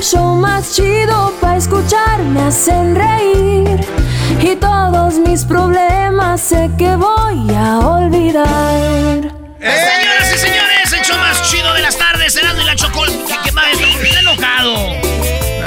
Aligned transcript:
el 0.00 0.06
show 0.06 0.34
más 0.34 0.74
chido 0.74 1.30
para 1.42 1.58
escuchar 1.58 2.22
me 2.22 2.40
hacen 2.40 2.94
reír. 2.94 3.78
Y 4.40 4.56
todos 4.56 5.18
mis 5.18 5.44
problemas 5.44 6.40
sé 6.40 6.70
que 6.78 6.96
voy 6.96 7.54
a 7.54 7.78
olvidar. 7.80 9.20
Señoras 9.60 10.34
y 10.34 10.38
señores, 10.38 10.92
el 10.94 11.04
show 11.04 11.18
más 11.18 11.42
chido 11.50 11.74
de 11.74 11.82
las 11.82 11.98
tardes, 11.98 12.34
Erasmo 12.34 12.62
y 12.62 12.64
la 12.64 12.76
Chocolate. 12.76 13.18
¿Qué 13.44 13.52
más? 13.52 13.66
Está 13.78 14.20
enojado. 14.20 14.74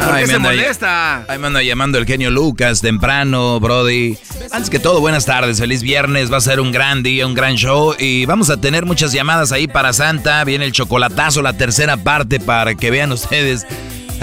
¿Por 0.04 0.16
qué 0.16 0.26
me 0.26 0.34
se 0.34 0.40
molesta? 0.40 1.26
Ahí 1.28 1.38
me 1.38 1.48
anda 1.48 1.62
llamando 1.62 2.00
el 2.00 2.08
genio 2.08 2.32
Lucas 2.32 2.82
temprano, 2.82 3.60
Brody. 3.60 4.18
Antes 4.52 4.72
que 4.72 4.80
todo, 4.80 5.00
buenas 5.00 5.26
tardes, 5.26 5.60
feliz 5.60 5.84
viernes. 5.84 6.34
Va 6.34 6.38
a 6.38 6.42
ser 6.42 6.60
un 6.60 6.72
gran 6.72 7.04
día, 7.04 7.28
un 7.28 7.36
gran 7.36 7.54
show. 7.54 7.96
Y 8.00 8.26
vamos 8.26 8.50
a 8.50 8.60
tener 8.60 8.88
muchas 8.88 9.12
llamadas 9.12 9.52
ahí 9.52 9.68
para 9.68 9.94
Santa. 9.94 10.44
Viene 10.44 10.66
el 10.66 10.72
chocolatazo, 10.72 11.44
la 11.44 11.54
tercera 11.54 11.98
parte 11.98 12.40
para 12.40 12.74
que 12.74 12.90
vean 12.90 13.12
ustedes. 13.12 13.68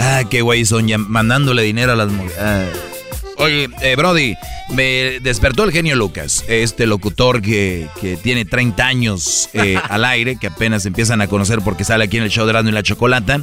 Ah, 0.03 0.23
qué 0.29 0.41
güey 0.43 0.65
son 0.65 0.89
llam- 0.89 1.07
mandándole 1.09 1.63
dinero 1.63 1.93
a 1.93 1.97
las 1.97 2.11
mujeres. 2.11 2.37
Ah. 2.41 2.65
Oye, 3.37 3.69
eh, 3.83 3.97
Brody, 3.97 4.35
me 4.75 5.19
despertó 5.21 5.65
el 5.65 5.73
genio 5.73 5.97
Lucas, 5.97 6.45
este 6.49 6.87
locutor 6.87 7.41
que, 7.41 7.87
que 8.01 8.17
tiene 8.19 8.45
30 8.45 8.87
años 8.87 9.49
eh, 9.55 9.77
al 9.89 10.05
aire, 10.05 10.37
que 10.39 10.49
apenas 10.49 10.85
empiezan 10.85 11.23
a 11.23 11.27
conocer 11.27 11.61
porque 11.65 11.85
sale 11.85 12.05
aquí 12.05 12.19
en 12.19 12.25
el 12.25 12.31
show 12.31 12.45
de 12.45 12.51
Erasmo 12.51 12.69
y 12.69 12.73
la 12.73 12.83
Chocolata. 12.83 13.41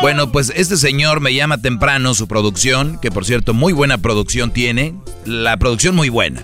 Bueno, 0.00 0.30
pues 0.30 0.52
este 0.54 0.76
señor 0.76 1.20
me 1.20 1.34
llama 1.34 1.60
temprano 1.60 2.14
su 2.14 2.28
producción, 2.28 2.98
que 3.00 3.10
por 3.10 3.24
cierto, 3.24 3.52
muy 3.52 3.72
buena 3.72 3.98
producción 3.98 4.52
tiene, 4.52 4.94
la 5.24 5.56
producción 5.56 5.94
muy 5.96 6.08
buena. 6.08 6.42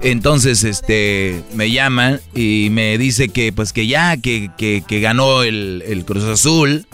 Entonces, 0.00 0.64
este, 0.64 1.42
me 1.54 1.70
llama 1.70 2.18
y 2.34 2.68
me 2.72 2.98
dice 2.98 3.28
que, 3.28 3.52
pues, 3.52 3.72
que 3.72 3.86
ya, 3.86 4.16
que, 4.16 4.50
que, 4.58 4.82
que 4.86 5.00
ganó 5.00 5.44
el, 5.44 5.84
el 5.86 6.04
Cruz 6.04 6.24
Azul. 6.24 6.86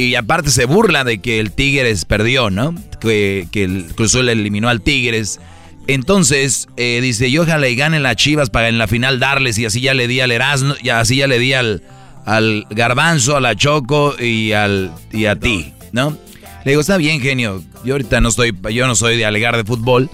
Y 0.00 0.14
aparte 0.14 0.50
se 0.50 0.64
burla 0.64 1.04
de 1.04 1.18
que 1.18 1.40
el 1.40 1.52
Tigres 1.52 2.06
perdió, 2.06 2.48
¿no? 2.48 2.74
Que, 3.02 3.46
el 3.52 3.84
Cruz 3.94 4.14
Azul 4.14 4.30
eliminó 4.30 4.70
al 4.70 4.80
Tigres. 4.80 5.40
Entonces, 5.88 6.68
eh, 6.78 7.00
dice, 7.02 7.28
y 7.28 7.36
ojalá 7.36 7.68
y 7.68 7.76
ganen 7.76 8.02
las 8.02 8.16
chivas 8.16 8.48
para 8.48 8.70
en 8.70 8.78
la 8.78 8.86
final 8.86 9.20
darles. 9.20 9.58
Y 9.58 9.66
así 9.66 9.82
ya 9.82 9.92
le 9.92 10.08
di 10.08 10.20
al 10.20 10.30
Erasmo, 10.30 10.72
y 10.82 10.88
así 10.88 11.16
ya 11.16 11.26
le 11.26 11.38
di 11.38 11.52
al, 11.52 11.82
al 12.24 12.66
Garbanzo, 12.70 13.36
a 13.36 13.42
la 13.42 13.54
Choco 13.56 14.16
y, 14.18 14.52
al, 14.52 14.90
y 15.12 15.26
a 15.26 15.36
ti, 15.36 15.74
¿no? 15.92 16.16
Le 16.64 16.70
digo, 16.70 16.80
está 16.80 16.96
bien, 16.96 17.20
genio. 17.20 17.62
Yo 17.84 17.92
ahorita 17.92 18.22
no 18.22 18.30
estoy, 18.30 18.56
yo 18.72 18.86
no 18.86 18.94
soy 18.94 19.18
de 19.18 19.26
alegar 19.26 19.54
de 19.58 19.64
fútbol. 19.64 20.08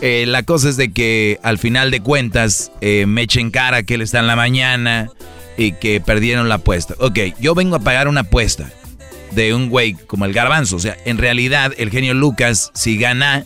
Eh, 0.00 0.26
la 0.28 0.44
cosa 0.44 0.68
es 0.68 0.76
de 0.76 0.92
que 0.92 1.40
al 1.42 1.58
final 1.58 1.90
de 1.90 1.98
cuentas 1.98 2.70
eh, 2.80 3.06
me 3.08 3.22
echen 3.22 3.50
cara 3.50 3.82
que 3.82 3.94
él 3.94 4.02
está 4.02 4.20
en 4.20 4.28
la 4.28 4.36
mañana 4.36 5.08
y 5.58 5.72
que 5.72 6.00
perdieron 6.00 6.48
la 6.48 6.56
apuesta. 6.56 6.94
Ok, 7.00 7.18
yo 7.40 7.56
vengo 7.56 7.74
a 7.74 7.80
pagar 7.80 8.06
una 8.06 8.20
apuesta 8.20 8.70
de 9.34 9.54
un 9.54 9.68
güey 9.68 9.94
como 9.94 10.24
el 10.24 10.32
garbanzo. 10.32 10.76
O 10.76 10.80
sea, 10.80 10.96
en 11.04 11.18
realidad 11.18 11.72
el 11.76 11.90
genio 11.90 12.14
Lucas, 12.14 12.70
si 12.74 12.96
gana, 12.96 13.44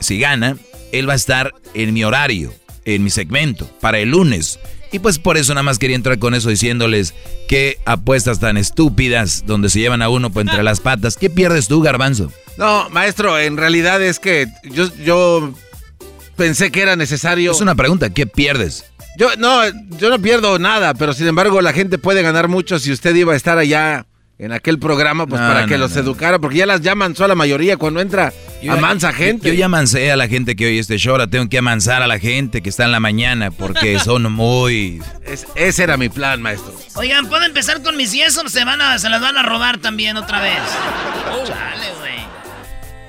si 0.00 0.18
gana, 0.18 0.56
él 0.92 1.08
va 1.08 1.14
a 1.14 1.16
estar 1.16 1.54
en 1.74 1.92
mi 1.94 2.04
horario, 2.04 2.52
en 2.84 3.04
mi 3.04 3.10
segmento, 3.10 3.68
para 3.80 3.98
el 3.98 4.10
lunes. 4.10 4.58
Y 4.92 4.98
pues 4.98 5.18
por 5.18 5.36
eso 5.36 5.52
nada 5.52 5.62
más 5.62 5.78
quería 5.78 5.96
entrar 5.96 6.18
con 6.18 6.34
eso 6.34 6.48
diciéndoles 6.48 7.12
qué 7.48 7.78
apuestas 7.84 8.38
tan 8.38 8.56
estúpidas 8.56 9.44
donde 9.46 9.68
se 9.68 9.80
llevan 9.80 10.00
a 10.00 10.08
uno 10.08 10.30
por 10.30 10.42
entre 10.42 10.62
las 10.62 10.80
patas. 10.80 11.16
¿Qué 11.16 11.28
pierdes 11.28 11.68
tú, 11.68 11.82
garbanzo? 11.82 12.32
No, 12.56 12.88
maestro, 12.90 13.38
en 13.38 13.56
realidad 13.56 14.00
es 14.02 14.18
que 14.18 14.46
yo, 14.64 14.88
yo 15.04 15.52
pensé 16.36 16.70
que 16.70 16.82
era 16.82 16.96
necesario. 16.96 17.52
Es 17.52 17.60
una 17.60 17.74
pregunta, 17.74 18.10
¿qué 18.10 18.26
pierdes? 18.26 18.86
Yo 19.18 19.34
no, 19.36 19.62
yo 19.98 20.10
no 20.10 20.20
pierdo 20.20 20.58
nada, 20.58 20.94
pero 20.94 21.12
sin 21.14 21.26
embargo 21.26 21.60
la 21.62 21.72
gente 21.72 21.98
puede 21.98 22.22
ganar 22.22 22.48
mucho 22.48 22.78
si 22.78 22.92
usted 22.92 23.14
iba 23.14 23.32
a 23.32 23.36
estar 23.36 23.58
allá 23.58 24.06
en 24.38 24.52
aquel 24.52 24.78
programa, 24.78 25.26
pues 25.26 25.40
No, 25.40 25.48
para 25.48 25.64
que 25.66 25.72
no, 25.72 25.78
los 25.78 25.94
no. 25.94 26.00
educara, 26.00 26.38
porque 26.38 26.58
ya 26.58 26.66
las 26.66 26.82
llaman 26.82 27.14
solo 27.16 27.28
la 27.28 27.34
mayoría 27.34 27.76
cuando 27.78 28.00
entra 28.00 28.32
a 28.68 28.76
mansa 28.76 29.12
gente. 29.12 29.48
Yo 29.48 29.54
ya 29.54 29.66
amancé 29.66 30.10
a 30.12 30.16
la 30.16 30.28
gente 30.28 30.56
que 30.56 30.66
oye 30.66 30.78
este 30.78 30.98
show, 30.98 31.12
ahora 31.12 31.26
tengo 31.26 31.48
que 31.48 31.56
amansar 31.58 32.02
a 32.02 32.06
la 32.06 32.18
gente 32.18 32.60
que 32.62 32.68
está 32.68 32.84
en 32.84 32.92
la 32.92 33.00
mañana 33.00 33.50
porque 33.50 33.98
son 34.04 34.30
muy... 34.32 35.02
Es- 35.24 35.46
ese 35.54 35.84
era 35.84 35.96
mi 35.96 36.08
plan, 36.10 36.42
maestro. 36.42 36.74
Oigan, 36.96 37.28
¿puedo 37.28 37.44
empezar 37.44 37.82
con 37.82 37.96
mis 37.96 38.12
yesos? 38.12 38.52
Se, 38.52 38.64
van 38.64 38.80
a, 38.82 38.98
se 38.98 39.08
las 39.08 39.20
van 39.22 39.38
a 39.38 39.42
robar 39.42 39.78
también 39.78 40.16
otra 40.18 40.40
vez. 40.42 40.58
Chale, 41.46 41.86
güey. 42.00 42.16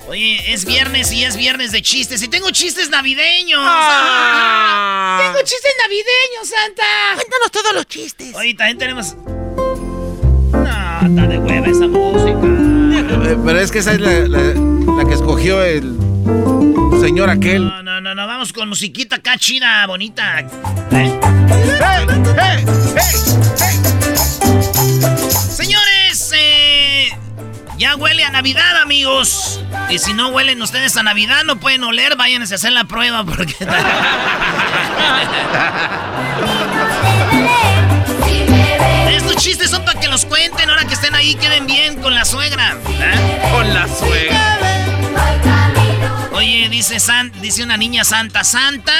Oye, 0.09 0.53
es 0.53 0.63
viernes 0.63 1.11
y 1.11 1.25
es 1.25 1.35
viernes 1.35 1.73
de 1.73 1.81
chistes. 1.81 2.21
Y 2.23 2.29
tengo 2.29 2.49
chistes 2.51 2.89
navideños. 2.89 3.59
Ah. 3.61 5.19
Tengo 5.33 5.39
chistes 5.45 5.71
navideños, 5.83 6.47
Santa. 6.47 6.83
Cuéntanos 7.15 7.51
todos 7.51 7.73
los 7.73 7.85
chistes. 7.87 8.33
Oye, 8.35 8.53
también 8.53 8.77
tenemos... 8.77 9.15
Está 11.05 11.27
de 11.27 11.37
hueva 11.37 11.67
esa 11.67 11.87
música. 11.87 13.29
Eh, 13.29 13.37
Pero 13.45 13.59
es 13.59 13.71
que 13.71 13.79
esa 13.79 13.93
es 13.93 14.01
la, 14.01 14.27
la- 14.27 14.53
la 14.97 15.05
que 15.07 15.13
escogió 15.13 15.63
el 15.63 15.95
señor 17.01 17.29
aquel. 17.29 17.65
No, 17.67 17.83
no, 17.83 18.01
no, 18.01 18.15
no, 18.15 18.27
vamos 18.27 18.51
con 18.53 18.69
musiquita 18.69 19.17
acá 19.17 19.37
chida, 19.37 19.85
bonita. 19.85 20.39
¿Eh? 20.91 21.19
Señores, 25.49 26.31
eh, 26.35 27.09
ya 27.77 27.95
huele 27.95 28.23
a 28.23 28.31
Navidad, 28.31 28.81
amigos. 28.81 29.61
Y 29.89 29.99
si 29.99 30.13
no 30.13 30.29
huelen 30.29 30.61
ustedes 30.61 30.97
a 30.97 31.03
Navidad, 31.03 31.43
no 31.45 31.57
pueden 31.57 31.83
oler, 31.83 32.15
váyanse 32.17 32.53
a 32.53 32.55
hacer 32.55 32.71
la 32.73 32.85
prueba 32.85 33.23
porque... 33.23 33.55
Estos 39.09 39.35
chistes 39.37 39.69
son 39.69 39.83
para 39.85 39.99
que 39.99 40.07
los 40.07 40.25
cuenten 40.25 40.69
ahora 40.69 40.85
que 40.85 40.93
estén 40.93 41.15
ahí, 41.15 41.35
queden 41.35 41.65
bien 41.65 42.01
con 42.01 42.13
la 42.13 42.25
suegra. 42.25 42.77
¿eh? 42.99 43.49
Con 43.51 43.73
la 43.73 43.87
suegra. 43.87 44.59
Oye, 46.33 46.69
dice, 46.69 46.99
San, 46.99 47.31
dice 47.41 47.63
una 47.63 47.77
niña 47.77 48.03
santa, 48.03 48.43
santa. 48.43 48.93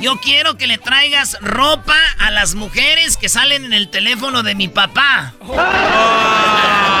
Yo 0.00 0.18
quiero 0.20 0.56
que 0.56 0.66
le 0.66 0.78
traigas 0.78 1.36
ropa 1.40 1.96
a 2.18 2.30
las 2.30 2.54
mujeres 2.54 3.16
que 3.16 3.28
salen 3.28 3.64
en 3.64 3.72
el 3.72 3.88
teléfono 3.90 4.42
de 4.42 4.54
mi 4.54 4.68
papá. 4.68 5.34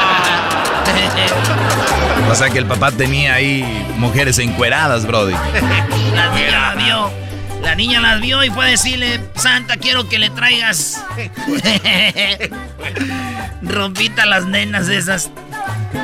O 2.30 2.34
sea 2.36 2.48
que 2.48 2.58
el 2.58 2.66
papá 2.66 2.92
tenía 2.92 3.34
ahí 3.34 3.64
mujeres 3.98 4.38
encueradas, 4.38 5.04
Brody. 5.04 5.32
La 6.14 6.30
niña 6.30 6.50
la 6.50 6.74
vio. 6.76 7.29
La 7.62 7.74
niña 7.74 8.00
las 8.00 8.20
vio 8.20 8.42
y 8.42 8.50
fue 8.50 8.66
a 8.66 8.68
decirle, 8.68 9.20
Santa, 9.36 9.76
quiero 9.76 10.08
que 10.08 10.18
le 10.18 10.30
traigas 10.30 11.02
rompita 13.62 14.26
las 14.26 14.46
nenas 14.46 14.88
esas. 14.88 15.30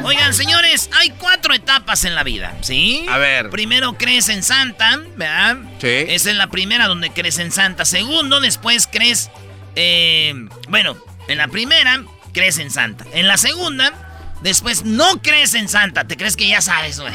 Oigan, 0.05 0.35
señores, 0.35 0.91
hay 0.99 1.11
cuatro 1.11 1.55
etapas 1.55 2.05
en 2.05 2.15
la 2.15 2.23
vida, 2.23 2.55
¿sí? 2.61 3.07
A 3.09 3.19
ver. 3.19 3.51
Primero 3.51 3.97
crees 3.97 4.29
en 4.29 4.43
Santa, 4.43 5.01
¿verdad? 5.17 5.57
Sí. 5.81 5.89
Esa 6.09 6.31
es 6.31 6.37
la 6.37 6.49
primera 6.49 6.87
donde 6.87 7.11
crees 7.11 7.39
en 7.39 7.51
Santa. 7.51 7.85
Segundo, 7.85 8.41
después 8.41 8.89
crees... 8.91 9.31
eh, 9.75 10.35
bueno, 10.69 10.97
en 11.29 11.39
la 11.39 11.49
primera 11.49 12.03
crees 12.33 12.59
en 12.59 12.71
Santa. 12.71 13.05
En 13.13 13.27
la 13.29 13.39
segunda, 13.39 13.93
después 14.43 14.85
no 14.85 15.23
crees 15.23 15.55
en 15.55 15.69
Santa. 15.69 16.07
Te 16.07 16.17
crees 16.17 16.37
que 16.37 16.49
ya 16.49 16.61
sabes, 16.61 17.01
güey. 17.01 17.15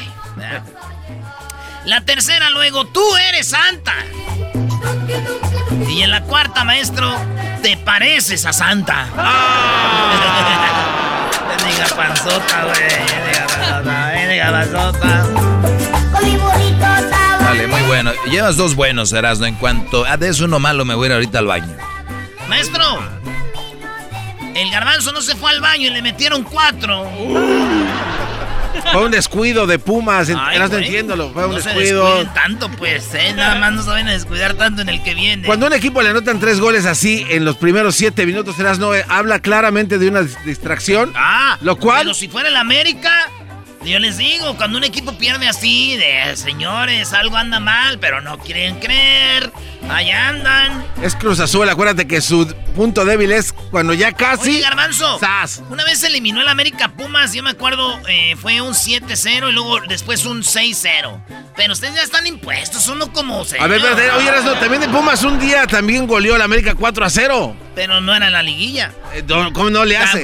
La 1.84 2.00
tercera, 2.02 2.50
luego, 2.50 2.86
tú 2.86 3.02
eres 3.16 3.48
Santa. 3.48 3.94
Y 5.88 6.02
en 6.02 6.10
la 6.10 6.22
cuarta, 6.22 6.64
maestro, 6.64 7.12
te 7.62 7.76
pareces 7.76 8.46
a 8.46 8.52
Santa. 8.52 9.06
Diga 11.66 11.86
panzota, 11.96 12.64
güey. 12.64 12.88
Diga 13.26 13.46
panzota, 13.46 14.12
diga 14.28 14.50
panzota. 14.50 15.26
Vale, 17.44 17.66
muy 17.66 17.82
bueno. 17.82 18.12
Llevas 18.30 18.56
dos 18.56 18.74
buenos, 18.74 19.12
Erasmo. 19.12 19.46
En 19.46 19.56
cuanto 19.56 20.04
a 20.06 20.16
des 20.16 20.40
uno 20.40 20.58
malo, 20.58 20.84
me 20.84 20.94
voy 20.94 21.06
a 21.06 21.08
ir 21.08 21.12
ahorita 21.14 21.38
al 21.40 21.46
baño. 21.46 21.76
Maestro, 22.48 22.82
el 24.54 24.70
garbanzo 24.70 25.12
no 25.12 25.20
se 25.20 25.34
fue 25.36 25.50
al 25.50 25.60
baño 25.60 25.88
y 25.88 25.90
le 25.90 26.02
metieron 26.02 26.42
cuatro. 26.44 27.08
Fue 28.92 29.04
un 29.04 29.10
descuido 29.10 29.66
de 29.66 29.78
Pumas, 29.78 30.28
Ay, 30.28 30.58
güey. 30.58 30.84
entiéndolo. 30.84 31.30
Fue 31.32 31.46
un 31.46 31.52
no 31.52 31.60
se 31.60 31.68
descuido. 31.70 32.04
descuiden 32.04 32.34
tanto, 32.34 32.68
pues, 32.70 33.14
¿eh? 33.14 33.32
Nada 33.34 33.56
más 33.56 33.72
no 33.72 33.82
saben 33.82 34.06
descuidar 34.06 34.54
tanto 34.54 34.82
en 34.82 34.88
el 34.88 35.02
que 35.02 35.14
viene. 35.14 35.46
Cuando 35.46 35.66
a 35.66 35.68
un 35.68 35.74
equipo 35.74 36.00
le 36.02 36.10
anotan 36.10 36.40
tres 36.40 36.60
goles 36.60 36.86
así 36.86 37.26
en 37.30 37.44
los 37.44 37.56
primeros 37.56 37.94
siete 37.94 38.24
minutos, 38.26 38.58
Erasmo, 38.58 38.94
eh, 38.94 39.04
habla 39.08 39.38
claramente 39.40 39.98
de 39.98 40.08
una 40.08 40.22
dis- 40.22 40.42
distracción. 40.44 41.12
Ah, 41.14 41.58
Lo 41.60 41.76
cual- 41.76 42.02
Pero 42.02 42.14
si 42.14 42.28
fuera 42.28 42.48
el 42.48 42.56
América, 42.56 43.10
yo 43.84 43.98
les 43.98 44.16
digo, 44.18 44.56
cuando 44.56 44.78
un 44.78 44.84
equipo 44.84 45.12
pierde 45.18 45.48
así, 45.48 45.96
de 45.96 46.36
señores, 46.36 47.12
algo 47.12 47.36
anda 47.36 47.60
mal, 47.60 47.98
pero 47.98 48.20
no 48.20 48.38
quieren 48.38 48.78
creer. 48.78 49.52
Allá 49.90 50.28
andan. 50.28 50.84
Es 51.02 51.16
Cruz 51.16 51.40
Azul, 51.40 51.68
acuérdate 51.68 52.06
que 52.06 52.20
su 52.20 52.46
punto 52.76 53.04
débil 53.04 53.32
es 53.32 53.52
cuando 53.52 53.92
ya 53.94 54.12
casi. 54.12 54.50
Oye, 54.50 54.60
Garbanzo. 54.60 55.18
¡Zas! 55.18 55.62
Una 55.70 55.84
vez 55.84 56.02
eliminó 56.04 56.40
el 56.40 56.48
América 56.48 56.88
Pumas, 56.88 57.32
yo 57.32 57.42
me 57.42 57.50
acuerdo, 57.50 57.98
eh, 58.08 58.36
fue 58.40 58.60
un 58.60 58.74
7-0 58.74 59.50
y 59.50 59.52
luego 59.52 59.80
después 59.88 60.24
un 60.24 60.42
6-0. 60.42 61.20
Pero 61.56 61.72
ustedes 61.72 61.96
ya 61.96 62.02
están 62.02 62.26
impuestos, 62.26 62.88
uno 62.88 63.12
como 63.12 63.40
A 63.58 63.66
ver, 63.66 63.80
espérate, 63.80 64.10
oye, 64.12 64.30
también 64.60 64.80
de 64.80 64.88
Pumas 64.88 65.22
un 65.24 65.38
día 65.38 65.66
también 65.66 66.06
goleó 66.06 66.36
al 66.36 66.42
América 66.42 66.74
4 66.74 67.04
a 67.04 67.10
0. 67.10 67.56
Pero 67.74 68.00
no 68.00 68.14
era 68.14 68.30
la 68.30 68.42
liguilla. 68.42 68.92
Eh, 69.14 69.24
¿Cómo 69.52 69.70
no 69.70 69.84
le 69.84 69.96
hace? 69.96 70.22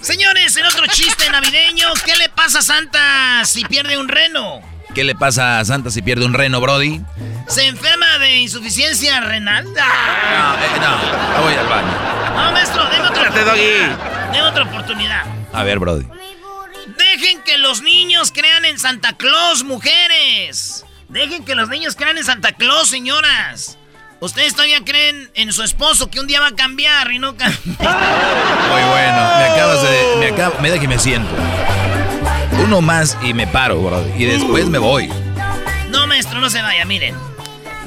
Señores, 0.00 0.56
el 0.56 0.66
otro 0.66 0.86
chiste 0.86 1.30
navideño, 1.30 1.88
¿qué 2.04 2.16
le 2.16 2.28
pasa 2.28 2.58
a 2.58 2.62
Santa 2.62 3.44
si 3.44 3.64
pierde 3.64 3.96
un 3.96 4.08
reno? 4.08 4.60
¿Qué 4.94 5.02
le 5.02 5.14
pasa 5.14 5.58
a 5.58 5.64
Santa 5.64 5.90
si 5.90 6.02
pierde 6.02 6.24
un 6.24 6.34
reno, 6.34 6.60
Brody? 6.60 7.00
¿Se 7.48 7.66
enferma 7.66 8.18
de 8.18 8.36
insuficiencia 8.36 9.20
renal? 9.20 9.64
No, 9.64 9.70
eh, 9.70 10.80
no, 10.80 11.38
me 11.38 11.44
voy 11.44 11.54
al 11.54 11.66
baño. 11.66 11.88
No, 12.34 12.52
maestro, 12.52 12.84
deme 12.90 13.08
otra 13.08 13.30
oportunidad. 13.30 14.32
Deme 14.32 14.42
otra 14.42 14.64
oportunidad. 14.64 15.24
A 15.52 15.62
ver, 15.64 15.78
Brody. 15.78 16.06
Dejen 16.96 17.42
que 17.42 17.58
los 17.58 17.82
niños 17.82 18.30
crean 18.32 18.64
en 18.64 18.78
Santa 18.78 19.14
Claus, 19.14 19.64
mujeres. 19.64 20.84
Dejen 21.08 21.44
que 21.44 21.54
los 21.54 21.68
niños 21.68 21.96
crean 21.96 22.18
en 22.18 22.24
Santa 22.24 22.52
Claus, 22.52 22.88
señoras. 22.88 23.78
Ustedes 24.20 24.54
todavía 24.54 24.82
creen 24.84 25.30
en 25.34 25.52
su 25.52 25.62
esposo 25.62 26.10
que 26.10 26.20
un 26.20 26.26
día 26.26 26.40
va 26.40 26.48
a 26.48 26.54
cambiar 26.54 27.10
y 27.12 27.18
no 27.18 27.36
cambia. 27.36 27.60
Muy 27.64 28.82
bueno. 28.82 29.18
Me 29.38 29.44
acabas 29.44 29.82
de. 29.82 30.16
Me 30.20 30.26
acabo. 30.28 30.54
Me 30.60 30.70
da 30.70 30.78
que 30.78 30.88
me 30.88 30.98
siento. 30.98 31.30
Uno 32.62 32.80
más 32.80 33.18
y 33.22 33.34
me 33.34 33.46
paro, 33.46 33.80
Brody. 33.82 34.10
Y 34.22 34.26
después 34.26 34.66
me 34.66 34.78
voy. 34.78 35.10
No, 35.90 36.06
maestro, 36.06 36.40
no 36.40 36.48
se 36.48 36.62
vaya, 36.62 36.84
miren. 36.84 37.14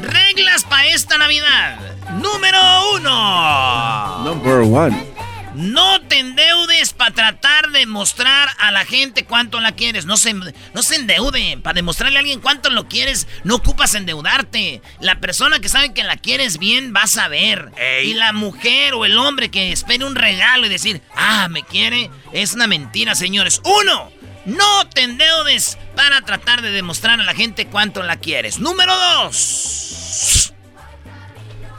Reglas 0.02 0.64
para 0.64 0.88
esta 0.88 1.18
Navidad. 1.18 1.80
Número 2.22 2.60
uno. 2.96 4.24
Number 4.24 4.60
one. 4.62 5.17
No 5.58 6.00
te 6.02 6.20
endeudes 6.20 6.94
para 6.94 7.16
tratar 7.16 7.72
de 7.72 7.88
mostrar 7.88 8.48
a 8.60 8.70
la 8.70 8.86
gente 8.86 9.26
cuánto 9.26 9.60
la 9.60 9.72
quieres. 9.72 10.06
No 10.06 10.16
se, 10.16 10.36
no 10.36 10.84
se 10.84 10.96
endeude. 10.96 11.58
Para 11.64 11.74
demostrarle 11.74 12.18
a 12.18 12.20
alguien 12.20 12.42
cuánto 12.42 12.70
lo 12.70 12.88
quieres, 12.88 13.28
no 13.44 13.56
ocupas 13.56 13.96
endeudarte. 13.96 14.84
La 15.00 15.20
persona 15.20 15.60
que 15.60 15.68
sabe 15.68 15.96
que 15.96 16.04
la 16.04 16.16
quieres 16.16 16.60
bien 16.60 16.94
va 16.96 17.02
a 17.02 17.08
saber. 17.08 17.72
Y 18.04 18.14
la 18.14 18.34
mujer 18.34 18.94
o 18.94 19.04
el 19.04 19.18
hombre 19.18 19.50
que 19.50 19.72
espere 19.72 20.06
un 20.06 20.14
regalo 20.14 20.68
y 20.68 20.70
decir, 20.70 21.02
ah, 21.16 21.48
me 21.50 21.64
quiere, 21.64 22.12
es 22.34 22.54
una 22.54 22.68
mentira, 22.68 23.16
señores. 23.16 23.60
Uno, 23.66 24.12
no 24.46 24.88
te 24.90 25.02
endeudes 25.02 25.80
para 25.96 26.22
tratar 26.22 26.62
de 26.62 26.70
demostrar 26.70 27.20
a 27.20 27.24
la 27.24 27.34
gente 27.34 27.66
cuánto 27.66 28.04
la 28.04 28.18
quieres. 28.18 28.60
Número 28.60 28.96
dos. 28.96 30.54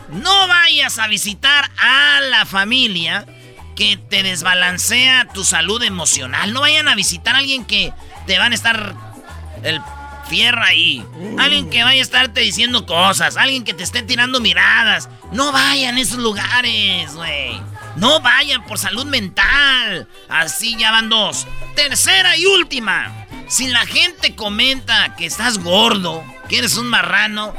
No 0.09 0.49
vayas 0.49 0.99
a 0.99 1.07
visitar 1.07 1.71
a 1.79 2.21
la 2.23 2.45
familia 2.45 3.25
que 3.79 3.97
te 3.97 4.25
desbalancea 4.25 5.29
tu 5.33 5.45
salud 5.45 5.81
emocional. 5.85 6.53
No 6.53 6.63
vayan 6.63 6.89
a 6.89 6.97
visitar 6.97 7.37
a 7.37 7.39
alguien 7.39 7.65
que 7.65 7.93
te 8.27 8.37
van 8.37 8.51
a 8.51 8.57
estar 8.57 8.97
el 9.63 9.81
fierro 10.29 10.65
ahí. 10.65 11.07
Alguien 11.39 11.71
que 11.71 11.85
vaya 11.85 12.01
a 12.01 12.03
estarte 12.03 12.41
diciendo 12.41 12.87
cosas. 12.87 13.37
Alguien 13.37 13.63
que 13.63 13.75
te 13.75 13.85
esté 13.85 14.03
tirando 14.03 14.41
miradas. 14.41 15.09
No 15.31 15.53
vayan 15.53 15.97
a 15.97 16.01
esos 16.01 16.19
lugares, 16.19 17.15
güey. 17.15 17.63
No 17.95 18.21
vayan 18.21 18.67
por 18.67 18.79
salud 18.79 19.07
mental. 19.07 20.09
Así 20.29 20.75
ya 20.77 20.91
van 20.91 21.09
dos. 21.09 21.47
Tercera 21.77 22.37
y 22.37 22.47
última. 22.47 23.29
Si 23.47 23.69
la 23.69 23.87
gente 23.87 24.35
comenta 24.35 25.15
que 25.15 25.25
estás 25.25 25.59
gordo, 25.59 26.25
que 26.49 26.59
eres 26.59 26.77
un 26.79 26.89
marrano, 26.89 27.55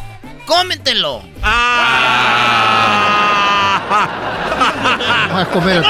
cómetelo. 0.46 1.24
Vas 1.40 3.39
a 3.92 5.46
comer 5.52 5.78
el 5.78 5.84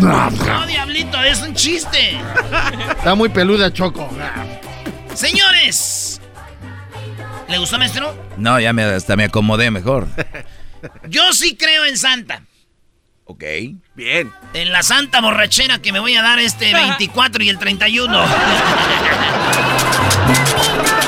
No, 0.00 0.66
diablito, 0.66 1.22
es 1.22 1.42
un 1.42 1.54
chiste. 1.54 2.18
Está 2.90 3.14
muy 3.14 3.28
peluda, 3.28 3.72
Choco. 3.72 4.08
Señores. 5.14 6.20
¿Le 7.48 7.58
gustó, 7.58 7.78
maestro? 7.78 8.14
No, 8.36 8.58
ya 8.60 8.72
me, 8.72 8.82
hasta 8.84 9.16
me 9.16 9.24
acomodé 9.24 9.70
mejor. 9.70 10.08
Yo 11.08 11.32
sí 11.32 11.56
creo 11.56 11.84
en 11.84 11.96
Santa. 11.96 12.42
Ok. 13.24 13.42
Bien. 13.94 14.32
En 14.54 14.70
la 14.70 14.82
santa 14.84 15.20
borrachera 15.20 15.78
que 15.80 15.92
me 15.92 15.98
voy 15.98 16.14
a 16.16 16.22
dar 16.22 16.38
este 16.38 16.72
24 16.72 17.42
y 17.42 17.48
el 17.48 17.58
31. 17.58 18.12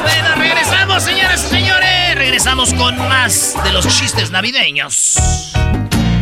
bueno, 0.03 0.35
regresamos, 0.37 1.03
señoras 1.03 1.45
y 1.45 1.49
señores. 1.49 1.68
Regresamos 2.29 2.75
con 2.75 2.95
más 3.09 3.55
de 3.65 3.73
los 3.73 3.89
chistes 3.89 4.31
navideños. 4.31 5.15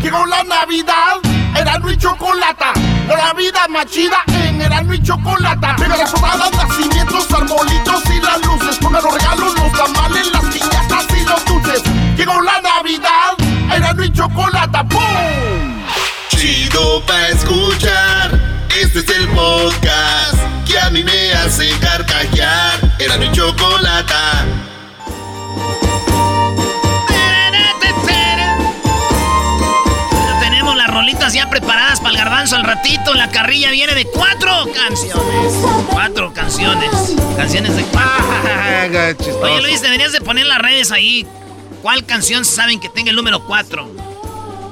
Llegó 0.01 0.25
la 0.27 0.45
Navidad, 0.45 1.17
Erasmo 1.57 1.91
y 1.91 1.99
Chocolata. 1.99 2.75
La 3.09 3.35
vida 3.35 3.67
más 3.69 3.87
chida 3.87 4.23
en 4.29 4.63
Erasmo 4.63 4.95
y 4.95 5.03
Chocolata. 5.03 5.75
Pega 5.75 5.97
las 5.97 6.09
sobradas, 6.09 6.53
nacimientos, 6.53 7.29
arbolitos 7.33 8.05
y 8.09 8.21
las 8.21 8.41
luces. 8.47 8.77
Pongan 8.77 9.03
los 9.03 9.15
regalos, 9.15 9.55
los 9.59 9.73
tamales, 9.73 10.33
las 10.33 10.45
piñatas 10.45 11.07
y 11.11 11.25
los 11.25 11.45
dulces. 11.45 11.83
Llegó 12.17 12.41
la 12.41 12.61
Navidad, 12.61 13.75
Erasmo 13.75 14.05
y 14.05 14.13
Chocolata. 14.13 14.85
¡Pum! 14.85 15.83
Chido 16.29 17.05
pa' 17.05 17.29
escuchar. 17.31 18.41
Este 18.81 19.01
es 19.01 19.09
el 19.09 19.27
podcast 19.31 20.39
que 20.69 20.79
a 20.79 20.89
mí 20.89 21.03
me 21.03 21.33
hace 21.33 21.69
carcajear. 21.81 22.95
Erasmo 23.01 23.25
y 23.25 23.33
Chocolata. 23.33 24.45
Rolitas 30.97 31.33
ya 31.35 31.49
preparadas 31.51 31.99
para 32.01 32.11
el 32.11 32.17
garbanzo 32.17 32.57
al 32.57 32.65
ratito. 32.65 33.15
La 33.15 33.29
carrilla 33.31 33.71
viene 33.71 33.95
de 33.95 34.05
cuatro 34.07 34.67
canciones. 34.75 35.53
Cuatro 35.91 36.33
canciones. 36.33 36.91
Canciones 37.37 37.77
de 37.77 37.83
cuatro. 37.85 38.13
Ah. 38.49 39.15
Oye 39.43 39.61
Luis, 39.63 39.83
deberías 39.83 40.13
de 40.13 40.21
poner 40.21 40.47
las 40.47 40.59
redes 40.59 40.91
ahí. 40.93 41.27
¿Cuál 41.83 42.05
canción 42.07 42.45
saben 42.45 42.81
que 42.81 42.89
tenga 42.89 43.11
el 43.11 43.17
número 43.17 43.45
4? 43.47 43.89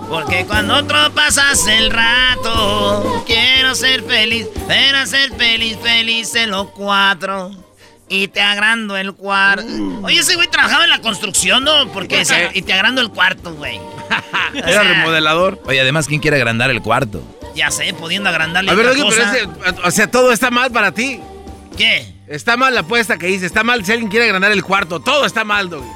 Porque 0.08 0.44
cuando 0.46 0.74
otro 0.76 1.12
pasas 1.14 1.66
el 1.66 1.90
rato, 1.90 3.22
quiero 3.26 3.74
ser 3.74 4.02
feliz, 4.02 4.46
quiero 4.66 5.06
ser 5.06 5.32
feliz, 5.34 5.78
feliz 5.82 6.34
en 6.34 6.50
los 6.50 6.68
cuatro. 6.70 7.50
Y 8.08 8.28
te 8.28 8.40
agrando 8.42 8.96
el 8.98 9.14
cuarto. 9.14 9.64
Oye, 10.02 10.18
ese 10.20 10.34
güey 10.36 10.48
trabajaba 10.48 10.84
en 10.84 10.90
la 10.90 11.00
construcción, 11.00 11.64
¿no? 11.64 11.88
Porque 11.92 12.24
se- 12.26 12.50
y 12.52 12.62
te 12.62 12.72
agrando 12.74 13.00
el 13.00 13.08
cuarto, 13.10 13.54
güey. 13.54 13.80
Era 14.54 14.82
remodelador. 14.82 15.60
Oye, 15.66 15.80
además, 15.80 16.06
¿quién 16.06 16.20
quiere 16.20 16.36
agrandar 16.36 16.70
el 16.70 16.80
cuarto? 16.82 17.22
Ya 17.54 17.70
sé, 17.70 17.92
pudiendo 17.94 18.28
agrandarle 18.28 18.70
A 18.70 18.74
ver, 18.74 18.86
otra 18.86 18.94
pero 18.96 19.06
cosa. 19.08 19.36
ese- 19.36 19.48
o 19.84 19.90
sea, 19.90 20.10
todo 20.10 20.32
está 20.32 20.50
mal 20.50 20.70
para 20.70 20.92
ti. 20.92 21.20
¿Qué? 21.76 22.12
Está 22.28 22.56
mal 22.56 22.74
la 22.74 22.80
apuesta 22.80 23.16
que 23.18 23.28
hice, 23.30 23.46
está 23.46 23.62
mal 23.64 23.84
si 23.84 23.92
alguien 23.92 24.08
quiere 24.10 24.26
agrandar 24.26 24.50
el 24.52 24.62
cuarto, 24.64 25.00
todo 25.00 25.24
está 25.26 25.44
mal, 25.44 25.68
Doggy. 25.70 25.86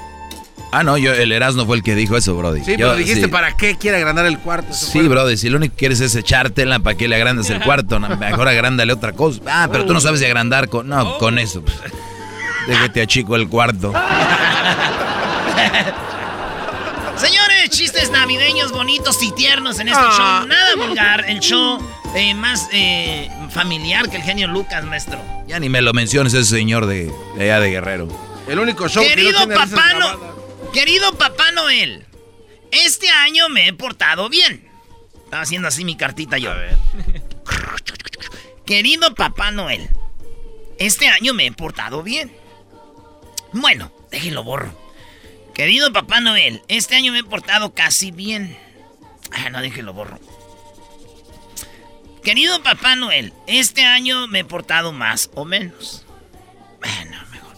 Ah, 0.71 0.83
no, 0.83 0.99
yo, 0.99 1.15
el 1.15 1.33
Erasmo 1.33 1.65
fue 1.65 1.77
el 1.79 1.83
que 1.83 1.95
dijo 1.95 2.15
eso, 2.17 2.37
Brody. 2.37 2.63
Sí, 2.63 2.73
Yo- 2.73 2.89
pero 2.89 2.97
dijiste 2.97 3.23
sí. 3.23 3.29
para 3.29 3.57
qué 3.57 3.77
quiere 3.77 3.97
agrandar 3.97 4.27
el 4.27 4.39
cuarto. 4.39 4.71
Eso 4.73 4.87
Sí, 4.87 4.99
fue- 5.01 5.09
Brody, 5.09 5.37
si 5.39 5.49
lo 5.49 5.57
único 5.57 5.75
que 5.75 5.79
quieres 5.79 6.01
es 6.01 6.15
echártela, 6.15 6.79
¿para 6.81 6.97
qué 6.97 7.09
le 7.09 7.17
agrandas 7.17 7.49
el 7.49 7.61
cuarto? 7.63 7.99
No, 7.99 8.09
mejor 8.17 8.47
agrándale 8.49 8.93
otra 8.93 9.13
cosa. 9.15 9.41
Ah, 9.47 9.69
pero 9.73 9.87
tú 9.87 9.95
no 9.95 10.01
sabes 10.01 10.21
de 10.21 10.27
agrandar 10.27 10.69
con... 10.69 10.87
No, 10.89 11.17
con 11.19 11.39
eso. 11.39 11.63
pues. 11.63 11.75
Déjate 12.67 13.01
achico 13.01 13.35
el 13.37 13.49
cuarto. 13.49 13.95
Chistes 17.69 18.11
navideños 18.11 18.73
bonitos 18.73 19.23
y 19.23 19.33
tiernos 19.33 19.79
en 19.81 19.89
este 19.89 20.01
Ah. 20.03 20.39
show. 20.41 20.49
Nada 20.49 20.75
vulgar, 20.77 21.25
el 21.29 21.41
show 21.41 21.79
eh, 22.15 22.35
más 22.35 22.69
eh, 22.73 23.31
familiar 23.51 24.09
que 24.11 24.17
el 24.17 24.23
genio 24.23 24.49
Lucas, 24.49 24.85
maestro. 24.85 25.21
Ya 25.47 25.59
ni 25.61 25.69
me 25.69 25.83
lo 25.83 25.93
menciones 25.93 26.35
ese 26.35 26.57
señor 26.57 26.87
de, 26.87 27.13
de 27.37 27.43
allá 27.45 27.61
de 27.61 27.71
Guerrero. 27.71 28.09
El 28.49 28.59
único 28.59 28.89
show 28.89 29.03
que 29.03 29.11
Querido 29.11 29.33
no 29.33 29.39
tiene 29.47 29.55
risas 29.55 29.71
papá, 29.71 29.95
no, 29.99 30.71
querido 30.73 31.13
papá 31.19 31.51
Noel, 31.53 32.07
este 32.71 33.11
año 33.11 33.49
me 33.49 33.69
he 33.69 33.73
portado 33.75 34.29
bien. 34.29 34.67
Estaba 35.25 35.43
haciendo 35.43 35.69
así 35.69 35.85
mi 35.85 35.97
cartita 35.97 36.39
yo. 36.39 36.51
Querido 38.65 39.15
papá 39.15 39.51
Noel, 39.51 39.89
este 40.79 41.09
año 41.09 41.35
me 41.35 41.47
he 41.47 41.53
portado 41.53 42.03
bien. 42.03 42.35
Bueno, 43.53 43.91
déjenlo 44.11 44.45
borro. 44.45 44.73
Querido 45.59 45.93
papá 45.93 46.21
Noel, 46.21 46.63
este 46.69 46.95
año 46.95 47.11
me 47.11 47.19
he 47.19 47.25
portado 47.25 47.75
casi 47.75 48.13
bien. 48.13 48.57
Ah, 49.33 49.51
no, 49.51 49.61
déjenlo 49.61 49.93
borro. 49.93 50.21
Querido 52.23 52.63
papá 52.63 52.95
Noel, 52.95 53.33
este 53.49 53.85
año 53.85 54.29
me 54.29 54.39
he 54.39 54.45
portado 54.45 54.93
más 54.93 55.31
o 55.35 55.45
menos. 55.45 56.05
Bueno, 56.81 57.17
mejor. 57.33 57.57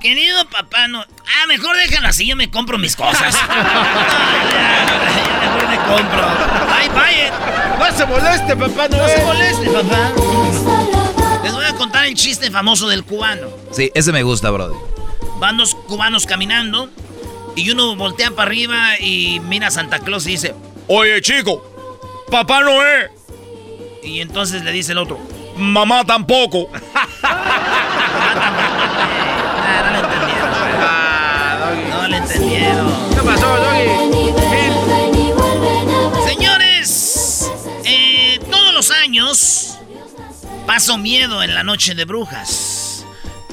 Querido 0.00 0.50
papá 0.50 0.88
Noel. 0.88 1.06
Ah, 1.26 1.46
mejor 1.46 1.76
déjalo 1.76 2.08
así, 2.08 2.26
yo 2.26 2.34
me 2.34 2.50
compro 2.50 2.76
mis 2.76 2.96
cosas. 2.96 3.32
Ah, 3.48 4.42
ya, 4.50 4.84
ya 4.84 5.40
mejor 5.46 5.68
me 5.68 5.76
compro. 5.76 6.28
Ay, 6.74 6.88
vaya. 6.88 7.78
No 7.78 7.96
se 7.96 8.04
moleste, 8.04 8.56
papá, 8.56 8.88
no, 8.88 8.96
No 8.96 9.08
se 9.08 9.24
moleste, 9.24 9.70
papá. 9.70 10.12
Les 11.44 11.52
voy 11.52 11.64
a 11.64 11.72
contar 11.74 12.06
el 12.06 12.16
chiste 12.16 12.50
famoso 12.50 12.88
del 12.88 13.04
cubano. 13.04 13.46
Sí, 13.70 13.92
ese 13.94 14.10
me 14.10 14.24
gusta, 14.24 14.50
Brody. 14.50 14.95
Van 15.38 15.56
dos 15.56 15.74
cubanos 15.74 16.26
caminando 16.26 16.88
y 17.54 17.70
uno 17.70 17.94
voltea 17.96 18.30
para 18.30 18.48
arriba 18.48 18.98
y 19.00 19.40
mira 19.40 19.68
a 19.68 19.70
Santa 19.70 19.98
Claus 20.00 20.26
y 20.26 20.30
dice, 20.32 20.54
Oye, 20.88 21.20
chico, 21.20 21.62
papá 22.30 22.60
no 22.60 22.82
es. 22.84 23.10
y 24.02 24.20
entonces 24.20 24.62
le 24.62 24.72
dice 24.72 24.92
el 24.92 24.98
otro, 24.98 25.18
Mamá 25.56 26.04
tampoco. 26.04 26.68
ah, 27.22 27.56
no 29.88 29.88
le 29.88 29.98
entendieron. 29.98 30.46
Ah, 31.20 31.56
Doggy. 31.60 31.88
No 31.90 32.08
le 32.08 32.16
entendieron. 32.18 33.10
¿Qué 33.10 33.20
pasó, 33.22 33.56
Doggy? 33.56 33.86
Señores, 36.28 37.50
eh, 37.84 38.38
todos 38.50 38.72
los 38.74 38.90
años 38.90 39.78
paso 40.66 40.98
miedo 40.98 41.42
en 41.42 41.54
la 41.54 41.62
noche 41.62 41.94
de 41.94 42.04
brujas. 42.04 42.75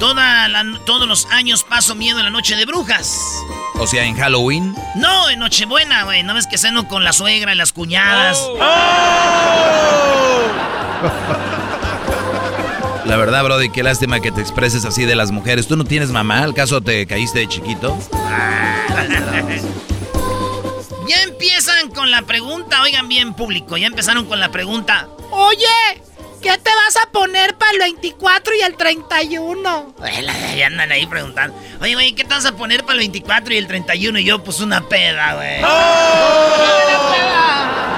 Toda 0.04 0.50
la- 0.50 0.66
todos 0.86 1.08
los 1.08 1.28
años 1.28 1.64
paso 1.64 1.96
miedo 1.96 2.20
en 2.20 2.26
la 2.26 2.30
noche 2.30 2.58
de 2.58 2.66
brujas. 2.66 3.18
O 3.76 3.88
sea, 3.88 4.04
en 4.04 4.18
Halloween. 4.18 4.76
No, 4.96 5.30
en 5.30 5.40
Nochebuena, 5.40 6.04
güey. 6.04 6.24
¿No 6.24 6.34
ves 6.34 6.46
que 6.46 6.58
ceno 6.58 6.90
con 6.90 7.06
la 7.06 7.14
suegra 7.14 7.54
y 7.54 7.56
las 7.56 7.72
cuñadas? 7.72 8.38
La 13.06 13.16
verdad, 13.16 13.46
Brody, 13.46 13.70
qué 13.70 13.82
lástima 13.82 14.20
que 14.20 14.34
te 14.34 14.42
expreses 14.42 14.84
así 14.84 15.06
de 15.06 15.16
las 15.16 15.32
mujeres. 15.32 15.68
¿Tú 15.70 15.78
no 15.78 15.86
tienes 15.86 16.10
mamá? 16.12 16.40
¿Al 16.44 16.54
caso 16.54 16.82
te 16.82 17.08
caíste 17.08 17.40
de 17.40 17.48
chiquito? 17.48 17.98
Ya 21.08 21.22
empiezan 21.24 21.92
con 21.92 22.12
la 22.12 22.24
pregunta, 22.24 22.82
oigan 22.82 23.08
bien 23.08 23.34
público, 23.34 23.78
ya 23.78 23.88
empezaron 23.88 24.26
con 24.26 24.42
la 24.42 24.50
pregunta. 24.52 25.08
Oye, 25.32 26.02
¿qué 26.44 26.58
te 26.58 26.70
vas 26.76 26.98
a 27.04 27.10
poner 27.12 27.56
para 27.56 27.72
el 27.72 27.80
24 27.80 28.54
y 28.56 28.62
el 28.62 28.76
31? 28.76 29.96
Ay, 30.02 30.22
la- 30.22 30.56
Ya 30.56 30.68
andan 30.68 30.92
ahí 30.92 31.08
preguntando. 31.08 31.58
Oye, 31.82 31.94
güey, 31.96 32.14
¿qué 32.14 32.24
te 32.24 32.30
vas 32.34 32.46
a 32.46 32.52
poner 32.56 32.82
para 32.84 32.94
el 32.94 33.00
24 33.00 33.54
y 33.54 33.58
el 33.58 33.66
31? 33.68 34.20
Y 34.20 34.24
yo, 34.26 34.44
pues 34.44 34.60
una 34.60 34.88
peda, 34.88 35.34
güey. 35.36 35.62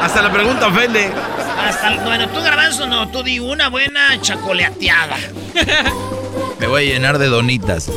Hasta 0.01 0.21
la 0.21 0.31
pregunta 0.31 0.67
ofende. 0.67 1.11
Hasta, 1.67 1.95
bueno, 2.03 2.29
tú 2.29 2.41
garbanzo 2.41 2.85
no, 2.85 3.09
tú 3.09 3.23
di 3.23 3.39
una 3.39 3.69
buena 3.69 4.19
chacoleateada. 4.21 5.17
Me 6.59 6.67
voy 6.67 6.83
a 6.89 6.93
llenar 6.93 7.17
de 7.17 7.27
donitas. 7.27 7.89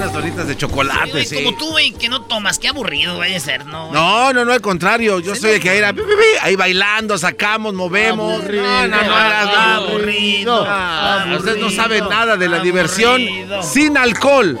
Unas 0.00 0.14
donitas 0.14 0.48
de 0.48 0.56
chocolate, 0.56 1.26
sí. 1.26 1.34
Como 1.34 1.54
tú, 1.58 1.70
güey, 1.72 1.92
que 1.92 2.08
no 2.08 2.22
tomas, 2.22 2.58
qué 2.58 2.68
aburrido 2.68 3.18
vaya 3.18 3.36
a 3.36 3.40
ser, 3.40 3.66
¿no? 3.66 3.92
No, 3.92 4.32
no, 4.32 4.46
no, 4.46 4.52
al 4.54 4.62
contrario. 4.62 5.20
Yo 5.20 5.34
soy 5.34 5.50
el 5.52 5.60
que 5.60 5.76
ir 5.76 5.84
a- 5.84 5.92
ahí 6.40 6.56
bailando, 6.56 7.18
sacamos, 7.18 7.74
movemos. 7.74 8.40
Aburrido, 8.40 8.62
no, 8.64 8.86
no, 8.88 8.96
no, 8.96 9.02
era 9.18 9.74
aburrido. 9.76 10.64
Aburrido, 10.66 11.38
Ustedes 11.38 11.58
no 11.60 11.68
saben 11.70 12.08
nada 12.08 12.38
de 12.38 12.48
la 12.48 12.56
aburrido. 12.56 12.62
diversión 12.64 13.20
sin 13.62 13.98
alcohol. 13.98 14.58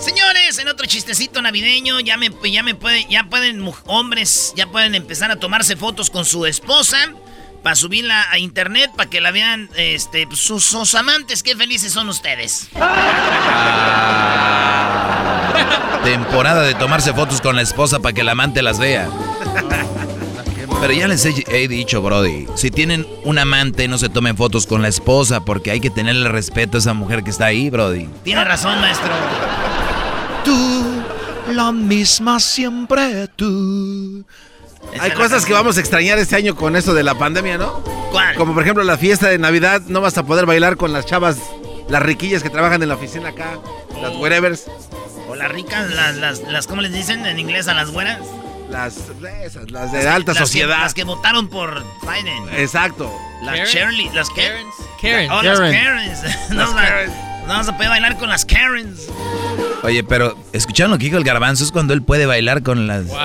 Señores, 0.00 0.58
en 0.58 0.66
otro 0.68 0.84
chistecito 0.86 1.40
navideño, 1.40 2.00
ya 2.00 2.16
me, 2.16 2.30
ya 2.50 2.64
me 2.64 2.74
puede, 2.74 3.06
ya 3.08 3.24
pueden 3.30 3.64
hombres, 3.86 4.52
ya 4.56 4.66
pueden 4.66 4.96
empezar 4.96 5.30
a 5.30 5.36
tomarse 5.36 5.76
fotos 5.76 6.10
con 6.10 6.24
su 6.24 6.44
esposa 6.44 7.12
para 7.64 7.74
subirla 7.74 8.30
a 8.30 8.38
internet 8.38 8.92
para 8.94 9.08
que 9.08 9.22
la 9.22 9.32
vean, 9.32 9.70
este, 9.74 10.28
sus, 10.32 10.62
sus 10.62 10.94
amantes. 10.94 11.42
Qué 11.42 11.56
felices 11.56 11.92
son 11.92 12.10
ustedes. 12.10 12.68
Temporada 16.04 16.60
de 16.62 16.74
tomarse 16.74 17.14
fotos 17.14 17.40
con 17.40 17.56
la 17.56 17.62
esposa 17.62 18.00
para 18.00 18.12
que 18.12 18.20
el 18.20 18.28
amante 18.28 18.60
las 18.60 18.78
vea. 18.78 19.08
Pero 20.78 20.92
ya 20.92 21.08
les 21.08 21.24
he, 21.24 21.42
he 21.48 21.66
dicho, 21.66 22.02
Brody, 22.02 22.46
si 22.54 22.70
tienen 22.70 23.06
un 23.24 23.38
amante, 23.38 23.88
no 23.88 23.96
se 23.96 24.10
tomen 24.10 24.36
fotos 24.36 24.66
con 24.66 24.82
la 24.82 24.88
esposa 24.88 25.40
porque 25.40 25.70
hay 25.70 25.80
que 25.80 25.88
tenerle 25.88 26.28
respeto 26.28 26.76
a 26.76 26.80
esa 26.80 26.92
mujer 26.92 27.24
que 27.24 27.30
está 27.30 27.46
ahí, 27.46 27.70
Brody. 27.70 28.10
Tiene 28.24 28.44
razón, 28.44 28.78
maestro. 28.82 29.10
Tú, 30.44 31.02
la 31.50 31.72
misma 31.72 32.38
siempre 32.38 33.26
tú. 33.28 34.26
Hay 35.00 35.10
cosas 35.12 35.44
que 35.44 35.52
vamos 35.52 35.76
a 35.76 35.80
extrañar 35.80 36.18
este 36.18 36.36
año 36.36 36.54
con 36.54 36.76
eso 36.76 36.94
de 36.94 37.02
la 37.02 37.14
pandemia, 37.16 37.58
¿no? 37.58 37.80
¿Cuál? 38.10 38.34
Como 38.36 38.54
por 38.54 38.62
ejemplo 38.62 38.84
la 38.84 38.96
fiesta 38.96 39.28
de 39.28 39.38
Navidad, 39.38 39.82
no 39.86 40.00
vas 40.00 40.16
a 40.18 40.24
poder 40.24 40.46
bailar 40.46 40.76
con 40.76 40.92
las 40.92 41.04
chavas, 41.06 41.36
las 41.88 42.02
riquillas 42.02 42.42
que 42.42 42.50
trabajan 42.50 42.82
en 42.82 42.88
la 42.88 42.94
oficina 42.94 43.30
acá, 43.30 43.58
las 44.00 44.14
wherevers, 44.16 44.64
O 45.28 45.34
las 45.34 45.50
ricas, 45.50 45.90
las, 45.90 46.16
las, 46.16 46.40
las, 46.42 46.66
¿cómo 46.66 46.80
les 46.82 46.92
dicen 46.92 47.24
en 47.26 47.38
inglés 47.38 47.66
a 47.68 47.74
las 47.74 47.90
güeras? 47.90 48.18
las, 48.70 48.96
esas, 49.44 49.70
las 49.70 49.92
de 49.92 50.08
alta 50.08 50.32
Las 50.32 50.38
que- 50.38 50.46
sociedad. 50.46 50.78
las 50.80 50.94
que 50.94 51.04
votaron 51.04 51.48
por 51.48 51.82
Biden. 52.02 52.48
Exacto. 52.56 53.10
Las 53.42 53.56
Karen? 53.56 53.66
Shirley, 53.72 54.10
las 54.14 54.30
Karens. 54.30 54.74
Karen. 55.00 55.30
Oh, 55.30 55.42
las 55.42 55.58
Karen. 55.60 55.74
Karens. 55.84 56.20
No, 56.50 56.56
Las 56.56 56.74
la- 56.74 56.82
Karens. 56.82 57.12
no 57.42 57.48
vamos 57.48 57.68
a 57.68 57.72
poder 57.76 57.88
bailar 57.90 58.16
con 58.18 58.28
las 58.28 58.44
Karens. 58.44 59.08
Oye, 59.82 60.02
pero 60.02 60.36
¿escucharon 60.52 60.90
lo 60.92 60.98
que 60.98 61.04
dijo 61.04 61.18
el 61.18 61.24
garbanzo? 61.24 61.62
Es 61.62 61.72
cuando 61.72 61.92
él 61.94 62.02
puede 62.02 62.26
bailar 62.26 62.62
con 62.62 62.86
las... 62.86 63.06
Wow. 63.06 63.18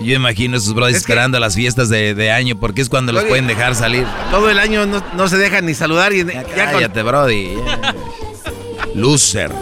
Yo 0.00 0.14
imagino 0.16 0.54
a 0.56 0.58
esos 0.58 0.72
brothers 0.74 0.96
Es 0.98 1.04
que- 1.06 1.12
esperando 1.12 1.38
las 1.38 1.54
fiestas 1.54 1.88
de, 1.88 2.14
de 2.14 2.30
año 2.32 2.58
porque 2.58 2.80
es 2.80 2.88
cuando 2.88 3.12
los 3.12 3.22
Oye. 3.22 3.28
pueden 3.28 3.46
dejar 3.46 3.74
salir. 3.74 4.06
Todo 4.30 4.48
el 4.50 4.58
año 4.58 4.86
no, 4.86 5.04
no 5.14 5.28
se 5.28 5.36
dejan 5.36 5.66
ni 5.66 5.74
saludar 5.74 6.12
y 6.12 6.24
Ya, 6.24 6.32
ya 6.32 6.42
con- 6.42 6.54
cállate, 6.54 7.02
Brody. 7.02 7.54
Loser. 8.94 9.52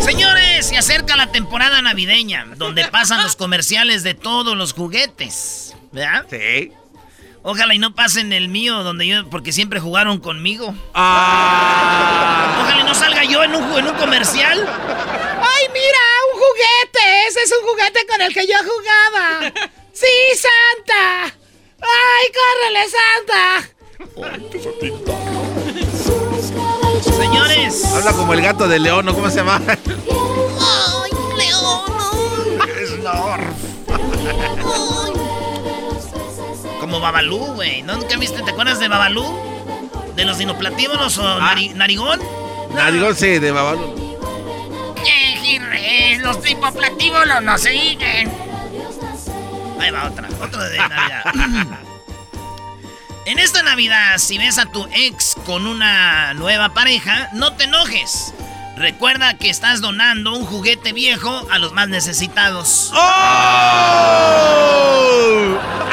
Señores, 0.00 0.66
se 0.66 0.76
acerca 0.76 1.16
la 1.16 1.32
temporada 1.32 1.82
navideña, 1.82 2.46
donde 2.56 2.84
pasan 2.86 3.22
los 3.22 3.34
comerciales 3.36 4.02
de 4.02 4.14
todos 4.14 4.56
los 4.56 4.72
juguetes. 4.72 5.74
¿Verdad? 5.92 6.26
Sí. 6.30 6.72
Ojalá 7.42 7.74
y 7.74 7.78
no 7.78 7.94
pasen 7.94 8.32
el 8.32 8.48
mío, 8.48 8.82
donde 8.82 9.06
yo, 9.06 9.28
porque 9.30 9.52
siempre 9.52 9.78
jugaron 9.80 10.18
conmigo. 10.18 10.74
Ah. 10.94 12.58
Ojalá 12.62 12.80
y 12.80 12.84
no 12.84 12.94
salga 12.94 13.24
yo 13.24 13.42
en 13.44 13.54
un, 13.54 13.78
en 13.78 13.86
un 13.86 13.94
comercial. 13.94 14.58
¡Ay, 14.68 15.66
mira! 15.72 16.04
¡Un 16.32 16.40
juguete! 16.40 17.05
Ese 17.28 17.40
es 17.42 17.52
un 17.60 17.66
juguete 17.68 18.06
con 18.06 18.20
el 18.20 18.32
que 18.34 18.46
yo 18.46 18.54
jugaba. 18.58 19.52
¡Sí, 19.92 20.06
Santa! 20.34 21.34
¡Ay, 21.80 22.32
córrele, 22.36 22.86
Santa! 22.90 23.70
Señores, 27.18 27.84
Habla 27.94 28.12
como 28.12 28.34
el 28.34 28.42
gato 28.42 28.68
de 28.68 28.78
León, 28.78 29.06
¿no? 29.06 29.14
¿Cómo 29.14 29.30
se 29.30 29.36
llama? 29.36 29.60
¡Ay, 29.68 31.10
León! 31.38 31.82
como 36.80 37.00
Babalú, 37.00 37.38
güey. 37.54 37.82
¿No? 37.82 37.96
¿Nunca 37.96 38.16
viste? 38.16 38.42
¿Te 38.42 38.50
acuerdas 38.50 38.78
de 38.78 38.88
Babalú? 38.88 39.24
¿De 40.14 40.24
los 40.24 40.38
dinoplatívonos 40.38 41.18
o 41.18 41.22
nari- 41.40 41.72
narigón? 41.74 42.20
Narigón, 42.74 43.14
sí, 43.16 43.38
de 43.38 43.50
Babalu. 43.52 44.16
Eh, 45.06 45.35
Los 46.20 46.42
tripoplatívolos 46.42 47.42
no 47.42 47.58
se 47.58 47.70
siguen. 47.70 48.32
Ahí 49.80 49.90
va 49.90 50.04
otra, 50.04 50.28
otra 50.40 50.64
de 50.68 50.78
Navidad. 50.78 51.24
en 53.26 53.38
esta 53.38 53.62
Navidad, 53.62 54.18
si 54.18 54.38
ves 54.38 54.58
a 54.58 54.66
tu 54.66 54.86
ex 54.92 55.36
con 55.44 55.66
una 55.66 56.34
nueva 56.34 56.74
pareja, 56.74 57.30
no 57.32 57.54
te 57.54 57.64
enojes. 57.64 58.34
Recuerda 58.76 59.38
que 59.38 59.48
estás 59.48 59.80
donando 59.80 60.36
un 60.36 60.44
juguete 60.44 60.92
viejo 60.92 61.46
a 61.50 61.58
los 61.58 61.72
más 61.72 61.88
necesitados. 61.88 62.92
¡Oh! 62.94 62.98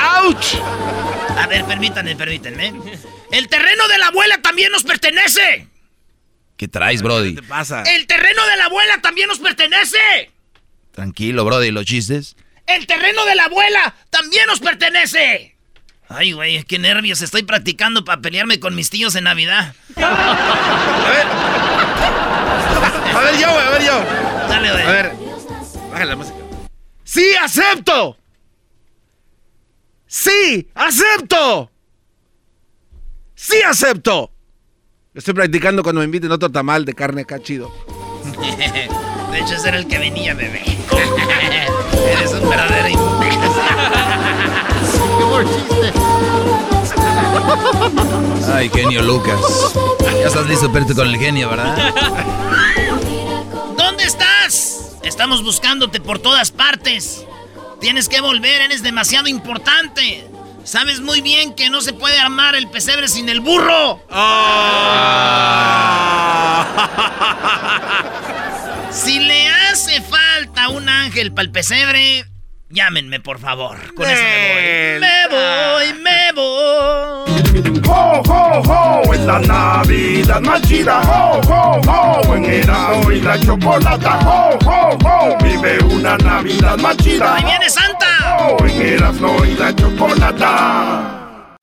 ¡Auch! 0.02 0.46
A 1.38 1.48
ver, 1.48 1.64
permítanme, 1.66 2.16
permítanme. 2.16 2.74
El 3.32 3.48
terreno 3.48 3.88
de 3.88 3.98
la 3.98 4.08
abuela 4.08 4.42
también 4.42 4.72
nos 4.72 4.84
pertenece. 4.84 5.68
¿Qué 6.58 6.68
traes, 6.68 7.02
Brody? 7.02 7.36
¿Qué 7.36 7.42
te 7.42 7.48
pasa? 7.48 7.84
El 7.84 8.08
terreno 8.08 8.46
de 8.48 8.58
la 8.58 8.66
abuela 8.66 9.02
también 9.02 9.28
nos 9.28 9.40
pertenece. 9.40 10.32
Tranquilo, 10.92 11.44
Brody, 11.46 11.72
¿los 11.72 11.86
chistes? 11.86 12.36
El 12.68 12.88
terreno 12.88 13.26
de 13.26 13.36
la 13.36 13.46
abuela 13.46 13.96
también 14.10 14.46
nos 14.48 14.60
pertenece. 14.60 15.58
Ay, 16.08 16.34
güey, 16.34 16.64
qué 16.64 16.78
nervios. 16.80 17.22
Estoy 17.22 17.44
practicando 17.44 18.06
para 18.06 18.22
pelearme 18.22 18.60
con 18.60 18.76
mis 18.76 18.90
tíos 18.90 19.16
en 19.16 19.24
Navidad. 19.26 19.74
A 19.98 21.10
ver. 21.10 21.28
A 23.14 23.20
ver 23.20 23.38
yo, 23.40 23.52
güey, 23.52 23.66
a 23.66 23.70
ver 23.70 23.84
yo. 23.84 24.04
Dale, 24.50 24.72
güey. 24.72 24.84
A 24.84 24.92
ver. 24.92 25.12
Bájale 25.92 26.06
la 26.10 26.16
música. 26.16 26.38
¡Sí, 27.04 27.36
acepto! 27.40 28.18
¡Sí, 30.08 30.68
acepto! 30.74 31.72
¡Sí, 33.36 33.62
acepto! 33.62 34.33
Estoy 35.14 35.36
practicando 35.36 35.84
cuando 35.84 36.00
me 36.00 36.06
inviten 36.06 36.32
otro 36.32 36.50
tamal 36.50 36.86
de 36.86 36.94
carne 36.94 37.22
acá 37.22 37.40
chido. 37.40 37.72
De 39.32 39.40
hecho, 39.40 39.56
ese 39.56 39.68
era 39.68 39.78
el 39.78 39.88
que 39.88 40.00
venía, 40.00 40.34
bebé. 40.34 40.64
Eres 42.18 42.34
un 42.34 42.50
verdadero 42.50 42.88
imbécil. 42.88 43.40
Qué 45.18 45.24
buen 45.24 45.48
chiste. 45.48 45.94
Ay, 48.54 48.70
genio 48.70 49.04
Lucas. 49.04 49.40
Ya 50.20 50.28
estás 50.28 50.48
listo 50.48 50.72
para 50.72 50.86
con 50.86 51.08
el 51.08 51.18
genio, 51.18 51.50
¿verdad? 51.50 51.94
¿Dónde 53.78 54.04
estás? 54.06 54.98
Estamos 55.04 55.44
buscándote 55.44 56.00
por 56.00 56.20
todas 56.20 56.52
partes. 56.52 57.26
Tienes 57.80 58.10
que 58.10 58.20
volver, 58.22 58.62
eres 58.62 58.82
demasiado 58.82 59.28
importante. 59.28 60.28
Sabes 60.64 61.02
muy 61.02 61.22
bien 61.22 61.54
que 61.56 61.70
no 61.70 61.82
se 61.82 61.94
puede 61.94 62.20
armar 62.20 62.56
el 62.56 62.70
pesebre 62.70 63.08
sin 63.08 63.30
el 63.30 63.42
burro. 63.42 64.02
Si 68.92 69.20
le 69.20 69.50
hace 69.50 70.02
falta 70.02 70.70
un 70.70 70.88
ángel 70.88 71.34
para 71.34 71.44
el 71.44 71.52
pesebre, 71.52 72.26
llámenme, 72.70 73.20
por 73.20 73.40
favor. 73.40 73.94
Con 73.96 74.10
eso 74.10 74.22
me 74.24 75.00
voy. 75.00 75.00
Me 75.02 75.28
voy, 75.30 75.94
me 76.02 76.32
voy. 76.34 77.33
¡Ho, 77.88 78.22
ho, 78.28 78.62
ho! 78.62 79.14
En 79.14 79.28
la 79.28 79.40
Navidad 79.40 80.42
más 80.42 80.62
chida, 80.62 81.02
¡ho, 81.02 81.40
ho, 81.48 81.82
ho! 81.88 82.36
En 82.36 82.46
Erasmo 82.46 83.12
y 83.12 83.22
la 83.22 83.40
Chocolata, 83.40 84.20
¡ho, 84.26 84.58
ho, 84.66 84.98
ho! 85.04 85.38
Vive 85.44 85.80
una 85.84 86.18
Navidad 86.18 86.78
más 86.78 86.98
chida. 86.98 87.36
¡Ahí 87.36 87.44
viene 87.44 87.70
Santa! 87.70 88.08
¡ho! 88.38 88.66
En 88.66 88.82
Erasmo 88.82 89.46
y 89.46 89.56
la 89.56 89.76
Chocolata. 89.76 91.58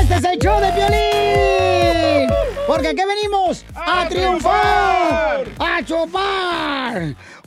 Este 0.00 0.14
es 0.16 0.24
el 0.24 0.38
show 0.38 0.60
de 0.60 0.72
Piolín. 0.72 2.30
Porque 2.66 2.88
aquí 2.88 3.02
venimos 3.06 3.64
a, 3.74 4.06
triunfar, 4.08 5.44
a 5.58 5.82
chupar. 5.84 7.14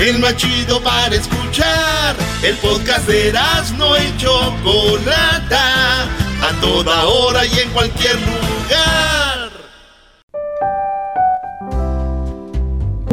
El 0.00 0.18
más 0.18 0.34
chido 0.34 0.80
para 0.82 1.14
escuchar. 1.14 2.16
El 2.42 2.56
podcast 2.56 3.06
de 3.06 3.34
no 3.76 3.98
y 3.98 4.16
Chocolata. 4.16 6.04
A 6.42 6.60
toda 6.62 7.04
hora 7.04 7.44
y 7.44 7.58
en 7.58 7.68
cualquier 7.68 8.14
lugar. 8.14 9.50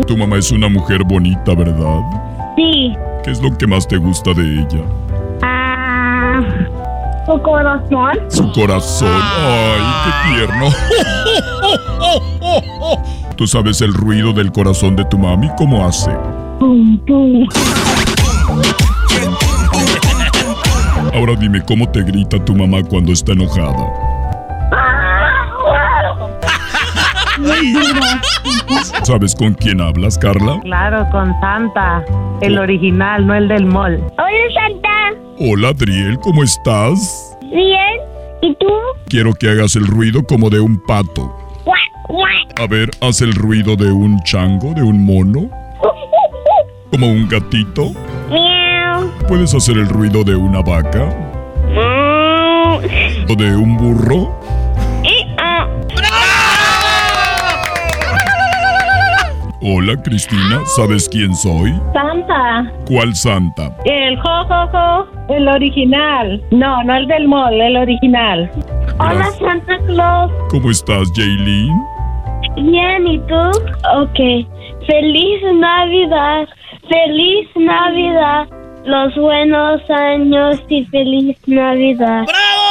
Tu 0.07 0.15
mamá 0.15 0.37
es 0.37 0.49
una 0.53 0.69
mujer 0.69 1.03
bonita, 1.03 1.53
¿verdad? 1.55 1.99
Sí. 2.55 2.95
¿Qué 3.21 3.31
es 3.31 3.41
lo 3.41 3.57
que 3.57 3.67
más 3.67 3.85
te 3.85 3.97
gusta 3.97 4.33
de 4.33 4.43
ella? 4.43 4.81
Ah, 5.41 6.41
su 7.25 7.41
corazón. 7.41 8.17
Su 8.29 8.49
corazón. 8.53 9.21
¡Ay, 9.21 9.81
qué 10.05 10.11
tierno! 10.37 10.69
¿Tú 13.35 13.45
sabes 13.45 13.81
el 13.81 13.93
ruido 13.93 14.31
del 14.31 14.53
corazón 14.53 14.95
de 14.95 15.03
tu 15.03 15.17
mami? 15.17 15.49
¿Cómo 15.57 15.85
hace? 15.85 16.11
Pum, 16.59 16.97
pum. 17.05 17.47
Ahora 21.13 21.35
dime 21.39 21.61
cómo 21.65 21.89
te 21.89 22.01
grita 22.01 22.43
tu 22.43 22.55
mamá 22.55 22.81
cuando 22.83 23.11
está 23.11 23.33
enojada. 23.33 23.85
¿Sabes 29.03 29.35
con 29.35 29.53
quién 29.53 29.81
hablas, 29.81 30.17
Carla? 30.17 30.59
Claro, 30.63 31.07
con 31.11 31.33
Santa, 31.39 32.03
el 32.41 32.57
original, 32.57 33.25
no 33.27 33.35
el 33.35 33.47
del 33.47 33.65
mall. 33.65 34.01
Hola, 34.17 34.53
Santa. 34.53 34.89
Hola, 35.39 35.69
Adriel, 35.69 36.17
¿cómo 36.19 36.43
estás? 36.43 37.37
Bien. 37.51 37.99
¿Y 38.41 38.55
tú? 38.55 38.67
Quiero 39.07 39.33
que 39.33 39.49
hagas 39.49 39.75
el 39.75 39.85
ruido 39.85 40.23
como 40.23 40.49
de 40.49 40.59
un 40.59 40.81
pato. 40.85 41.35
A 42.59 42.65
ver, 42.65 42.89
haz 43.01 43.21
el 43.21 43.33
ruido 43.33 43.75
de 43.75 43.91
un 43.91 44.19
chango, 44.23 44.73
de 44.73 44.81
un 44.81 45.05
mono, 45.05 45.49
como 46.91 47.07
un 47.07 47.27
gatito. 47.27 47.91
Miau. 48.29 49.09
¿Puedes 49.27 49.53
hacer 49.53 49.77
el 49.77 49.87
ruido 49.89 50.23
de 50.23 50.35
una 50.35 50.61
vaca? 50.61 51.05
Mm. 51.73 53.31
¿O 53.31 53.35
de 53.35 53.55
un 53.55 53.77
burro? 53.77 54.39
Y, 55.03 55.25
ah. 55.37 55.67
Hola, 59.61 60.01
Cristina, 60.01 60.61
¿sabes 60.75 61.09
quién 61.09 61.35
soy? 61.35 61.73
Santa, 61.93 62.71
¿Cuál 62.87 63.13
santa? 63.15 63.75
el 63.85 64.17
jojojo, 64.21 65.07
el 65.29 65.47
original. 65.49 66.41
No, 66.51 66.83
no 66.83 66.95
el 66.95 67.07
del 67.07 67.27
mall, 67.27 67.59
el 67.59 67.75
original. 67.75 68.49
Hola, 68.99 69.29
Santa 69.39 69.77
Claus. 69.87 70.31
¿Cómo 70.49 70.71
estás, 70.71 71.11
Jaylin? 71.15 71.73
Bien, 72.55 73.07
¿y 73.07 73.19
tú? 73.19 73.35
Ok. 73.95 74.47
Feliz 74.87 75.41
Navidad. 75.59 76.47
Feliz 76.89 77.49
Navidad. 77.55 78.47
Los 78.85 79.13
buenos 79.15 79.81
años 79.89 80.61
y 80.69 80.85
feliz 80.85 81.37
Navidad. 81.45 82.23
¡Bravo! 82.25 82.63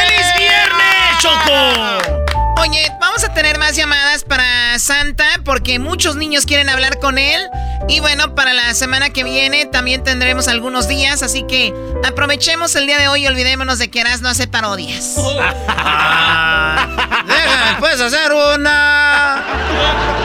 ¡Feliz 0.00 0.32
viernes, 0.38 1.18
Choco! 1.20 2.62
Oye, 2.62 2.86
vamos 3.00 3.24
a 3.24 3.34
tener 3.34 3.58
más 3.58 3.74
llamadas 3.74 4.22
para 4.22 4.78
Santa 4.78 5.26
porque 5.44 5.80
muchos 5.80 6.14
niños 6.14 6.46
quieren 6.46 6.68
hablar 6.68 7.00
con 7.00 7.18
él. 7.18 7.40
Y 7.88 7.98
bueno, 7.98 8.36
para 8.36 8.52
la 8.52 8.72
semana 8.74 9.10
que 9.10 9.24
viene 9.24 9.66
también 9.66 10.04
tendremos 10.04 10.46
algunos 10.46 10.86
días, 10.86 11.24
así 11.24 11.42
que 11.42 11.74
aprovechemos 12.06 12.76
el 12.76 12.86
día 12.86 12.98
de 12.98 13.08
hoy 13.08 13.24
y 13.24 13.26
olvidémonos 13.26 13.78
de 13.78 13.90
que 13.90 14.04
no 14.22 14.28
hace 14.28 14.46
parodias. 14.46 15.16
Déjame, 17.26 17.80
puedes 17.80 18.00
hacer 18.00 18.32
una. 18.32 19.42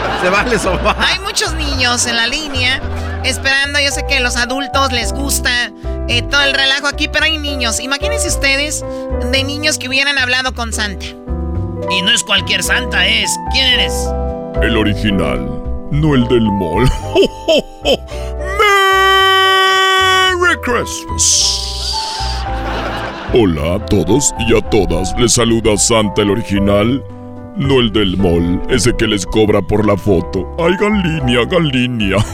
Se 0.21 0.29
vale. 0.29 0.55
Hay 0.99 1.19
muchos 1.19 1.53
niños 1.55 2.05
en 2.05 2.15
la 2.15 2.27
línea 2.27 2.79
esperando. 3.23 3.79
Yo 3.79 3.91
sé 3.91 4.05
que 4.07 4.17
a 4.17 4.19
los 4.19 4.35
adultos 4.35 4.91
les 4.91 5.13
gusta 5.13 5.71
eh, 6.07 6.21
todo 6.21 6.43
el 6.43 6.53
relajo 6.53 6.87
aquí, 6.87 7.07
pero 7.07 7.25
hay 7.25 7.37
niños. 7.39 7.79
Imagínense 7.79 8.27
ustedes 8.27 8.85
de 9.31 9.43
niños 9.43 9.79
que 9.79 9.87
hubieran 9.87 10.19
hablado 10.19 10.53
con 10.53 10.73
Santa. 10.73 11.05
Y 11.89 12.01
no 12.03 12.11
es 12.11 12.23
cualquier 12.23 12.61
Santa, 12.61 13.07
es. 13.07 13.31
¿Quién 13.51 13.65
eres? 13.65 13.93
El 14.61 14.77
original, 14.77 15.39
no 15.91 16.13
el 16.13 16.27
del 16.27 16.43
mall. 16.43 16.87
¡Merry 20.37 20.55
Christmas! 20.61 21.57
Hola 23.33 23.75
a 23.75 23.85
todos 23.85 24.33
y 24.39 24.55
a 24.55 24.61
todas, 24.69 25.15
les 25.17 25.33
saluda 25.33 25.77
Santa 25.77 26.21
el 26.21 26.31
original, 26.31 27.01
no 27.57 27.79
el 27.79 27.91
del 27.91 28.15
mall, 28.17 28.61
ese 28.69 28.95
que 28.95 29.07
les 29.07 29.25
cobra 29.25 29.61
por 29.61 29.85
la 29.85 29.97
foto. 29.97 30.47
¡Ay, 30.59 30.73
hagan 30.73 31.69
línea! 31.69 32.17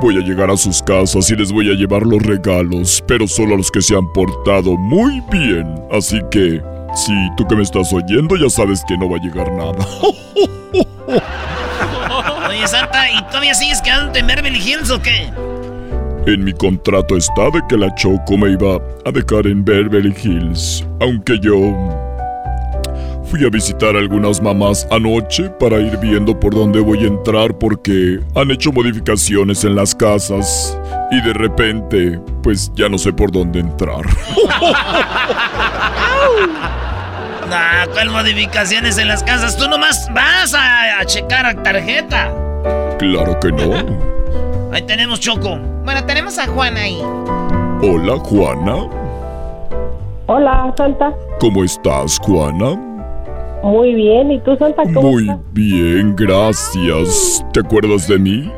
Voy 0.00 0.16
a 0.18 0.20
llegar 0.20 0.50
a 0.50 0.56
sus 0.56 0.82
casas 0.82 1.30
y 1.30 1.36
les 1.36 1.50
voy 1.50 1.70
a 1.70 1.74
llevar 1.74 2.02
los 2.02 2.22
regalos, 2.22 3.02
pero 3.08 3.26
solo 3.26 3.54
a 3.54 3.56
los 3.56 3.70
que 3.70 3.80
se 3.80 3.96
han 3.96 4.12
portado 4.12 4.76
muy 4.76 5.22
bien. 5.32 5.66
Así 5.90 6.20
que, 6.30 6.60
si 6.94 7.14
tú 7.36 7.46
que 7.46 7.56
me 7.56 7.62
estás 7.62 7.90
oyendo 7.94 8.36
ya 8.36 8.50
sabes 8.50 8.84
que 8.86 8.98
no 8.98 9.08
va 9.08 9.16
a 9.16 9.20
llegar 9.20 9.50
nada. 9.52 9.72
Oye, 12.48 12.68
Santa, 12.68 13.10
¿y 13.10 13.22
todavía 13.28 13.54
sigues 13.54 13.80
quedándote 13.80 14.18
en 14.18 14.26
Beverly 14.26 14.58
Hills 14.58 14.90
o 14.90 15.00
qué? 15.00 15.30
En 16.26 16.44
mi 16.44 16.52
contrato 16.52 17.16
está 17.16 17.48
de 17.50 17.62
que 17.68 17.78
la 17.78 17.94
Choco 17.94 18.36
me 18.36 18.50
iba 18.50 18.78
a 19.06 19.10
dejar 19.10 19.46
en 19.46 19.64
Beverly 19.64 20.14
Hills, 20.22 20.86
aunque 21.00 21.38
yo 21.40 21.56
fui 23.26 23.44
a 23.44 23.50
visitar 23.50 23.96
a 23.96 23.98
algunas 23.98 24.40
mamás 24.40 24.86
anoche 24.90 25.50
para 25.60 25.78
ir 25.78 25.96
viendo 25.98 26.38
por 26.38 26.54
dónde 26.54 26.80
voy 26.80 26.98
a 27.04 27.08
entrar 27.08 27.52
porque 27.58 28.20
han 28.34 28.50
hecho 28.50 28.72
modificaciones 28.72 29.64
en 29.64 29.74
las 29.74 29.94
casas 29.94 30.78
y 31.10 31.20
de 31.20 31.32
repente 31.32 32.20
pues 32.42 32.70
ya 32.74 32.88
no 32.88 32.98
sé 32.98 33.12
por 33.12 33.30
dónde 33.30 33.60
entrar. 33.60 34.04
nah, 37.48 37.86
¿cuál 37.92 38.10
modificaciones 38.10 38.98
en 38.98 39.08
las 39.08 39.22
casas? 39.22 39.56
Tú 39.56 39.68
nomás 39.68 40.08
vas 40.14 40.54
a, 40.54 41.00
a 41.00 41.04
checar 41.04 41.62
tarjeta. 41.62 42.32
Claro 42.98 43.38
que 43.40 43.52
no. 43.52 44.06
Ahí 44.72 44.82
tenemos 44.82 45.20
Choco. 45.20 45.58
Bueno, 45.84 46.04
tenemos 46.04 46.38
a 46.38 46.46
Juana 46.48 46.80
ahí. 46.82 47.00
Hola, 47.80 48.18
Juana. 48.18 48.88
Hola, 50.26 50.74
Santa. 50.76 51.12
¿Cómo 51.38 51.62
estás, 51.62 52.18
Juana? 52.18 52.95
Muy 53.62 53.94
bien, 53.94 54.32
¿y 54.32 54.40
tú, 54.40 54.56
Santa? 54.56 54.82
¿cómo 54.94 55.12
Muy 55.12 55.28
bien, 55.52 56.14
gracias. 56.16 57.44
¿Te 57.52 57.60
acuerdas 57.60 58.06
de 58.06 58.18
mí? 58.18 58.52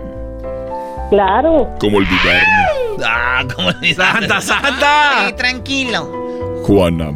Claro. 1.10 1.68
¿Cómo 1.80 1.98
olvidarme? 1.98 2.98
Ah, 3.04 3.42
¿cómo 3.54 3.68
olvidarme? 3.68 4.28
¡Santa, 4.28 4.40
Santa! 4.40 5.28
Sí, 5.28 5.32
tranquilo. 5.34 6.12
Juana. 6.64 7.12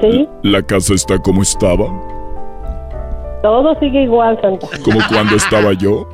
¿Sí? 0.00 0.28
¿La 0.42 0.62
casa 0.62 0.94
está 0.94 1.18
como 1.18 1.42
estaba? 1.42 1.86
Todo 3.42 3.78
sigue 3.78 4.02
igual, 4.02 4.38
Santa. 4.40 4.66
¿Como 4.84 4.98
cuando 5.08 5.36
estaba 5.36 5.72
yo? 5.74 6.08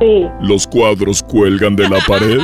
Sí. 0.00 0.26
¿Los 0.40 0.66
cuadros 0.66 1.22
cuelgan 1.22 1.74
de 1.74 1.88
la 1.88 1.98
pared? 2.06 2.40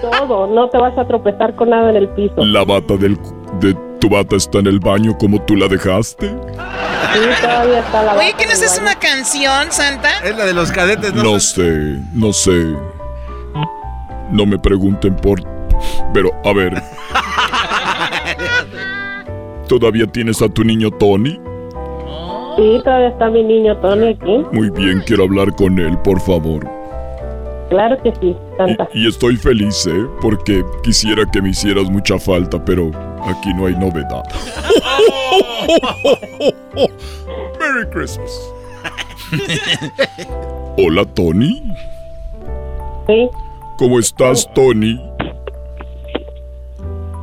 Todo, 0.00 0.48
no 0.48 0.68
te 0.68 0.78
vas 0.78 0.96
a 0.98 1.06
tropezar 1.06 1.54
con 1.54 1.70
nada 1.70 1.90
en 1.90 1.96
el 1.96 2.08
piso. 2.08 2.34
¿La 2.44 2.64
bata 2.64 2.96
del, 2.96 3.16
de 3.60 3.76
tu 4.02 4.08
bata 4.08 4.34
está 4.34 4.58
en 4.58 4.66
el 4.66 4.80
baño 4.80 5.16
como 5.16 5.40
tú 5.42 5.54
la 5.54 5.68
dejaste? 5.68 6.26
Sí, 6.26 6.34
todavía 7.40 7.78
está 7.78 8.02
la 8.02 8.14
Oye, 8.14 8.34
¿qué 8.36 8.46
no 8.46 8.50
es 8.50 8.78
una 8.82 8.96
canción, 8.96 9.70
Santa? 9.70 10.18
Es 10.24 10.36
la 10.36 10.44
de 10.44 10.52
los 10.52 10.72
cadetes, 10.72 11.14
¿no? 11.14 11.22
No 11.22 11.38
sé, 11.38 12.00
no 12.12 12.32
sé. 12.32 12.74
No 14.32 14.44
me 14.44 14.58
pregunten 14.58 15.14
por... 15.14 15.40
Pero, 16.12 16.32
a 16.44 16.52
ver. 16.52 16.82
¿Todavía 19.68 20.08
tienes 20.08 20.42
a 20.42 20.48
tu 20.48 20.64
niño 20.64 20.90
Tony? 20.90 21.40
Sí, 22.56 22.80
todavía 22.82 23.08
está 23.08 23.30
mi 23.30 23.44
niño 23.44 23.76
Tony 23.76 24.08
aquí. 24.08 24.44
Muy 24.50 24.68
bien, 24.70 25.00
quiero 25.06 25.24
hablar 25.24 25.54
con 25.54 25.78
él, 25.78 25.96
por 25.98 26.20
favor. 26.20 26.68
Claro 27.70 27.96
que 28.02 28.12
sí, 28.20 28.36
Santa. 28.56 28.88
Y, 28.92 29.04
y, 29.04 29.08
estoy 29.08 29.36
feliz, 29.36 29.86
¿eh? 29.86 30.06
Porque 30.20 30.64
quisiera 30.82 31.22
que 31.32 31.40
me 31.40 31.50
hicieras 31.50 31.88
mucha 31.88 32.18
falta, 32.18 32.62
pero 32.62 32.90
aquí 33.26 33.52
no 33.54 33.66
hay 33.66 33.76
novedad. 33.76 34.22
Merry 37.58 37.86
Christmas. 37.90 38.30
Hola, 40.78 41.04
Tony. 41.14 41.62
Sí. 43.06 43.28
¿Cómo 43.78 43.98
estás, 43.98 44.48
Tony? 44.54 45.00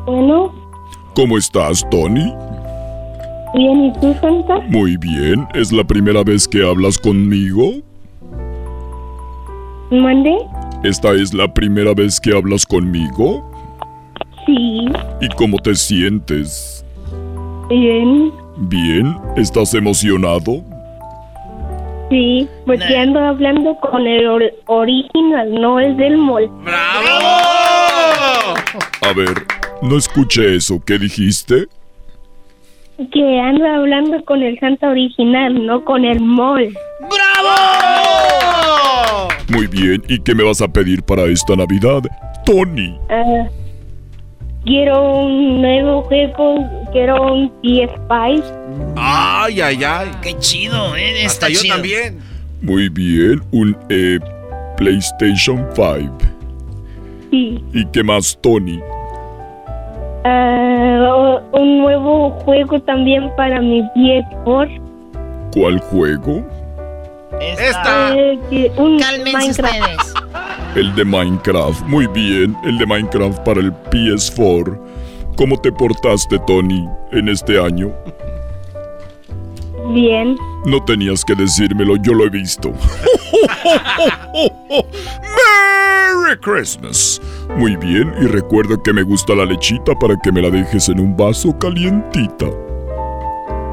Bueno. 0.05 0.51
¿Cómo 1.15 1.37
estás, 1.37 1.85
Tony? 1.89 2.33
Bien, 3.55 3.85
¿y 3.85 3.93
tú, 3.99 4.13
Santa? 4.21 4.59
Muy 4.67 4.97
bien. 4.97 5.47
¿Es 5.53 5.71
la 5.71 5.83
primera 5.83 6.23
vez 6.23 6.47
que 6.47 6.67
hablas 6.67 6.97
conmigo? 6.97 7.73
¿Mande? 9.91 10.37
¿Esta 10.83 11.11
es 11.13 11.33
la 11.33 11.51
primera 11.51 11.93
vez 11.93 12.19
que 12.19 12.35
hablas 12.35 12.65
conmigo? 12.65 13.48
Sí. 14.49 14.89
¿Y 15.21 15.29
cómo 15.35 15.59
te 15.59 15.75
sientes? 15.75 16.83
Bien. 17.69 18.31
¿Bien? 18.57 19.15
¿Estás 19.37 19.75
emocionado? 19.75 20.63
Sí, 22.09 22.47
porque 22.65 22.97
ando 22.97 23.19
hablando 23.19 23.75
con 23.75 24.07
el 24.07 24.25
or 24.25 24.51
original, 24.65 25.53
no 25.53 25.79
el 25.79 25.95
del 25.97 26.17
mall. 26.17 26.49
¡Bravo! 26.63 27.19
A 29.01 29.13
ver, 29.15 29.45
no 29.83 29.95
escuché 29.97 30.55
eso. 30.55 30.81
¿Qué 30.83 30.97
dijiste? 30.97 31.67
Que 33.11 33.39
ando 33.39 33.67
hablando 33.67 34.25
con 34.25 34.41
el 34.41 34.59
Santa 34.59 34.89
original, 34.89 35.63
no 35.63 35.85
con 35.85 36.05
el 36.05 36.19
mall. 36.19 36.75
¡Bravo! 37.01 37.49
Muy 39.49 39.67
bien, 39.67 40.01
¿y 40.07 40.19
qué 40.19 40.33
me 40.33 40.43
vas 40.43 40.61
a 40.61 40.67
pedir 40.67 41.03
para 41.03 41.25
esta 41.25 41.55
Navidad, 41.55 42.01
Tony? 42.45 42.97
Uh, 43.09 43.47
quiero 44.65 45.21
un 45.25 45.61
nuevo 45.61 46.01
juego, 46.03 46.67
quiero 46.91 47.33
un 47.33 47.51
PS5. 47.61 48.43
Ay, 48.95 49.61
ay, 49.61 49.83
ay. 49.83 50.11
Qué 50.21 50.37
chido, 50.39 50.95
¿eh? 50.95 51.23
Está 51.23 51.47
Hasta 51.47 51.49
yo 51.49 51.61
chido. 51.61 51.75
también. 51.75 52.19
Muy 52.61 52.89
bien, 52.89 53.41
un 53.51 53.75
eh, 53.89 54.19
PlayStation 54.77 55.65
5. 55.75 56.17
Sí. 57.31 57.63
¿Y 57.73 57.85
qué 57.87 58.03
más, 58.03 58.37
Tony? 58.41 58.79
Uh, 60.25 61.39
un 61.57 61.79
nuevo 61.79 62.31
juego 62.43 62.81
también 62.81 63.31
para 63.37 63.61
mi 63.61 63.81
PS4. 63.95 64.81
¿Cuál 65.53 65.79
juego? 65.79 66.45
Esta. 67.39 68.13
Eh, 68.15 68.71
un 68.77 68.99
Cálmense 68.99 69.61
Minecraft. 69.61 69.75
ustedes. 69.79 70.08
El 70.75 70.93
de 70.95 71.03
Minecraft. 71.03 71.81
Muy 71.87 72.05
bien, 72.07 72.55
el 72.63 72.77
de 72.77 72.85
Minecraft 72.85 73.39
para 73.39 73.59
el 73.59 73.73
PS4. 73.73 74.79
¿Cómo 75.35 75.59
te 75.59 75.71
portaste, 75.71 76.37
Tony, 76.45 76.87
en 77.11 77.29
este 77.29 77.59
año? 77.59 77.91
Bien. 79.93 80.37
No 80.65 80.83
tenías 80.83 81.25
que 81.25 81.33
decírmelo, 81.33 81.95
yo 81.97 82.13
lo 82.13 82.25
he 82.25 82.29
visto. 82.29 82.71
¡Merry 85.21 86.37
Christmas! 86.41 87.19
Muy 87.57 87.75
bien, 87.77 88.13
y 88.21 88.27
recuerda 88.27 88.75
que 88.83 88.93
me 88.93 89.01
gusta 89.01 89.33
la 89.33 89.45
lechita 89.45 89.95
para 89.95 90.15
que 90.21 90.31
me 90.31 90.41
la 90.41 90.51
dejes 90.51 90.89
en 90.89 90.99
un 90.99 91.17
vaso 91.17 91.57
calientita. 91.57 92.45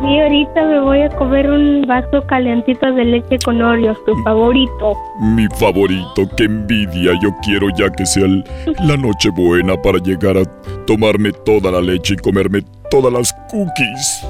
Y 0.02 0.20
ahorita 0.20 0.62
me 0.62 0.80
voy 0.80 1.00
a 1.02 1.08
comer 1.10 1.48
un 1.50 1.82
vaso 1.86 2.24
calentito 2.28 2.92
de 2.92 3.04
leche 3.04 3.38
con 3.44 3.60
Oreos, 3.62 3.96
tu 4.04 4.14
favorito. 4.22 4.94
Mi 5.20 5.46
favorito, 5.58 6.28
qué 6.36 6.44
envidia. 6.44 7.12
Yo 7.22 7.30
quiero 7.42 7.68
ya 7.76 7.90
que 7.90 8.04
sea 8.06 8.24
el- 8.26 8.44
la 8.84 8.96
noche 8.96 9.30
buena 9.30 9.74
para 9.80 9.98
llegar 9.98 10.36
a 10.36 10.44
tomarme 10.86 11.32
toda 11.44 11.70
la 11.72 11.80
leche 11.80 12.14
y 12.14 12.16
comerme 12.18 12.62
todas 12.90 13.12
las 13.12 13.32
cookies. 13.50 14.26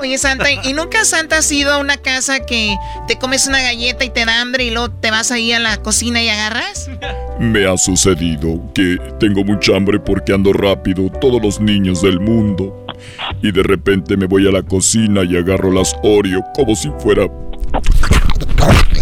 Oye, 0.00 0.18
Santa, 0.18 0.50
¿y 0.50 0.72
nunca 0.72 1.04
Santa 1.04 1.38
has 1.38 1.50
ido 1.52 1.72
a 1.72 1.78
una 1.78 1.96
casa 1.96 2.44
que 2.44 2.76
te 3.06 3.16
comes 3.16 3.46
una 3.46 3.60
galleta 3.62 4.04
y 4.04 4.10
te 4.10 4.24
da 4.24 4.40
hambre 4.40 4.64
y 4.64 4.70
luego 4.70 4.90
te 4.90 5.12
vas 5.12 5.30
ahí 5.30 5.52
a 5.52 5.60
la 5.60 5.76
cocina 5.78 6.20
y 6.20 6.28
agarras? 6.28 6.90
Me 7.38 7.66
ha 7.66 7.76
sucedido 7.76 8.60
que 8.74 8.96
tengo 9.18 9.42
mucha 9.44 9.76
hambre 9.76 9.98
porque 9.98 10.32
ando 10.32 10.52
rápido, 10.52 11.10
todos 11.20 11.42
los 11.42 11.60
niños 11.60 12.00
del 12.02 12.20
mundo. 12.20 12.86
Y 13.42 13.50
de 13.50 13.62
repente 13.62 14.16
me 14.16 14.26
voy 14.26 14.46
a 14.46 14.52
la 14.52 14.62
cocina 14.62 15.22
y 15.24 15.36
agarro 15.36 15.72
las 15.72 15.94
Oreo 16.02 16.42
como 16.54 16.74
si 16.76 16.90
fuera... 17.00 17.26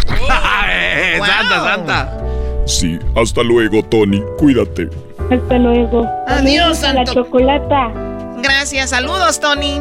Santa, 1.18 1.60
Santa. 1.64 2.18
Sí, 2.66 2.98
hasta 3.16 3.42
luego, 3.42 3.82
Tony. 3.84 4.22
Cuídate. 4.38 4.88
Hasta 5.30 5.58
luego. 5.58 6.08
Adiós, 6.26 6.80
La 6.82 6.94
Santo. 6.94 7.12
chocolata. 7.14 7.90
Gracias, 8.42 8.90
saludos, 8.90 9.38
Tony. 9.40 9.80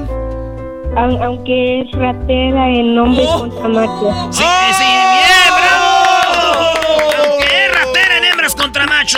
Au- 0.95 1.23
Aunque 1.23 1.81
es 1.81 1.91
ratera 1.93 2.69
en 2.69 2.95
nombre 2.95 3.23
contra 3.25 3.67
macho. 3.69 4.27
Sí, 4.31 4.43
sí, 4.73 4.83
bien, 4.83 5.50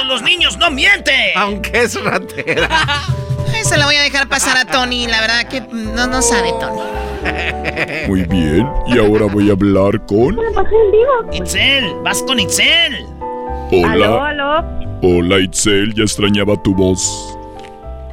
los 0.08 0.22
niños 0.22 0.58
no 0.58 0.72
mienten. 0.72 1.32
Aunque 1.36 1.82
es 1.84 2.02
ratera. 2.04 2.70
Se 3.64 3.78
la 3.78 3.86
voy 3.86 3.96
a 3.96 4.02
dejar 4.02 4.28
pasar 4.28 4.58
a 4.58 4.66
Tony. 4.66 5.08
La 5.08 5.22
verdad 5.22 5.48
que 5.48 5.62
no, 5.62 6.08
no 6.08 6.22
sabe, 6.22 6.50
Tony. 6.60 6.82
Muy 8.08 8.24
bien, 8.24 8.68
y 8.88 8.98
ahora 8.98 9.26
voy 9.28 9.50
a 9.50 9.54
hablar 9.54 10.06
con... 10.06 10.38
Itzel, 11.32 11.86
vas 12.04 12.22
con 12.24 12.40
Itzel. 12.40 13.06
Aló, 13.88 14.18
Hola, 14.18 14.28
aló. 14.30 14.66
hola 15.02 15.40
Itzel, 15.40 15.94
ya 15.96 16.04
extrañaba 16.04 16.62
tu 16.62 16.76
voz, 16.76 17.38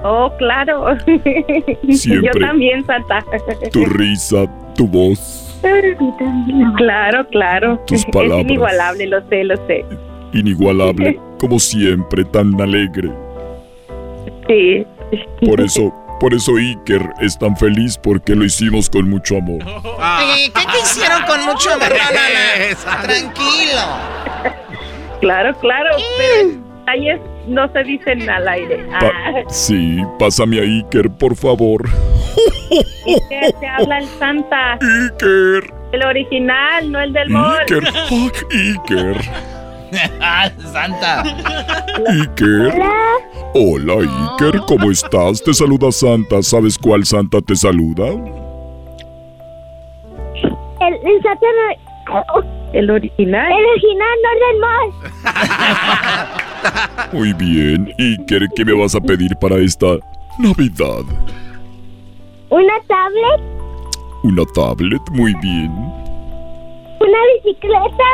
Oh, 0.02 0.33
claro. 0.38 0.96
Siempre. 1.90 2.30
Yo 2.33 2.40
también, 2.40 2.87
Santa. 2.87 3.22
tu 3.72 3.85
risa, 3.87 4.46
tu 4.74 4.87
voz, 4.87 5.59
Claro, 6.78 7.26
claro. 7.28 7.78
Tus 7.87 8.04
palabras. 8.06 8.38
Es 8.38 8.44
inigualable, 8.44 9.06
lo 9.09 9.28
sé, 9.28 9.44
lo 9.44 9.56
sé. 9.66 9.85
inigualable, 10.33 11.20
como 11.40 11.59
siempre, 11.59 12.24
tan 12.24 12.61
alegre. 12.61 13.11
Sí. 14.46 14.87
Por 15.46 15.61
eso, 15.61 15.92
por 16.20 16.35
eso 16.35 16.57
Iker 16.57 17.03
es 17.20 17.38
tan 17.38 17.57
feliz 17.57 17.96
porque 17.98 18.35
lo 18.37 18.44
hicimos 18.44 18.90
con 18.90 19.09
mucho 19.09 19.38
amor. 19.38 19.62
Eh, 19.62 20.50
¿Qué 20.55 20.61
te 20.72 20.79
hicieron 20.83 21.22
con 21.26 21.44
mucho 21.46 21.70
amor? 21.72 21.88
No, 21.88 21.96
no, 21.96 22.92
no. 22.92 23.03
Tranquilo. 23.03 24.61
Claro, 25.20 25.55
claro, 25.61 25.90
pero 26.18 26.50
detalles 26.79 27.20
no 27.48 27.70
se 27.72 27.83
dicen 27.85 28.29
al 28.31 28.46
aire. 28.48 28.85
Pa- 29.00 29.07
Ah, 29.12 29.42
sí, 29.48 29.98
pásame 30.18 30.59
a 30.61 30.62
Iker, 30.62 31.11
por 31.11 31.35
favor. 31.37 31.88
Iker, 33.07 33.53
te 33.61 33.66
habla 33.66 33.98
el 33.98 34.07
Santa. 34.18 34.74
Iker. 34.74 35.72
El 35.92 36.05
original, 36.05 36.90
no 36.92 37.00
el 37.00 37.12
del 37.12 37.31
mall. 37.31 37.59
Iker, 37.61 37.85
fuck, 38.09 38.35
Iker. 38.53 39.16
Santa. 40.72 41.22
Iker. 42.09 42.83
Hola, 43.55 43.94
Iker, 44.35 44.61
¿cómo 44.66 44.90
estás? 44.90 45.42
Te 45.42 45.53
saluda 45.53 45.90
Santa. 45.90 46.42
¿Sabes 46.42 46.79
cuál 46.79 47.05
Santa 47.05 47.40
te 47.40 47.57
saluda? 47.57 48.07
El, 50.81 50.94
el 50.94 51.22
Santa 51.22 51.46
El 52.72 52.90
original. 52.90 53.53
El 53.53 53.66
original, 53.66 54.18
no 54.22 54.31
el 54.50 54.59
mall. 54.61 54.90
Muy 57.12 57.33
bien, 57.33 57.92
Iker, 57.98 58.48
¿qué 58.55 58.64
me 58.64 58.72
vas 58.74 58.94
a 58.94 59.00
pedir 59.00 59.35
para 59.40 59.57
esta 59.57 59.96
Navidad? 60.38 61.05
Una 62.50 62.74
tablet, 62.87 63.40
¿Una 64.22 64.44
tablet? 64.55 65.00
Muy 65.12 65.35
bien. 65.40 65.72
una 67.00 67.18
bicicleta, 67.37 68.05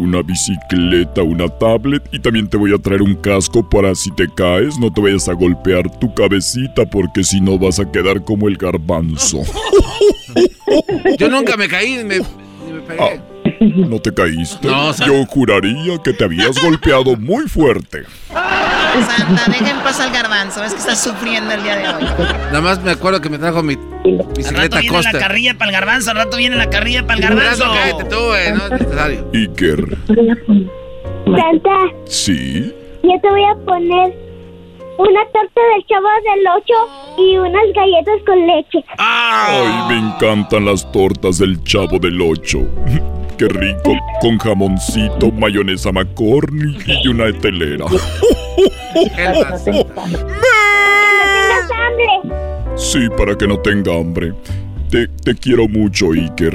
Una 0.00 0.22
bicicleta, 0.22 1.22
una 1.22 1.46
tablet 1.46 2.02
y 2.10 2.18
también 2.18 2.48
te 2.48 2.56
voy 2.56 2.72
a 2.72 2.78
traer 2.78 3.02
un 3.02 3.14
casco 3.16 3.68
para 3.68 3.94
si 3.94 4.10
te 4.12 4.26
caes 4.34 4.78
no 4.78 4.90
te 4.90 5.02
vayas 5.02 5.28
a 5.28 5.34
golpear 5.34 5.90
tu 5.98 6.14
cabecita 6.14 6.88
porque 6.88 7.22
si 7.22 7.38
no 7.38 7.58
vas 7.58 7.78
a 7.80 7.92
quedar 7.92 8.24
como 8.24 8.48
el 8.48 8.56
garbanzo. 8.56 9.42
Yo 11.18 11.28
nunca 11.28 11.54
me 11.58 11.68
caí, 11.68 12.02
me, 12.02 12.22
pegué. 12.80 13.20
¿No 13.60 14.00
te 14.00 14.14
caíste? 14.14 14.66
No. 14.66 14.90
Yo 15.06 15.26
juraría 15.26 15.98
que 16.02 16.14
te 16.14 16.24
habías 16.24 16.58
golpeado 16.62 17.14
muy 17.16 17.46
fuerte. 17.46 18.04
Santa, 19.06 19.42
deja 19.50 19.70
en 19.70 19.78
paz 19.80 20.00
al 20.00 20.10
garbanzo. 20.12 20.64
Es 20.64 20.72
que 20.72 20.78
estás 20.80 21.02
sufriendo 21.02 21.52
el 21.52 21.62
día 21.62 21.76
de 21.76 21.88
hoy. 21.88 22.04
Nada 22.46 22.60
más 22.60 22.82
me 22.82 22.90
acuerdo 22.92 23.20
que 23.20 23.28
me 23.30 23.38
trajo 23.38 23.62
mi 23.62 23.74
Al 23.74 24.18
rato 24.18 24.32
bicicleta 24.36 24.80
viene 24.80 24.96
la 24.96 25.02
Costa. 25.02 25.18
carrilla 25.18 25.54
para 25.58 25.70
el 25.70 25.74
garbanzo, 25.76 26.10
al 26.10 26.16
rato 26.16 26.36
viene 26.36 26.56
la 26.56 26.68
carrilla 26.70 27.06
para 27.06 27.14
el 27.14 27.22
garbanzo. 27.22 27.64
Cállate 27.72 28.04
tú, 28.04 28.16
güey, 28.16 28.52
no 28.52 28.64
es 28.66 28.70
necesario. 28.72 29.30
Iker, 29.34 29.98
Santa, 31.24 31.76
¿sí? 32.06 32.74
yo 33.02 33.20
te 33.20 33.30
voy 33.30 33.44
a 33.44 33.54
poner 33.64 34.30
una 34.98 35.20
torta 35.32 35.60
del 35.74 35.86
chavo 35.86 36.08
del 36.24 36.46
8 36.56 36.74
y 37.18 37.38
unas 37.38 37.62
galletas 37.74 38.14
con 38.26 38.46
leche. 38.46 38.84
Ay, 38.98 39.68
me 39.88 39.98
encantan 39.98 40.64
las 40.66 40.90
tortas 40.92 41.38
del 41.38 41.62
chavo 41.64 41.98
del 41.98 42.20
8. 42.20 42.58
Qué 43.40 43.48
rico, 43.48 43.96
con 44.20 44.36
jamoncito, 44.36 45.32
mayonesa 45.32 45.90
McCorney 45.90 46.76
y 47.02 47.08
una 47.08 47.32
telera. 47.32 47.86
¡Tengas 48.92 49.66
hambre! 49.66 49.96
Sí, 52.76 53.08
para 53.16 53.34
que 53.34 53.48
no 53.48 53.58
tenga 53.60 53.98
hambre. 53.98 54.34
Te, 54.90 55.08
te 55.24 55.34
quiero 55.34 55.66
mucho, 55.68 56.12
Iker. 56.12 56.52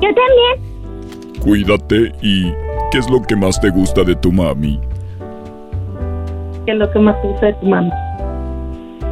Yo 0.00 0.08
también. 0.08 1.38
Cuídate 1.38 2.10
y 2.20 2.50
¿qué 2.90 2.98
es 2.98 3.08
lo 3.08 3.22
que 3.22 3.36
más 3.36 3.60
te 3.60 3.70
gusta 3.70 4.02
de 4.02 4.16
tu 4.16 4.32
mami? 4.32 4.80
¿Qué 6.66 6.72
es 6.72 6.76
lo 6.76 6.90
que 6.90 6.98
más 6.98 7.22
te 7.22 7.28
gusta 7.28 7.46
de 7.46 7.52
tu 7.52 7.66
mamá? 7.66 7.94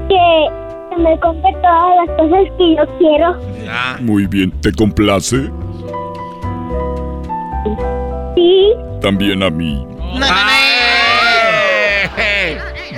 Que 0.09 0.49
me 0.99 1.19
compre 1.21 1.53
todas 1.63 1.97
las 2.07 2.17
cosas 2.17 2.45
que 2.59 2.77
yo 2.77 2.99
quiero. 2.99 3.37
Muy 4.01 4.27
bien, 4.27 4.51
¿te 4.61 4.73
complace? 4.73 5.51
Sí. 8.35 8.73
También 9.01 9.43
a 9.43 9.51
mí. 9.51 9.87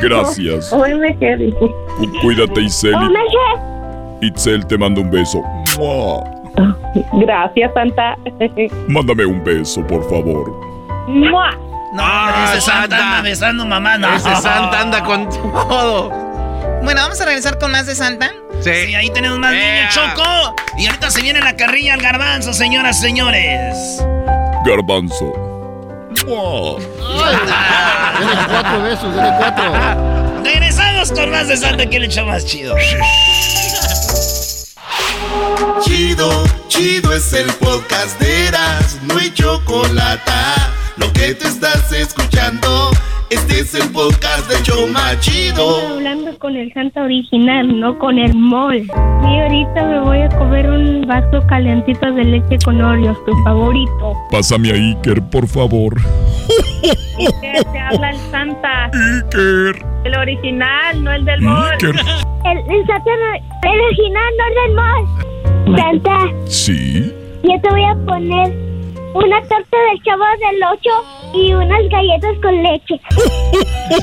Gracias. 0.00 0.72
Hoy 0.72 0.94
me 0.94 1.16
quedé. 1.18 1.52
Cu- 1.54 1.70
Cuídate, 2.22 2.60
Isel. 2.62 2.94
Omeje. 2.94 3.36
Itzel 4.22 4.66
te 4.66 4.76
mando 4.78 5.00
un 5.00 5.10
beso. 5.10 5.40
¡Mua! 5.78 6.22
Gracias, 7.20 7.70
Santa. 7.74 8.16
Mándame 8.88 9.24
un 9.26 9.42
beso, 9.44 9.84
por 9.86 10.02
favor. 10.08 10.50
¡Mua! 11.08 11.50
No, 11.94 12.02
ese 12.44 12.60
Santa 12.62 12.96
anda 12.96 13.22
besando 13.22 13.66
mamá. 13.66 13.98
No. 13.98 14.08
Ese 14.14 14.34
Santa 14.36 14.80
anda 14.80 15.02
con 15.04 15.28
todo. 15.28 16.10
Bueno, 16.82 17.00
vamos 17.02 17.20
a 17.20 17.24
regresar 17.24 17.58
con 17.58 17.70
más 17.70 17.86
de 17.86 17.94
Santa. 17.94 18.30
Sí. 18.62 18.70
Sí, 18.86 18.94
ahí 18.94 19.10
tenemos 19.10 19.38
más 19.38 19.52
niños, 19.52 19.94
Choco. 19.94 20.54
Y 20.78 20.86
ahorita 20.86 21.10
se 21.10 21.22
viene 21.22 21.40
la 21.40 21.56
carrilla 21.56 21.94
al 21.94 22.02
garbanzo, 22.02 22.52
señoras, 22.52 23.00
señores. 23.00 23.76
Garbanzo. 24.64 25.32
Dale 28.18 28.46
cuatro 28.48 28.82
besos, 28.82 29.14
cuatro. 29.38 30.42
Regresamos 30.44 31.12
con 31.12 31.30
más 31.30 31.48
de 31.48 31.56
Santa, 31.56 31.86
que 31.86 31.98
le 31.98 32.06
echa 32.06 32.24
más 32.24 32.44
chido. 32.44 32.74
Chido, 35.82 36.44
chido 36.68 37.14
es 37.14 37.32
el 37.32 37.52
podcast 37.54 38.20
de 38.20 38.48
Eras, 38.48 38.98
no 39.02 39.18
hay 39.18 39.32
chocolate. 39.32 40.30
Lo 40.96 41.12
que 41.12 41.34
te 41.34 41.48
estás 41.48 41.90
escuchando, 41.92 42.90
este 43.32 43.60
es 43.60 43.74
el 43.74 43.90
podcast 43.92 44.50
de 44.50 44.62
Choma 44.62 45.12
Estoy 45.12 45.32
Chido. 45.34 45.80
hablando 45.94 46.38
con 46.38 46.56
el 46.56 46.72
Santa 46.72 47.02
original, 47.02 47.80
no 47.80 47.98
con 47.98 48.18
el 48.18 48.34
mall. 48.34 48.78
Y 48.78 49.38
ahorita 49.40 49.84
me 49.84 50.00
voy 50.00 50.18
a 50.20 50.28
comer 50.30 50.68
un 50.68 51.02
vaso 51.06 51.44
calentito 51.48 52.12
de 52.12 52.24
leche 52.24 52.58
con 52.64 52.80
Oreos, 52.80 53.16
tu 53.24 53.32
favorito. 53.44 54.14
Pásame 54.30 54.70
a 54.70 54.74
Iker, 54.74 55.22
por 55.30 55.46
favor. 55.48 55.94
Iker, 57.18 57.64
te 57.72 57.78
habla 57.78 58.10
el 58.10 58.16
Santa. 58.30 58.86
Iker. 58.86 59.84
El 60.04 60.14
original, 60.16 61.02
no 61.04 61.12
el 61.12 61.24
del 61.24 61.40
mall. 61.42 61.72
Iker. 61.72 61.90
El, 61.94 62.58
el 62.58 62.86
Santa, 62.86 63.10
no- 63.10 63.70
el 63.72 63.80
original, 63.80 64.32
no 64.38 64.44
el 64.48 64.54
del 64.54 64.74
mall. 64.74 65.78
Santa, 65.78 66.18
Sí. 66.46 67.12
yo 67.44 67.60
te 67.62 67.70
voy 67.70 67.84
a 67.84 67.94
poner 68.06 68.52
una 69.14 69.40
torta 69.42 69.76
del 69.90 70.02
chavo 70.04 70.24
del 70.40 70.62
8 70.72 70.90
y 71.34 71.52
unas 71.54 71.80
galletas 71.90 72.36
con 72.42 72.62
leche. 72.62 73.00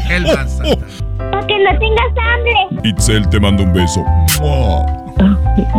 El 0.09 0.23
más 0.23 0.57
Santa. 0.57 0.85
Para 1.31 1.47
que 1.47 1.57
no 1.59 1.79
tengas 1.79 2.11
hambre. 2.17 2.53
Itzel 2.89 3.29
te 3.29 3.39
mando 3.39 3.63
un 3.63 3.73
beso. 3.73 4.03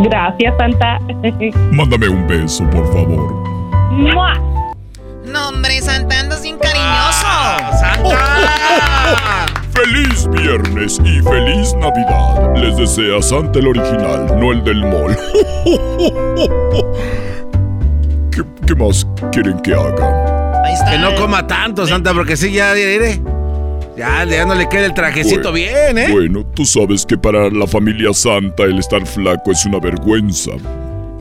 Gracias, 0.05 0.55
Santa. 0.59 0.99
Mándame 1.73 2.09
un 2.09 2.27
beso, 2.27 2.65
por 2.71 2.87
favor. 2.93 3.33
¡Mua! 3.93 4.35
No, 5.25 5.49
hombre, 5.49 5.81
Santa, 5.81 6.21
andas 6.21 6.43
bien 6.43 6.59
cariñoso. 6.59 7.27
¡Santa! 7.79 8.19
¡Feliz 9.73 10.29
viernes 10.31 11.01
y 11.05 11.21
feliz 11.23 11.75
Navidad! 11.77 12.55
Les 12.57 12.77
desea 12.77 13.23
Santa 13.23 13.59
el 13.61 13.69
original, 13.69 14.27
no 14.39 14.53
el 14.53 14.63
del 14.65 14.81
mall. 14.83 15.17
¿Qué, 18.31 18.43
qué 18.67 18.75
más 18.75 19.07
quieren 19.33 19.59
que 19.61 19.73
haga? 19.73 20.30
Ahí 20.71 20.75
está. 20.75 20.91
Que 20.93 20.99
no 20.99 21.15
coma 21.17 21.47
tanto, 21.47 21.87
Santa, 21.87 22.15
porque 22.15 22.37
sí, 22.37 22.53
ya, 22.53 22.75
ya, 22.77 23.17
ya, 23.97 24.25
Ya, 24.25 24.45
no 24.47 24.55
le 24.55 24.69
queda 24.69 24.87
el 24.87 24.95
trajecito 24.95 25.51
Bueno, 25.51 25.53
bien, 25.53 25.99
¿eh? 25.99 26.13
Bueno, 26.13 26.47
tú 26.55 26.65
sabes 26.65 27.05
que 27.05 27.19
para 27.19 27.51
la 27.51 27.67
familia 27.67 28.13
Santa 28.15 28.63
el 28.65 28.79
estar 28.79 29.05
flaco 29.05 29.51
es 29.51 29.67
una 29.67 29.81
vergüenza. 29.81 30.53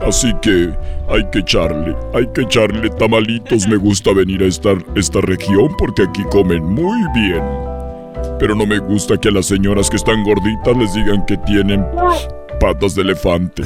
Así 0.06 0.32
que 0.40 0.70
hay 1.10 1.28
que 1.30 1.40
echarle, 1.40 1.94
hay 2.14 2.26
que 2.32 2.42
echarle 2.42 2.88
tamalitos. 2.90 3.66
Me 3.66 3.76
gusta 3.76 4.12
venir 4.12 4.42
a 4.42 4.46
esta, 4.46 4.70
esta 4.94 5.20
región 5.20 5.74
porque 5.76 6.04
aquí 6.04 6.22
comen 6.30 6.64
muy 6.64 7.00
bien. 7.12 7.42
Pero 8.38 8.54
no 8.54 8.64
me 8.64 8.78
gusta 8.78 9.18
que 9.18 9.28
a 9.28 9.32
las 9.32 9.46
señoras 9.46 9.90
que 9.90 9.96
están 9.96 10.22
gorditas 10.22 10.76
les 10.76 10.94
digan 10.94 11.26
que 11.26 11.36
tienen 11.38 11.84
patas 12.60 12.94
de 12.94 13.02
elefante. 13.02 13.64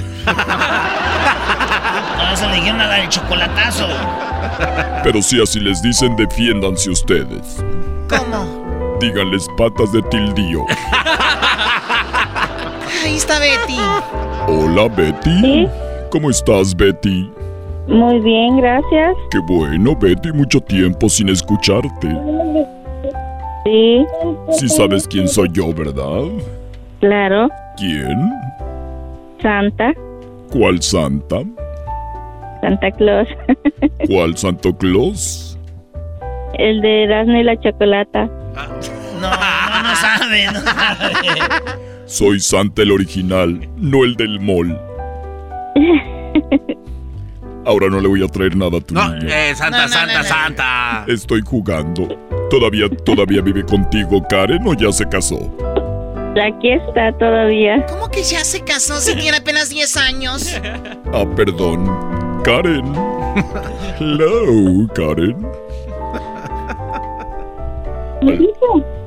No, 2.17 2.37
se 2.37 2.47
le 2.49 2.55
dijeron 2.55 2.81
a 2.81 2.87
la 2.87 2.95
del 2.97 3.09
chocolatazo. 3.11 3.87
Pero 5.03 5.23
si 5.23 5.41
así 5.41 5.61
les 5.61 5.83
dicen, 5.83 6.17
defiéndanse 6.17 6.91
ustedes. 6.91 7.65
¿Cómo? 8.09 8.99
Díganles 9.01 9.47
patas 9.57 9.93
de 9.93 10.03
tildío. 10.03 10.65
Ahí 13.05 13.17
está 13.17 13.39
Betty. 13.39 13.79
Hola, 14.47 14.89
Betty. 14.89 15.69
¿Cómo 16.11 16.31
estás, 16.31 16.75
Betty? 16.75 17.31
Muy 17.87 18.21
bien, 18.21 18.57
gracias. 18.57 19.15
Qué 19.31 19.39
bueno, 19.47 19.95
Betty, 19.95 20.33
mucho 20.33 20.61
tiempo 20.61 21.09
sin 21.09 21.29
escucharte. 21.29 22.09
Sí. 23.65 24.07
Sí 24.53 24.69
sabes 24.69 25.07
quién 25.07 25.29
soy 25.29 25.49
yo, 25.53 25.73
¿verdad? 25.75 26.25
Claro. 27.01 27.49
¿Quién? 27.77 28.33
Santa. 29.43 29.93
¿Cuál 30.51 30.81
santa? 30.81 31.43
Santa 32.65 32.91
Claus. 32.93 33.29
¿Cuál 34.09 34.37
Santo 34.39 34.75
Claus? 34.75 35.59
El 36.55 36.81
de 36.81 37.05
Erasmo 37.05 37.37
y 37.37 37.43
la 37.43 37.61
Chocolata. 37.61 38.25
No, 39.21 39.31
no, 39.31 39.83
no 39.83 39.97
sabe, 39.97 40.47
no 40.47 40.61
sabe. 40.61 41.11
Soy 42.07 42.41
Santa 42.41 42.81
el 42.81 42.93
original, 42.93 43.69
no 43.77 44.05
el 44.05 44.17
del 44.17 44.41
mall. 44.41 44.81
Ahora 47.67 47.91
no 47.91 48.01
le 48.01 48.09
voy 48.09 48.25
a 48.25 48.29
traer 48.29 48.57
nada 48.57 48.79
a 48.79 48.81
tu 48.81 48.95
No, 48.95 49.15
eh, 49.15 49.55
Santa, 49.55 49.87
Santa, 49.89 50.23
Santa. 50.23 51.05
Estoy 51.07 51.43
jugando. 51.43 52.09
¿Todavía, 52.49 52.89
todavía 52.89 53.43
vive 53.43 53.63
contigo 53.65 54.23
Karen 54.31 54.67
o 54.67 54.73
ya 54.73 54.91
se 54.91 55.07
casó? 55.07 55.55
Aquí 56.43 56.71
está 56.71 57.13
todavía. 57.19 57.85
¿Cómo 57.87 58.11
que 58.11 58.23
ya 58.23 58.43
se 58.43 58.63
casó 58.65 59.01
si 59.01 59.15
tiene 59.17 59.37
apenas 59.37 59.69
10 59.69 59.97
años? 59.99 60.61
Ah, 61.13 61.25
perdón. 61.37 62.24
Karen. 62.45 62.85
Hello, 63.99 64.87
Karen. 64.95 65.37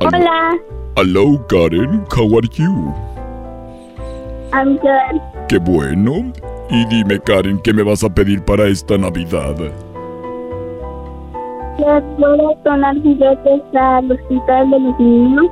Hola, 0.01 0.57
Hello, 0.95 1.37
Karen. 1.47 2.03
How 2.09 2.25
are 2.35 2.47
you? 2.57 2.93
I'm 4.51 4.77
good. 4.77 5.21
Qué 5.49 5.59
bueno. 5.59 6.33
Y 6.71 6.85
dime, 6.85 7.19
Karen, 7.19 7.59
¿qué 7.59 7.73
me 7.73 7.83
vas 7.83 8.03
a 8.03 8.09
pedir 8.09 8.43
para 8.43 8.65
esta 8.67 8.97
Navidad? 8.97 9.55
¿Les 11.77 12.03
puedo 12.17 12.55
donar 12.65 12.95
juguetes 13.03 13.61
al 13.75 14.11
hospital 14.11 14.71
de 14.71 14.79
los 14.79 14.99
niños? 14.99 15.45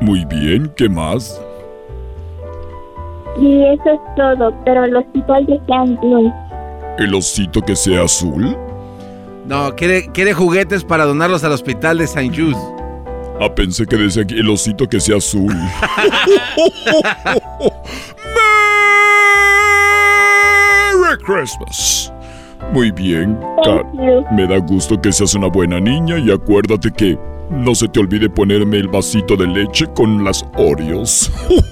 Muy 0.00 0.24
bien, 0.26 0.72
¿qué 0.76 0.88
más? 0.88 1.42
Y 3.36 3.64
eso 3.64 3.90
es 3.90 4.00
todo, 4.14 4.54
pero 4.64 4.84
el 4.84 4.94
hospital 4.94 5.44
de 5.46 5.60
Cancún. 5.66 6.32
¿El 7.00 7.14
osito 7.14 7.62
que 7.62 7.74
sea 7.74 8.04
azul? 8.04 8.56
No, 9.46 9.74
quiere, 9.74 10.06
quiere 10.12 10.34
juguetes 10.34 10.84
para 10.84 11.06
donarlos 11.06 11.42
al 11.44 11.52
hospital 11.52 11.98
de 11.98 12.04
St. 12.04 12.28
Jude. 12.28 12.56
Ah, 13.40 13.52
pensé 13.54 13.86
que 13.86 13.96
decía 13.96 14.22
aquí 14.22 14.34
el 14.38 14.50
osito 14.50 14.86
que 14.86 15.00
sea 15.00 15.16
azul. 15.16 15.52
Merry 21.00 21.18
Christmas. 21.24 22.12
Muy 22.72 22.90
bien, 22.92 23.36
Ka- 23.64 23.82
me 24.32 24.46
da 24.46 24.58
gusto 24.58 25.00
que 25.00 25.10
seas 25.12 25.34
una 25.34 25.48
buena 25.48 25.80
niña 25.80 26.18
y 26.18 26.30
acuérdate 26.30 26.90
que 26.92 27.18
no 27.50 27.74
se 27.74 27.88
te 27.88 27.98
olvide 27.98 28.28
ponerme 28.28 28.76
el 28.76 28.88
vasito 28.88 29.36
de 29.36 29.46
leche 29.46 29.86
con 29.94 30.22
las 30.22 30.44
Oreos. 30.56 31.30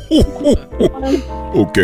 ok. 1.54 1.78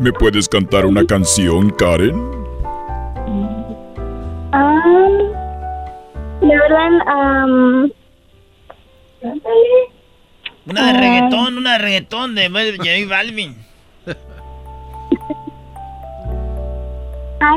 ¿Me 0.00 0.12
puedes 0.14 0.48
cantar 0.48 0.86
una 0.86 1.04
canción, 1.04 1.68
Karen? 1.68 2.14
Ah, 4.50 4.80
la 6.40 6.54
verdad, 6.54 6.88
am, 7.06 7.92
Una 10.66 10.86
de 10.86 10.92
reggaetón, 10.98 11.58
una 11.58 11.72
de 11.72 11.78
reggaetón 11.78 12.34
de 12.34 12.48
J 12.48 12.88
Balvin. 13.10 13.54
ah. 17.40 17.56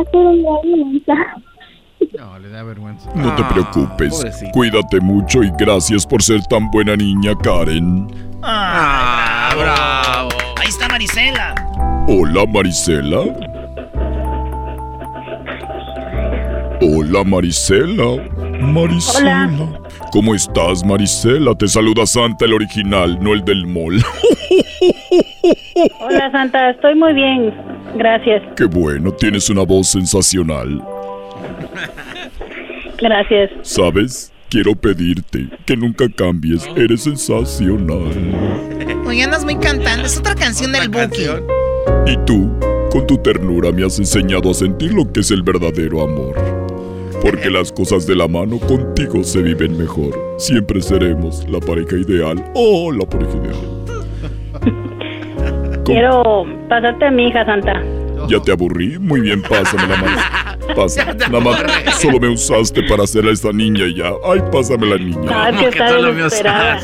No, 2.18 2.40
le 2.40 2.50
da 2.50 2.64
vergüenza. 2.64 3.10
No 3.16 3.34
te 3.36 3.42
Ah, 3.42 3.50
preocupes. 3.50 4.26
Cuídate 4.52 5.00
mucho 5.00 5.44
y 5.44 5.52
gracias 5.58 6.06
por 6.06 6.22
ser 6.22 6.42
tan 6.50 6.70
buena 6.72 6.98
niña, 6.98 7.36
Karen. 7.42 8.08
Ah, 8.44 9.52
bravo. 9.56 10.43
Ahí 10.64 10.70
está 10.70 10.88
Marisela. 10.88 11.54
Hola, 12.08 12.46
Marisela. 12.46 13.20
Hola, 16.80 17.24
Marisela. 17.26 18.24
Marisela. 18.62 19.50
¿Cómo 20.14 20.34
estás, 20.34 20.86
Marisela? 20.86 21.54
Te 21.56 21.68
saluda 21.68 22.06
Santa 22.06 22.46
el 22.46 22.54
original, 22.54 23.22
no 23.22 23.34
el 23.34 23.44
del 23.44 23.68
mall. 23.68 24.02
Hola 26.00 26.32
Santa, 26.32 26.70
estoy 26.70 26.96
muy 26.96 27.12
bien. 27.12 27.54
Gracias. 27.96 28.42
Qué 28.56 28.64
bueno, 28.64 29.12
tienes 29.12 29.50
una 29.50 29.64
voz 29.64 29.90
sensacional. 29.90 30.82
Gracias. 33.00 33.52
¿Sabes? 33.64 34.32
Quiero 34.50 34.76
pedirte 34.76 35.50
que 35.66 35.76
nunca 35.76 36.08
cambies. 36.08 36.66
Eres 36.78 37.04
sensacional. 37.04 38.14
Oye, 39.14 39.22
andas 39.22 39.46
muy 39.46 39.56
cantando. 39.58 40.08
Es 40.08 40.18
otra 40.18 40.34
canción 40.34 40.72
del 40.72 40.90
Buki. 40.90 41.26
Y 42.08 42.18
tú, 42.26 42.52
con 42.90 43.06
tu 43.06 43.16
ternura, 43.20 43.72
me 43.72 43.86
has 43.86 44.00
enseñado 44.00 44.50
a 44.50 44.56
sentir 44.56 44.92
lo 44.92 45.12
que 45.12 45.20
es 45.20 45.30
el 45.30 45.44
verdadero 45.44 46.02
amor. 46.02 46.34
Porque 47.22 47.52
las 47.52 47.72
cosas 47.72 48.08
de 48.08 48.16
la 48.16 48.28
mano 48.28 48.58
contigo 48.58 49.24
se 49.24 49.44
viven 49.44 49.78
mejor. 49.78 50.20
Siempre 50.40 50.82
seremos 50.82 51.48
la 51.48 51.60
pareja 51.60 51.96
ideal. 51.96 52.44
Oh, 52.56 52.92
la 52.92 53.06
pareja 53.06 53.34
ideal. 53.38 53.54
Quiero 55.86 56.48
pasarte 56.68 57.06
a 57.06 57.12
mi 57.12 57.28
hija 57.28 57.46
Santa. 57.46 57.84
¿Ya 58.28 58.40
te 58.40 58.52
aburrí? 58.52 58.98
Muy 58.98 59.22
bien, 59.22 59.44
pásame 59.44 59.90
la 59.90 59.96
mano. 59.96 60.22
Pasa. 60.76 61.14
Nada 61.14 61.40
más, 61.40 61.64
solo 62.02 62.20
me 62.20 62.30
usaste 62.30 62.82
para 62.90 63.04
hacer 63.04 63.28
a 63.28 63.32
esta 63.32 63.52
niña 63.52 63.86
y 63.86 63.94
ya. 63.94 64.12
Ay, 64.26 64.40
pásame 64.52 64.88
la 64.88 64.98
niña. 64.98 65.46
Ay, 65.46 65.56
que 65.56 65.68
está 65.68 66.02
desesperada. 66.02 66.80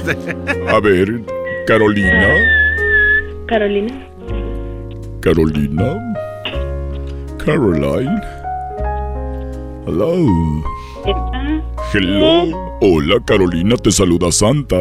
A 0.68 0.80
ver, 0.80 1.22
Carolina. 1.70 2.34
Carolina. 3.46 3.94
Carolina. 5.22 5.90
Caroline. 7.38 8.22
Hello. 9.86 10.16
Hello. 11.94 12.78
Hola, 12.82 13.20
Carolina, 13.24 13.76
te 13.78 13.92
saluda 13.92 14.32
Santa. 14.32 14.78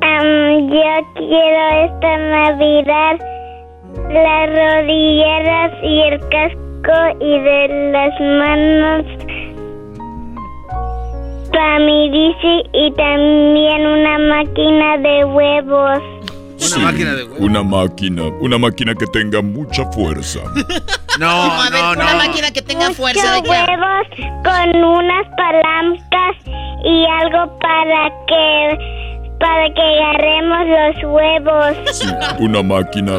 Am, 0.00 0.70
yo 0.72 0.94
quiero 1.16 1.62
esta 1.84 2.16
Navidad 2.16 3.16
las 4.16 4.48
rodilleras 4.48 5.72
y 5.82 6.00
el 6.08 6.20
casco 6.30 6.96
y 7.20 7.38
de 7.38 7.92
las 7.92 8.18
manos 8.18 9.35
para 11.56 11.78
mi 11.78 12.10
bici 12.10 12.62
y 12.74 12.92
también 12.92 13.86
una 13.86 14.18
máquina 14.18 14.98
de 14.98 15.24
huevos. 15.24 16.02
Una 16.66 16.84
máquina 16.84 17.14
de 17.14 17.24
Una 17.38 17.62
máquina. 17.62 18.22
Una 18.40 18.58
máquina 18.58 18.94
que 18.94 19.06
tenga 19.06 19.40
mucha 19.40 19.90
fuerza. 19.92 20.40
No, 21.18 21.30
a 21.30 21.70
ver, 21.70 21.96
una 21.96 22.14
máquina 22.16 22.50
que 22.50 22.60
tenga 22.60 22.90
fuerza 22.90 23.40
de 23.40 23.48
huevos 23.48 24.06
con 24.44 24.84
unas 24.84 25.26
palancas 25.34 26.36
y 26.84 27.06
algo 27.06 27.58
para 27.58 28.10
que 28.28 29.16
para 29.40 29.72
que 29.72 29.80
agarremos 29.80 30.66
los 30.68 31.04
huevos. 31.10 31.94
Sí, 31.94 32.06
una 32.38 32.62
máquina 32.62 33.18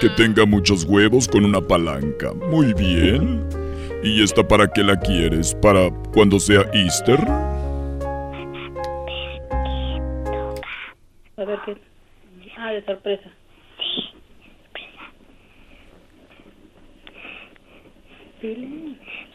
que 0.00 0.10
tenga 0.10 0.46
muchos 0.46 0.84
huevos 0.84 1.26
con 1.26 1.44
una 1.44 1.60
palanca. 1.60 2.32
Muy 2.34 2.72
bien. 2.72 3.61
¿Y 4.04 4.20
esta 4.20 4.42
para 4.42 4.66
qué 4.66 4.82
la 4.82 4.98
quieres? 4.98 5.54
¿Para 5.62 5.88
cuando 6.12 6.40
sea 6.40 6.64
Easter? 6.72 7.20
A 11.36 11.44
ver 11.44 11.58
qué. 11.64 11.76
Ah, 12.56 12.72
de 12.72 12.84
sorpresa. 12.84 13.30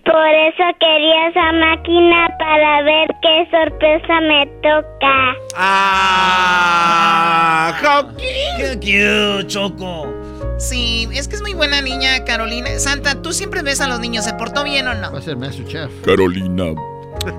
Por 0.07 0.33
eso 0.33 0.63
quería 0.79 1.27
esa 1.27 1.51
máquina 1.51 2.29
para 2.39 2.81
ver 2.83 3.07
qué 3.21 3.45
sorpresa 3.51 4.21
me 4.21 4.45
toca. 4.63 5.35
¡Ah! 5.57 6.87
¡Qué 8.57 8.75
cute, 8.75 9.47
Choco! 9.47 10.07
Sí, 10.57 11.09
es 11.11 11.27
que 11.27 11.35
es 11.35 11.41
muy 11.41 11.53
buena 11.53 11.81
niña, 11.81 12.23
Carolina. 12.23 12.69
Santa, 12.79 13.21
¿tú 13.21 13.33
siempre 13.33 13.61
ves 13.63 13.81
a 13.81 13.89
los 13.89 13.99
niños? 13.99 14.23
¿Se 14.23 14.33
portó 14.33 14.63
bien 14.63 14.87
o 14.87 14.93
no? 14.93 15.11
Va 15.11 15.19
a 15.19 15.21
ser 15.21 15.35
maestro 15.35 15.67
chef. 15.67 15.91
Carolina. 16.05 16.73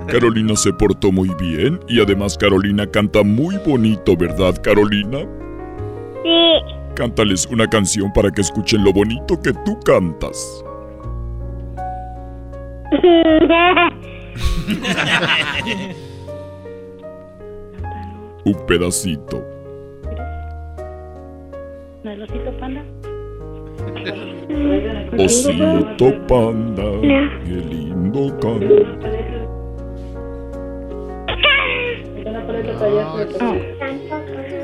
Carolina 0.07 0.55
se 0.55 0.71
portó 0.71 1.11
muy 1.11 1.29
bien 1.39 1.79
y 1.87 1.99
además 1.99 2.37
Carolina 2.37 2.85
canta 2.85 3.23
muy 3.23 3.57
bonito, 3.65 4.15
¿verdad, 4.15 4.55
Carolina? 4.61 5.25
Sí. 6.23 6.61
Cántales 6.95 7.47
una 7.47 7.67
canción 7.67 8.13
para 8.13 8.29
que 8.29 8.41
escuchen 8.41 8.83
lo 8.83 8.93
bonito 8.93 9.41
que 9.41 9.53
tú 9.65 9.79
cantas. 9.79 10.63
Un 18.45 18.55
pedacito. 18.65 19.43
¿No 22.03 22.11
es 22.11 22.19
osito 22.21 22.51
panda? 22.59 22.83
Osito 25.17 26.27
panda, 26.27 26.83
qué 27.45 27.51
lindo 27.69 28.39
canta. 28.39 28.65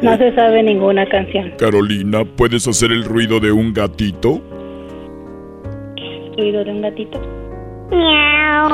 No 0.02 0.18
se 0.18 0.34
sabe 0.34 0.64
ninguna 0.64 1.06
canción. 1.08 1.52
Carolina, 1.58 2.26
¿puedes 2.26 2.68
hacer 2.68 2.92
el 2.92 3.04
ruido 3.04 3.40
de 3.40 3.52
un 3.52 3.72
gatito? 3.74 4.42
Ruido 6.38 6.64
de 6.64 6.72
un 6.72 6.82
gatito. 6.82 7.45
Miau. 7.90 8.70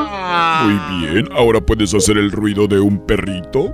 Muy 0.65 1.07
bien, 1.07 1.29
ahora 1.33 1.61
puedes 1.61 1.93
hacer 1.93 2.17
el 2.17 2.31
ruido 2.31 2.67
de 2.67 2.79
un 2.79 3.05
perrito. 3.05 3.73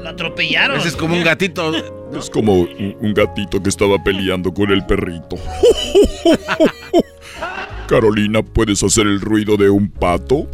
Lo 0.00 0.08
atropellaron. 0.08 0.78
Ese 0.78 0.88
es 0.88 0.96
como 0.96 1.14
un 1.14 1.24
gatito. 1.24 1.72
Es 2.16 2.30
como 2.30 2.54
un, 2.54 2.96
un 3.00 3.14
gatito 3.14 3.62
que 3.62 3.68
estaba 3.68 4.02
peleando 4.02 4.52
con 4.52 4.70
el 4.70 4.84
perrito. 4.86 5.36
Carolina, 7.88 8.42
¿puedes 8.42 8.82
hacer 8.82 9.06
el 9.06 9.20
ruido 9.20 9.56
de 9.56 9.68
un 9.68 9.90
pato? 9.90 10.46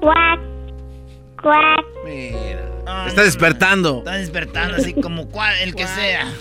Cuac. 0.00 0.40
Cuac. 1.42 1.84
Mira. 2.04 3.06
Está 3.06 3.24
despertando. 3.24 3.98
Está 3.98 4.16
despertando 4.16 4.76
así 4.76 4.94
como 4.94 5.28
cual, 5.28 5.54
el 5.62 5.74
que 5.74 5.86
sea. 5.86 6.32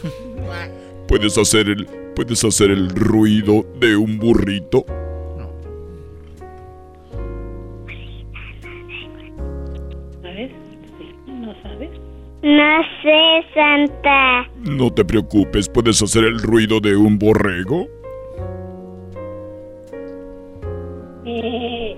¿Puedes 1.14 1.38
hacer 1.38 1.70
el 1.70 1.86
puedes 2.16 2.44
hacer 2.44 2.72
el 2.72 2.90
ruido 2.90 3.64
de 3.80 3.96
un 3.96 4.18
burrito? 4.18 4.84
¿Sabes? 10.24 10.52
¿No 11.28 11.54
sabes? 11.62 11.92
No 12.42 12.82
sé, 13.04 13.46
Santa. 13.54 14.50
No 14.58 14.92
te 14.92 15.06
preocupes, 15.06 15.70
¿puedes 15.70 16.02
hacer 16.02 16.24
el 16.24 16.40
ruido 16.40 16.80
de 16.80 16.96
un 16.96 17.20
borrego? 17.20 17.86
Eh. 21.28 21.96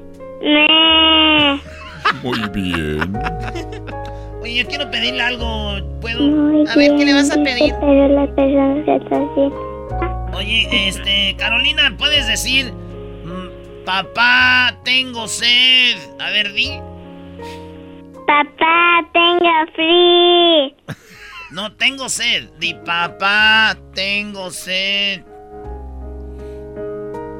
Muy 2.21 2.39
bien. 2.53 3.13
Oye, 4.45 4.61
yo 4.61 4.67
quiero 4.67 4.91
pedirle 4.91 5.23
algo. 5.23 5.79
¿Puedo? 6.01 6.21
Muy 6.21 6.67
A 6.69 6.75
ver, 6.75 6.95
¿qué 6.97 7.03
le 7.03 7.15
vas 7.15 7.31
a 7.31 7.41
pedir? 7.41 7.73
Pero 7.79 8.07
la 8.09 8.27
persona 8.35 8.85
se 8.85 8.95
está. 8.97 10.37
Oye, 10.37 10.87
este, 10.87 11.35
Carolina, 11.35 11.95
¿puedes 11.97 12.27
decir, 12.27 12.71
mm, 12.71 13.85
papá, 13.85 14.77
tengo 14.83 15.27
sed? 15.27 15.97
A 16.19 16.29
ver, 16.29 16.53
di. 16.53 16.79
Papá, 18.27 19.01
tengo 19.13 19.49
frío. 19.73 20.75
No, 21.49 21.75
tengo 21.77 22.07
sed. 22.07 22.47
Di, 22.59 22.75
papá, 22.85 23.75
tengo 23.95 24.51
sed. 24.51 25.23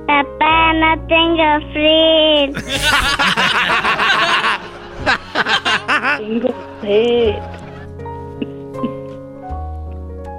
Papá, 0.08 0.74
no 0.74 1.06
tengo 1.06 1.60
frío. 1.72 2.51
Tengo 6.18 6.53
sed. 6.82 7.36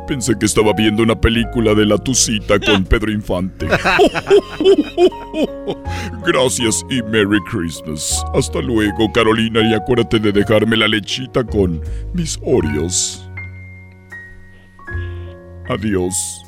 Pensé 0.07 0.39
que 0.39 0.47
estaba 0.47 0.73
viendo 0.73 1.03
una 1.03 1.21
película 1.21 1.75
de 1.75 1.85
la 1.85 1.99
Tucita 1.99 2.61
con 2.61 2.85
Pedro 2.89 3.11
Infante. 3.11 3.67
Gracias 6.25 6.85
y 6.89 7.03
Merry 7.03 7.41
Christmas. 7.51 8.25
Hasta 8.33 8.61
luego, 8.61 9.11
Carolina, 9.13 9.61
y 9.69 9.75
acuérdate 9.75 10.21
de 10.21 10.31
dejarme 10.31 10.77
la 10.77 10.87
lechita 10.87 11.43
con 11.43 11.81
mis 12.15 12.39
Oreos. 12.45 13.29
Adiós. 15.69 16.45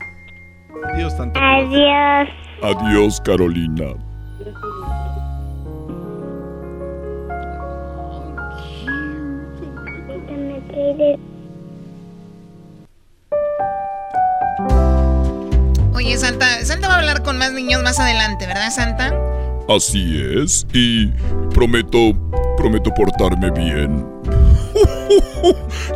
Adiós, 0.95 1.17
tanto. 1.17 1.41
Adiós. 1.41 2.29
Adiós, 2.63 3.21
Carolina. 3.23 3.95
Oye, 15.95 16.17
Santa, 16.17 16.65
Santa 16.65 16.89
va 16.89 16.95
a 16.95 16.99
hablar 16.99 17.23
con 17.23 17.39
más 17.39 17.53
niños 17.53 17.83
más 17.83 17.99
adelante, 17.99 18.47
¿verdad, 18.47 18.71
Santa? 18.71 19.15
Así 19.69 20.23
es, 20.43 20.67
y 20.73 21.09
prometo, 21.55 22.13
prometo 22.57 22.91
portarme 22.95 23.51
bien. 23.51 24.18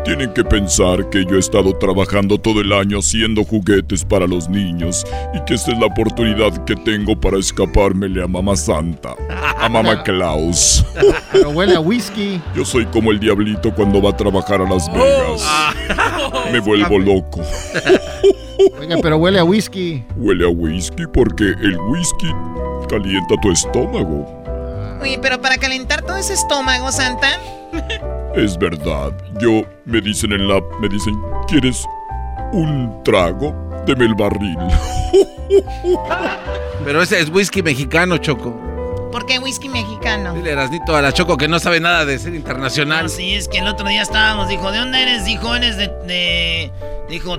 Tienen 0.04 0.32
que 0.32 0.44
pensar 0.44 1.08
que 1.10 1.24
yo 1.24 1.36
he 1.36 1.38
estado 1.38 1.76
trabajando 1.78 2.38
todo 2.38 2.60
el 2.60 2.72
año 2.72 2.98
haciendo 2.98 3.44
juguetes 3.44 4.04
para 4.04 4.26
los 4.26 4.48
niños 4.48 5.04
y 5.34 5.40
que 5.44 5.54
esta 5.54 5.72
es 5.72 5.78
la 5.78 5.86
oportunidad 5.86 6.64
que 6.64 6.74
tengo 6.76 7.18
para 7.18 7.38
escapármele 7.38 8.22
a 8.22 8.26
Mamá 8.26 8.56
Santa, 8.56 9.14
a 9.58 9.68
Mamá 9.68 10.02
Claus. 10.04 10.84
Pero 11.32 11.50
huele 11.50 11.76
a 11.76 11.80
whisky. 11.80 12.40
Yo 12.54 12.64
soy 12.64 12.86
como 12.86 13.10
el 13.10 13.20
diablito 13.20 13.72
cuando 13.74 14.02
va 14.02 14.10
a 14.10 14.16
trabajar 14.16 14.60
a 14.60 14.68
Las 14.68 14.90
Vegas. 14.92 15.42
Me 16.50 16.60
vuelvo 16.60 16.98
loco. 16.98 17.40
Oiga, 18.80 18.96
pero 19.02 19.16
huele 19.16 19.38
a 19.38 19.44
whisky. 19.44 20.04
Huele 20.16 20.44
a 20.44 20.48
whisky 20.48 21.04
porque 21.12 21.44
el 21.44 21.76
whisky 21.88 22.28
calienta 22.88 23.34
tu 23.40 23.50
estómago. 23.50 24.42
Oye, 25.00 25.18
pero 25.20 25.40
para 25.40 25.58
calentar 25.58 26.02
todo 26.02 26.16
ese 26.16 26.34
estómago, 26.34 26.92
Santa. 26.92 27.28
Es 28.34 28.56
verdad. 28.58 29.12
Yo 29.40 29.62
me 29.84 30.00
dicen 30.00 30.32
en 30.32 30.48
la 30.48 30.60
me 30.80 30.88
dicen, 30.88 31.14
"¿Quieres 31.48 31.84
un 32.52 33.02
trago? 33.04 33.54
Deme 33.86 34.06
el 34.06 34.14
barril." 34.14 34.56
Pero 36.84 37.02
ese 37.02 37.20
es 37.20 37.28
whisky 37.30 37.62
mexicano, 37.62 38.18
Choco. 38.18 38.58
¿Por 39.12 39.26
qué 39.26 39.38
whisky 39.38 39.68
mexicano? 39.68 40.32
Dile 40.34 40.52
Erasnito 40.52 40.96
a 40.96 41.02
la 41.02 41.12
Choco 41.12 41.36
que 41.36 41.46
no 41.46 41.58
sabe 41.60 41.80
nada 41.80 42.04
de 42.06 42.18
ser 42.18 42.34
internacional. 42.34 43.04
No, 43.04 43.08
sí, 43.10 43.34
es 43.34 43.46
que 43.48 43.58
el 43.58 43.68
otro 43.68 43.86
día 43.86 44.00
estábamos, 44.02 44.48
dijo, 44.48 44.72
¿de 44.72 44.78
dónde 44.78 45.02
eres? 45.02 45.24
Dijo, 45.26 45.54
eres 45.54 45.76
de, 45.76 45.88
de- 46.06 46.72
Dijo, 47.10 47.36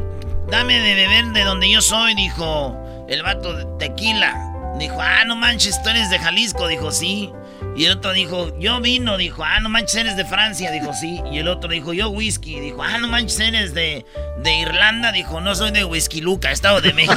dame 0.51 0.79
de 0.79 0.93
beber 0.93 1.25
de 1.33 1.43
donde 1.43 1.71
yo 1.71 1.81
soy, 1.81 2.13
dijo, 2.13 2.77
el 3.09 3.23
vato 3.23 3.53
de 3.53 3.65
tequila. 3.79 4.51
Dijo, 4.77 4.97
ah, 5.01 5.23
no 5.25 5.35
manches, 5.35 5.81
tú 5.81 5.89
eres 5.89 6.11
de 6.11 6.19
Jalisco, 6.19 6.67
dijo, 6.67 6.91
sí. 6.91 7.31
Y 7.75 7.85
el 7.85 7.97
otro 7.97 8.13
dijo, 8.13 8.57
yo 8.59 8.79
vino, 8.81 9.17
dijo, 9.17 9.43
ah, 9.43 9.59
no 9.59 9.69
manches, 9.69 9.95
eres 9.95 10.15
de 10.15 10.25
Francia, 10.25 10.69
dijo, 10.71 10.93
sí. 10.93 11.21
Y 11.31 11.39
el 11.39 11.47
otro 11.47 11.69
dijo, 11.69 11.91
yo 11.93 12.09
whisky, 12.09 12.59
dijo, 12.59 12.83
ah, 12.83 12.99
no 12.99 13.07
manches, 13.07 13.39
eres 13.39 13.73
de, 13.73 14.05
de 14.43 14.53
Irlanda, 14.59 15.11
dijo, 15.11 15.41
no 15.41 15.55
soy 15.55 15.71
de 15.71 15.83
Whisky 15.83 16.21
Luca, 16.21 16.51
Estado 16.51 16.81
de 16.81 16.93
México. 16.93 17.15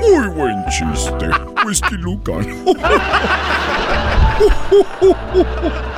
Muy 0.00 0.28
buen 0.28 0.64
chiste. 0.68 1.30
Whisky 1.64 1.96
Lucan. 1.96 2.64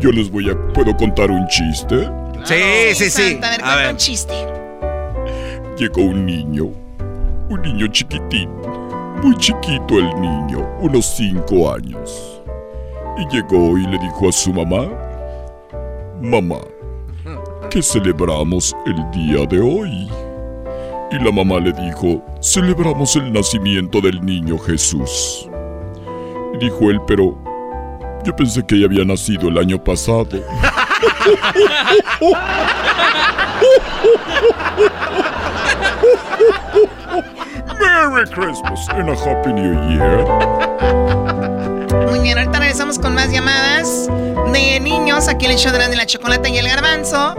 Yo 0.00 0.10
les 0.10 0.30
voy 0.30 0.50
a 0.50 0.72
¿Puedo 0.72 0.96
contar 0.96 1.30
un 1.30 1.46
chiste? 1.48 2.08
Sí, 2.44 2.94
sí, 2.94 3.10
sí. 3.10 3.32
Santa, 3.32 3.48
a 3.48 3.50
ver, 3.50 3.64
A 3.64 3.76
ver. 3.76 3.90
un 3.92 3.96
chiste. 3.96 4.34
Llegó 5.76 6.02
un 6.02 6.26
niño, 6.26 6.70
un 7.48 7.62
niño 7.62 7.86
chiquitín, 7.88 8.50
muy 9.22 9.34
chiquito 9.36 9.98
el 9.98 10.20
niño, 10.20 10.66
unos 10.80 11.06
cinco 11.16 11.72
años. 11.72 12.42
Y 13.18 13.26
llegó 13.34 13.78
y 13.78 13.86
le 13.86 13.98
dijo 13.98 14.28
a 14.28 14.32
su 14.32 14.52
mamá, 14.52 14.88
Mamá, 16.20 16.58
¿qué 17.70 17.82
celebramos 17.82 18.76
el 18.86 19.10
día 19.10 19.46
de 19.46 19.58
hoy? 19.60 20.08
Y 21.12 21.24
la 21.24 21.32
mamá 21.32 21.58
le 21.58 21.72
dijo, 21.72 22.22
celebramos 22.42 23.16
el 23.16 23.32
nacimiento 23.32 24.00
del 24.02 24.24
niño 24.24 24.58
Jesús. 24.58 25.48
Y 26.54 26.58
dijo 26.58 26.90
él, 26.90 27.00
pero, 27.06 27.36
Yo 28.24 28.36
pensé 28.36 28.64
que 28.64 28.74
ella 28.74 28.86
había 28.86 29.04
nacido 29.04 29.48
el 29.48 29.58
año 29.58 29.82
pasado. 29.82 30.28
Merry 38.10 38.26
Christmas 38.30 38.88
and 38.90 39.08
a 39.08 39.14
Happy 39.14 39.52
New 39.52 39.74
Year. 39.88 40.24
Muy 42.10 42.20
bien, 42.20 42.38
ahorita 42.38 42.58
regresamos 42.58 42.98
con 42.98 43.14
más 43.14 43.30
llamadas 43.30 44.08
de 44.52 44.80
niños 44.80 45.28
aquí 45.28 45.46
el 45.46 45.56
show 45.56 45.72
de 45.72 45.96
la 45.96 46.06
chocolate 46.06 46.50
y 46.50 46.58
el 46.58 46.68
garbanzo. 46.68 47.34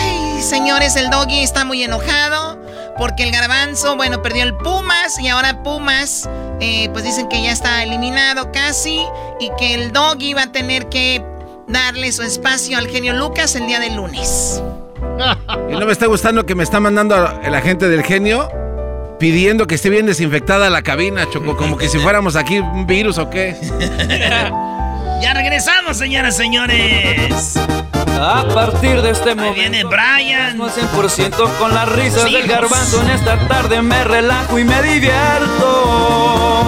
Ay, 0.00 0.40
señores, 0.42 0.96
el 0.96 1.10
doggy 1.10 1.42
está 1.42 1.64
muy 1.64 1.82
enojado 1.82 2.53
porque 2.98 3.24
el 3.24 3.32
garbanzo, 3.32 3.96
bueno, 3.96 4.22
perdió 4.22 4.44
el 4.44 4.54
Pumas 4.54 5.18
y 5.18 5.28
ahora 5.28 5.62
Pumas, 5.62 6.28
eh, 6.60 6.88
pues 6.92 7.04
dicen 7.04 7.28
que 7.28 7.42
ya 7.42 7.52
está 7.52 7.82
eliminado 7.82 8.52
casi 8.52 9.00
y 9.40 9.50
que 9.58 9.74
el 9.74 9.92
doggy 9.92 10.34
va 10.34 10.44
a 10.44 10.52
tener 10.52 10.88
que 10.88 11.24
darle 11.66 12.12
su 12.12 12.22
espacio 12.22 12.78
al 12.78 12.88
genio 12.88 13.14
Lucas 13.14 13.54
el 13.56 13.66
día 13.66 13.80
del 13.80 13.96
lunes. 13.96 14.62
Y 15.70 15.72
no 15.72 15.86
me 15.86 15.92
está 15.92 16.06
gustando 16.06 16.44
que 16.44 16.54
me 16.54 16.64
está 16.64 16.80
mandando 16.80 17.40
el 17.42 17.54
agente 17.54 17.88
del 17.88 18.02
genio 18.02 18.48
pidiendo 19.18 19.66
que 19.66 19.76
esté 19.76 19.90
bien 19.90 20.06
desinfectada 20.06 20.70
la 20.70 20.82
cabina, 20.82 21.28
Choco, 21.30 21.56
como 21.56 21.76
que 21.76 21.88
si 21.88 21.98
fuéramos 21.98 22.36
aquí 22.36 22.58
un 22.58 22.86
virus 22.86 23.18
o 23.18 23.30
qué. 23.30 23.56
ya 25.20 25.34
regresamos, 25.34 25.96
señoras 25.96 26.34
y 26.34 26.38
señores. 26.38 27.58
A 28.20 28.44
partir 28.54 29.02
de 29.02 29.10
este 29.10 29.34
momento 29.34 29.54
viene 29.54 29.84
Brian. 29.84 30.56
No 30.56 30.68
100% 30.68 31.58
con 31.58 31.74
las 31.74 31.88
risas 31.90 32.24
del 32.24 32.46
garbanzo. 32.46 33.02
En 33.02 33.10
esta 33.10 33.36
tarde 33.48 33.82
me 33.82 34.04
relajo 34.04 34.58
y 34.58 34.64
me 34.64 34.82
divierto. 34.82 36.64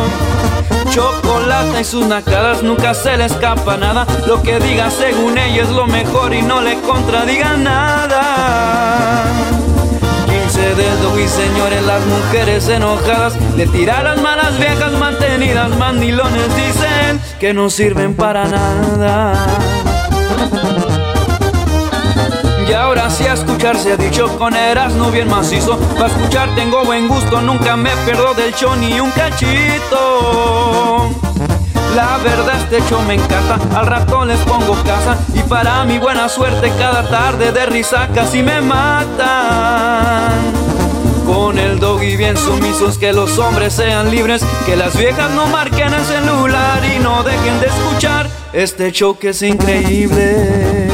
Chocolate 0.90 1.80
y 1.80 1.84
sus 1.84 2.06
nacadas 2.06 2.62
nunca 2.62 2.94
se 2.94 3.16
le 3.16 3.26
escapa 3.26 3.76
nada. 3.76 4.06
Lo 4.26 4.42
que 4.42 4.58
diga 4.58 4.90
según 4.90 5.38
ella 5.38 5.62
es 5.62 5.70
lo 5.70 5.86
mejor 5.86 6.34
y 6.34 6.42
no 6.42 6.60
le 6.60 6.80
contradiga 6.80 7.56
nada. 7.56 9.25
15 10.76 10.82
dedos 10.82 11.18
y 11.18 11.28
señores, 11.28 11.82
las 11.84 12.04
mujeres 12.04 12.68
enojadas 12.68 13.34
le 13.56 13.66
tiran 13.66 14.22
malas 14.22 14.58
viejas 14.58 14.92
mantenidas. 14.92 15.70
Mandilones 15.78 16.54
dicen 16.54 17.20
que 17.40 17.54
no 17.54 17.70
sirven 17.70 18.14
para 18.14 18.44
nada. 18.44 19.46
Y 22.68 22.72
ahora 22.72 23.08
sí 23.10 23.24
a 23.24 23.34
escuchar 23.34 23.78
se 23.78 23.92
ha 23.92 23.96
dicho 23.96 24.36
con 24.38 24.54
no 24.98 25.10
bien 25.10 25.30
macizo. 25.30 25.78
Para 25.94 26.08
escuchar 26.08 26.54
tengo 26.54 26.84
buen 26.84 27.08
gusto, 27.08 27.40
nunca 27.40 27.76
me 27.76 27.90
pierdo 28.04 28.34
del 28.34 28.52
show 28.54 28.76
ni 28.76 29.00
un 29.00 29.10
cachito. 29.12 30.46
La 31.96 32.18
verdad 32.18 32.60
este 32.60 32.86
show 32.90 33.00
me 33.08 33.14
encanta, 33.14 33.58
al 33.74 33.86
rato 33.86 34.26
les 34.26 34.38
pongo 34.40 34.74
casa 34.84 35.16
y 35.32 35.40
para 35.48 35.82
mi 35.84 35.96
buena 35.98 36.28
suerte 36.28 36.70
cada 36.78 37.08
tarde 37.08 37.52
de 37.52 37.64
risa 37.64 38.10
casi 38.14 38.42
me 38.42 38.60
matan. 38.60 40.34
Con 41.24 41.58
el 41.58 41.80
doggy 41.80 42.18
bien 42.18 42.36
sumisos, 42.36 42.98
que 42.98 43.14
los 43.14 43.38
hombres 43.38 43.72
sean 43.72 44.10
libres, 44.10 44.44
que 44.66 44.76
las 44.76 44.94
viejas 44.94 45.30
no 45.30 45.46
marquen 45.46 45.94
el 45.94 46.04
celular 46.04 46.82
y 46.84 46.98
no 46.98 47.22
dejen 47.22 47.60
de 47.60 47.68
escuchar 47.68 48.28
este 48.52 48.92
show 48.92 49.16
que 49.16 49.30
es 49.30 49.40
increíble. 49.40 50.85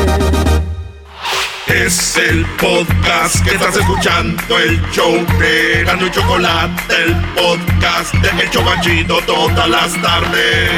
Es 1.74 2.18
el 2.18 2.44
podcast 2.60 3.42
que 3.42 3.54
estás 3.54 3.74
escuchando, 3.74 4.58
el 4.58 4.78
show 4.90 5.14
de 5.38 5.82
Gano 5.84 6.06
y 6.06 6.10
Chocolate, 6.10 6.94
el 6.94 7.16
podcast 7.34 8.14
de 8.16 8.44
Hecho 8.44 8.60
Chocachito 8.60 9.18
todas 9.22 9.68
las 9.70 10.02
tardes. 10.02 10.70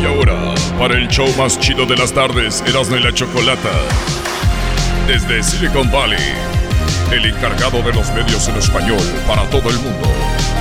Y 0.00 0.06
ahora, 0.06 0.54
para 0.78 0.94
el 0.94 1.08
show 1.08 1.28
más 1.36 1.60
chido 1.60 1.84
de 1.84 1.96
las 1.96 2.10
tardes, 2.10 2.64
Erasmo 2.66 2.96
y 2.96 3.02
la 3.02 3.12
Chocolata. 3.12 3.70
Desde 5.06 5.42
Silicon 5.42 5.90
Valley, 5.90 6.55
el 7.12 7.26
encargado 7.26 7.82
de 7.82 7.92
los 7.92 8.12
medios 8.12 8.48
en 8.48 8.56
español 8.56 9.02
para 9.26 9.48
todo 9.50 9.70
el 9.70 9.78
mundo 9.78 10.08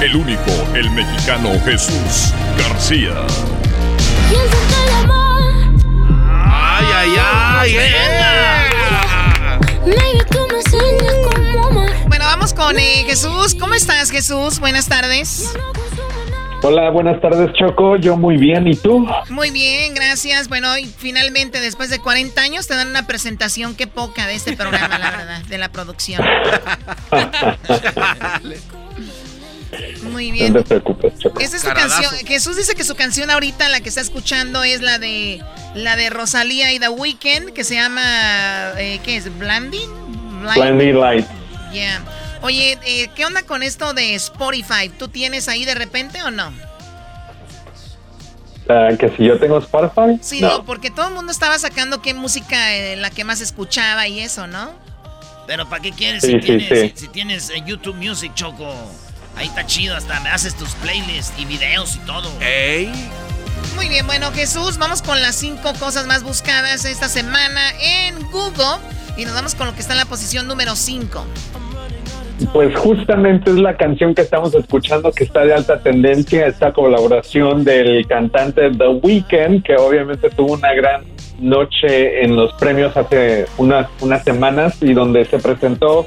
el 0.02 0.16
único, 0.16 0.52
el 0.74 0.90
mexicano 0.92 1.52
Jesús 1.64 2.34
García. 2.58 3.26
¡Ay, 6.48 6.86
ay, 6.96 7.16
ay! 7.18 7.78
Bueno, 12.08 12.26
vamos 12.26 12.54
con 12.54 12.78
eh, 12.78 13.06
Jesús. 13.08 13.56
¿Cómo 13.60 13.74
estás, 13.74 14.12
Jesús? 14.12 14.60
Buenas 14.60 14.88
tardes. 14.88 15.54
Hola, 16.62 16.90
buenas 16.90 17.22
tardes, 17.22 17.54
Choco. 17.54 17.96
Yo 17.98 18.18
muy 18.18 18.38
bien, 18.38 18.68
¿y 18.68 18.76
tú? 18.76 19.08
Muy 19.30 19.52
bien, 19.52 19.94
gracias. 19.94 20.48
Bueno, 20.50 20.78
y 20.78 20.86
finalmente, 20.86 21.60
después 21.62 21.90
de 21.90 22.00
40 22.00 22.42
años, 22.42 22.68
te 22.68 22.76
dan 22.76 22.88
una 22.90 23.06
presentación, 23.06 23.76
qué 23.76 23.88
poca 23.88 24.26
de 24.26 24.36
este 24.36 24.56
programa, 24.58 24.98
la 24.98 25.12
verdad, 25.12 25.42
de 25.44 25.58
la 25.58 25.70
producción. 25.70 26.24
Muy 30.12 30.32
bien. 30.32 30.54
No 30.54 30.64
te 30.64 30.80
preocupes, 30.80 31.14
Esa 31.40 31.58
es 31.58 31.62
su 31.62 31.68
canción. 31.68 32.12
Jesús 32.26 32.56
dice 32.56 32.76
que 32.76 32.84
su 32.84 32.96
canción 32.96 33.30
ahorita, 33.30 33.68
la 33.70 33.82
que 33.82 33.90
está 33.90 34.02
escuchando, 34.02 34.64
es 34.64 34.82
la 34.82 35.00
de 35.00 35.44
la 35.74 35.96
de 35.96 36.10
Rosalía 36.10 36.72
y 36.72 36.80
The 36.80 36.90
Weeknd, 36.90 37.52
que 37.52 37.64
se 37.64 37.76
llama, 37.76 38.02
eh, 38.78 39.00
¿qué 39.04 39.18
es? 39.18 39.38
¿Blinding? 39.38 39.90
Blinding 40.56 41.00
Light. 41.00 41.26
Yeah. 41.74 42.02
Oye, 42.46 42.78
eh, 42.86 43.10
¿qué 43.16 43.26
onda 43.26 43.42
con 43.42 43.64
esto 43.64 43.96
de 43.96 44.14
Spotify? 44.14 44.88
¿Tú 45.00 45.08
tienes 45.08 45.48
ahí 45.48 45.66
de 45.66 45.74
repente 45.74 46.22
o 46.22 46.30
no? 46.30 46.54
Uh, 48.70 48.96
que 48.98 49.10
si 49.18 49.26
yo 49.26 49.40
tengo 49.40 49.58
Spotify. 49.58 50.20
Sí, 50.22 50.42
no. 50.42 50.64
porque 50.64 50.92
todo 50.92 51.08
el 51.08 51.16
mundo 51.16 51.32
estaba 51.32 51.58
sacando 51.58 52.04
qué 52.04 52.14
música 52.14 52.76
eh, 52.76 52.98
la 52.98 53.10
que 53.10 53.24
más 53.24 53.42
escuchaba 53.42 54.08
y 54.08 54.20
eso, 54.20 54.46
¿no? 54.46 54.74
Pero 55.48 55.68
¿para 55.68 55.82
qué 55.82 55.92
quieres 55.92 56.22
si, 56.22 56.38
tienes, 56.40 56.92
si, 56.94 57.08
tienes 57.08 57.52
YouTube 57.66 57.96
Music, 57.96 58.32
Choco? 58.36 58.72
Ahí 59.36 59.48
está 59.48 59.66
chido, 59.66 59.96
hasta 59.96 60.20
me 60.20 60.30
haces 60.30 60.54
tus 60.54 60.70
playlists 60.76 61.34
y 61.40 61.46
videos 61.46 61.96
y 61.96 62.00
todo. 62.06 62.32
¡Ey! 62.42 62.92
Muy 63.76 63.90
bien, 63.90 64.06
bueno, 64.06 64.32
Jesús, 64.32 64.78
vamos 64.78 65.02
con 65.02 65.20
las 65.20 65.36
cinco 65.36 65.74
cosas 65.80 66.06
más 66.06 66.22
buscadas 66.22 66.86
esta 66.86 67.10
semana 67.10 67.72
en 67.82 68.22
Google. 68.30 68.78
Y 69.18 69.26
nos 69.26 69.34
vamos 69.34 69.56
con 69.56 69.66
lo 69.66 69.74
que 69.74 69.82
está 69.82 69.94
en 69.94 70.00
la 70.00 70.06
posición 70.06 70.46
número 70.46 70.76
5. 70.76 71.26
Pues 72.52 72.76
justamente 72.76 73.50
es 73.50 73.58
la 73.58 73.78
canción 73.78 74.14
que 74.14 74.22
estamos 74.22 74.54
escuchando 74.54 75.12
que 75.12 75.24
está 75.24 75.46
de 75.46 75.54
alta 75.54 75.80
tendencia, 75.80 76.48
esta 76.48 76.74
colaboración 76.74 77.64
del 77.64 78.06
cantante 78.08 78.72
The 78.72 78.88
Weeknd, 78.88 79.64
que 79.64 79.76
obviamente 79.78 80.30
tuvo 80.30 80.54
una 80.54 80.74
gran 80.74 81.04
noche 81.40 82.24
en 82.24 82.36
los 82.36 82.54
premios 82.54 82.96
hace 82.96 83.46
unas, 83.58 83.88
unas 84.02 84.24
semanas 84.24 84.82
y 84.82 84.94
donde 84.94 85.26
se 85.26 85.40
presentó 85.40 86.06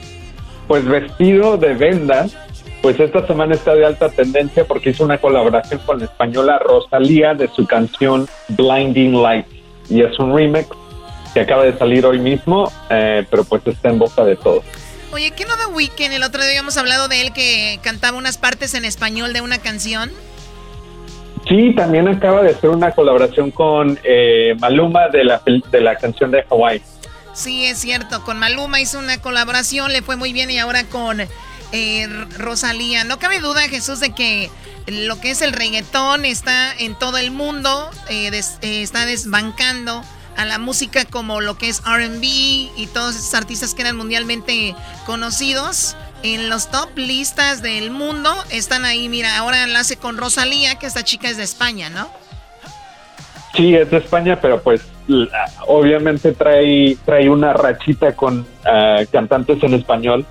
pues 0.66 0.85
vestido 0.85 1.57
de 1.57 1.74
vendas 1.74 2.37
pues 2.83 3.01
esta 3.01 3.26
semana 3.26 3.55
está 3.55 3.74
de 3.74 3.85
alta 3.85 4.09
tendencia 4.09 4.64
porque 4.64 4.91
hizo 4.91 5.05
una 5.05 5.18
colaboración 5.18 5.81
con 5.85 5.99
la 5.99 6.05
española 6.05 6.59
Rosalía 6.59 7.35
de 7.35 7.49
su 7.49 7.66
canción 7.66 8.29
Blinding 8.49 9.20
Light. 9.20 9.47
Y 9.91 10.03
es 10.03 10.18
un 10.18 10.35
remix 10.35 10.68
que 11.35 11.41
acaba 11.41 11.64
de 11.64 11.76
salir 11.76 12.07
hoy 12.07 12.20
mismo, 12.20 12.70
eh, 12.89 13.26
pero 13.29 13.45
pues 13.45 13.66
está 13.66 13.89
en 13.89 13.99
boca 13.99 14.24
de 14.24 14.37
todos. 14.37 14.64
Oye, 15.18 15.32
¿qué 15.32 15.44
no 15.46 15.56
de 15.56 15.66
Weekend? 15.66 16.14
El 16.14 16.22
otro 16.22 16.40
día 16.40 16.50
habíamos 16.50 16.76
hablado 16.76 17.08
de 17.08 17.20
él 17.20 17.32
que 17.32 17.80
cantaba 17.82 18.16
unas 18.16 18.38
partes 18.38 18.74
en 18.74 18.84
español 18.84 19.32
de 19.32 19.40
una 19.40 19.58
canción. 19.58 20.12
Sí, 21.48 21.74
también 21.74 22.06
acaba 22.06 22.40
de 22.44 22.50
hacer 22.50 22.70
una 22.70 22.92
colaboración 22.92 23.50
con 23.50 23.98
eh, 24.04 24.54
Maluma 24.60 25.08
de 25.08 25.24
la, 25.24 25.42
de 25.72 25.80
la 25.80 25.96
canción 25.96 26.30
de 26.30 26.44
Hawaii. 26.48 26.80
Sí, 27.32 27.64
es 27.64 27.78
cierto, 27.78 28.22
con 28.22 28.38
Maluma 28.38 28.80
hizo 28.80 29.00
una 29.00 29.20
colaboración, 29.20 29.92
le 29.92 30.02
fue 30.02 30.14
muy 30.14 30.32
bien 30.32 30.52
y 30.52 30.60
ahora 30.60 30.84
con 30.84 31.20
eh, 31.20 32.08
Rosalía. 32.38 33.02
No 33.02 33.18
cabe 33.18 33.40
duda, 33.40 33.62
Jesús, 33.62 33.98
de 33.98 34.14
que 34.14 34.48
lo 34.86 35.20
que 35.20 35.32
es 35.32 35.42
el 35.42 35.52
reggaetón 35.52 36.26
está 36.26 36.72
en 36.78 36.94
todo 36.94 37.18
el 37.18 37.32
mundo, 37.32 37.90
eh, 38.08 38.30
eh, 38.30 38.82
está 38.82 39.04
desbancando 39.04 40.04
a 40.39 40.45
la 40.45 40.59
música 40.59 41.05
como 41.05 41.41
lo 41.41 41.59
que 41.59 41.68
es 41.68 41.82
RB 41.82 42.22
y 42.22 42.89
todos 42.95 43.16
esos 43.16 43.34
artistas 43.34 43.74
que 43.74 43.82
eran 43.82 43.97
mundialmente 43.97 44.74
conocidos. 45.05 45.97
En 46.22 46.49
los 46.49 46.70
top 46.70 46.97
listas 46.97 47.61
del 47.61 47.91
mundo 47.91 48.30
están 48.51 48.84
ahí, 48.84 49.09
mira, 49.09 49.36
ahora 49.36 49.64
enlace 49.64 49.97
con 49.97 50.16
Rosalía, 50.16 50.76
que 50.76 50.86
esta 50.86 51.05
chica 51.05 51.28
es 51.28 51.36
de 51.36 51.43
España, 51.43 51.91
¿no? 51.91 52.09
Sí, 53.55 53.74
es 53.74 53.91
de 53.91 53.99
España, 53.99 54.41
pero 54.41 54.62
pues 54.62 54.82
obviamente 55.66 56.32
trae, 56.32 56.97
trae 57.05 57.28
una 57.28 57.53
rachita 57.53 58.14
con 58.14 58.47
ah, 58.64 59.01
cantantes 59.11 59.62
en 59.62 59.74
español 59.74 60.24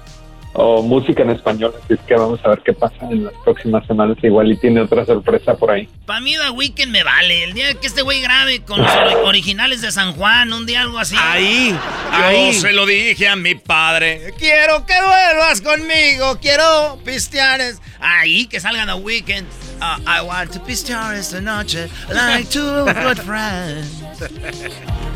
o 0.53 0.81
música 0.81 1.23
en 1.23 1.31
español, 1.31 1.73
así 1.83 1.93
es 1.93 1.99
que 2.01 2.15
vamos 2.15 2.39
a 2.43 2.49
ver 2.49 2.61
qué 2.65 2.73
pasa 2.73 2.95
en 3.11 3.25
las 3.25 3.33
próximas 3.43 3.85
semanas, 3.85 4.17
igual 4.23 4.51
y 4.51 4.57
tiene 4.57 4.81
otra 4.81 5.05
sorpresa 5.05 5.55
por 5.55 5.71
ahí. 5.71 5.87
Para 6.05 6.19
mí 6.19 6.35
The 6.35 6.49
Weeknd 6.49 6.91
me 6.91 7.03
vale, 7.03 7.43
el 7.43 7.53
día 7.53 7.73
que 7.75 7.87
este 7.87 8.01
güey 8.01 8.21
grabe 8.21 8.61
con 8.63 8.81
los 8.81 8.91
originales 9.23 9.81
de 9.81 9.91
San 9.91 10.13
Juan, 10.13 10.51
un 10.53 10.65
día 10.65 10.81
algo 10.81 10.97
así. 10.99 11.15
Ahí, 11.19 11.77
ahí. 12.11 12.53
Yo 12.53 12.61
se 12.61 12.73
lo 12.73 12.85
dije 12.85 13.27
a 13.27 13.35
mi 13.35 13.55
padre, 13.55 14.33
quiero 14.37 14.85
que 14.85 14.93
vuelvas 14.93 15.61
conmigo, 15.61 16.37
quiero 16.41 16.97
pistear. 17.05 17.61
Ahí, 17.99 18.47
que 18.47 18.59
salga 18.59 18.85
The 18.85 18.93
Weeknd. 18.93 19.66
Uh, 19.79 19.99
I 20.07 20.21
want 20.21 20.51
to 20.53 20.59
esta 20.67 21.39
noche 21.39 21.87
like 22.11 22.49
two 22.49 22.85
good 23.03 23.19
friends. 23.19 24.03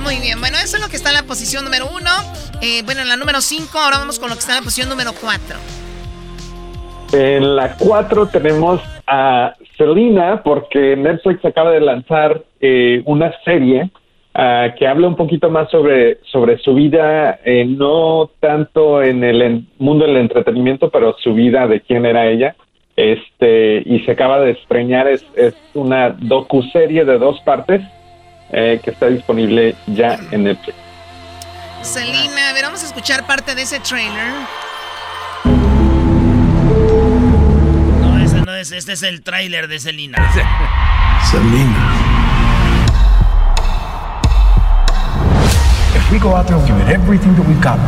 Muy 0.04 0.18
bien, 0.20 0.40
bueno, 0.40 0.58
eso 0.64 0.78
es 0.78 0.84
lo 0.84 0.90
que 0.90 0.98
está 0.98 1.10
en 1.10 1.16
la 1.16 1.24
posición 1.24 1.64
número 1.64 1.88
uno. 1.88 2.12
Eh, 2.62 2.84
bueno, 2.86 3.02
en 3.02 3.10
la 3.10 3.18
número 3.18 3.42
cinco, 3.42 3.80
ahora 3.80 3.98
vamos 3.98 4.20
con 4.20 4.30
lo 4.30 4.36
que 4.36 4.40
está 4.40 4.54
en 4.54 4.60
la 4.60 4.64
posición 4.64 4.88
número 4.88 5.14
cuatro. 5.20 5.58
En 7.12 7.56
la 7.56 7.76
cuatro 7.76 8.28
tenemos 8.28 8.80
a 9.08 9.56
Selena, 9.78 10.44
porque 10.44 10.96
Netflix 10.96 11.44
acaba 11.44 11.72
de 11.72 11.82
lanzar 11.82 12.44
eh, 12.60 13.02
una 13.06 13.34
serie 13.44 13.90
ah, 14.36 14.68
que 14.78 14.88
habla 14.88 15.08
un 15.08 15.16
poquito 15.16 15.50
más 15.50 15.72
sobre, 15.72 16.20
sobre 16.32 16.60
su 16.60 16.76
vida, 16.76 17.40
eh, 17.44 17.66
no 17.66 18.30
tanto 18.40 19.02
en 19.02 19.24
el 19.24 19.66
mundo 19.80 20.06
del 20.06 20.18
entretenimiento, 20.18 20.92
pero 20.92 21.16
su 21.18 21.34
vida 21.34 21.68
de 21.68 21.82
quién 21.82 22.06
era 22.06 22.28
ella. 22.28 22.56
Este, 23.02 23.82
y 23.84 24.02
se 24.06 24.12
acaba 24.12 24.40
de 24.42 24.52
estreñar, 24.52 25.08
es, 25.08 25.26
es 25.36 25.56
una 25.74 26.12
docu-serie 26.12 27.04
de 27.04 27.18
dos 27.18 27.40
partes 27.40 27.82
eh, 28.52 28.80
que 28.84 28.92
está 28.92 29.08
disponible 29.08 29.74
ya 29.88 30.20
en 30.30 30.44
Netflix. 30.44 30.78
Selena, 31.82 32.52
a 32.52 32.54
ver, 32.54 32.66
vamos 32.66 32.84
a 32.84 32.86
escuchar 32.86 33.26
parte 33.26 33.56
de 33.56 33.64
ese 33.64 33.80
trailer. 33.80 34.34
No, 38.02 38.20
ese 38.24 38.42
no 38.42 38.54
es, 38.54 38.72
este 38.72 38.94
es 38.94 39.02
el 39.02 39.24
trailer 39.24 39.68
de 39.68 39.80
Selena. 39.80 40.20
Selena. 41.32 41.96
If 45.96 46.12
we 46.12 46.20
go 46.20 46.36
out 46.36 46.46
there 46.46 46.56
and 46.56 46.68
give 46.68 46.78
it 46.78 46.88
everything 46.94 47.34
that 47.34 47.48
we've 47.48 47.64
got, 47.64 47.80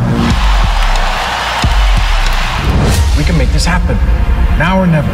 we 3.16 3.22
can 3.22 3.38
make 3.38 3.52
this 3.52 3.64
happen. 3.64 3.96
Now 4.58 4.80
or 4.80 4.86
never. 4.86 5.08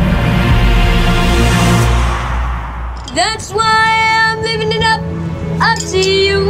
That's 3.15 3.53
why 3.53 4.33
I'm 4.33 4.43
living 4.43 4.71
it 4.71 4.83
up. 4.83 5.01
up 5.61 5.79
to 5.79 5.99
you. 5.99 6.41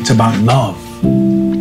It's 0.00 0.10
about 0.10 0.36
love. 0.42 0.76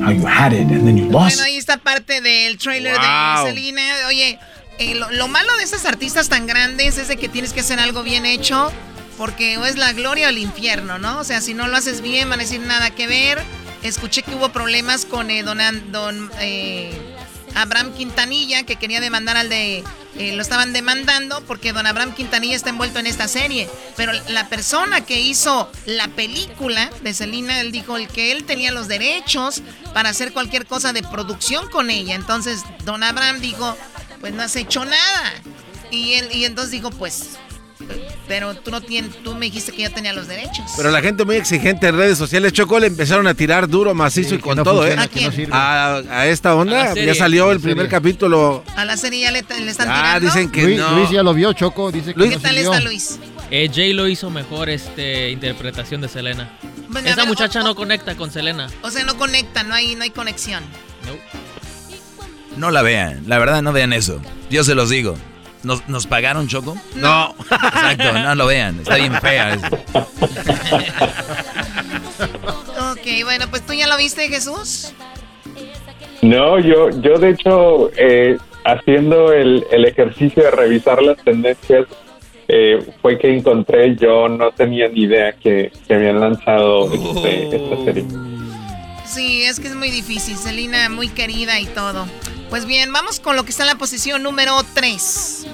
How 0.02 0.12
you 0.12 0.26
had 0.26 0.54
it 0.54 0.72
and 0.72 0.88
then 0.88 0.98
you 0.98 1.06
lost. 1.06 1.38
Bueno, 1.38 1.44
ahí 1.44 1.58
está 1.58 1.78
parte 1.78 2.22
del 2.22 2.58
trailer 2.58 2.94
de 2.94 3.08
Selena. 3.44 4.08
Oye, 4.08 4.40
eh, 4.78 4.96
lo, 4.96 5.12
lo, 5.12 5.28
malo 5.28 5.56
de 5.58 5.64
esas 5.64 5.86
artistas 5.86 6.30
tan 6.30 6.48
grandes 6.48 6.98
es 6.98 7.08
de 7.08 7.18
que 7.18 7.30
tienes 7.30 7.54
que 7.54 7.62
hacer 7.62 7.80
algo 7.80 8.04
bien 8.04 8.26
hecho. 8.26 8.72
Porque 9.18 9.58
o 9.58 9.66
es 9.66 9.78
la 9.78 9.94
gloria 9.94 10.28
o 10.28 10.30
el 10.30 10.40
infierno, 10.40 10.98
¿no? 10.98 11.20
O 11.20 11.24
sea, 11.24 11.40
si 11.42 11.54
no 11.54 11.68
lo 11.68 11.78
haces 11.78 12.02
bien, 12.02 12.30
van 12.30 12.40
a 12.40 12.44
decir 12.44 12.60
nada 12.60 12.90
que 12.90 13.08
ver. 13.08 13.42
Escuché 13.82 14.24
que 14.24 14.36
hubo 14.36 14.50
problemas 14.50 15.06
con 15.06 15.30
eh, 15.30 15.44
don, 15.44 15.60
don 15.92 16.32
eh, 16.40 17.15
Abraham 17.56 17.94
Quintanilla, 17.94 18.64
que 18.64 18.76
quería 18.76 19.00
demandar 19.00 19.38
al 19.38 19.50
de... 19.50 19.84
Eh, 20.18 20.34
lo 20.34 20.42
estaban 20.42 20.72
demandando 20.72 21.42
porque 21.42 21.74
don 21.74 21.86
Abraham 21.86 22.14
Quintanilla 22.14 22.56
está 22.56 22.70
envuelto 22.70 23.00
en 23.00 23.08
esta 23.08 23.28
serie. 23.28 23.70
Pero 23.98 24.14
la 24.30 24.48
persona 24.48 25.02
que 25.02 25.20
hizo 25.20 25.70
la 25.86 26.08
película 26.10 26.90
de 27.02 27.14
Selena, 27.14 27.60
él 27.60 27.74
dijo 27.74 27.98
el 27.98 28.08
que 28.08 28.32
él 28.32 28.46
tenía 28.46 28.72
los 28.72 28.88
derechos 28.88 29.62
para 29.94 30.10
hacer 30.10 30.32
cualquier 30.32 30.66
cosa 30.66 30.94
de 30.94 31.04
producción 31.04 31.70
con 31.70 31.90
ella. 31.90 32.16
Entonces 32.16 32.62
don 32.86 33.04
Abraham 33.04 33.42
dijo, 33.42 33.76
pues 34.22 34.34
no 34.34 34.44
has 34.44 34.56
hecho 34.56 34.86
nada. 34.86 35.34
Y, 35.92 36.14
él, 36.14 36.30
y 36.32 36.46
entonces 36.46 36.72
dijo, 36.72 36.92
pues 36.92 37.38
pero 38.28 38.56
tú 38.56 38.72
no 38.72 38.82
tienes, 38.82 39.16
tú 39.24 39.36
me 39.36 39.46
dijiste 39.46 39.72
que 39.72 39.84
yo 39.84 39.92
tenía 39.92 40.14
los 40.14 40.28
derechos. 40.28 40.66
Pero 40.78 40.92
la 40.92 41.02
gente 41.02 41.26
muy 41.26 41.36
exigente 41.36 41.88
en 41.88 41.98
redes 41.98 42.18
sociales, 42.18 42.54
Choco, 42.54 42.80
le 42.80 42.88
empezaron 42.88 43.28
a 43.28 43.34
tirar 43.34 43.68
duro, 43.68 43.94
macizo 43.94 44.36
y 44.36 44.40
con 44.40 44.64
todo, 44.64 44.88
¿eh? 44.88 44.96
¿A, 45.52 46.26
esta 46.28 46.56
onda, 46.56 46.94
ya 46.94 47.16
salió 47.16 47.52
el 47.52 47.60
primer 47.60 47.88
capítulo. 47.90 48.64
A 48.76 48.86
la 48.86 48.98
serie 48.98 49.22
ya 49.22 49.32
le, 49.32 49.40
están 49.40 49.90
ah, 49.90 50.18
tirando. 50.20 50.28
dicen 50.28 50.52
que 50.52 50.64
Luis, 50.64 50.78
no. 50.80 50.92
Luis 50.98 51.10
ya 51.10 51.24
lo 51.24 51.34
vio, 51.34 51.54
Choco, 51.54 51.92
dice 51.92 52.14
que 52.14 52.30
¿Qué 52.30 52.38
tal 52.38 52.58
está 52.58 52.80
Luis? 52.80 53.20
Eh, 53.52 53.70
Jay 53.74 53.94
lo 53.94 54.08
hizo 54.08 54.30
mejor 54.30 54.70
este 54.70 55.30
interpretación 55.30 56.02
de 56.02 56.08
Selena. 56.08 56.58
Esa 57.04 57.26
muchacha 57.26 57.62
no 57.62 57.76
conecta 57.76 58.16
con 58.16 58.32
Selena. 58.32 58.68
O 58.82 58.90
sea, 58.90 59.04
no 59.04 59.18
conecta, 59.18 59.64
no 59.64 59.76
hay, 59.76 59.96
no 59.96 60.04
hay 60.04 60.10
conexión. 60.10 60.64
No 62.58 62.72
la 62.72 62.82
vean, 62.82 63.24
la 63.28 63.38
verdad 63.38 63.62
no 63.62 63.74
vean 63.74 63.94
eso. 63.94 64.22
Yo 64.50 64.64
se 64.64 64.76
los 64.76 64.90
digo. 64.90 65.16
¿Nos, 65.66 65.88
¿Nos, 65.90 66.08
pagaron, 66.08 66.48
Choco? 66.48 66.78
No. 66.96 67.36
Exacto, 67.40 68.14
no 68.14 68.36
lo 68.36 68.46
vean. 68.46 68.80
Está 68.80 68.96
bien 68.96 69.14
fea. 69.20 69.58
ok, 72.92 73.24
bueno, 73.24 73.46
pues 73.50 73.66
tú 73.66 73.74
ya 73.74 73.88
lo 73.88 73.98
viste, 73.98 74.28
Jesús. 74.30 74.94
No, 76.22 76.60
yo, 76.60 76.90
yo 77.02 77.18
de 77.18 77.32
hecho, 77.32 77.92
eh, 77.98 78.38
haciendo 78.64 79.34
el, 79.34 79.66
el, 79.72 79.86
ejercicio 79.86 80.44
de 80.44 80.52
revisar 80.52 81.02
las 81.02 81.18
tendencias, 81.24 81.86
eh, 82.48 82.86
fue 83.02 83.18
que 83.18 83.36
encontré, 83.36 83.96
yo 83.96 84.30
no 84.30 84.52
tenía 84.52 84.88
ni 84.88 85.02
idea 85.02 85.34
que, 85.34 85.72
que 85.88 85.94
habían 85.94 86.20
lanzado 86.20 86.92
este, 86.94 87.56
esta 87.56 87.84
serie. 87.86 88.06
Sí, 89.06 89.44
es 89.44 89.60
que 89.60 89.68
es 89.68 89.76
muy 89.76 89.90
difícil, 89.90 90.36
Selina, 90.36 90.90
muy 90.90 91.10
querida 91.10 91.60
y 91.60 91.66
todo. 91.66 92.06
Pues 92.56 92.66
bien, 92.66 92.94
vamos 92.94 93.20
con 93.20 93.36
lo 93.36 93.44
que 93.44 93.50
está 93.50 93.64
en 93.64 93.68
la 93.68 93.76
posición 93.76 94.24
número 94.24 94.54
3. 94.76 95.46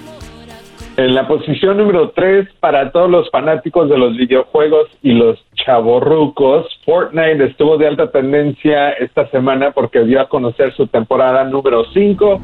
En 0.97 1.15
la 1.15 1.27
posición 1.27 1.77
número 1.77 2.11
3, 2.11 2.47
para 2.59 2.91
todos 2.91 3.09
los 3.09 3.27
fanáticos 3.31 3.89
de 3.89 3.97
los 3.97 4.15
videojuegos 4.15 4.87
y 5.01 5.13
los 5.13 5.43
chavorrucos, 5.55 6.67
Fortnite 6.85 7.43
estuvo 7.43 7.79
de 7.79 7.87
alta 7.87 8.11
tendencia 8.11 8.91
esta 8.91 9.27
semana 9.31 9.71
porque 9.71 10.03
dio 10.03 10.21
a 10.21 10.29
conocer 10.29 10.75
su 10.75 10.85
temporada 10.85 11.43
número 11.43 11.85
5, 11.91 12.39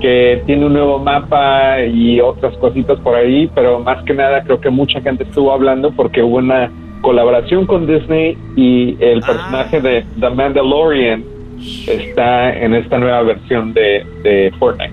que 0.00 0.44
tiene 0.46 0.66
un 0.66 0.74
nuevo 0.74 1.00
mapa 1.00 1.82
y 1.82 2.20
otras 2.20 2.56
cositas 2.58 3.00
por 3.00 3.16
ahí, 3.16 3.50
pero 3.52 3.80
más 3.80 4.04
que 4.04 4.14
nada 4.14 4.44
creo 4.44 4.60
que 4.60 4.70
mucha 4.70 5.00
gente 5.00 5.24
estuvo 5.24 5.50
hablando 5.52 5.90
porque 5.90 6.22
hubo 6.22 6.36
una 6.36 6.70
colaboración 7.00 7.66
con 7.66 7.88
Disney 7.88 8.38
y 8.54 8.96
el 9.00 9.22
personaje 9.22 9.80
de 9.80 10.06
The 10.20 10.30
Mandalorian 10.30 11.37
está 11.86 12.56
en 12.58 12.74
esta 12.74 12.98
nueva 12.98 13.22
versión 13.22 13.74
de, 13.74 14.04
de 14.22 14.52
Fortnite. 14.58 14.92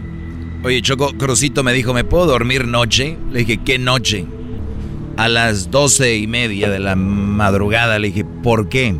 Oye, 0.64 0.82
Choco, 0.82 1.14
Crucito 1.16 1.64
me 1.64 1.74
dijo, 1.74 1.94
¿me 1.94 2.04
puedo 2.04 2.26
dormir 2.26 2.66
noche? 2.66 3.18
Le 3.32 3.40
dije, 3.40 3.60
¿qué 3.64 3.78
noche? 3.78 4.26
A 5.16 5.28
las 5.28 5.70
doce 5.70 6.18
y 6.18 6.26
media 6.26 6.70
de 6.70 6.80
la 6.80 6.96
madrugada. 6.96 8.00
Le 8.00 8.08
dije, 8.08 8.26
¿por 8.26 8.68
qué? 8.68 8.96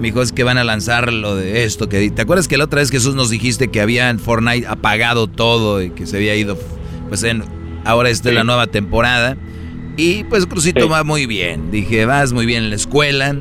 Me 0.00 0.08
dijo, 0.08 0.20
es 0.20 0.32
que 0.32 0.42
van 0.42 0.58
a 0.58 0.64
lanzar 0.64 1.12
lo 1.12 1.36
de 1.36 1.62
esto. 1.62 1.88
que 1.88 2.10
¿Te 2.10 2.22
acuerdas 2.22 2.48
que 2.48 2.56
la 2.56 2.64
otra 2.64 2.80
vez 2.80 2.90
Jesús 2.90 3.14
nos 3.14 3.30
dijiste 3.30 3.68
que 3.68 3.80
habían 3.80 4.18
Fortnite 4.18 4.66
apagado 4.66 5.28
todo 5.28 5.80
y 5.80 5.90
que 5.90 6.06
se 6.06 6.16
había 6.16 6.34
ido? 6.34 6.58
Pues 7.08 7.22
en, 7.22 7.44
ahora 7.84 8.10
esta 8.10 8.30
es 8.30 8.34
la 8.34 8.42
nueva 8.42 8.66
temporada. 8.66 9.36
Y 9.96 10.24
pues 10.24 10.44
Crucito 10.46 10.88
va 10.88 11.04
muy 11.04 11.26
bien. 11.26 11.70
Dije, 11.70 12.04
vas 12.04 12.32
muy 12.32 12.46
bien 12.46 12.64
en 12.64 12.70
la 12.70 12.76
escuela, 12.76 13.36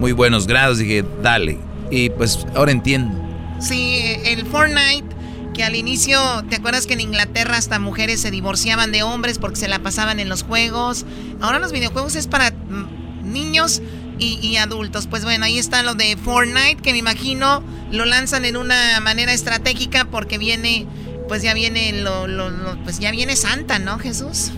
muy 0.00 0.12
buenos 0.12 0.46
grados. 0.46 0.76
Dije, 0.76 1.02
dale. 1.22 1.56
Y 1.90 2.10
pues 2.10 2.46
ahora 2.54 2.72
entiendo. 2.72 3.16
Sí, 3.60 4.00
el 4.24 4.46
Fortnite, 4.46 5.04
que 5.54 5.64
al 5.64 5.74
inicio, 5.74 6.18
¿te 6.48 6.56
acuerdas 6.56 6.86
que 6.86 6.94
en 6.94 7.00
Inglaterra 7.00 7.56
hasta 7.56 7.78
mujeres 7.78 8.20
se 8.20 8.30
divorciaban 8.30 8.92
de 8.92 9.02
hombres 9.02 9.38
porque 9.38 9.56
se 9.56 9.68
la 9.68 9.80
pasaban 9.80 10.20
en 10.20 10.28
los 10.28 10.42
juegos? 10.42 11.06
Ahora 11.40 11.58
los 11.58 11.72
videojuegos 11.72 12.14
es 12.14 12.26
para 12.28 12.50
mm, 12.50 13.32
niños 13.32 13.82
y, 14.18 14.56
adultos. 14.56 15.06
Pues 15.06 15.24
bueno, 15.24 15.44
ahí 15.44 15.58
está 15.58 15.82
lo 15.82 15.94
de 15.94 16.16
Fortnite, 16.16 16.82
que 16.82 16.92
me 16.92 16.98
imagino 16.98 17.62
lo 17.90 18.04
lanzan 18.04 18.44
en 18.44 18.56
una 18.56 19.00
manera 19.00 19.32
estratégica 19.32 20.04
porque 20.04 20.38
viene, 20.38 20.86
pues 21.28 21.42
ya 21.42 21.54
viene 21.54 22.02
lo, 22.02 22.26
pues 22.84 22.98
ya 22.98 23.10
viene 23.10 23.36
Santa, 23.36 23.78
¿no, 23.78 23.98
Jesús? 23.98 24.50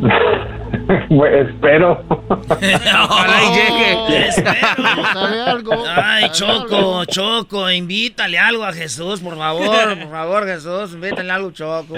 espero. 1.48 2.04
Ojalá 2.28 3.42
y 3.42 3.48
llegue. 3.54 4.28
Espero. 4.28 5.72
Ay, 5.96 6.30
Choco, 6.32 7.04
Choco, 7.06 7.70
invítale 7.70 8.38
algo 8.38 8.64
a 8.64 8.72
Jesús, 8.72 9.20
por 9.20 9.36
favor, 9.36 9.98
por 9.98 10.10
favor, 10.10 10.46
Jesús, 10.46 10.92
invítale 10.94 11.30
algo, 11.30 11.50
Choco. 11.50 11.94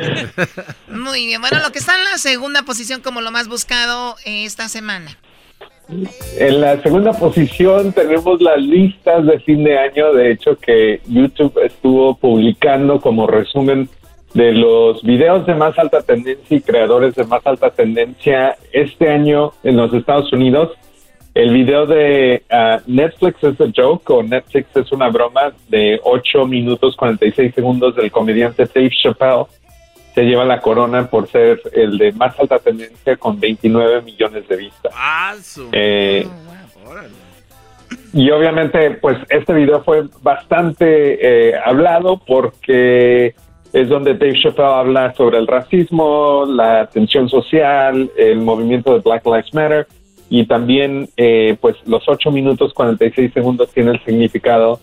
Muy 0.89 1.27
bien, 1.27 1.41
bueno, 1.41 1.59
lo 1.63 1.73
que 1.73 1.79
está 1.79 1.97
en 1.97 2.05
la 2.05 2.19
segunda 2.19 2.63
posición 2.63 3.01
como 3.01 3.21
lo 3.21 3.31
más 3.31 3.49
buscado 3.49 4.17
esta 4.25 4.69
semana. 4.69 5.17
En 6.39 6.61
la 6.61 6.83
segunda 6.83 7.13
posición 7.13 7.93
tenemos 7.93 8.41
las 8.41 8.59
listas 8.59 9.25
de 9.25 9.39
fin 9.41 9.63
de 9.63 9.79
año, 9.79 10.13
de 10.15 10.33
hecho 10.33 10.59
que 10.59 11.01
YouTube 11.07 11.57
estuvo 11.65 12.17
publicando 12.17 13.01
como 13.01 13.29
resumen 13.29 13.89
de 14.37 14.53
los 14.53 15.03
videos 15.03 15.47
de 15.47 15.55
más 15.55 15.79
alta 15.79 16.03
tendencia 16.03 16.59
y 16.59 16.61
creadores 16.61 17.15
de 17.15 17.25
más 17.25 17.45
alta 17.47 17.71
tendencia 17.71 18.55
este 18.71 19.09
año 19.09 19.53
en 19.65 19.79
los 19.79 19.95
Estados 19.95 20.31
Unidos. 20.31 20.73
El 21.35 21.55
video 21.55 21.87
de 21.87 22.43
ah, 22.51 22.81
Netflix 22.87 23.43
es 23.43 23.59
a 23.59 23.65
joke 23.75 24.11
o 24.11 24.23
Netflix 24.23 24.77
es 24.77 24.93
una 24.93 25.09
broma 25.09 25.55
de 25.69 25.99
8 26.05 26.47
minutos 26.47 26.97
46 26.97 27.55
segundos 27.55 27.97
del 27.97 28.13
comediante 28.13 28.67
Dave 28.67 28.91
Chappelle 29.03 29.47
se 30.15 30.23
lleva 30.23 30.45
la 30.45 30.61
corona 30.61 31.09
por 31.09 31.29
ser 31.29 31.61
el 31.73 31.97
de 31.97 32.13
más 32.13 32.39
alta 32.39 32.59
tendencia 32.59 33.17
con 33.17 33.41
29 33.41 34.03
millones 34.03 34.47
de 34.49 34.57
vistas. 34.57 35.61
Eh, 35.73 36.27
y 38.13 38.31
obviamente, 38.31 38.93
pues 38.93 39.19
este 39.29 39.53
video 39.53 39.83
fue 39.83 40.05
bastante 40.23 41.51
eh, 41.51 41.55
hablado 41.63 42.19
porque 42.19 43.35
es 43.73 43.89
donde 43.89 44.15
Dave 44.15 44.39
Chappelle 44.41 44.69
habla 44.69 45.15
sobre 45.15 45.39
el 45.39 45.47
racismo, 45.47 46.45
la 46.47 46.87
tensión 46.87 47.29
social, 47.29 48.11
el 48.17 48.39
movimiento 48.39 48.95
de 48.95 49.01
Black 49.01 49.25
Lives 49.27 49.53
Matter 49.55 49.87
y 50.29 50.47
también 50.47 51.09
eh, 51.17 51.57
pues 51.61 51.77
los 51.87 52.03
8 52.07 52.31
minutos 52.31 52.73
46 52.75 53.33
segundos 53.33 53.71
tiene 53.73 53.93
el 53.93 54.05
significado 54.05 54.81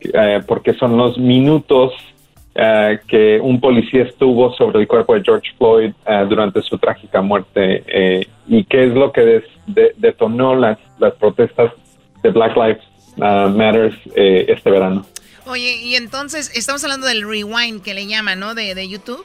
eh, 0.00 0.40
porque 0.46 0.74
son 0.74 0.96
los 0.96 1.18
minutos 1.18 1.92
eh, 2.54 2.98
que 3.06 3.38
un 3.40 3.60
policía 3.60 4.02
estuvo 4.02 4.52
sobre 4.54 4.80
el 4.80 4.88
cuerpo 4.88 5.14
de 5.14 5.22
George 5.22 5.50
Floyd 5.56 5.92
durante 6.28 6.62
su 6.62 6.78
trágica 6.78 7.22
muerte 7.22 8.26
y 8.48 8.64
qué 8.64 8.84
es 8.84 8.94
lo 8.94 9.12
que 9.12 9.42
detonó 9.96 10.56
las, 10.56 10.78
las 10.98 11.14
protestas 11.14 11.72
de 12.22 12.30
Black 12.30 12.56
Lives 12.56 12.82
Matter 13.16 13.92
este 14.16 14.70
verano. 14.70 15.04
Oye, 15.46 15.76
y 15.82 15.94
entonces 15.96 16.50
estamos 16.54 16.82
hablando 16.84 17.06
del 17.06 17.28
rewind 17.28 17.82
que 17.82 17.94
le 17.94 18.06
llaman, 18.06 18.40
¿no? 18.40 18.54
De, 18.54 18.74
de 18.74 18.88
YouTube. 18.88 19.24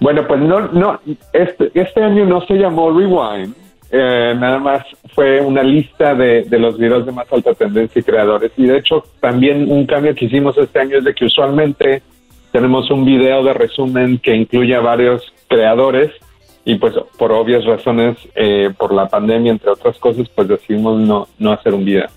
Bueno, 0.00 0.26
pues 0.26 0.40
no, 0.40 0.60
no, 0.68 1.00
este, 1.32 1.70
este 1.74 2.02
año 2.02 2.24
no 2.24 2.46
se 2.46 2.54
llamó 2.54 2.96
Rewind, 2.96 3.54
eh, 3.90 4.34
nada 4.38 4.58
más 4.58 4.84
fue 5.14 5.40
una 5.40 5.62
lista 5.62 6.14
de, 6.14 6.46
los 6.50 6.76
videos 6.76 7.06
de 7.06 7.12
más 7.12 7.26
alta 7.32 7.54
tendencia 7.54 8.00
y 8.00 8.02
creadores. 8.02 8.52
Y 8.56 8.66
de 8.66 8.78
hecho, 8.78 9.04
también 9.20 9.70
un 9.70 9.86
cambio 9.86 10.14
que 10.14 10.26
hicimos 10.26 10.56
este 10.58 10.80
año 10.80 10.98
es 10.98 11.04
de 11.04 11.14
que 11.14 11.24
usualmente 11.24 12.02
tenemos 12.52 12.90
un 12.90 13.04
video 13.04 13.42
de 13.42 13.54
resumen 13.54 14.18
que 14.18 14.34
incluye 14.34 14.74
a 14.74 14.80
varios 14.80 15.32
creadores 15.48 16.12
y 16.64 16.74
pues 16.74 16.94
por 17.16 17.32
obvias 17.32 17.64
razones, 17.64 18.18
eh, 18.34 18.70
por 18.76 18.92
la 18.92 19.08
pandemia, 19.08 19.52
entre 19.52 19.70
otras 19.70 19.98
cosas, 19.98 20.28
pues 20.34 20.48
decidimos 20.48 21.00
no, 21.00 21.26
no 21.38 21.52
hacer 21.52 21.72
un 21.72 21.84
video. 21.84 22.08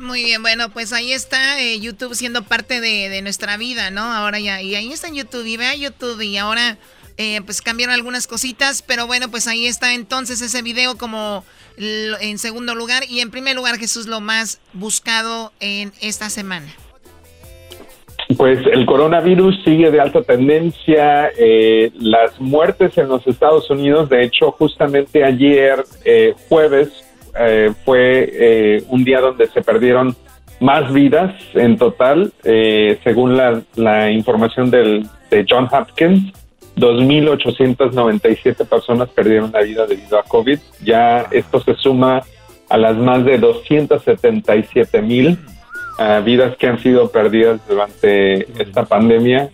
Muy 0.00 0.24
bien, 0.24 0.42
bueno, 0.42 0.70
pues 0.70 0.92
ahí 0.92 1.12
está 1.12 1.60
eh, 1.60 1.78
YouTube 1.78 2.14
siendo 2.14 2.42
parte 2.42 2.80
de, 2.80 3.08
de, 3.08 3.22
nuestra 3.22 3.56
vida, 3.56 3.90
¿no? 3.90 4.02
Ahora 4.02 4.40
ya, 4.40 4.62
y 4.62 4.74
ahí 4.74 4.92
está 4.92 5.08
en 5.08 5.14
YouTube, 5.14 5.46
y 5.46 5.56
vea 5.56 5.74
YouTube, 5.74 6.20
y 6.22 6.38
ahora 6.38 6.78
eh, 7.22 7.42
pues 7.44 7.60
cambiaron 7.60 7.94
algunas 7.94 8.26
cositas, 8.26 8.80
pero 8.80 9.06
bueno, 9.06 9.30
pues 9.30 9.46
ahí 9.46 9.66
está 9.66 9.92
entonces 9.92 10.40
ese 10.40 10.62
video 10.62 10.96
como 10.96 11.44
en 11.76 12.38
segundo 12.38 12.74
lugar 12.74 13.02
y 13.10 13.20
en 13.20 13.30
primer 13.30 13.56
lugar 13.56 13.76
Jesús 13.76 14.06
lo 14.06 14.20
más 14.20 14.58
buscado 14.72 15.52
en 15.60 15.92
esta 16.00 16.30
semana. 16.30 16.66
Pues 18.38 18.58
el 18.72 18.86
coronavirus 18.86 19.54
sigue 19.66 19.90
de 19.90 20.00
alta 20.00 20.22
tendencia, 20.22 21.30
eh, 21.36 21.92
las 21.98 22.40
muertes 22.40 22.96
en 22.96 23.08
los 23.08 23.26
Estados 23.26 23.68
Unidos, 23.68 24.08
de 24.08 24.24
hecho 24.24 24.52
justamente 24.52 25.22
ayer 25.22 25.84
eh, 26.06 26.32
jueves 26.48 26.88
fue 27.84 28.82
un 28.88 29.04
día 29.04 29.20
donde 29.20 29.46
se 29.48 29.62
perdieron 29.62 30.16
más 30.60 30.92
vidas 30.92 31.34
en 31.54 31.76
total, 31.76 32.32
según 32.42 33.36
la, 33.36 33.62
la 33.76 34.10
información 34.10 34.70
del, 34.70 35.06
de 35.30 35.46
John 35.48 35.68
Hopkins. 35.70 36.32
2.897 36.76 38.66
personas 38.66 39.08
perdieron 39.10 39.52
la 39.52 39.62
vida 39.62 39.86
debido 39.86 40.18
a 40.18 40.22
COVID. 40.22 40.58
Ya 40.82 41.26
esto 41.30 41.60
se 41.60 41.74
suma 41.74 42.22
a 42.68 42.76
las 42.78 42.96
más 42.96 43.24
de 43.24 43.38
277 43.38 45.02
mil 45.02 45.38
ah, 45.98 46.20
vidas 46.24 46.56
que 46.56 46.68
han 46.68 46.78
sido 46.78 47.10
perdidas 47.10 47.60
durante 47.68 48.50
esta 48.62 48.84
pandemia. 48.84 49.50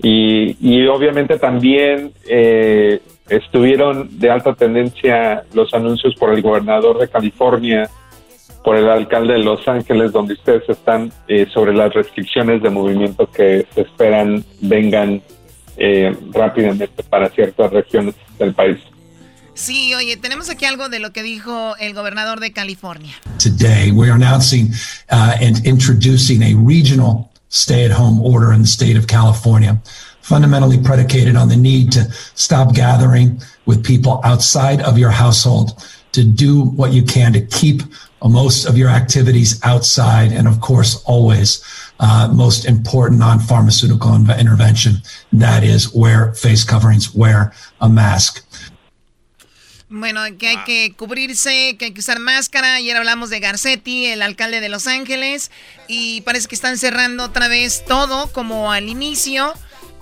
Y, 0.00 0.86
obviamente 0.86 1.38
también 1.40 2.12
eh, 2.28 3.00
estuvieron 3.28 4.18
de 4.18 4.30
alta 4.30 4.54
tendencia 4.54 5.44
los 5.52 5.72
anuncios 5.74 6.14
por 6.14 6.32
el 6.32 6.42
gobernador 6.42 6.98
de 6.98 7.08
California, 7.08 7.88
por 8.64 8.76
el 8.76 8.88
alcalde 8.88 9.34
de 9.34 9.40
Los 9.40 9.66
Ángeles, 9.68 10.12
donde 10.12 10.34
ustedes 10.34 10.68
están, 10.68 11.12
eh, 11.28 11.46
sobre 11.52 11.74
las 11.74 11.92
restricciones 11.94 12.62
de 12.62 12.70
movimiento 12.70 13.30
que 13.30 13.66
se 13.74 13.82
esperan 13.82 14.44
vengan 14.60 15.22
eh, 15.76 16.14
rápidamente 16.32 17.02
para 17.04 17.28
ciertas 17.28 17.72
regiones 17.72 18.14
del 18.38 18.52
país. 18.54 18.78
Sí, 19.54 19.92
oye, 19.94 20.16
tenemos 20.16 20.50
aquí 20.50 20.66
algo 20.66 20.88
de 20.88 21.00
lo 21.00 21.12
que 21.12 21.22
dijo 21.22 21.76
el 21.78 21.92
gobernador 21.92 22.38
de 22.38 22.52
California. 22.52 23.12
Today 23.38 23.90
we 23.90 24.08
are 24.08 24.14
announcing 24.14 24.70
uh, 25.10 25.34
and 25.40 25.66
introducing 25.66 26.42
a 26.42 26.54
regional 26.54 27.28
stay-at-home 27.48 28.20
order 28.20 28.52
in 28.52 28.62
the 28.62 28.68
state 28.68 28.96
of 28.96 29.06
California, 29.06 29.80
fundamentally 30.28 30.78
predicated 30.78 31.36
on 31.36 31.48
the 31.48 31.56
need 31.56 31.90
to 31.92 32.04
stop 32.34 32.74
gathering 32.74 33.40
with 33.64 33.82
people 33.82 34.20
outside 34.24 34.82
of 34.82 34.98
your 34.98 35.10
household, 35.10 35.82
to 36.12 36.22
do 36.22 36.64
what 36.76 36.92
you 36.92 37.02
can 37.02 37.32
to 37.32 37.40
keep 37.40 37.82
most 38.22 38.66
of 38.66 38.76
your 38.76 38.90
activities 38.90 39.60
outside, 39.62 40.32
and 40.32 40.48
of 40.48 40.60
course, 40.60 41.02
always 41.06 41.62
uh, 42.00 42.28
most 42.32 42.64
important 42.66 43.20
non-pharmaceutical 43.20 44.14
intervention. 44.38 44.96
That 45.32 45.62
is 45.62 45.94
wear 45.94 46.34
face 46.34 46.64
coverings, 46.64 47.14
wear 47.14 47.52
a 47.80 47.88
mask. 47.88 48.44
Bueno, 49.90 50.20
que 50.36 50.48
hay 50.48 50.64
que 50.66 50.94
cubrirse, 50.96 51.76
que 51.78 51.86
hay 51.86 51.92
que 51.92 52.00
usar 52.00 52.18
máscara. 52.18 52.74
Ayer 52.74 52.96
hablamos 52.96 53.30
de 53.30 53.40
Garcetti, 53.40 54.06
el 54.06 54.20
alcalde 54.20 54.60
de 54.60 54.68
Los 54.68 54.86
Ángeles, 54.86 55.50
y 55.86 56.20
parece 56.22 56.46
que 56.46 56.54
están 56.54 56.76
cerrando 56.76 57.24
otra 57.24 57.48
vez 57.48 57.84
todo 57.86 58.30
como 58.32 58.70
al 58.70 58.88
inicio. 58.88 59.54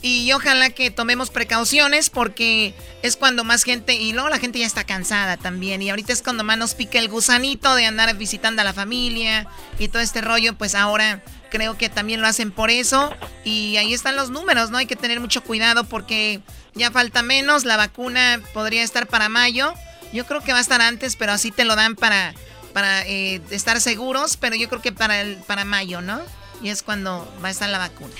Y 0.02 0.30
ojalá 0.32 0.70
que 0.70 0.90
tomemos 0.90 1.30
precauciones 1.30 2.10
porque 2.10 2.74
es 3.02 3.16
cuando 3.16 3.44
más 3.44 3.64
gente, 3.64 3.94
y 3.94 4.12
luego 4.12 4.28
la 4.28 4.38
gente 4.38 4.58
ya 4.58 4.66
está 4.66 4.84
cansada 4.84 5.36
también. 5.36 5.82
Y 5.82 5.90
ahorita 5.90 6.12
es 6.12 6.22
cuando 6.22 6.44
más 6.44 6.58
nos 6.58 6.74
pica 6.74 6.98
el 6.98 7.08
gusanito 7.08 7.74
de 7.74 7.86
andar 7.86 8.14
visitando 8.16 8.62
a 8.62 8.64
la 8.64 8.72
familia 8.72 9.46
y 9.78 9.88
todo 9.88 10.02
este 10.02 10.20
rollo. 10.20 10.54
Pues 10.54 10.74
ahora 10.74 11.22
creo 11.50 11.78
que 11.78 11.88
también 11.88 12.20
lo 12.20 12.26
hacen 12.26 12.52
por 12.52 12.70
eso. 12.70 13.12
Y 13.44 13.76
ahí 13.78 13.94
están 13.94 14.16
los 14.16 14.30
números, 14.30 14.70
¿no? 14.70 14.78
Hay 14.78 14.86
que 14.86 14.96
tener 14.96 15.18
mucho 15.18 15.42
cuidado 15.42 15.84
porque 15.84 16.40
ya 16.74 16.90
falta 16.90 17.22
menos. 17.22 17.64
La 17.64 17.76
vacuna 17.76 18.40
podría 18.52 18.82
estar 18.82 19.06
para 19.06 19.28
mayo. 19.28 19.72
Yo 20.12 20.26
creo 20.26 20.42
que 20.42 20.52
va 20.52 20.58
a 20.58 20.62
estar 20.62 20.82
antes, 20.82 21.16
pero 21.16 21.32
así 21.32 21.50
te 21.50 21.64
lo 21.64 21.74
dan 21.74 21.96
para, 21.96 22.34
para 22.72 23.06
eh, 23.06 23.40
estar 23.50 23.80
seguros. 23.80 24.36
Pero 24.36 24.56
yo 24.56 24.68
creo 24.68 24.82
que 24.82 24.92
para, 24.92 25.22
el, 25.22 25.36
para 25.36 25.64
mayo, 25.64 26.02
¿no? 26.02 26.20
Y 26.62 26.68
es 26.68 26.82
cuando 26.82 27.32
va 27.42 27.48
a 27.48 27.50
estar 27.50 27.68
la 27.68 27.78
vacuna. 27.78 28.14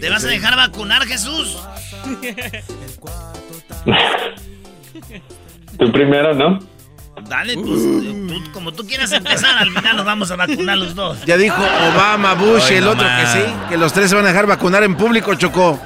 ¿Te 0.00 0.10
vas 0.10 0.24
a 0.24 0.28
dejar 0.28 0.56
vacunar, 0.56 1.06
Jesús? 1.06 1.58
Tú 5.78 5.92
primero, 5.92 6.34
¿no? 6.34 6.58
Dale, 7.28 7.56
pues, 7.56 8.48
como 8.52 8.72
tú 8.72 8.86
quieras 8.86 9.12
empezar, 9.12 9.56
al 9.56 9.70
final 9.70 9.96
nos 9.96 10.04
vamos 10.04 10.30
a 10.30 10.36
vacunar 10.36 10.76
los 10.76 10.94
dos. 10.94 11.24
Ya 11.24 11.36
dijo 11.36 11.56
Obama, 11.56 12.34
Bush 12.34 12.70
y 12.70 12.74
el 12.74 12.86
otro 12.86 13.06
que 13.06 13.26
sí, 13.26 13.40
que 13.70 13.78
los 13.78 13.92
tres 13.92 14.10
se 14.10 14.16
van 14.16 14.24
a 14.26 14.28
dejar 14.28 14.46
vacunar 14.46 14.82
en 14.82 14.96
público, 14.96 15.34
Chocó. 15.34 15.80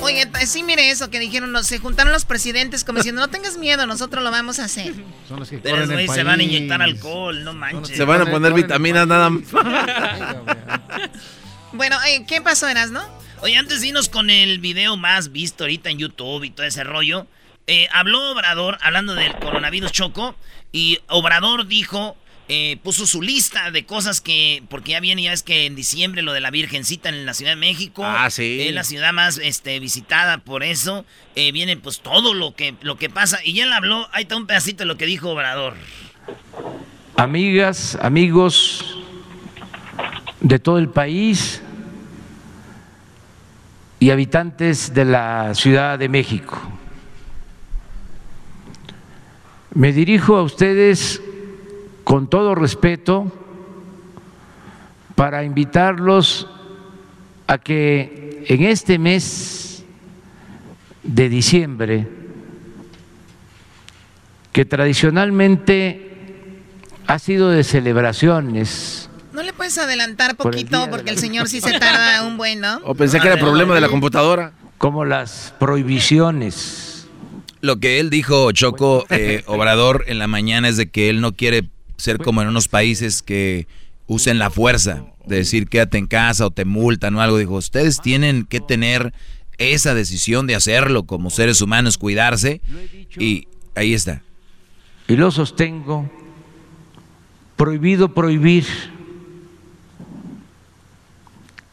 Oye, 0.00 0.28
sí, 0.46 0.64
mire 0.64 0.90
eso 0.90 1.10
que 1.10 1.20
dijeron, 1.20 1.62
se 1.62 1.78
juntaron 1.78 2.12
los 2.12 2.24
presidentes 2.24 2.82
como 2.82 2.98
diciendo, 2.98 3.20
no 3.20 3.28
tengas 3.28 3.56
miedo, 3.58 3.86
nosotros 3.86 4.24
lo 4.24 4.32
vamos 4.32 4.58
a 4.58 4.64
hacer. 4.64 4.92
Son 5.28 5.38
los 5.38 5.48
que 5.48 5.58
Pero 5.58 5.86
se 5.86 6.24
van 6.24 6.40
a 6.40 6.42
inyectar 6.42 6.82
alcohol, 6.82 7.44
no 7.44 7.52
manches. 7.52 7.96
Se 7.96 8.04
van 8.04 8.22
a 8.22 8.26
poner 8.26 8.52
vitaminas 8.52 9.06
nada 9.06 9.30
más. 9.30 9.44
bueno, 11.72 11.96
¿qué 12.26 12.40
pasó, 12.40 12.66
Eras, 12.66 12.90
no? 12.90 13.21
Oye, 13.42 13.56
antes 13.56 13.80
de 13.80 13.88
irnos 13.88 14.08
con 14.08 14.30
el 14.30 14.60
video 14.60 14.96
más 14.96 15.32
visto 15.32 15.64
ahorita 15.64 15.90
en 15.90 15.98
YouTube 15.98 16.44
y 16.44 16.50
todo 16.50 16.64
ese 16.64 16.84
rollo, 16.84 17.26
eh, 17.66 17.88
habló 17.90 18.30
Obrador 18.30 18.78
hablando 18.82 19.16
del 19.16 19.34
coronavirus 19.34 19.90
choco 19.90 20.36
y 20.70 21.00
Obrador 21.08 21.66
dijo, 21.66 22.16
eh, 22.48 22.76
puso 22.84 23.04
su 23.04 23.20
lista 23.20 23.72
de 23.72 23.84
cosas 23.84 24.20
que, 24.20 24.62
porque 24.68 24.92
ya 24.92 25.00
viene, 25.00 25.24
ya 25.24 25.32
es 25.32 25.42
que 25.42 25.66
en 25.66 25.74
diciembre 25.74 26.22
lo 26.22 26.32
de 26.32 26.40
la 26.40 26.52
Virgencita 26.52 27.08
en 27.08 27.26
la 27.26 27.34
Ciudad 27.34 27.50
de 27.50 27.56
México, 27.56 28.04
ah, 28.06 28.30
sí. 28.30 28.60
es 28.60 28.72
la 28.74 28.84
ciudad 28.84 29.12
más 29.12 29.38
este, 29.38 29.80
visitada 29.80 30.38
por 30.38 30.62
eso, 30.62 31.04
eh, 31.34 31.50
viene 31.50 31.76
pues 31.76 31.98
todo 31.98 32.34
lo 32.34 32.54
que, 32.54 32.76
lo 32.82 32.96
que 32.96 33.10
pasa 33.10 33.40
y 33.44 33.58
él 33.58 33.72
habló, 33.72 34.08
ahí 34.12 34.22
está 34.22 34.36
un 34.36 34.46
pedacito 34.46 34.84
de 34.84 34.86
lo 34.86 34.96
que 34.96 35.06
dijo 35.06 35.30
Obrador. 35.30 35.74
Amigas, 37.16 37.98
amigos 38.00 38.98
de 40.40 40.60
todo 40.60 40.78
el 40.78 40.88
país, 40.88 41.60
y 44.02 44.10
habitantes 44.10 44.92
de 44.94 45.04
la 45.04 45.54
Ciudad 45.54 45.96
de 45.96 46.08
México. 46.08 46.60
Me 49.74 49.92
dirijo 49.92 50.36
a 50.36 50.42
ustedes 50.42 51.22
con 52.02 52.28
todo 52.28 52.56
respeto 52.56 53.30
para 55.14 55.44
invitarlos 55.44 56.48
a 57.46 57.58
que 57.58 58.44
en 58.48 58.64
este 58.64 58.98
mes 58.98 59.84
de 61.04 61.28
diciembre, 61.28 62.08
que 64.50 64.64
tradicionalmente 64.64 66.58
ha 67.06 67.20
sido 67.20 67.50
de 67.50 67.62
celebraciones. 67.62 69.01
¿No 69.32 69.42
le 69.42 69.52
puedes 69.52 69.76
adelantar 69.78 70.36
poquito? 70.36 70.88
porque 70.90 71.10
el 71.10 71.18
señor 71.18 71.48
sí 71.48 71.60
se 71.60 71.78
tarda 71.78 72.26
un 72.26 72.36
buen, 72.36 72.60
¿no? 72.60 72.80
O 72.84 72.94
pensé 72.94 73.20
que 73.20 73.28
era 73.28 73.36
problema 73.36 73.74
de 73.74 73.80
la 73.80 73.88
computadora. 73.88 74.52
Como 74.78 75.04
las 75.04 75.54
prohibiciones. 75.58 77.06
Lo 77.60 77.78
que 77.78 78.00
él 78.00 78.10
dijo, 78.10 78.50
Choco 78.52 79.06
eh, 79.10 79.44
Obrador, 79.46 80.04
en 80.08 80.18
la 80.18 80.26
mañana 80.26 80.68
es 80.68 80.76
de 80.76 80.90
que 80.90 81.08
él 81.08 81.20
no 81.20 81.32
quiere 81.32 81.68
ser 81.96 82.18
como 82.18 82.42
en 82.42 82.48
unos 82.48 82.66
países 82.66 83.22
que 83.22 83.68
usen 84.08 84.40
la 84.40 84.50
fuerza, 84.50 85.04
de 85.26 85.36
decir 85.36 85.68
quédate 85.68 85.98
en 85.98 86.08
casa 86.08 86.46
o 86.46 86.50
te 86.50 86.64
multan 86.64 87.14
o 87.14 87.20
algo. 87.20 87.38
Dijo, 87.38 87.54
ustedes 87.54 88.00
tienen 88.00 88.44
que 88.44 88.60
tener 88.60 89.12
esa 89.58 89.94
decisión 89.94 90.46
de 90.46 90.56
hacerlo 90.56 91.04
como 91.04 91.30
seres 91.30 91.60
humanos, 91.60 91.98
cuidarse. 91.98 92.60
Y 93.16 93.46
ahí 93.74 93.94
está. 93.94 94.22
Y 95.08 95.16
lo 95.16 95.30
sostengo. 95.30 96.10
Prohibido 97.56 98.12
prohibir. 98.12 98.66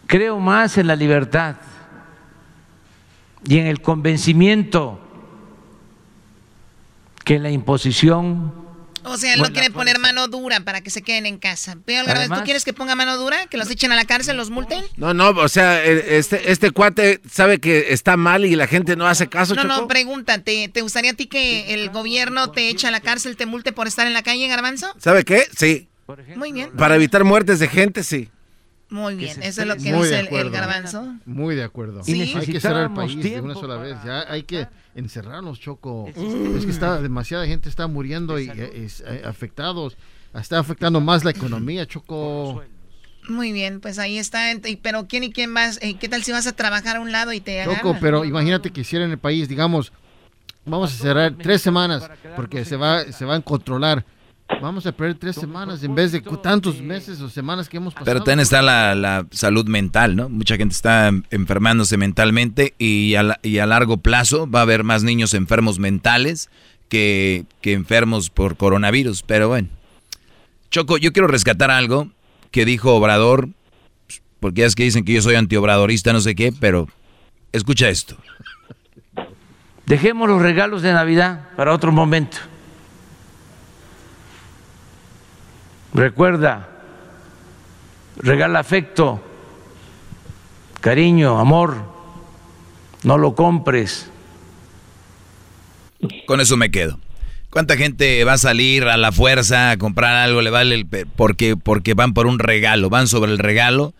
Creo 0.09 0.39
más 0.39 0.79
en 0.79 0.87
la 0.87 0.95
libertad 0.95 1.57
y 3.47 3.59
en 3.59 3.67
el 3.67 3.79
convencimiento 3.79 4.99
que 7.23 7.35
en 7.35 7.43
la 7.43 7.51
imposición 7.51 8.51
o 9.03 9.17
sea, 9.17 9.35
él 9.35 9.39
no 9.39 9.53
quiere 9.53 9.69
poner 9.69 9.99
mano 9.99 10.27
dura 10.27 10.61
para 10.61 10.81
que 10.81 10.89
se 10.89 11.03
queden 11.03 11.27
en 11.27 11.37
casa. 11.37 11.77
Pero, 11.85 12.11
¿tú 12.27 12.43
quieres 12.43 12.65
que 12.65 12.73
ponga 12.73 12.95
mano 12.95 13.17
dura? 13.17 13.45
¿Que 13.45 13.57
los 13.57 13.69
echen 13.69 13.91
a 13.91 13.95
la 13.95 14.05
cárcel, 14.05 14.35
los 14.35 14.49
multen? 14.49 14.83
No, 14.97 15.13
no, 15.13 15.29
o 15.29 15.47
sea, 15.47 15.85
este, 15.85 16.51
este 16.51 16.71
cuate 16.71 17.21
sabe 17.29 17.59
que 17.59 17.93
está 17.93 18.17
mal 18.17 18.45
y 18.45 18.55
la 18.55 18.65
gente 18.65 18.95
no 18.95 19.05
hace 19.05 19.29
caso, 19.29 19.53
No, 19.53 19.63
no, 19.63 19.87
pregúntate, 19.87 20.69
¿te 20.69 20.81
gustaría 20.81 21.11
a 21.11 21.13
ti 21.13 21.27
que 21.27 21.71
el 21.75 21.91
gobierno 21.91 22.49
te 22.49 22.69
eche 22.69 22.87
a 22.87 22.91
la 22.91 22.99
cárcel, 22.99 23.37
te 23.37 23.45
multe 23.45 23.73
por 23.73 23.85
estar 23.85 24.07
en 24.07 24.13
la 24.13 24.23
calle, 24.23 24.47
Garbanzo? 24.47 24.91
¿Sabe 24.97 25.23
qué? 25.23 25.47
Sí. 25.55 25.87
Muy 26.35 26.51
bien. 26.51 26.71
Para 26.71 26.95
evitar 26.95 27.23
muertes 27.23 27.59
de 27.59 27.67
gente, 27.67 28.01
sí. 28.01 28.27
Muy 28.89 29.15
bien, 29.15 29.41
eso 29.43 29.61
es 29.61 29.67
lo 29.67 29.75
que 29.75 29.93
dice 29.93 30.19
el, 30.19 30.49
garbanzo. 30.49 31.15
Muy 31.25 31.55
de 31.55 31.63
acuerdo. 31.63 32.03
¿Sí? 32.03 32.33
Hay 32.35 32.45
que 32.45 32.59
cerrar 32.59 32.85
el 32.85 32.93
país 32.93 33.21
de 33.21 33.39
una 33.39 33.53
sola 33.53 33.77
vez. 33.77 33.95
Ya 34.03 34.25
hay 34.27 34.43
que 34.43 34.67
encerrarnos, 34.95 35.59
Choco. 35.59 36.07
Es 36.07 36.65
que 36.65 36.71
está 36.71 37.01
demasiada 37.01 37.45
gente 37.45 37.69
está 37.69 37.87
muriendo 37.87 38.39
y 38.39 38.49
eh, 38.49 38.85
es, 38.85 39.03
eh, 39.05 39.21
afectados. 39.25 39.95
Está 40.33 40.59
afectando 40.59 41.01
más 41.01 41.23
la 41.23 41.31
economía, 41.31 41.85
Choco. 41.85 42.63
Muy 43.27 43.51
bien, 43.51 43.79
pues 43.79 43.99
ahí 43.99 44.17
está. 44.17 44.53
Pero 44.81 45.07
¿quién 45.07 45.23
y 45.23 45.31
quién 45.31 45.53
vas? 45.53 45.77
Eh, 45.81 45.97
¿Qué 45.97 46.09
tal 46.09 46.23
si 46.23 46.31
vas 46.31 46.47
a 46.47 46.53
trabajar 46.53 46.97
a 46.97 46.99
un 46.99 47.11
lado 47.11 47.31
y 47.31 47.41
te 47.41 47.63
Choco, 47.63 47.95
pero 48.01 48.25
imagínate 48.25 48.71
que 48.71 48.81
hicieran 48.81 49.11
el 49.11 49.19
país, 49.19 49.47
digamos, 49.47 49.93
vamos 50.65 50.93
a 50.93 50.97
cerrar 50.97 51.35
tres 51.37 51.61
semanas 51.61 52.09
porque 52.35 52.65
se 52.65 52.75
va, 52.75 53.03
se 53.11 53.25
van 53.25 53.41
a 53.41 53.43
controlar 53.43 54.03
Vamos 54.61 54.85
a 54.85 54.91
perder 54.91 55.15
tres 55.15 55.35
semanas 55.35 55.83
en 55.83 55.95
vez 55.95 56.11
de 56.11 56.21
tantos 56.21 56.81
meses 56.81 57.21
o 57.21 57.29
semanas 57.29 57.69
que 57.69 57.77
hemos 57.77 57.93
pasado. 57.93 58.05
Pero 58.05 58.19
también 58.19 58.39
está 58.39 58.61
la, 58.61 59.25
salud 59.31 59.65
mental, 59.67 60.15
¿no? 60.15 60.27
Mucha 60.27 60.57
gente 60.57 60.73
está 60.73 61.11
enfermándose 61.29 61.97
mentalmente 61.97 62.73
y 62.77 63.15
a, 63.15 63.39
y 63.41 63.59
a 63.59 63.65
largo 63.65 63.97
plazo 63.97 64.49
va 64.49 64.59
a 64.59 64.61
haber 64.63 64.83
más 64.83 65.03
niños 65.03 65.33
enfermos 65.33 65.79
mentales 65.79 66.49
que, 66.89 67.45
que 67.61 67.73
enfermos 67.73 68.29
por 68.29 68.57
coronavirus. 68.57 69.23
Pero 69.23 69.47
bueno. 69.47 69.69
Choco, 70.71 70.97
yo 70.97 71.13
quiero 71.13 71.27
rescatar 71.27 71.71
algo 71.71 72.09
que 72.51 72.65
dijo 72.65 72.95
Obrador, 72.95 73.49
porque 74.39 74.65
es 74.65 74.75
que 74.75 74.83
dicen 74.83 75.05
que 75.05 75.13
yo 75.13 75.21
soy 75.21 75.35
antiobradorista, 75.35 76.13
no 76.13 76.21
sé 76.21 76.35
qué, 76.35 76.53
pero 76.59 76.87
escucha 77.51 77.89
esto. 77.89 78.17
Dejemos 79.85 80.29
los 80.29 80.41
regalos 80.41 80.81
de 80.81 80.93
Navidad 80.93 81.49
para 81.55 81.73
otro 81.73 81.91
momento. 81.91 82.37
Recuerda, 85.93 86.69
regala 88.17 88.59
afecto, 88.59 89.21
cariño, 90.81 91.39
amor, 91.39 91.77
no 93.03 93.17
lo 93.17 93.35
compres. 93.35 94.09
Con 96.25 96.41
eso 96.41 96.57
me 96.57 96.71
quedo. 96.71 96.99
¿Cuánta 97.49 97.77
gente 97.77 98.23
va 98.23 98.33
a 98.33 98.37
salir 98.37 98.83
a 98.83 98.97
la 98.97 99.11
fuerza 99.11 99.71
a 99.71 99.77
comprar 99.77 100.15
algo? 100.15 100.41
Le 100.41 100.51
vale 100.51 100.75
el 100.75 100.85
porque 101.15 101.57
porque 101.57 101.95
van 101.95 102.13
por 102.13 102.27
un 102.27 102.37
regalo, 102.37 102.89
van 102.89 103.07
sobre 103.07 103.31
el 103.31 103.39
regalo. 103.39 103.93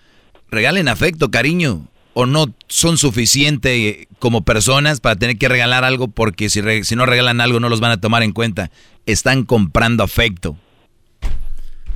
Regalen 0.51 0.87
afecto, 0.87 1.31
cariño, 1.31 1.87
o 2.13 2.27
no 2.27 2.53
son 2.67 2.97
suficientes 2.97 4.07
como 4.19 4.43
personas 4.43 4.99
para 4.99 5.15
tener 5.15 5.37
que 5.37 5.49
regalar 5.49 5.83
algo 5.83 6.07
porque 6.07 6.49
si 6.49 6.61
no 6.95 7.05
regalan 7.05 7.41
algo 7.41 7.59
no 7.59 7.69
los 7.69 7.79
van 7.79 7.91
a 7.91 8.01
tomar 8.01 8.21
en 8.21 8.33
cuenta. 8.33 8.69
Están 9.07 9.43
comprando 9.43 10.03
afecto. 10.03 10.55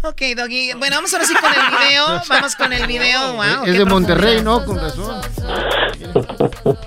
Ok, 0.04 0.22
Doggy. 0.36 0.74
Bueno, 0.74 0.97
vamos 0.97 1.14
ahora 1.14 1.26
sí 1.26 1.34
con 1.34 1.49
el 1.49 1.78
video. 1.78 2.22
Vamos 2.28 2.56
con 2.56 2.74
el 2.74 2.88
video. 2.88 3.34
Wow, 3.34 3.66
es 3.66 3.78
de 3.78 3.86
Monterrey, 3.86 4.41
¿no? 4.41 4.66
Con 4.66 4.78
razón. 4.78 5.22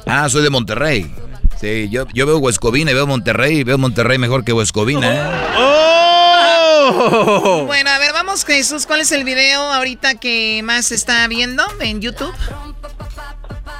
Ah, 0.07 0.29
soy 0.29 0.43
de 0.43 0.51
Monterrey. 0.51 1.13
Sí, 1.59 1.89
yo, 1.91 2.07
yo 2.13 2.27
veo 2.27 2.39
Huescovina 2.39 2.91
y 2.91 2.95
veo 2.95 3.07
Monterrey 3.07 3.59
y 3.59 3.65
veo 3.65 3.79
Monterrey 3.79 4.19
mejor 4.19 4.45
que 4.45 4.53
Huescovina. 4.53 5.15
¿eh? 5.15 5.47
¡Oh! 5.57 7.65
Bueno, 7.67 7.91
a 7.91 7.99
ver, 7.99 8.13
vamos, 8.13 8.45
Jesús. 8.45 8.87
¿Cuál 8.87 9.01
es 9.01 9.13
el 9.13 9.25
video 9.25 9.61
ahorita 9.61 10.17
que 10.17 10.61
más 10.63 10.93
está 10.93 11.27
viendo 11.27 11.65
en 11.81 12.01
YouTube? 12.01 12.35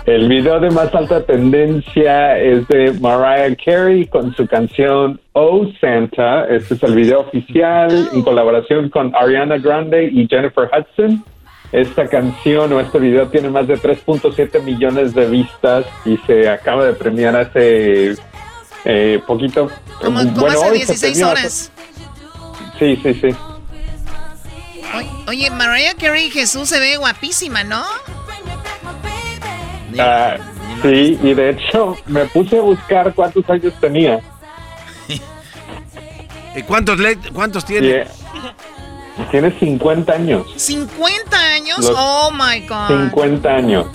El 0.07 0.29
video 0.29 0.61
de 0.61 0.71
más 0.71 0.95
alta 0.95 1.27
tendencia 1.27 2.39
es 2.39 2.69
de 2.69 2.93
Mariah 3.01 3.57
Carey 3.57 4.07
con 4.07 4.33
su 4.37 4.47
canción 4.47 5.21
Oh 5.33 5.67
Santa. 5.81 6.47
Este 6.47 6.75
es 6.75 6.83
el 6.85 6.95
video 6.95 7.23
oficial 7.23 8.09
en 8.13 8.23
colaboración 8.23 8.89
con 8.89 9.13
Ariana 9.17 9.59
Grande 9.59 10.05
y 10.05 10.29
Jennifer 10.29 10.71
Hudson. 10.73 11.25
Esta 11.73 12.07
canción 12.07 12.73
o 12.73 12.79
este 12.79 13.01
video 13.01 13.27
tiene 13.31 13.51
más 13.51 13.67
de 13.67 13.75
3.7 13.75 14.63
millones 14.63 15.13
de 15.13 15.27
vistas 15.27 15.85
y 16.05 16.17
se 16.19 16.49
acaba 16.49 16.85
de 16.85 16.93
premiar 16.93 17.35
hace 17.35 18.15
eh, 18.85 19.21
poquito. 19.27 19.69
Como, 20.01 20.23
bueno, 20.23 20.61
hace 20.61 20.73
16 20.73 21.23
horas. 21.25 21.73
Sí, 22.79 22.97
sí, 23.03 23.13
sí. 23.13 23.29
Oye, 25.27 25.51
Mariah 25.51 25.95
Carey 25.99 26.31
Jesús 26.31 26.69
se 26.69 26.79
ve 26.79 26.97
guapísima, 26.97 27.65
¿no? 27.65 27.83
Ah, 29.99 30.37
sí, 30.83 31.19
y 31.23 31.35
de 31.35 31.51
hecho 31.51 31.97
me 32.07 32.25
puse 32.27 32.59
a 32.59 32.63
buscar 32.63 33.15
cuántos 33.15 33.49
años 33.49 33.73
tenía. 33.81 34.21
¿Y 36.57 36.63
cuántos, 36.63 36.99
cuántos 37.33 37.65
tiene? 37.65 38.07
Tiene 39.31 39.51
50 39.59 40.13
años. 40.13 40.47
¿50 40.57 41.35
años? 41.35 41.93
oh 41.95 42.31
my 42.33 42.61
God. 42.67 43.11
50 43.11 43.49
años. 43.49 43.87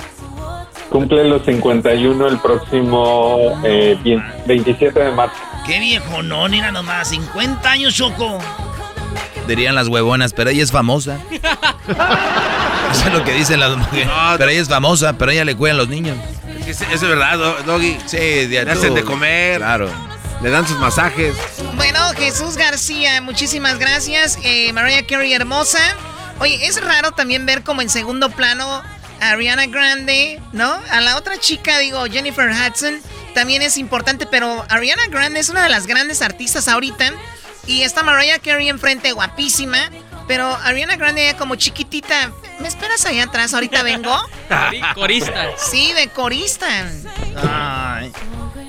Cumple 0.90 1.24
los 1.24 1.46
51 1.46 2.28
el 2.28 2.40
próximo 2.40 3.60
eh, 3.64 3.98
27 4.46 5.00
de 5.00 5.12
marzo. 5.12 5.36
Qué 5.66 5.80
viejo, 5.80 6.22
no, 6.22 6.50
mira 6.50 6.72
nomás, 6.72 7.10
50 7.10 7.72
años, 7.72 7.96
Choco. 7.96 8.40
Dirían 9.48 9.76
las 9.76 9.88
huevonas, 9.88 10.34
pero 10.34 10.50
ella 10.50 10.64
es 10.64 10.72
famosa. 10.72 11.20
Eso 12.92 13.08
es 13.08 13.14
lo 13.14 13.24
que 13.24 13.34
dicen 13.34 13.60
las 13.60 13.76
mujeres. 13.78 14.10
pero 14.38 14.50
ella 14.52 14.62
es 14.62 14.68
famosa, 14.68 15.14
pero 15.14 15.32
ella 15.32 15.46
le 15.46 15.56
cuidan 15.56 15.78
los 15.78 15.88
niños. 15.88 16.18
Es, 16.68 16.82
es 16.82 17.02
verdad, 17.02 17.38
Doggy. 17.66 17.98
Sí, 18.06 18.18
de 18.18 18.66
Le 18.66 18.72
hacen 18.72 18.94
de 18.94 19.04
comer. 19.04 19.58
Claro. 19.58 19.90
Le 20.42 20.50
dan 20.50 20.68
sus 20.68 20.78
masajes. 20.78 21.36
Bueno, 21.76 22.00
Jesús 22.18 22.58
García, 22.58 23.22
muchísimas 23.22 23.78
gracias. 23.78 24.40
Eh, 24.44 24.74
Mariah 24.74 25.06
Carey, 25.06 25.34
hermosa. 25.34 25.80
Oye, 26.40 26.66
es 26.66 26.84
raro 26.84 27.12
también 27.12 27.46
ver 27.46 27.64
como 27.64 27.82
en 27.82 27.90
segundo 27.90 28.30
plano 28.32 28.82
a 29.22 29.30
Ariana 29.30 29.68
Grande, 29.68 30.42
¿no? 30.52 30.80
A 30.90 31.02
la 31.02 31.18
otra 31.18 31.38
chica, 31.40 31.78
digo, 31.78 32.04
Jennifer 32.06 32.50
Hudson, 32.50 32.96
también 33.36 33.62
es 33.62 33.78
importante, 33.78 34.26
pero 34.26 34.66
Ariana 34.70 35.06
Grande 35.10 35.40
es 35.40 35.50
una 35.50 35.62
de 35.64 35.70
las 35.70 35.86
grandes 35.86 36.24
artistas 36.24 36.68
ahorita. 36.68 37.14
Y 37.68 37.84
está 37.84 38.04
Mariah 38.04 38.40
Carey 38.40 38.70
enfrente, 38.70 39.12
guapísima. 39.12 39.78
Pero 40.28 40.56
Ariana 40.64 40.96
Grande 40.96 41.26
ya 41.26 41.38
como 41.38 41.56
chiquitita. 41.56 42.32
¿Me 42.60 42.68
esperas 42.68 43.06
allá 43.06 43.24
atrás? 43.24 43.54
Ahorita 43.54 43.84
vengo. 43.84 44.16
corista. 44.96 45.50
Sí, 45.58 45.94
de 45.94 46.08
corista. 46.10 46.68
Ay. 47.36 48.12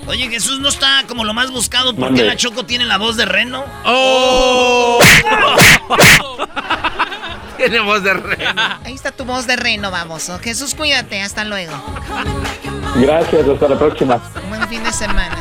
Oye, 0.06 0.28
Jesús 0.28 0.58
no 0.58 0.68
está 0.68 1.04
como 1.06 1.24
lo 1.24 1.34
más 1.34 1.50
buscado 1.50 1.94
porque 1.94 2.24
la 2.24 2.36
Choco 2.36 2.64
tiene 2.64 2.84
la 2.84 2.98
voz 2.98 3.16
de 3.16 3.24
reno. 3.24 3.64
¡Oh! 3.84 4.98
tiene 7.56 7.80
voz 7.80 8.02
de 8.02 8.14
reno. 8.14 8.62
Ahí 8.84 8.94
está 8.94 9.12
tu 9.12 9.24
voz 9.24 9.46
de 9.46 9.56
reno, 9.56 9.90
vamos. 9.90 10.30
Jesús, 10.42 10.74
cuídate. 10.74 11.22
Hasta 11.22 11.44
luego. 11.44 11.72
Gracias, 12.96 13.48
hasta 13.48 13.68
la 13.68 13.78
próxima. 13.78 14.20
Buen 14.48 14.68
fin 14.68 14.82
de 14.82 14.92
semana. 14.92 15.38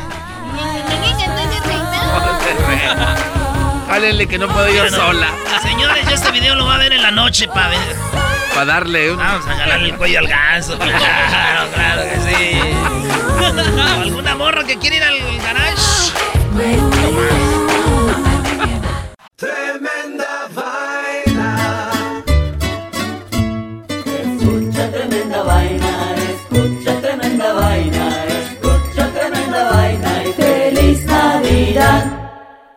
Hálenle 3.92 4.26
que 4.26 4.38
no 4.38 4.48
puedo 4.48 4.66
ir 4.70 4.90
sola. 4.90 5.28
Señores, 5.60 6.08
yo 6.08 6.14
este 6.14 6.30
video 6.30 6.54
lo 6.54 6.64
va 6.64 6.76
a 6.76 6.78
ver 6.78 6.94
en 6.94 7.02
la 7.02 7.10
noche 7.10 7.46
para 7.46 7.68
ver. 7.68 7.78
Para 8.54 8.64
darle 8.64 9.12
un... 9.12 9.18
Vamos 9.18 9.46
a 9.46 9.54
jalarle 9.54 9.90
el 9.90 9.96
cuello 9.96 10.20
al 10.20 10.28
ganso. 10.28 10.78
Claro, 10.78 11.70
claro 11.74 12.02
que 12.02 12.18
sí. 12.20 12.60
¿Alguna 14.00 14.34
morra 14.34 14.64
que 14.64 14.78
quiere 14.78 14.96
ir 14.96 15.02
al 15.02 15.18
garage? 15.42 15.82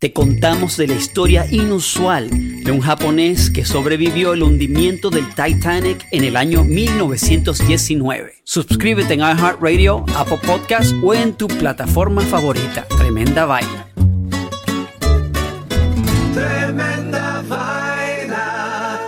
te 0.00 0.14
contamos 0.14 0.78
de 0.78 0.86
la 0.86 0.94
historia 0.94 1.46
inusual 1.50 2.30
de 2.30 2.72
un 2.72 2.80
japonés 2.80 3.50
que 3.50 3.66
sobrevivió 3.66 4.32
el 4.32 4.42
hundimiento 4.42 5.10
del 5.10 5.28
Titanic 5.34 6.06
en 6.10 6.24
el 6.24 6.38
año 6.38 6.64
1919. 6.64 8.36
Suscríbete 8.42 9.12
en 9.12 9.20
iHeartRadio, 9.20 10.06
Apple 10.16 10.38
Podcast 10.38 10.94
o 11.02 11.12
en 11.12 11.34
tu 11.34 11.48
plataforma 11.48 12.22
favorita. 12.22 12.86
Tremenda 12.96 13.44
vaina. 13.44 13.88
Tremenda 16.32 17.44
vaina. 17.46 18.98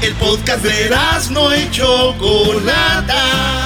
El 0.00 0.14
podcast 0.14 0.64
de 0.64 0.88
no 1.30 1.52
hecho 1.52 2.14
Chocolata 2.14 3.65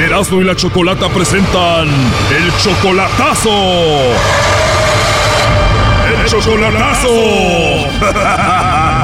Erasmo 0.00 0.40
y 0.40 0.44
la 0.44 0.54
Chocolata 0.54 1.08
presentan 1.08 1.88
el 1.88 2.56
chocolatazo. 2.58 3.50
El 6.06 6.24
chocolatazo. 6.26 7.08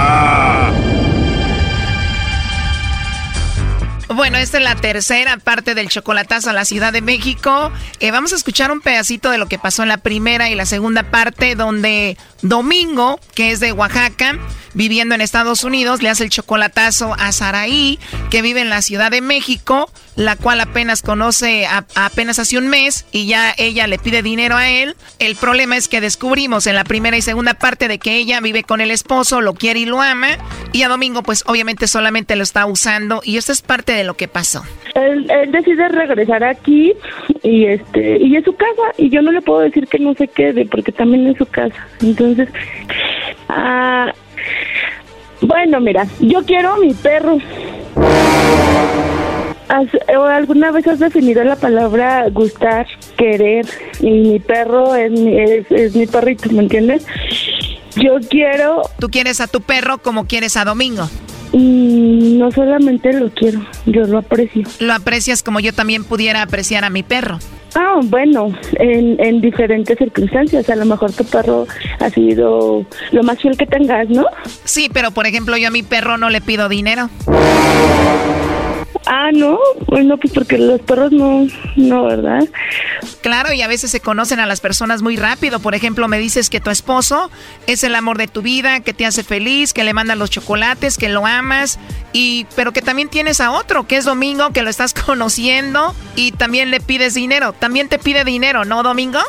Bueno, 4.14 4.38
esta 4.38 4.58
es 4.58 4.64
la 4.64 4.76
tercera 4.76 5.38
parte 5.38 5.74
del 5.74 5.88
chocolatazo 5.88 6.50
a 6.50 6.52
la 6.52 6.64
Ciudad 6.64 6.92
de 6.92 7.02
México. 7.02 7.72
Eh, 7.98 8.12
vamos 8.12 8.32
a 8.32 8.36
escuchar 8.36 8.70
un 8.70 8.80
pedacito 8.80 9.28
de 9.30 9.38
lo 9.38 9.46
que 9.46 9.58
pasó 9.58 9.82
en 9.82 9.88
la 9.88 9.96
primera 9.96 10.48
y 10.48 10.54
la 10.54 10.66
segunda 10.66 11.10
parte, 11.10 11.56
donde 11.56 12.16
Domingo, 12.40 13.18
que 13.34 13.50
es 13.50 13.58
de 13.58 13.72
Oaxaca, 13.72 14.38
viviendo 14.72 15.16
en 15.16 15.20
Estados 15.20 15.64
Unidos, 15.64 16.00
le 16.00 16.10
hace 16.10 16.22
el 16.22 16.30
chocolatazo 16.30 17.14
a 17.18 17.32
Saraí, 17.32 17.98
que 18.30 18.40
vive 18.40 18.60
en 18.60 18.70
la 18.70 18.82
Ciudad 18.82 19.10
de 19.10 19.20
México, 19.20 19.90
la 20.16 20.36
cual 20.36 20.60
apenas 20.60 21.02
conoce 21.02 21.66
apenas 21.66 22.38
hace 22.38 22.58
un 22.58 22.68
mes 22.68 23.06
y 23.12 23.26
ya 23.26 23.52
ella 23.58 23.86
le 23.86 23.98
pide 23.98 24.22
dinero 24.22 24.56
a 24.56 24.70
él. 24.70 24.94
El 25.18 25.36
problema 25.36 25.76
es 25.76 25.88
que 25.88 26.00
descubrimos 26.00 26.66
en 26.66 26.74
la 26.74 26.84
primera 26.84 27.16
y 27.16 27.22
segunda 27.22 27.54
parte 27.54 27.88
de 27.88 27.98
que 27.98 28.16
ella 28.16 28.40
vive 28.40 28.62
con 28.62 28.80
el 28.80 28.90
esposo, 28.90 29.40
lo 29.40 29.54
quiere 29.54 29.80
y 29.80 29.86
lo 29.86 30.00
ama, 30.00 30.28
y 30.72 30.82
a 30.82 30.88
Domingo 30.88 31.22
pues 31.22 31.44
obviamente 31.46 31.88
solamente 31.88 32.36
lo 32.36 32.42
está 32.42 32.66
usando 32.66 33.20
y 33.24 33.36
esto 33.36 33.52
es 33.52 33.62
parte 33.62 33.92
de 33.92 34.04
lo 34.04 34.14
que 34.14 34.28
pasó. 34.28 34.62
Él, 34.94 35.26
decide 35.48 35.88
regresar 35.88 36.44
aquí 36.44 36.92
y 37.42 37.66
este 37.66 38.18
y 38.18 38.36
es 38.36 38.44
su 38.44 38.54
casa 38.54 38.82
y 38.96 39.10
yo 39.10 39.22
no 39.22 39.32
le 39.32 39.42
puedo 39.42 39.60
decir 39.60 39.86
que 39.88 39.98
no 39.98 40.14
se 40.14 40.28
quede 40.28 40.66
porque 40.66 40.92
también 40.92 41.26
es 41.26 41.36
su 41.38 41.46
casa. 41.46 41.86
Entonces, 42.00 42.48
ah, 43.48 44.12
bueno, 45.40 45.80
mira, 45.80 46.06
yo 46.20 46.44
quiero 46.44 46.74
a 46.74 46.78
mi 46.78 46.94
perro. 46.94 47.38
¿Alguna 49.68 50.70
vez 50.70 50.86
has 50.86 50.98
definido 50.98 51.42
la 51.44 51.56
palabra 51.56 52.28
gustar, 52.30 52.86
querer? 53.16 53.66
Y 54.00 54.10
mi 54.10 54.38
perro 54.38 54.94
es 54.94 55.10
mi, 55.10 55.38
es, 55.38 55.94
mi 55.94 56.06
perrito, 56.06 56.50
¿me 56.50 56.62
entiendes? 56.62 57.06
Yo 57.96 58.16
quiero... 58.28 58.82
¿Tú 58.98 59.08
quieres 59.08 59.40
a 59.40 59.46
tu 59.46 59.60
perro 59.60 59.98
como 59.98 60.26
quieres 60.26 60.56
a 60.56 60.64
Domingo? 60.64 61.08
Mm, 61.52 62.38
no 62.38 62.50
solamente 62.50 63.12
lo 63.12 63.30
quiero, 63.30 63.64
yo 63.86 64.02
lo 64.02 64.18
aprecio. 64.18 64.64
Lo 64.80 64.92
aprecias 64.92 65.42
como 65.42 65.60
yo 65.60 65.72
también 65.72 66.04
pudiera 66.04 66.42
apreciar 66.42 66.84
a 66.84 66.90
mi 66.90 67.02
perro. 67.02 67.38
Ah, 67.76 68.00
bueno, 68.04 68.52
en, 68.78 69.16
en 69.18 69.40
diferentes 69.40 69.98
circunstancias. 69.98 70.68
A 70.70 70.76
lo 70.76 70.84
mejor 70.84 71.12
tu 71.12 71.24
perro 71.24 71.66
ha 71.98 72.10
sido 72.10 72.84
lo 73.10 73.22
más 73.22 73.40
fiel 73.40 73.56
que 73.56 73.66
tengas, 73.66 74.08
¿no? 74.08 74.26
Sí, 74.64 74.88
pero 74.92 75.10
por 75.10 75.26
ejemplo 75.26 75.56
yo 75.56 75.68
a 75.68 75.70
mi 75.70 75.82
perro 75.82 76.18
no 76.18 76.30
le 76.30 76.40
pido 76.40 76.68
dinero. 76.68 77.08
Ah, 79.06 79.30
no, 79.32 79.58
bueno, 79.86 80.16
pues 80.16 80.32
porque 80.32 80.56
los 80.56 80.80
perros 80.80 81.12
no, 81.12 81.46
no, 81.76 82.04
¿verdad? 82.04 82.48
Claro, 83.20 83.52
y 83.52 83.60
a 83.60 83.68
veces 83.68 83.90
se 83.90 84.00
conocen 84.00 84.40
a 84.40 84.46
las 84.46 84.60
personas 84.60 85.02
muy 85.02 85.16
rápido. 85.16 85.60
Por 85.60 85.74
ejemplo, 85.74 86.08
me 86.08 86.18
dices 86.18 86.48
que 86.48 86.60
tu 86.60 86.70
esposo 86.70 87.30
es 87.66 87.84
el 87.84 87.94
amor 87.94 88.16
de 88.16 88.28
tu 88.28 88.40
vida, 88.40 88.80
que 88.80 88.94
te 88.94 89.04
hace 89.04 89.22
feliz, 89.22 89.72
que 89.74 89.84
le 89.84 89.92
mandan 89.92 90.18
los 90.18 90.30
chocolates, 90.30 90.96
que 90.96 91.08
lo 91.10 91.26
amas, 91.26 91.78
y 92.12 92.46
pero 92.56 92.72
que 92.72 92.80
también 92.80 93.08
tienes 93.08 93.40
a 93.40 93.50
otro, 93.50 93.86
que 93.86 93.96
es 93.96 94.04
Domingo, 94.06 94.50
que 94.50 94.62
lo 94.62 94.70
estás 94.70 94.94
conociendo 95.06 95.94
y 96.16 96.32
también 96.32 96.70
le 96.70 96.80
pides 96.80 97.14
dinero. 97.14 97.52
También 97.52 97.88
te 97.88 97.98
pide 97.98 98.24
dinero, 98.24 98.64
¿no, 98.64 98.82
Domingo? 98.82 99.20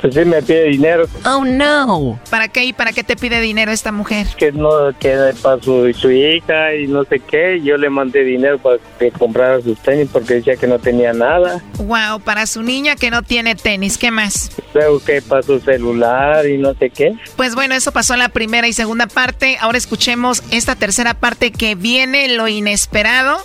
Pues 0.00 0.14
sí, 0.14 0.24
me 0.24 0.42
pide 0.42 0.64
dinero. 0.64 1.06
Oh, 1.24 1.44
no. 1.44 2.18
¿Para 2.30 2.48
qué 2.48 2.64
y 2.64 2.72
para 2.72 2.92
qué 2.92 3.04
te 3.04 3.14
pide 3.14 3.40
dinero 3.40 3.70
esta 3.70 3.92
mujer? 3.92 4.26
Que 4.36 4.50
no, 4.50 4.70
que 4.98 5.32
para 5.40 5.62
su, 5.62 5.92
su 5.94 6.10
hija 6.10 6.74
y 6.74 6.88
no 6.88 7.04
sé 7.04 7.20
qué. 7.20 7.60
Yo 7.62 7.76
le 7.76 7.90
mandé 7.90 8.24
dinero 8.24 8.58
para 8.58 8.78
que 8.98 9.12
comprara 9.20 9.60
sus 9.60 9.78
tenis 9.78 10.08
porque 10.10 10.34
decía 10.34 10.56
que 10.56 10.66
no 10.66 10.78
tenía 10.78 11.12
nada. 11.12 11.62
Wow, 11.76 12.20
para 12.20 12.46
su 12.46 12.62
niña 12.62 12.96
que 12.96 13.10
no 13.10 13.22
tiene 13.22 13.54
tenis, 13.54 13.98
¿qué 13.98 14.10
más? 14.10 14.50
Luego 14.74 14.98
que 15.00 15.20
para 15.20 15.42
su 15.42 15.60
celular 15.60 16.46
y 16.46 16.58
no 16.58 16.74
sé 16.74 16.90
qué. 16.90 17.16
Pues 17.36 17.54
bueno, 17.54 17.74
eso 17.74 17.92
pasó 17.92 18.14
en 18.14 18.20
la 18.20 18.30
primera 18.30 18.66
y 18.66 18.72
segunda 18.72 19.06
parte. 19.06 19.58
Ahora 19.60 19.78
escuchemos 19.78 20.42
esta 20.50 20.74
tercera 20.74 21.14
parte 21.14 21.52
que 21.52 21.74
viene 21.74 22.28
lo 22.28 22.48
inesperado 22.48 23.38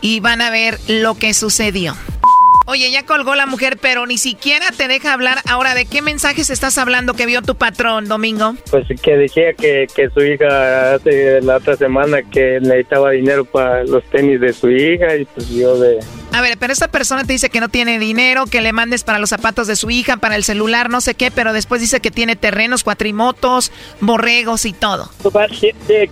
y 0.00 0.20
van 0.20 0.42
a 0.42 0.50
ver 0.50 0.78
lo 0.88 1.14
que 1.14 1.32
sucedió. 1.32 1.94
Oye, 2.66 2.90
ya 2.90 3.04
colgó 3.04 3.34
la 3.34 3.46
mujer, 3.46 3.78
pero 3.80 4.06
ni 4.06 4.18
siquiera 4.18 4.66
te 4.76 4.86
deja 4.88 5.12
hablar. 5.12 5.38
Ahora, 5.48 5.74
¿de 5.74 5.86
qué 5.86 6.02
mensajes 6.02 6.50
estás 6.50 6.78
hablando 6.78 7.14
que 7.14 7.26
vio 7.26 7.42
tu 7.42 7.54
patrón, 7.54 8.06
Domingo? 8.06 8.54
Pues 8.70 8.86
que 9.02 9.16
decía 9.16 9.54
que, 9.54 9.86
que 9.94 10.08
su 10.10 10.20
hija 10.20 10.94
hace 10.94 11.40
la 11.42 11.56
otra 11.56 11.76
semana 11.76 12.22
que 12.22 12.60
necesitaba 12.60 13.10
dinero 13.10 13.44
para 13.44 13.84
los 13.84 14.04
tenis 14.10 14.40
de 14.40 14.52
su 14.52 14.70
hija 14.70 15.16
y 15.16 15.24
pues 15.24 15.48
yo 15.48 15.78
de, 15.78 15.98
a 16.32 16.40
ver, 16.40 16.58
pero 16.58 16.72
esta 16.72 16.88
persona 16.88 17.24
te 17.24 17.32
dice 17.32 17.50
que 17.50 17.60
no 17.60 17.68
tiene 17.68 17.98
dinero, 17.98 18.46
que 18.46 18.60
le 18.60 18.72
mandes 18.72 19.04
para 19.04 19.18
los 19.18 19.30
zapatos 19.30 19.66
de 19.66 19.76
su 19.76 19.90
hija, 19.90 20.16
para 20.16 20.36
el 20.36 20.44
celular, 20.44 20.90
no 20.90 21.00
sé 21.00 21.14
qué, 21.14 21.30
pero 21.30 21.52
después 21.52 21.80
dice 21.80 22.00
que 22.00 22.10
tiene 22.10 22.36
terrenos, 22.36 22.84
cuatrimotos, 22.84 23.72
borregos 24.00 24.64
y 24.64 24.72
todo. 24.72 25.10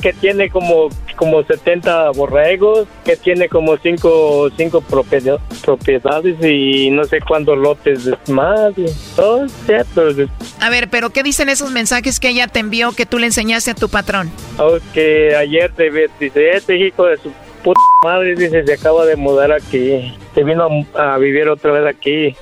Que 0.01 0.13
tiene 0.13 0.51
como, 0.51 0.89
como 1.17 1.43
70 1.45 2.11
borregos, 2.11 2.89
que 3.05 3.17
tiene 3.17 3.49
como 3.49 3.77
5 3.77 4.51
cinco, 4.57 4.81
propiedades 4.81 6.37
y 6.45 6.91
no 6.91 7.05
sé 7.05 7.21
cuántos 7.21 7.59
lotes 7.59 8.09
más. 8.29 8.73
Y 8.77 8.87
todo, 9.15 9.47
A 10.61 10.71
ver, 10.71 10.89
pero 10.89 11.11
¿qué 11.11 11.23
dicen 11.23 11.49
esos 11.49 11.71
mensajes 11.71 12.21
que 12.21 12.29
ella 12.29 12.49
te 12.49 12.61
envió 12.61 12.93
que 12.93 13.07
tú 13.07 13.19
le 13.19 13.27
enseñaste 13.27 13.73
a 13.73 13.75
tu 13.75 13.89
patrón? 13.89 14.31
Oh, 14.59 14.79
que 14.93 15.35
ayer 15.37 15.73
te 15.73 15.91
dice, 16.19 16.51
este 16.51 16.77
hijo 16.77 17.07
de 17.07 17.17
su 17.19 17.33
puta 17.63 17.81
madre, 18.05 18.35
dice, 18.35 18.65
se 18.65 18.73
acaba 18.73 19.05
de 19.05 19.17
mudar 19.17 19.53
aquí. 19.53 20.17
Se 20.35 20.45
vino 20.45 20.69
a, 20.95 21.19
vivir 21.19 21.49
otra 21.49 21.73
vez 21.73 21.87
aquí. 21.87 22.37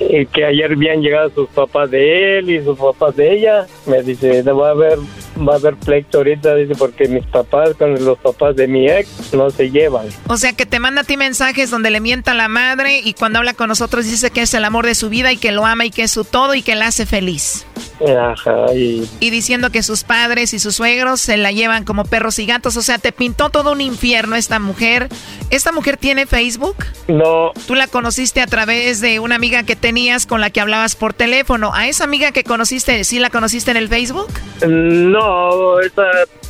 Y 0.00 0.26
que 0.26 0.44
ayer 0.44 0.72
habían 0.72 1.02
llegado 1.02 1.30
sus 1.30 1.48
papás 1.50 1.90
de 1.90 2.38
él 2.38 2.50
y 2.50 2.64
sus 2.64 2.78
papás 2.78 3.16
de 3.16 3.32
ella. 3.34 3.66
Me 3.86 4.02
dice, 4.02 4.42
va 4.42 4.68
a 4.68 4.70
haber, 4.70 4.98
va 5.36 5.54
a 5.54 5.56
haber 5.56 5.76
pleito 5.76 6.18
ahorita, 6.18 6.54
dice, 6.54 6.74
porque 6.74 7.06
mis 7.06 7.26
papás 7.26 7.74
con 7.74 8.02
los 8.04 8.18
papás 8.18 8.56
de 8.56 8.66
mi 8.66 8.88
ex 8.88 9.32
no 9.34 9.50
se 9.50 9.70
llevan. 9.70 10.06
O 10.26 10.36
sea, 10.36 10.52
que 10.54 10.66
te 10.66 10.80
manda 10.80 11.02
a 11.02 11.04
ti 11.04 11.16
mensajes 11.16 11.70
donde 11.70 11.90
le 11.90 12.00
mienta 12.00 12.32
a 12.32 12.34
la 12.34 12.48
madre 12.48 13.00
y 13.04 13.14
cuando 13.14 13.38
habla 13.38 13.54
con 13.54 13.68
nosotros 13.68 14.06
dice 14.06 14.30
que 14.30 14.42
es 14.42 14.54
el 14.54 14.64
amor 14.64 14.86
de 14.86 14.94
su 14.94 15.10
vida 15.10 15.32
y 15.32 15.36
que 15.36 15.52
lo 15.52 15.66
ama 15.66 15.84
y 15.84 15.90
que 15.90 16.02
es 16.02 16.10
su 16.10 16.24
todo 16.24 16.54
y 16.54 16.62
que 16.62 16.74
la 16.74 16.86
hace 16.86 17.06
feliz. 17.06 17.66
Ajá, 18.00 18.72
y... 18.74 19.06
diciendo 19.20 19.70
que 19.70 19.82
sus 19.82 20.04
padres 20.04 20.54
y 20.54 20.58
sus 20.58 20.76
suegros 20.76 21.20
se 21.20 21.36
la 21.36 21.52
llevan 21.52 21.84
como 21.84 22.04
perros 22.04 22.38
y 22.38 22.46
gatos. 22.46 22.76
O 22.76 22.82
sea, 22.82 22.98
te 22.98 23.12
pintó 23.12 23.50
todo 23.50 23.72
un 23.72 23.80
infierno 23.80 24.36
esta 24.36 24.58
mujer. 24.58 25.08
¿Esta 25.50 25.72
mujer 25.72 25.96
tiene 25.96 26.26
Facebook? 26.26 26.76
No. 27.08 27.52
Tú 27.66 27.74
la 27.74 27.88
conociste 27.88 28.40
a 28.40 28.46
través 28.46 29.00
de 29.00 29.20
una 29.20 29.34
amiga 29.34 29.64
que 29.64 29.76
tenías 29.90 30.24
con 30.24 30.40
la 30.40 30.50
que 30.50 30.60
hablabas 30.60 30.94
por 30.94 31.14
teléfono. 31.14 31.72
¿A 31.74 31.88
esa 31.88 32.04
amiga 32.04 32.30
que 32.30 32.44
conociste, 32.44 33.02
sí 33.02 33.18
la 33.18 33.28
conociste 33.28 33.72
en 33.72 33.76
el 33.76 33.88
Facebook? 33.88 34.28
No, 34.64 35.80
esa 35.80 36.04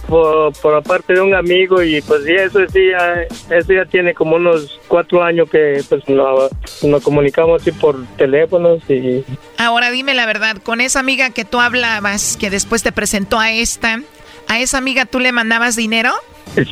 por, 0.07 0.53
por 0.61 0.75
aparte 0.75 1.15
de 1.15 1.23
un 1.23 1.33
amigo 1.35 1.83
y 1.83 2.03
pues 2.03 2.25
sí, 2.25 2.33
eso 2.35 2.59
sí, 2.71 2.81
ya, 2.91 3.23
eso 3.57 3.73
ya 3.73 3.87
tiene 3.87 4.13
como 4.13 4.37
unos 4.37 4.79
cuatro 4.89 5.23
años 5.23 5.49
que 5.49 5.83
pues 5.89 6.07
no- 6.07 6.51
nos 6.83 7.03
comunicamos 7.03 7.63
así 7.63 7.73
por 7.73 8.05
teléfonos 8.19 8.83
y 8.91 9.25
Ahora 9.57 9.91
dime 9.91 10.13
la 10.13 10.27
verdad, 10.27 10.59
con 10.63 10.83
esa 10.83 11.01
amiga 11.01 11.31
que 11.31 11.47
tú 11.47 11.61
hablabas, 11.61 12.37
que 12.39 12.51
después 12.51 12.83
te 12.83 12.93
presentó 12.93 13.39
a 13.41 13.53
esta, 13.53 14.03
¿a 14.49 14.59
esa 14.61 14.77
amiga 14.77 15.07
tú 15.07 15.19
le 15.19 15.33
mandabas 15.33 15.77
dinero? 15.77 16.13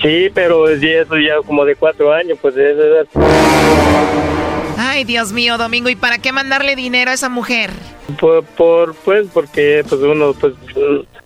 sí, 0.02 0.28
pero 0.34 0.66
sí, 0.78 0.88
eso 0.88 1.16
ya 1.16 1.36
como 1.46 1.64
de 1.64 1.76
cuatro 1.76 2.12
años, 2.12 2.36
pues 2.42 2.54
Ay, 4.98 5.04
Dios 5.04 5.32
mío, 5.32 5.58
Domingo, 5.58 5.88
¿y 5.90 5.94
para 5.94 6.18
qué 6.18 6.32
mandarle 6.32 6.74
dinero 6.74 7.12
a 7.12 7.14
esa 7.14 7.28
mujer? 7.28 7.70
por, 8.18 8.44
por 8.44 8.96
pues 8.96 9.28
porque 9.32 9.84
pues 9.88 10.00
uno 10.00 10.32
pues 10.32 10.54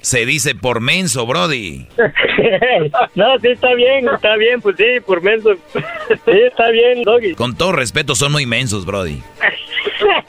Se 0.03 0.27
dice 0.27 0.55
por 0.55 0.81
menso, 0.81 1.25
Brody. 1.25 1.87
no, 3.14 3.39
sí 3.39 3.49
está 3.49 3.73
bien, 3.73 4.07
está 4.14 4.37
bien, 4.37 4.61
pues 4.61 4.77
sí, 4.77 5.01
por 5.07 5.23
menso. 5.23 5.55
Sí, 5.73 6.33
está 6.47 6.68
bien, 6.68 7.03
Doggy. 7.03 7.35
Con 7.35 7.57
todo 7.57 7.73
respeto, 7.73 8.14
son 8.14 8.33
muy 8.33 8.45
mensos, 8.45 8.85
Brody. 8.85 9.23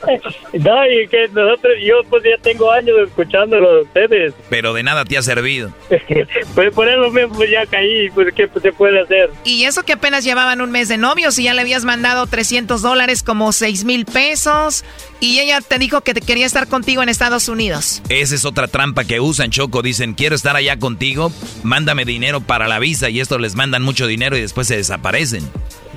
No, 0.53 0.85
y 0.85 1.07
que 1.07 1.27
nosotros, 1.29 1.73
yo 1.83 2.03
pues 2.09 2.23
ya 2.23 2.41
tengo 2.41 2.71
años 2.71 2.95
escuchándolo 3.07 3.75
de 3.75 3.81
ustedes. 3.81 4.33
Pero 4.49 4.73
de 4.73 4.83
nada 4.83 5.03
te 5.03 5.17
ha 5.17 5.21
servido. 5.21 5.71
Pues 6.55 6.71
por 6.73 6.87
eso 6.87 7.09
mismo 7.09 7.35
pues, 7.35 7.49
ya 7.49 7.65
caí, 7.65 8.09
pues 8.11 8.33
qué 8.35 8.47
pues, 8.47 8.61
se 8.61 8.71
puede 8.71 9.01
hacer. 9.01 9.31
Y 9.43 9.63
eso 9.63 9.83
que 9.83 9.93
apenas 9.93 10.23
llevaban 10.23 10.61
un 10.61 10.71
mes 10.71 10.87
de 10.87 10.97
novios 10.97 11.37
y 11.39 11.43
ya 11.43 11.53
le 11.53 11.61
habías 11.61 11.85
mandado 11.85 12.27
300 12.27 12.81
dólares, 12.81 13.23
como 13.23 13.51
6 13.51 13.85
mil 13.85 14.05
pesos, 14.05 14.85
y 15.19 15.39
ella 15.39 15.59
te 15.61 15.79
dijo 15.79 16.01
que 16.01 16.13
te 16.13 16.21
quería 16.21 16.45
estar 16.45 16.67
contigo 16.67 17.01
en 17.01 17.09
Estados 17.09 17.47
Unidos. 17.47 18.01
Esa 18.09 18.35
es 18.35 18.45
otra 18.45 18.67
trampa 18.67 19.05
que 19.05 19.19
usan, 19.19 19.49
Choco. 19.49 19.81
Dicen, 19.81 20.13
quiero 20.13 20.35
estar 20.35 20.55
allá 20.55 20.77
contigo, 20.77 21.31
mándame 21.63 22.05
dinero 22.05 22.41
para 22.41 22.67
la 22.67 22.79
visa. 22.79 23.09
Y 23.09 23.19
estos 23.19 23.41
les 23.41 23.55
mandan 23.55 23.81
mucho 23.81 24.07
dinero 24.07 24.37
y 24.37 24.41
después 24.41 24.67
se 24.67 24.77
desaparecen. 24.77 25.43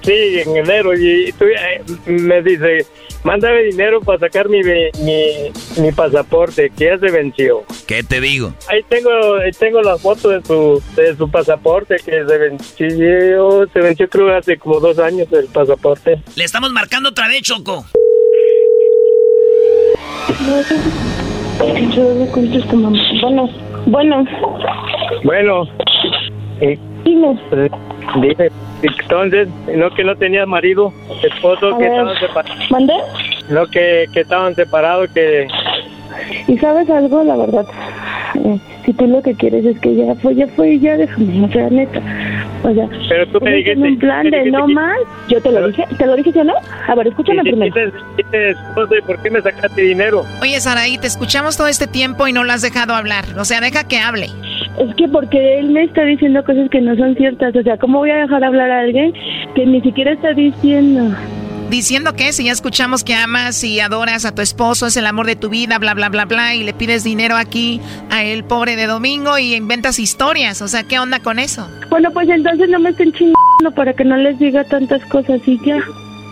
Sí, 0.07 0.39
en 0.39 0.57
enero, 0.57 0.95
y, 0.97 1.33
tú, 1.33 1.47
eh, 1.47 1.83
me 2.07 2.41
dice, 2.41 2.87
mándame 3.25 3.65
dinero 3.65 4.01
para 4.01 4.21
sacar 4.21 4.49
mi, 4.49 4.63
mi, 4.63 5.51
mi 5.83 5.91
pasaporte, 5.91 6.71
que 6.71 6.85
ya 6.85 6.99
se 6.99 7.11
venció. 7.11 7.65
¿Qué 7.89 8.05
te 8.05 8.21
digo? 8.21 8.55
Ahí 8.69 8.85
tengo, 8.89 9.11
ahí 9.35 9.51
tengo 9.51 9.83
la 9.83 9.99
foto 9.99 10.29
de 10.29 10.45
su, 10.45 10.81
de 10.95 11.17
su 11.17 11.29
pasaporte 11.29 11.97
que 11.97 12.25
se 12.25 12.39
venció, 12.39 13.67
se 13.67 13.81
venció 13.81 14.09
creo 14.09 14.37
hace 14.37 14.57
como 14.57 14.79
dos 14.79 14.97
años 15.01 15.27
el 15.33 15.47
pasaporte. 15.47 16.23
Le 16.37 16.45
estamos 16.45 16.71
marcando 16.71 17.09
otra 17.09 17.27
vez, 17.27 17.43
Choco. 17.43 17.85
Yo 21.97 22.15
le 22.15 22.31
contesto, 22.31 22.77
mamá. 22.77 22.99
Bueno, 23.21 23.51
bueno, 23.87 24.25
Bueno, 25.25 25.65
eh, 26.61 26.79
dime. 27.07 27.39
dime, 28.21 28.51
entonces, 28.83 29.49
no 29.75 29.91
que 29.91 30.05
no 30.05 30.17
tenía 30.17 30.45
marido, 30.45 30.93
esposo, 31.23 31.75
A 31.75 31.79
que 31.79 31.85
ver. 31.85 31.93
estaban 31.93 32.19
separados. 32.19 32.71
¿Mandé? 32.71 32.95
No 33.49 33.67
que, 33.69 34.07
que 34.13 34.21
estaban 34.21 34.55
separados, 34.55 35.09
que... 35.11 35.47
Y 36.49 36.59
sabes 36.59 36.89
algo, 36.91 37.23
la 37.23 37.37
verdad, 37.37 37.67
eh, 38.37 38.59
si 38.85 38.93
tú 38.93 39.07
lo 39.07 39.23
que 39.23 39.35
quieres 39.35 39.65
es 39.65 39.79
que 39.81 39.95
ya 39.97 40.15
fue, 40.17 40.35
ya 40.35 40.47
fue, 40.49 40.79
ya 40.79 40.97
déjame, 40.97 41.45
o 41.45 41.49
sea, 41.49 41.69
neta. 41.71 42.01
O 42.63 42.73
sea, 42.75 42.89
Pero 43.09 43.27
tú 43.29 43.41
me 43.45 43.51
dijiste- 43.53 43.73
en 43.73 43.83
un 43.83 43.99
plan 43.99 44.31
de 44.31 44.51
no 44.51 44.67
que- 44.67 44.75
más. 44.75 44.99
Yo 45.29 45.41
te 45.41 45.51
lo 45.53 45.67
dije, 45.69 45.85
¿te 45.99 46.07
lo 46.07 46.17
dije 46.17 46.33
sí 46.33 46.39
o 46.39 46.45
no? 46.45 46.55
A 46.89 46.95
ver, 46.95 47.09
escúchame 47.09 47.43
Sí, 47.43 47.51
sí, 47.51 47.57
primero. 47.57 47.93
¿y 48.99 49.03
por 49.07 49.23
qué 49.23 49.31
me 49.31 49.41
sacaste 49.43 49.81
dinero? 49.83 50.25
Oye, 50.43 50.61
Saraí, 50.61 50.99
te 50.99 51.07
escuchamos 51.07 51.57
todo 51.57 51.69
este 51.69 51.87
tiempo 51.87 52.27
y 52.29 52.33
no 52.33 52.45
lo 52.45 52.53
has 52.53 52.63
dejado 52.63 52.95
hablar. 52.95 53.25
O 53.39 53.45
sea, 53.45 53.61
deja 53.61 53.85
que 53.85 53.99
hable. 53.99 54.27
Es 54.79 54.95
que 54.97 55.09
porque 55.09 55.59
él 55.59 55.71
me 55.71 55.85
está 55.85 56.05
diciendo 56.05 56.45
cosas 56.45 56.69
que 56.71 56.81
no 56.81 56.95
son 56.97 57.15
ciertas. 57.17 57.55
O 57.57 57.63
sea, 57.63 57.77
¿cómo 57.79 57.99
voy 57.99 58.11
a 58.11 58.17
dejar 58.17 58.45
hablar 58.45 58.71
a 58.71 58.81
alguien 58.81 59.13
que 59.55 59.65
ni 59.67 59.81
siquiera 59.81 60.13
está 60.13 60.33
diciendo? 60.33 61.15
Diciendo 61.71 62.15
que 62.15 62.33
si 62.33 62.45
ya 62.45 62.53
escuchamos 62.53 63.03
que 63.03 63.15
amas 63.15 63.65
y 63.65 63.81
adoras 63.81 64.25
a 64.25 64.33
tu 64.33 64.41
esposo, 64.41 64.87
es 64.87 64.97
el 64.97 65.05
amor 65.05 65.27
de 65.27 65.35
tu 65.35 65.49
vida, 65.49 65.79
bla, 65.79 65.95
bla, 65.95 66.09
bla, 66.09 66.25
bla, 66.25 66.55
y 66.55 66.63
le 66.63 66.73
pides 66.73 67.03
dinero 67.03 67.37
aquí 67.37 67.81
a 68.09 68.23
el 68.23 68.45
pobre 68.45 68.77
de 68.77 68.87
Domingo 68.87 69.37
y 69.37 69.55
inventas 69.55 69.99
historias. 69.99 70.63
O 70.63 70.69
sea, 70.69 70.85
¿qué 70.85 71.01
onda 71.01 71.19
con 71.19 71.41
eso? 71.41 71.69
Bueno, 71.91 72.11
pues 72.13 72.29
entonces 72.29 72.69
no 72.69 72.79
me 72.79 72.91
estén 72.91 73.13
chingando 73.13 73.75
para 73.75 73.93
que 73.93 74.05
no 74.05 74.17
les 74.17 74.39
diga 74.39 74.63
tantas 74.65 75.05
cosas 75.07 75.41
y 75.47 75.59
ya. 75.67 75.79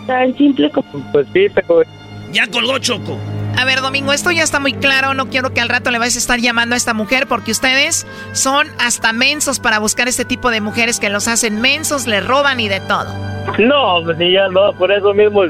Tan 0.07 0.35
simple 0.37 0.71
como... 0.71 0.87
Pues 1.11 1.27
sí, 1.33 1.47
pero... 1.53 1.83
Ya 2.31 2.47
colgó 2.47 2.79
Choco. 2.79 3.17
A 3.57 3.65
ver, 3.65 3.81
Domingo, 3.81 4.13
esto 4.13 4.31
ya 4.31 4.43
está 4.43 4.61
muy 4.61 4.73
claro. 4.73 5.13
No 5.13 5.29
quiero 5.29 5.53
que 5.53 5.59
al 5.59 5.67
rato 5.67 5.91
le 5.91 5.99
vayas 5.99 6.15
a 6.15 6.19
estar 6.19 6.39
llamando 6.39 6.75
a 6.75 6.77
esta 6.77 6.93
mujer 6.93 7.27
porque 7.27 7.51
ustedes 7.51 8.07
son 8.31 8.67
hasta 8.79 9.11
mensos 9.11 9.59
para 9.59 9.79
buscar 9.79 10.07
este 10.07 10.23
tipo 10.23 10.49
de 10.49 10.61
mujeres 10.61 10.99
que 10.99 11.09
los 11.09 11.27
hacen 11.27 11.59
mensos, 11.59 12.07
le 12.07 12.21
roban 12.21 12.59
y 12.61 12.69
de 12.69 12.79
todo. 12.79 13.34
No, 13.59 14.01
pues 14.03 14.17
ya 14.17 14.47
no, 14.49 14.73
por 14.73 14.91
eso 14.91 15.13
mismo. 15.13 15.43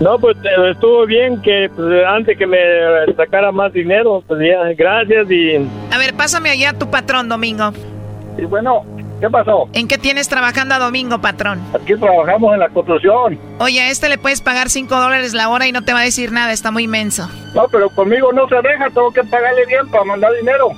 No, 0.00 0.18
pues 0.18 0.36
eh, 0.38 0.70
estuvo 0.70 1.06
bien 1.06 1.40
que 1.42 1.70
pues, 1.74 2.04
antes 2.06 2.36
que 2.36 2.46
me 2.46 2.58
sacara 3.16 3.52
más 3.52 3.72
dinero, 3.72 4.22
pues 4.26 4.40
ya, 4.40 4.72
gracias 4.76 5.30
y... 5.30 5.56
A 5.92 5.98
ver, 5.98 6.14
pásame 6.14 6.50
allá 6.50 6.70
a 6.70 6.72
tu 6.72 6.90
patrón, 6.90 7.28
Domingo. 7.28 7.72
Y 8.38 8.44
bueno, 8.46 8.84
¿qué 9.20 9.28
pasó? 9.28 9.68
¿En 9.74 9.86
qué 9.86 9.98
tienes 9.98 10.28
trabajando 10.28 10.74
a 10.74 10.78
Domingo, 10.78 11.20
patrón? 11.20 11.60
Aquí 11.74 11.94
trabajamos 11.94 12.54
en 12.54 12.60
la 12.60 12.68
construcción. 12.70 13.38
Oye, 13.58 13.80
a 13.80 13.90
este 13.90 14.08
le 14.08 14.18
puedes 14.18 14.40
pagar 14.40 14.70
5 14.70 14.94
dólares 14.94 15.34
la 15.34 15.48
hora 15.48 15.66
y 15.66 15.72
no 15.72 15.82
te 15.82 15.92
va 15.92 16.00
a 16.00 16.04
decir 16.04 16.32
nada, 16.32 16.52
está 16.52 16.70
muy 16.70 16.88
menso. 16.88 17.28
No, 17.54 17.66
pero 17.70 17.88
conmigo 17.90 18.32
no 18.32 18.48
se 18.48 18.56
deja, 18.56 18.88
tengo 18.88 19.12
que 19.12 19.22
pagarle 19.24 19.66
bien 19.66 19.88
para 19.90 20.04
mandar 20.04 20.32
dinero. 20.40 20.68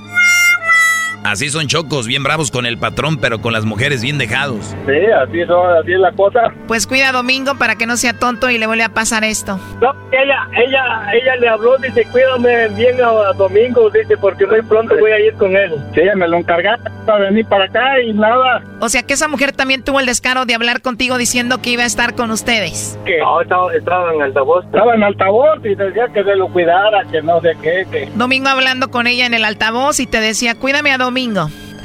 Así 1.25 1.49
son 1.49 1.65
chocos, 1.65 2.05
bien 2.05 2.21
bravos 2.21 2.51
con 2.51 2.67
el 2.67 2.77
patrón, 2.77 3.17
pero 3.17 3.41
con 3.41 3.51
las 3.51 3.65
mujeres 3.65 4.03
bien 4.03 4.19
dejados. 4.19 4.75
Sí, 4.85 5.11
así, 5.11 5.43
son, 5.47 5.75
así 5.75 5.93
es 5.93 5.99
la 5.99 6.11
cosa. 6.11 6.53
Pues 6.67 6.85
cuida 6.85 7.09
a 7.09 7.11
Domingo 7.11 7.55
para 7.55 7.75
que 7.77 7.87
no 7.87 7.97
sea 7.97 8.13
tonto 8.13 8.47
y 8.51 8.59
le 8.59 8.67
vuelva 8.67 8.85
a 8.85 8.89
pasar 8.89 9.23
esto. 9.23 9.59
No, 9.81 9.91
ella, 10.11 10.47
ella, 10.55 11.11
ella 11.13 11.35
le 11.37 11.49
habló, 11.49 11.79
dice, 11.79 12.05
cuídame 12.11 12.67
bien 12.75 12.97
a, 13.01 13.33
Domingo, 13.33 13.89
dice, 13.89 14.15
porque 14.17 14.45
muy 14.45 14.61
pronto 14.61 14.95
voy 14.99 15.13
a 15.13 15.19
ir 15.19 15.33
con 15.33 15.55
él. 15.55 15.73
Sí, 15.95 16.01
ella 16.01 16.15
me 16.15 16.27
lo 16.27 16.37
encargaron 16.37 16.85
para 17.07 17.25
venir 17.25 17.47
para 17.47 17.65
acá 17.65 17.99
y 18.01 18.13
nada. 18.13 18.63
O 18.79 18.87
sea 18.87 19.01
que 19.01 19.13
esa 19.15 19.27
mujer 19.27 19.51
también 19.51 19.83
tuvo 19.83 19.99
el 19.99 20.05
descaro 20.05 20.45
de 20.45 20.53
hablar 20.53 20.83
contigo 20.83 21.17
diciendo 21.17 21.59
que 21.59 21.71
iba 21.71 21.81
a 21.81 21.87
estar 21.87 22.13
con 22.13 22.29
ustedes. 22.29 22.99
Que 23.03 23.17
no, 23.17 23.41
estaba, 23.41 23.73
estaba 23.73 24.13
en 24.13 24.21
altavoz. 24.21 24.63
Estaba 24.65 24.93
en 24.93 25.03
altavoz 25.03 25.57
y 25.63 25.73
decía 25.73 26.07
que 26.13 26.23
se 26.23 26.35
lo 26.35 26.49
cuidara, 26.49 27.03
que 27.11 27.23
no 27.23 27.41
sé 27.41 27.57
qué, 27.63 27.87
que... 27.91 28.11
Domingo 28.13 28.49
hablando 28.49 28.91
con 28.91 29.07
ella 29.07 29.25
en 29.25 29.33
el 29.33 29.43
altavoz 29.43 29.99
y 29.99 30.05
te 30.05 30.21
decía, 30.21 30.53
cuídame 30.53 30.91
a 30.91 30.99
Domingo. 30.99 31.14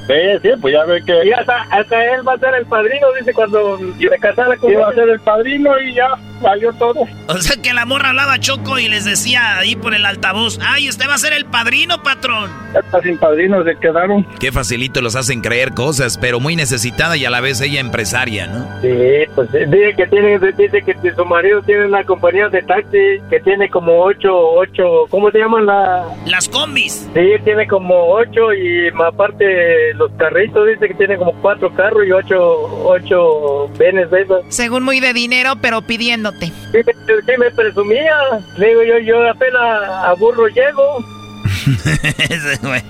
Sí, 0.07 0.15
sí, 0.43 0.49
pues 0.61 0.75
ya 0.75 0.85
ve 0.85 1.03
que... 1.05 1.25
Y 1.25 1.33
hasta, 1.33 1.63
hasta 1.71 2.05
él 2.15 2.27
va 2.27 2.35
a 2.35 2.39
ser 2.39 2.55
el 2.55 2.67
padrino, 2.67 3.07
dice, 3.19 3.33
cuando 3.33 3.79
se 3.99 4.19
casara 4.19 4.57
con 4.57 4.73
Iba 4.73 4.89
a 4.89 4.93
ser 4.93 5.09
el 5.09 5.21
padrino 5.21 5.79
y 5.81 5.95
ya 5.95 6.09
valió 6.41 6.73
todo. 6.75 7.01
O 7.29 7.39
sea 7.39 7.61
que 7.63 7.73
la 7.73 7.85
morra 7.87 8.11
hablaba 8.11 8.39
Choco 8.39 8.79
y 8.79 8.89
les 8.89 9.05
decía 9.05 9.59
ahí 9.59 9.77
por 9.77 9.95
el 9.95 10.05
altavoz, 10.05 10.59
ay, 10.63 10.89
usted 10.89 11.09
va 11.09 11.15
a 11.15 11.19
ser 11.19 11.33
el 11.33 11.45
padrino, 11.45 12.03
patrón. 12.03 12.51
Hasta 12.77 13.01
sin 13.03 13.19
padrino 13.19 13.63
se 13.65 13.77
quedaron. 13.77 14.25
Qué 14.39 14.53
facilito 14.53 15.01
los 15.01 15.17
hacen 15.17 15.41
creer 15.41 15.73
cosas, 15.73 16.19
pero 16.19 16.41
muy 16.41 16.57
necesitada 16.57 17.17
y 17.17 17.25
a 17.25 17.31
la 17.31 17.41
vez 17.41 17.61
ella 17.61 17.81
empresaria, 17.81 18.47
¿no? 18.47 18.67
Sí, 18.83 19.31
pues 19.35 19.49
sí, 19.51 19.59
dice 19.67 19.95
que 19.97 20.07
tiene, 20.07 20.39
dice 20.39 20.83
que 20.83 21.13
su 21.15 21.25
marido 21.25 21.63
tiene 21.63 21.87
una 21.87 22.05
compañía 22.05 22.49
de 22.49 22.63
taxi 22.63 23.21
que 23.29 23.41
tiene 23.41 23.69
como 23.69 24.03
ocho, 24.03 24.31
ocho, 24.33 25.07
¿cómo 25.11 25.31
se 25.31 25.39
llaman 25.39 25.67
la? 25.67 26.05
Las 26.27 26.49
combis. 26.49 27.09
Sí, 27.15 27.21
tiene 27.45 27.67
como 27.67 27.95
ocho 28.13 28.53
y 28.53 28.89
aparte 28.89 29.95
los 29.95 30.11
carritos 30.13 30.67
dice 30.69 30.89
que 30.89 30.95
tiene 30.95 31.17
como 31.17 31.33
cuatro 31.41 31.73
carros 31.75 32.07
y 32.07 32.13
ocho, 32.13 32.39
ocho 32.85 33.69
venes 33.79 34.11
de 34.11 34.23
esos. 34.23 34.45
Según 34.49 34.83
muy 34.83 35.01
de 35.01 35.13
dinero, 35.13 35.55
pero 35.61 35.83
me- 36.87 36.95
sí 37.27 37.33
me 37.39 37.51
presumía. 37.51 38.17
Le 38.57 38.69
digo 38.69 38.83
yo, 38.83 38.99
yo 38.99 39.29
apenas 39.29 39.63
a 39.91 40.13
burro 40.15 40.47
llego. 40.49 41.05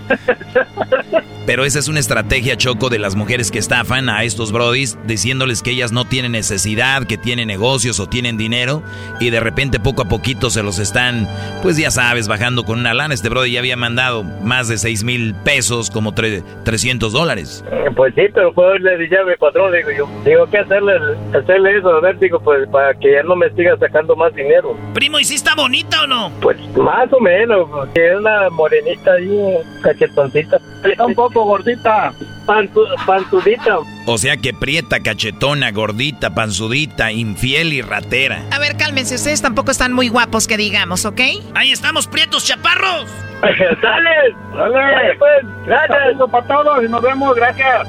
Pero 1.47 1.65
esa 1.65 1.79
es 1.81 1.89
una 1.89 1.99
estrategia, 1.99 2.57
Choco, 2.57 2.91
de 2.91 2.99
las 2.99 3.17
mujeres 3.17 3.51
que 3.51 3.59
estafan 3.59 4.09
a 4.09 4.23
estos 4.23 4.53
brodis, 4.53 4.97
diciéndoles 5.07 5.63
que 5.63 5.71
ellas 5.71 5.91
no 5.91 6.05
tienen 6.05 6.33
necesidad, 6.33 7.05
que 7.07 7.19
tienen 7.19 7.49
negocios 7.49 7.99
o 7.99 8.09
tienen 8.09 8.37
dinero, 8.37 8.83
y 9.19 9.31
de 9.31 9.41
repente 9.41 9.81
poco 9.81 10.03
a 10.03 10.05
poquito 10.09 10.51
se 10.51 10.63
los 10.63 10.79
están, 10.79 11.29
pues 11.63 11.77
ya 11.77 11.91
sabes, 11.91 12.29
bajando 12.29 12.65
con 12.65 12.79
una 12.79 12.95
lana. 12.95 13.15
Este 13.15 13.29
brody 13.31 13.53
ya 13.53 13.61
había 13.61 13.77
mandado 13.77 14.23
más 14.23 14.69
de 14.69 14.79
6 14.79 15.03
mil 15.03 15.35
pesos, 15.35 15.91
como 15.91 16.13
tre- 16.15 16.45
300 16.65 17.13
dólares. 17.13 17.65
Eh, 17.73 17.87
Pues 17.97 18.15
sí, 18.15 18.23
pero 18.33 18.53
pues 18.55 18.81
le 18.83 18.97
dije 18.99 19.19
a 19.19 19.25
mi 19.25 19.35
patrón, 19.37 19.73
digo 19.73 19.89
yo, 19.91 20.09
digo, 20.25 20.47
¿qué 20.51 20.59
hacerle, 20.59 20.93
hacerle 21.37 21.79
eso? 21.79 21.89
A 21.91 22.01
ver, 22.01 22.19
digo, 22.19 22.39
pues 22.41 22.69
para 22.69 22.95
que 22.95 23.13
ya 23.13 23.23
no 23.25 23.35
me 23.35 23.51
siga 23.51 23.77
sacando 23.79 24.15
más 24.15 24.33
dinero. 24.35 24.77
Primo, 24.95 25.19
¿y 25.19 25.25
si 25.25 25.35
está 25.35 25.55
bonita 25.57 26.05
o 26.05 26.07
no? 26.07 26.31
Pues 26.41 26.57
más 26.77 27.13
o 27.13 27.19
menos, 27.21 27.69
porque 27.71 28.13
es 28.13 28.17
una 28.19 28.49
morenita 28.61 29.13
ahí, 29.13 29.57
cachetoncita. 29.83 30.59
Está 30.85 31.07
un 31.07 31.15
poco 31.15 31.45
gordita, 31.45 32.13
pantu- 32.47 32.87
pantudita. 33.07 33.79
O 34.07 34.19
sea 34.19 34.37
que 34.37 34.53
prieta, 34.53 35.01
cachetona, 35.01 35.71
gordita, 35.71 36.35
panzudita, 36.35 37.11
infiel 37.13 37.73
y 37.73 37.81
ratera. 37.83 38.43
A 38.51 38.59
ver, 38.59 38.77
cálmense, 38.77 39.15
ustedes 39.15 39.41
tampoco 39.41 39.71
están 39.71 39.93
muy 39.93 40.09
guapos 40.09 40.47
que 40.47 40.57
digamos, 40.57 41.05
¿ok? 41.07 41.21
Ahí 41.55 41.71
estamos, 41.73 42.07
prietos 42.07 42.45
chaparros. 42.47 43.07
¡Sale! 43.41 44.35
¡Sale! 44.55 45.17
Pues, 45.19 45.67
gracias. 45.67 45.99
para 46.31 46.47
todos 46.47 46.85
y 46.85 46.89
nos 46.89 47.01
vemos. 47.03 47.35
Gracias. 47.35 47.89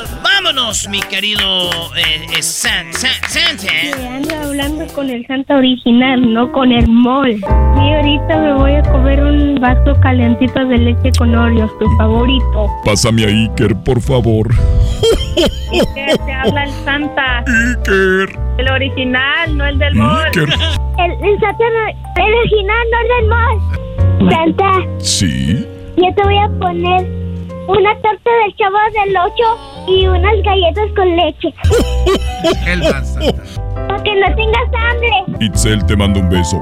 Vámonos, 0.43 0.87
mi 0.89 0.99
querido 1.01 1.69
eh, 1.95 2.25
eh 2.35 2.41
San, 2.41 2.91
Santa. 2.93 3.71
ando 4.15 4.35
hablando 4.35 4.87
con 4.87 5.07
el 5.07 5.25
Santa 5.27 5.55
original, 5.55 6.33
no 6.33 6.51
con 6.51 6.71
el 6.71 6.87
mol. 6.87 7.29
Y 7.29 7.93
ahorita 7.93 8.37
me 8.37 8.53
voy 8.55 8.73
a 8.73 8.81
comer 8.81 9.21
un 9.21 9.59
vaso 9.61 9.93
calentito 10.01 10.65
de 10.65 10.77
leche 10.79 11.11
con 11.19 11.35
Oreos, 11.35 11.69
tu 11.77 11.85
favorito. 11.97 12.67
Pásame 12.83 13.25
a 13.25 13.27
Iker, 13.27 13.75
por 13.83 14.01
favor. 14.01 14.47
Iker, 15.73 16.17
te 16.17 16.33
habla 16.33 16.63
el 16.63 16.71
Santa. 16.85 17.43
Iker. 17.77 18.39
El 18.57 18.71
original, 18.71 19.57
no 19.57 19.65
el 19.67 19.77
del 19.77 19.93
mall. 19.93 20.25
Iker. 20.25 20.49
El, 20.49 21.11
el 21.23 21.39
Santa, 21.39 21.65
el 22.15 22.33
original, 22.33 22.87
no 22.91 22.99
el 22.99 23.07
del 23.07 23.27
mall. 23.29 24.31
Santa, 24.31 24.71
Sí. 24.97 25.67
yo 25.97 26.15
te 26.15 26.23
voy 26.23 26.37
a 26.37 26.47
poner 26.59 27.21
una 27.67 27.93
torta 28.01 28.31
del 28.43 28.55
chavo 28.57 28.77
del 29.05 29.15
8 29.15 29.70
y 29.87 30.07
unas 30.07 30.33
galletas 30.43 30.89
con 30.95 31.15
leche. 31.15 31.53
El 32.67 32.81
Para 32.81 34.03
que 34.03 34.15
no 34.15 34.35
tengas 34.35 34.67
hambre. 34.73 35.45
Itzel, 35.45 35.85
te 35.85 35.95
mando 35.95 36.19
un 36.19 36.29
beso. 36.29 36.61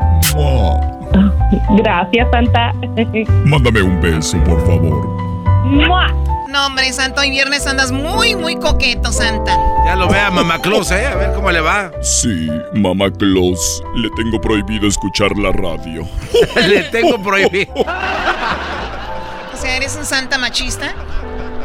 Gracias, 1.78 2.28
Santa. 2.32 2.74
Mándame 3.46 3.82
un 3.82 4.02
beso, 4.02 4.38
por 4.44 4.66
favor. 4.66 5.20
No, 6.50 6.66
hombre, 6.66 6.92
Santo, 6.92 7.22
hoy 7.22 7.30
viernes 7.30 7.68
andas 7.68 7.92
muy, 7.92 8.36
muy 8.36 8.56
coqueto, 8.56 9.12
Santa. 9.12 9.56
Ya 9.86 9.96
lo 9.96 10.10
ve 10.10 10.20
a 10.20 10.32
Mamá 10.32 10.60
Claus, 10.60 10.90
¿eh? 10.92 11.06
A 11.06 11.16
ver 11.16 11.34
cómo 11.34 11.52
le 11.52 11.62
va. 11.62 11.92
Sí, 12.02 12.50
mamá 12.74 13.12
Claus, 13.12 13.84
le 13.96 14.10
tengo 14.12 14.42
prohibido 14.42 14.88
escuchar 14.88 15.38
la 15.38 15.52
radio. 15.52 16.08
le 16.68 16.84
tengo 16.86 17.22
prohibido. 17.22 17.72
O 17.76 19.58
sea, 19.58 19.78
¿eres 19.78 19.96
un 19.96 20.06
Santa 20.06 20.40
machista? 20.40 20.96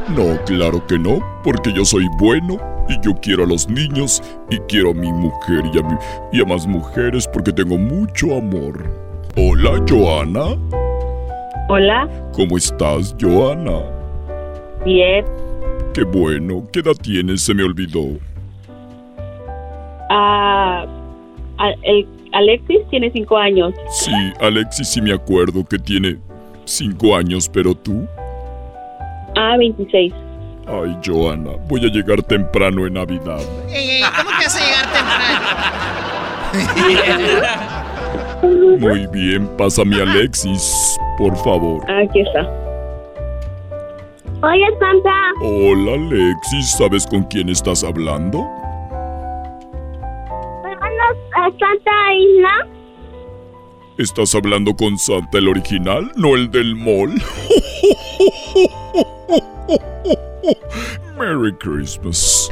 No, 0.08 0.38
claro 0.44 0.86
que 0.86 0.98
no, 0.98 1.18
porque 1.42 1.72
yo 1.72 1.84
soy 1.84 2.06
bueno 2.18 2.58
y 2.88 3.00
yo 3.00 3.14
quiero 3.22 3.44
a 3.44 3.46
los 3.46 3.68
niños 3.68 4.22
y 4.50 4.58
quiero 4.68 4.90
a 4.90 4.94
mi 4.94 5.10
mujer 5.10 5.64
y 5.72 5.78
a, 5.78 5.82
mi- 5.82 5.96
y 6.32 6.42
a 6.42 6.44
más 6.44 6.66
mujeres 6.66 7.26
porque 7.32 7.52
tengo 7.52 7.78
mucho 7.78 8.36
amor. 8.36 8.84
Hola, 9.36 9.82
Joana. 9.88 10.56
Hola, 11.68 12.08
¿Cómo 12.34 12.56
estás, 12.58 13.14
Joana? 13.20 13.80
bien. 14.84 15.24
Qué 15.94 16.02
bueno. 16.04 16.64
¿Qué 16.72 16.80
edad 16.80 16.92
tienes? 17.00 17.40
Se 17.42 17.54
me 17.54 17.62
olvidó. 17.62 18.18
Ah, 20.10 20.84
el 21.82 22.06
Alexis 22.32 22.80
tiene 22.90 23.10
cinco 23.12 23.38
años. 23.38 23.72
Sí, 23.90 24.12
Alexis, 24.40 24.88
sí 24.88 25.00
me 25.00 25.12
acuerdo 25.14 25.64
que 25.64 25.78
tiene 25.78 26.18
cinco 26.64 27.16
años, 27.16 27.48
pero 27.48 27.74
tú. 27.74 28.06
Ah, 29.36 29.56
26. 29.58 30.12
Ay, 30.66 30.96
Joana, 31.04 31.50
voy 31.68 31.84
a 31.84 31.88
llegar 31.88 32.22
temprano 32.22 32.86
en 32.86 32.94
Navidad. 32.94 33.40
Ey, 33.70 33.90
ey, 33.90 34.02
¿cómo 34.16 34.30
que 34.38 34.44
vas 34.44 34.56
a 34.56 34.60
llegar 34.64 34.86
temprano? 34.92 35.44
Muy 38.78 39.06
bien, 39.08 39.48
pásame 39.56 39.98
a 40.00 40.02
Alexis, 40.02 40.96
por 41.18 41.36
favor. 41.38 41.82
Aquí 41.90 42.20
está. 42.20 42.42
Oye, 44.42 44.66
Santa, 44.78 45.32
Hola, 45.42 45.92
Alexis, 45.94 46.70
¿sabes 46.76 47.06
con 47.06 47.22
quién 47.24 47.48
estás 47.48 47.82
hablando? 47.82 48.46
vámonos 50.62 51.16
a 51.36 51.44
Santa 51.58 52.14
Isla. 52.14 52.68
¿Estás 53.98 54.34
hablando 54.34 54.74
con 54.74 54.98
Santa 54.98 55.38
el 55.38 55.48
original, 55.48 56.10
no 56.16 56.34
el 56.34 56.50
del 56.50 56.74
mall? 56.74 57.14
Merry 61.18 61.52
Christmas. 61.58 62.50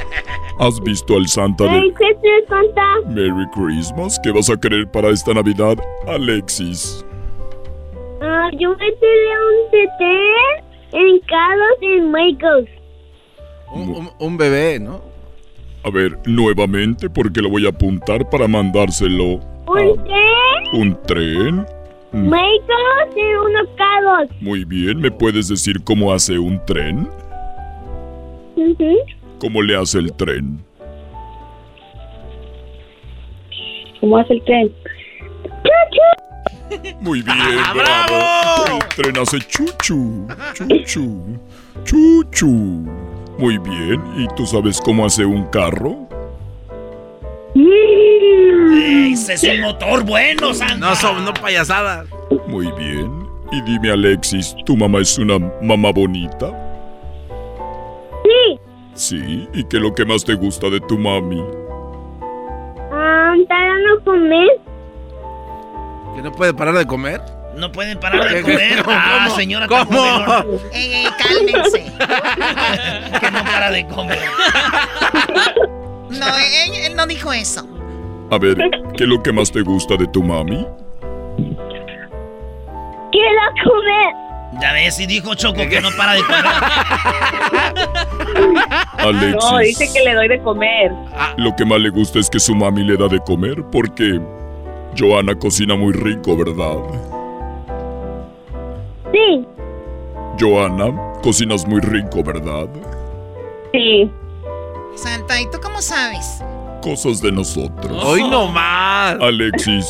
¿Has 0.59 0.81
visto 0.83 1.17
al 1.17 1.27
Santa 1.27 1.65
Merry 1.65 1.89
de 1.91 1.95
Christmas, 1.95 2.43
Santa. 2.49 3.11
Merry 3.11 3.47
Christmas? 3.55 4.21
¿Qué 4.23 4.31
vas 4.33 4.49
a 4.51 4.57
querer 4.57 4.87
para 4.91 5.09
esta 5.09 5.35
Navidad, 5.35 5.77
Alexis? 6.07 7.05
Ah, 8.21 8.51
yo 8.59 8.71
me 8.77 8.93
tiré 8.93 9.33
un 9.51 9.71
tetén 9.71 10.65
en 10.93 11.21
Carlos 11.21 11.77
en 11.81 12.13
Michaels. 12.13 12.69
Un, 13.75 13.89
un- 13.91 14.11
un 14.21 14.37
bebé, 14.37 14.79
¿no? 14.79 15.01
A 15.85 15.91
ver, 15.91 16.17
nuevamente, 16.27 17.11
porque 17.11 17.41
lo 17.41 17.51
voy 17.51 17.67
a 17.67 17.71
apuntar 17.71 18.29
para 18.31 18.47
mandárselo. 18.47 19.41
¿Un 19.67 20.05
tren? 20.05 20.81
¿Un 20.81 21.03
tren? 21.07 21.67
Michaels 22.13 23.17
en 23.17 23.37
unos 23.39 23.69
carros. 23.77 24.29
Muy 24.41 24.65
bien, 24.65 25.01
¿me 25.01 25.11
puedes 25.11 25.49
decir 25.49 25.83
cómo 25.83 26.13
hace 26.13 26.39
un 26.39 26.65
tren? 26.67 27.09
¿Cómo 29.39 29.63
le 29.63 29.77
hace 29.77 29.99
el 29.99 30.13
tren? 30.13 30.65
¿Cómo 34.01 34.19
hace 34.19 34.35
el 34.35 34.45
tren? 34.45 34.73
Muy 37.01 37.23
bien, 37.23 37.37
bravo. 37.75 38.79
El 38.81 38.89
tren 38.97 39.19
hace 39.19 39.39
chuchu, 39.41 40.27
chuchu, 40.55 41.39
chuchu. 41.85 42.47
Muy 43.39 43.59
bien, 43.59 44.03
¿y 44.17 44.27
tú 44.37 44.47
sabes 44.47 44.81
cómo 44.81 45.07
hace 45.07 45.25
un 45.25 45.45
carro? 45.47 46.09
Ese 49.13 49.35
es 49.35 49.43
un 49.43 49.61
motor 49.61 50.05
bueno, 50.05 50.55
Santa. 50.55 50.77
No 50.77 50.95
son, 50.97 51.25
no 51.25 51.35
payasadas. 51.35 52.07
Muy 52.49 52.71
bien. 52.79 53.11
Y 53.53 53.61
dime, 53.63 53.91
Alexis, 53.91 54.55
¿tu 54.65 54.77
mamá 54.77 55.01
es 55.01 55.19
una 55.19 55.39
mamá 55.61 55.93
bonita? 55.93 56.62
Sí. 58.25 58.61
Sí, 58.95 59.49
¿y 59.55 59.65
qué 59.65 59.77
es 59.79 59.83
lo 59.83 59.95
que 59.95 60.05
más 60.05 60.25
te 60.25 60.35
gusta 60.35 60.69
de 60.69 60.81
tu 60.81 60.99
mami? 60.99 61.43
Ah, 62.93 63.35
¿Te 63.49 63.55
no 63.55 64.05
comer? 64.05 64.49
¿Que 66.15 66.23
no 66.23 66.33
puede 66.33 66.53
parar 66.53 66.75
de 66.75 66.87
comer? 66.87 67.21
No 67.57 67.71
pueden 67.73 67.99
parar 68.01 68.29
de 68.29 68.37
¿Qué- 68.37 68.43
comer. 68.43 68.83
cómo? 68.85 68.97
Ah, 68.99 69.29
señora, 69.31 69.67
¿Cómo? 69.67 70.05
Ey, 70.73 70.93
ey, 70.95 71.07
cálmense. 71.19 71.85
que 73.21 73.31
no 73.31 73.45
para 73.45 73.71
de 73.71 73.87
comer. 73.89 74.19
No, 76.13 76.27
él, 76.27 76.75
él 76.85 76.95
no 76.95 77.07
dijo 77.07 77.33
eso. 77.33 77.67
A 78.31 78.37
ver, 78.39 78.57
¿qué 78.97 79.05
es 79.05 79.09
lo 79.09 79.23
que 79.23 79.33
más 79.33 79.51
te 79.51 79.63
gusta 79.63 79.97
de 79.97 80.07
tu 80.09 80.23
mami? 80.23 80.67
Quiero 83.11 83.43
comer. 83.65 84.15
Ya 84.61 84.73
ves, 84.73 84.99
y 85.01 85.07
dijo 85.07 85.35
Choco 85.35 85.67
que 85.69 85.81
no 85.81 85.89
para 85.97 86.15
de 86.15 86.23
comer. 86.23 86.45
Alexis. 88.99 89.35
No, 89.35 89.59
dice 89.59 89.89
que 89.93 90.01
le 90.05 90.15
doy 90.15 90.29
de 90.29 90.41
comer. 90.43 90.93
Lo 91.37 91.55
que 91.57 91.65
más 91.65 91.81
le 91.81 91.91
gusta 91.91 92.19
es 92.19 92.29
que 92.29 92.39
su 92.39 92.55
mami 92.55 92.85
le 92.85 92.97
da 92.97 93.09
de 93.09 93.19
comer 93.21 93.65
porque 93.73 94.21
Joana 94.97 95.35
cocina 95.35 95.75
muy 95.75 95.93
rico, 95.93 96.37
¿verdad? 96.37 96.77
Sí. 99.13 99.47
Joana, 100.39 100.93
cocinas 101.23 101.67
muy 101.67 101.81
rico, 101.81 102.23
¿verdad? 102.23 102.69
Sí. 103.73 104.11
Santa, 104.95 105.41
¿y 105.41 105.51
tú 105.51 105.59
cómo 105.63 105.81
sabes? 105.81 106.43
Cosas 106.83 107.23
de 107.23 107.33
nosotros. 107.33 108.05
Hoy 108.05 108.23
no 108.29 108.49
más. 108.49 109.17
Alexis. 109.21 109.87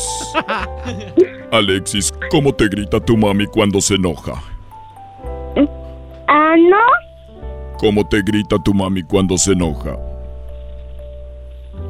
Alexis, 1.51 2.13
¿cómo 2.31 2.53
te 2.53 2.67
grita 2.67 2.99
tu 2.99 3.17
mami 3.17 3.45
cuando 3.47 3.81
se 3.81 3.95
enoja? 3.95 4.41
Ah, 6.27 6.55
no. 6.57 7.77
¿Cómo 7.79 8.07
te 8.07 8.21
grita 8.21 8.57
tu 8.63 8.73
mami 8.73 9.03
cuando 9.03 9.37
se 9.37 9.51
enoja? 9.51 9.97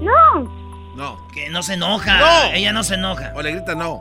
No. 0.01 0.43
No. 0.95 1.18
Que 1.34 1.49
no 1.49 1.61
se 1.64 1.73
enoja. 1.73 2.19
No. 2.19 2.53
Ella 2.53 2.73
no 2.73 2.84
se 2.84 2.95
enoja. 2.95 3.34
O 3.35 3.41
le 3.41 3.51
grita 3.51 3.76
no. 3.76 3.99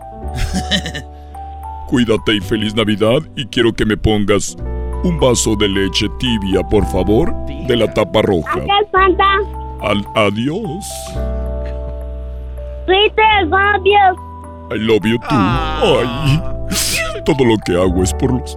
Cuídate 1.89 2.37
y 2.37 2.41
feliz 2.41 2.75
Navidad 2.75 3.21
y 3.37 3.47
quiero 3.47 3.73
que 3.73 3.85
me 3.85 3.97
pongas 3.97 4.57
un 5.05 5.19
vaso 5.19 5.57
de 5.57 5.69
leche 5.69 6.07
tibia, 6.19 6.63
por 6.63 6.87
favor, 6.87 7.35
de 7.67 7.77
la 7.77 7.93
tapa 7.93 8.23
roja. 8.23 8.61
Al, 9.83 10.07
adiós. 10.15 10.87
Peter, 12.87 13.47
love 13.47 13.85
you. 13.85 14.75
I 14.75 14.79
love 14.79 15.05
you 15.05 15.19
too. 15.19 15.27
Ay, 15.31 16.43
todo 17.25 17.45
lo 17.45 17.57
que 17.59 17.73
hago 17.73 18.03
es 18.03 18.15
por 18.15 18.33
los... 18.33 18.57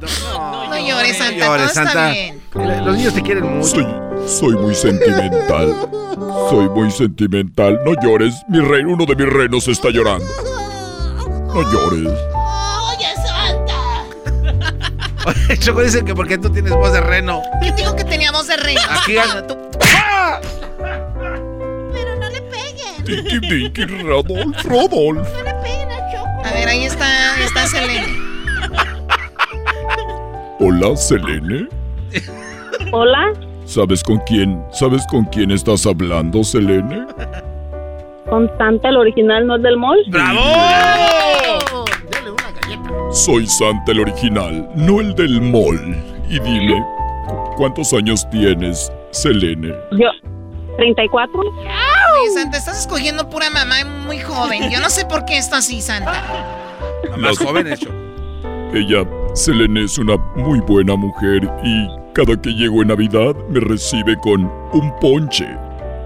No 0.00 0.59
llores, 0.86 1.16
Santa. 1.18 1.46
llores, 1.46 1.72
todo 1.72 1.82
está 1.84 1.92
Santa. 1.92 2.10
bien. 2.10 2.40
Los 2.84 2.96
niños 2.96 3.14
te 3.14 3.22
quieren 3.22 3.58
mucho. 3.58 3.68
Soy, 3.68 3.86
soy 4.26 4.56
muy 4.56 4.74
sentimental. 4.74 5.74
Soy 6.50 6.68
muy 6.68 6.90
sentimental. 6.90 7.80
No 7.84 7.92
llores, 8.02 8.34
mi 8.48 8.60
rey, 8.60 8.82
uno 8.84 9.04
de 9.06 9.14
mis 9.16 9.28
renos 9.32 9.68
está 9.68 9.90
llorando. 9.90 10.24
No 11.54 11.62
llores. 11.72 12.12
Oye, 12.88 13.06
Santa. 13.24 13.76
Choco 15.60 15.82
dice 15.82 16.04
que 16.04 16.14
porque 16.14 16.38
tú 16.38 16.50
tienes 16.50 16.72
voz 16.72 16.92
de 16.92 17.00
reno. 17.00 17.42
¿Quién 17.60 17.76
dijo 17.76 17.94
que 17.96 18.04
tenía 18.04 18.32
voz 18.32 18.46
de 18.48 18.56
reino? 18.56 18.80
Aquí 18.90 19.14
Bueno, 19.14 19.44
tú- 19.44 19.56
Tiki, 23.04 23.40
tiki, 23.40 23.84
Rodolfo, 23.86 24.34
Rodolfo. 24.68 25.32
A 26.44 26.52
ver, 26.52 26.68
ahí 26.68 26.84
está, 26.84 27.34
ahí 27.34 27.42
está 27.42 27.66
Selene. 27.66 28.06
Hola, 30.62 30.94
Selene. 30.94 31.68
Hola, 32.92 33.32
¿Sabes 33.64 34.04
con 34.04 34.18
quién? 34.26 34.62
¿Sabes 34.72 35.06
con 35.06 35.24
quién 35.24 35.50
estás 35.52 35.86
hablando, 35.86 36.44
Selene? 36.44 37.06
con 38.28 38.50
Santa, 38.58 38.90
el 38.90 38.98
original, 38.98 39.46
no 39.46 39.56
es 39.56 39.62
del 39.62 39.78
mall. 39.78 39.98
¡Bravo! 40.08 40.40
Soy 43.10 43.46
Santa 43.46 43.92
el 43.92 44.00
original, 44.00 44.68
no 44.76 45.00
el 45.00 45.14
del 45.14 45.40
mall. 45.40 45.96
Y 46.28 46.38
dime, 46.38 46.84
¿cuántos 47.56 47.94
años 47.94 48.28
tienes, 48.30 48.92
Selene? 49.12 49.74
Yo, 49.92 50.10
34. 50.76 51.40
Oye, 51.40 52.30
Santa, 52.34 52.58
estás 52.58 52.80
escogiendo 52.80 53.30
pura 53.30 53.48
mamá 53.48 53.76
muy 54.04 54.18
joven. 54.18 54.70
Yo 54.70 54.78
no 54.80 54.90
sé 54.90 55.06
por 55.06 55.24
qué 55.24 55.38
está 55.38 55.56
así, 55.56 55.80
Santa. 55.80 56.22
Más 57.16 57.38
jóvenes, 57.38 57.80
Choco. 57.80 57.94
Ella, 58.74 59.04
Selene, 59.40 59.84
es 59.84 59.96
una 59.96 60.18
muy 60.36 60.60
buena 60.60 60.94
mujer 60.96 61.50
y 61.64 61.88
cada 62.12 62.38
que 62.42 62.50
llego 62.50 62.82
en 62.82 62.88
Navidad 62.88 63.34
me 63.48 63.58
recibe 63.60 64.14
con 64.18 64.44
un 64.72 64.92
ponche. 65.00 65.46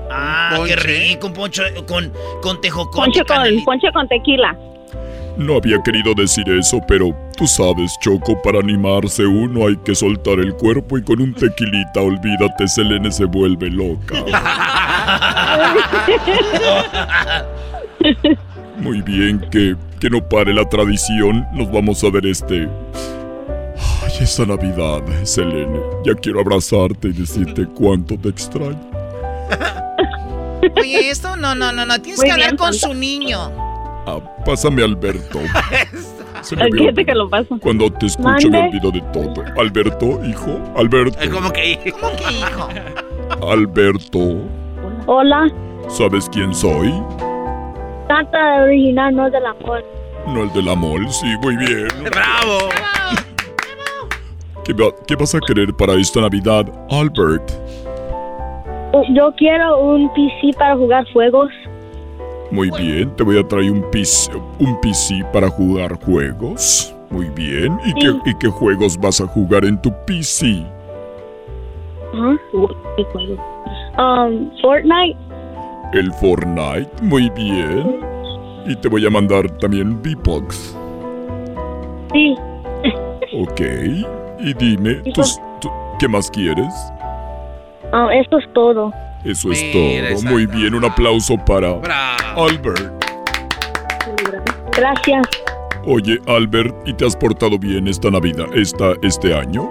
Ah, 0.09 0.51
qué 0.53 0.59
Ponche. 0.75 0.77
rico, 0.77 1.27
un 1.27 1.33
poncho 1.33 1.65
con, 1.89 2.13
con 2.41 2.61
tejocote. 2.61 2.97
Ponche 2.97 3.25
con, 3.25 3.65
ponche 3.65 3.89
con 3.93 4.07
tequila. 4.07 4.57
No 5.37 5.57
había 5.57 5.83
querido 5.83 6.15
decir 6.15 6.49
eso, 6.49 6.79
pero 6.87 7.09
tú 7.37 7.49
sabes, 7.49 7.99
Choco, 8.01 8.41
para 8.41 8.61
animarse 8.61 9.27
uno 9.27 9.67
hay 9.67 9.77
que 9.79 9.97
soltar 9.97 10.39
el 10.39 10.55
cuerpo 10.55 10.97
y 10.97 11.03
con 11.03 11.21
un 11.21 11.35
tequilita, 11.35 12.03
olvídate, 12.03 12.69
Selene 12.69 13.11
se 13.11 13.25
vuelve 13.25 13.69
loca. 13.69 14.15
Muy 18.79 19.03
bien, 19.03 19.41
que, 19.51 19.75
que 19.99 20.09
no 20.09 20.21
pare 20.29 20.55
la 20.55 20.69
tradición. 20.69 21.45
Nos 21.53 21.73
vamos 21.73 22.05
a 22.05 22.11
ver 22.11 22.27
este. 22.27 22.69
Ay, 24.17 24.25
esta 24.25 24.47
Navidad, 24.47 25.03
Selene. 25.25 25.81
Ya 26.05 26.15
quiero 26.15 26.41
abrazarte 26.41 27.09
y 27.09 27.13
decirte 27.13 27.67
cuánto 27.75 28.17
te 28.17 28.29
extraño. 28.29 28.79
Oye, 30.77 31.11
esto 31.11 31.37
no, 31.37 31.55
no, 31.55 31.73
no, 31.73 31.85
no. 31.85 32.01
Tienes 32.01 32.19
Muy 32.21 32.27
que 32.27 32.33
hablar 32.33 32.51
bien, 32.51 32.57
con 32.57 32.73
Santa. 32.73 32.95
su 32.95 33.01
niño. 33.01 33.39
Ah, 34.07 34.19
pásame 34.45 34.83
a 34.83 34.85
Alberto. 34.85 35.41
Se 36.43 36.57
me 36.57 36.71
que 36.71 37.15
lo 37.15 37.29
paso. 37.29 37.59
Cuando 37.61 37.91
te 37.91 38.07
escucho 38.07 38.51
me 38.51 38.69
olvido 38.69 38.91
de 38.91 39.01
todo. 39.13 39.43
Alberto, 39.59 40.25
hijo. 40.25 40.61
Alberto. 40.77 41.19
¿Cómo 41.33 41.51
que? 41.53 41.93
¿Cómo 42.01 42.15
que 42.17 42.33
hijo? 42.33 42.69
Alberto. 43.51 44.43
Hola, 45.07 45.49
¿Sabes 45.89 46.29
quién 46.31 46.55
soy? 46.55 46.93
Santa, 48.09 48.63
original, 48.63 49.15
no 49.17 49.27
es 49.27 49.33
del 49.33 49.47
amor. 49.47 49.85
No 50.27 50.43
el 50.45 50.53
de 50.53 50.63
la 50.63 50.75
mall. 50.75 51.11
Sí, 51.11 51.27
muy 51.43 51.57
bien. 51.57 51.89
¡Bravo! 52.05 52.69
¿Qué, 54.65 54.73
va- 54.73 54.93
qué 55.07 55.15
vas 55.17 55.35
a 55.35 55.41
querer 55.41 55.75
para 55.75 55.95
esta 55.95 56.21
Navidad, 56.21 56.67
Albert? 56.91 57.51
Yo 59.13 59.33
quiero 59.37 59.79
un 59.83 60.09
PC 60.15 60.57
para 60.57 60.77
jugar 60.77 61.05
juegos. 61.13 61.51
Muy 62.51 62.71
bien, 62.79 63.11
te 63.17 63.25
voy 63.25 63.39
a 63.39 63.47
traer 63.47 63.71
un 63.71 63.83
PC, 63.91 64.31
un 64.61 64.81
PC 64.81 65.25
para 65.33 65.49
jugar 65.51 65.99
juegos. 66.05 66.95
Muy 67.11 67.29
bien. 67.31 67.79
¿Y, 67.85 67.93
qué, 67.95 68.13
¿Y 68.25 68.35
qué 68.39 68.49
juegos 68.49 68.97
vas 68.99 69.21
a 69.21 69.27
jugar 69.27 69.65
en 69.65 69.81
tu 69.83 69.91
PC? 70.07 70.65
¿qué 72.13 73.05
juego? 73.13 73.37
Um, 73.99 74.51
Fortnite. 74.63 75.17
El 75.93 76.13
Fortnite. 76.15 76.91
Muy 77.03 77.29
bien. 77.31 78.01
Y 78.67 78.77
te 78.77 78.89
voy 78.89 79.05
a 79.07 79.11
mandar 79.11 79.51
también 79.59 79.95
V-Bucks. 80.03 80.77
Sí. 82.13 82.35
Ok. 83.37 83.61
Y 84.45 84.53
dime, 84.55 84.95
¿tus- 85.15 85.41
tú- 85.61 85.71
¿qué 85.99 86.07
más 86.09 86.31
quieres? 86.31 86.73
Um, 87.93 88.11
eso 88.11 88.39
es 88.39 88.53
todo. 88.53 88.93
Eso 89.25 89.53
es 89.53 89.63
Mira, 89.75 90.15
todo. 90.15 90.31
Muy 90.31 90.47
bien, 90.47 90.75
un 90.75 90.85
aplauso 90.85 91.37
para 91.47 91.73
¡Bravo! 91.75 92.45
Albert. 92.45 92.93
Gracias. 94.77 95.27
Oye, 95.87 96.19
Albert, 96.27 96.75
¿y 96.87 96.93
te 96.95 97.07
has 97.07 97.17
portado 97.17 97.59
bien 97.59 97.89
esta 97.89 98.11
Navidad, 98.11 98.47
esta, 98.55 98.93
este 99.03 99.35
año? 99.35 99.63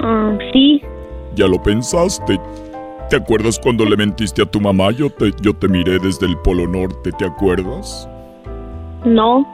Um, 0.00 0.38
sí. 0.52 0.82
¿Ya 1.34 1.46
lo 1.46 1.62
pensaste? 1.62 2.38
¿Te 3.10 3.16
acuerdas 3.16 3.58
cuando 3.58 3.84
le 3.84 3.96
mentiste 3.96 4.42
a 4.42 4.46
tu 4.46 4.60
mamá? 4.60 4.90
Yo 4.90 5.10
te, 5.10 5.30
yo 5.40 5.54
te 5.54 5.68
miré 5.68 5.98
desde 5.98 6.26
el 6.26 6.36
Polo 6.38 6.66
Norte, 6.66 7.12
¿te 7.12 7.24
acuerdas? 7.26 8.08
No. 9.04 9.46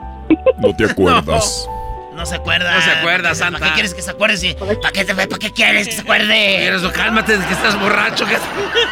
¿No 0.59 0.75
te 0.75 0.85
acuerdas? 0.91 1.67
No 1.69 1.80
se 2.25 2.35
acuerda. 2.35 2.75
No 2.75 2.81
se 2.81 2.91
acuerda, 2.91 3.23
¿Para 3.29 3.35
Santa. 3.35 3.59
qué 3.59 3.71
quieres 3.73 3.93
que 3.93 4.01
se 4.01 4.11
acuerde? 4.11 4.37
si- 4.37 4.53
¿Para 4.53 4.91
qué, 4.91 5.05
te- 5.05 5.13
¿Para 5.15 5.27
qué 5.27 5.51
quieres 5.51 5.87
que 5.87 5.93
se 5.93 6.01
acuerde? 6.01 6.65
Eres, 6.65 6.81
cálmate, 6.89 7.33
que 7.37 7.53
estás 7.53 7.79
borracho. 7.79 8.25
Que... 8.25 8.35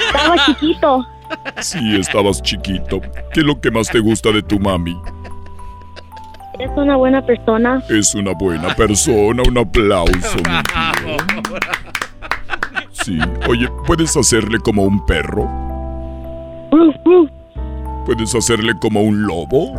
Estaba 0.08 0.46
chiquito. 0.46 1.06
Sí, 1.62 1.96
estabas 2.00 2.42
chiquito. 2.42 3.02
¿Qué 3.34 3.42
es 3.42 3.46
lo 3.46 3.60
que 3.62 3.70
más 3.72 3.88
te 3.90 4.00
gusta 4.00 4.32
de 4.32 4.42
tu 4.42 4.60
mami? 4.60 5.00
Es 6.60 6.70
una 6.76 6.96
buena 6.98 7.26
persona. 7.26 7.82
Es 7.90 8.14
una 8.16 8.32
buena 8.34 8.76
persona, 8.76 9.44
un 9.48 9.58
aplauso. 9.58 10.38
Sí, 12.92 13.18
oye, 13.48 13.68
¿puedes 13.88 14.16
hacerle 14.18 14.60
como 14.60 14.84
un 14.84 15.04
perro? 15.06 15.46
Ruf, 16.72 16.96
ruf. 17.06 17.30
¿Puedes 18.06 18.36
hacerle 18.36 18.74
como 18.82 19.02
un 19.02 19.24
lobo? 19.26 19.74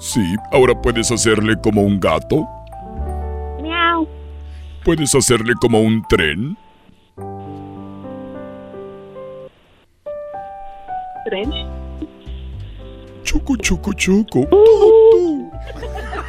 Sí, 0.00 0.34
ahora 0.50 0.74
puedes 0.80 1.10
hacerle 1.12 1.56
como 1.62 1.82
un 1.82 2.00
gato. 2.00 2.48
miau. 3.60 4.08
¿Puedes 4.82 5.14
hacerle 5.14 5.52
como 5.60 5.80
un 5.80 6.02
tren? 6.08 6.56
Tren. 11.26 11.52
Choco, 13.22 13.56
choco, 13.58 13.92
choco. 13.92 14.40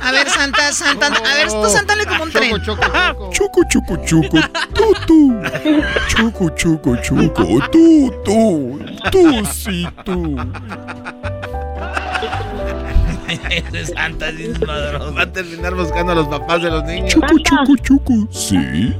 A 0.03 0.11
ver, 0.11 0.27
Santa, 0.27 0.73
Santa. 0.73 1.07
A 1.07 1.35
ver, 1.35 1.47
tú, 1.47 1.69
Santa, 1.69 1.95
le 1.95 2.05
como 2.05 2.23
un 2.23 2.31
tren. 2.31 2.51
Choco, 2.61 2.83
choco, 2.83 3.29
Choco, 3.31 3.61
choco, 3.69 3.97
choco. 4.05 4.37
Tú, 4.73 4.93
tú. 5.07 5.41
Choco, 6.09 6.49
choco, 6.49 6.97
choco. 6.97 7.69
Tú, 7.71 8.11
tú. 8.25 8.79
Tú, 9.09 9.45
sí, 9.45 9.87
tú. 10.03 10.35
Ese 13.49 13.85
Santa 13.93 14.29
es. 14.29 14.61
Va 14.61 15.21
a 15.21 15.31
terminar 15.31 15.73
buscando 15.75 16.11
a 16.11 16.15
los 16.15 16.27
papás 16.27 16.61
de 16.61 16.69
los 16.71 16.83
niños. 16.83 17.09
Choco, 17.13 17.27
choco, 17.39 17.75
choco. 17.83 18.13
Sí. 18.31 18.57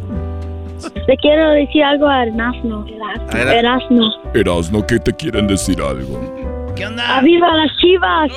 Le 1.08 1.18
quiero 1.18 1.52
decir 1.52 1.84
algo 1.84 2.08
a 2.08 2.24
Erasmo. 2.24 2.86
Erasmo. 3.34 4.12
Erasno, 4.34 4.88
¿qué 4.88 5.00
te 5.00 5.14
quieren 5.14 5.48
decir 5.48 5.82
algo? 5.82 6.74
¿Qué 6.76 6.86
onda? 6.88 7.18
¡Aviva 7.18 7.48
las 7.54 7.78
chivas! 7.78 8.32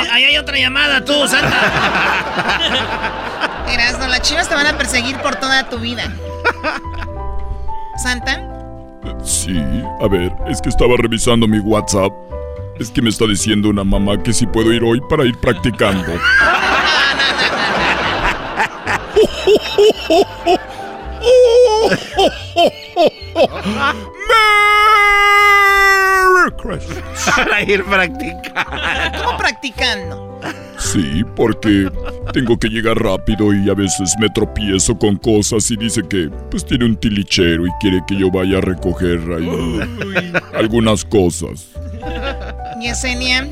Oye, 0.00 0.10
ahí 0.10 0.24
hay 0.24 0.36
otra 0.36 0.58
llamada, 0.58 1.04
tú, 1.04 1.12
Santa. 1.26 1.56
Erasno, 3.72 4.08
las 4.08 4.20
chivas 4.22 4.48
te 4.48 4.54
van 4.54 4.66
a 4.66 4.76
perseguir 4.76 5.16
por 5.18 5.36
toda 5.36 5.68
tu 5.68 5.78
vida. 5.78 6.12
Santa, 8.02 8.50
Sí, 9.22 9.58
a 10.00 10.08
ver, 10.08 10.32
es 10.48 10.60
que 10.60 10.68
estaba 10.68 10.94
revisando 10.98 11.46
mi 11.46 11.58
WhatsApp. 11.58 12.12
Es 12.78 12.90
que 12.90 13.02
me 13.02 13.10
está 13.10 13.26
diciendo 13.26 13.68
una 13.68 13.84
mamá 13.84 14.22
que 14.22 14.32
si 14.32 14.46
puedo 14.46 14.72
ir 14.72 14.82
hoy 14.82 15.00
para 15.08 15.24
ir 15.24 15.36
practicando. 15.38 16.12
para 27.36 27.62
ir 27.62 27.84
practicando. 27.84 28.52
¿Cómo 29.24 29.38
practicando? 29.38 30.40
Sí, 30.78 31.22
porque 31.36 31.90
tengo 32.32 32.58
que 32.58 32.68
llegar 32.68 32.96
rápido 32.98 33.54
y 33.54 33.70
a 33.70 33.74
veces 33.74 34.14
me 34.20 34.28
tropiezo 34.28 34.98
con 34.98 35.16
cosas 35.16 35.70
y 35.70 35.76
dice 35.76 36.02
que 36.08 36.28
pues 36.50 36.64
tiene 36.66 36.84
un 36.84 36.96
tilichero 36.96 37.66
y 37.66 37.70
quiere 37.80 38.00
que 38.06 38.16
yo 38.16 38.30
vaya 38.30 38.58
a 38.58 38.60
recoger 38.60 39.20
ahí 39.36 40.30
algunas 40.54 41.04
cosas. 41.04 41.70
Yesenia. 42.80 43.46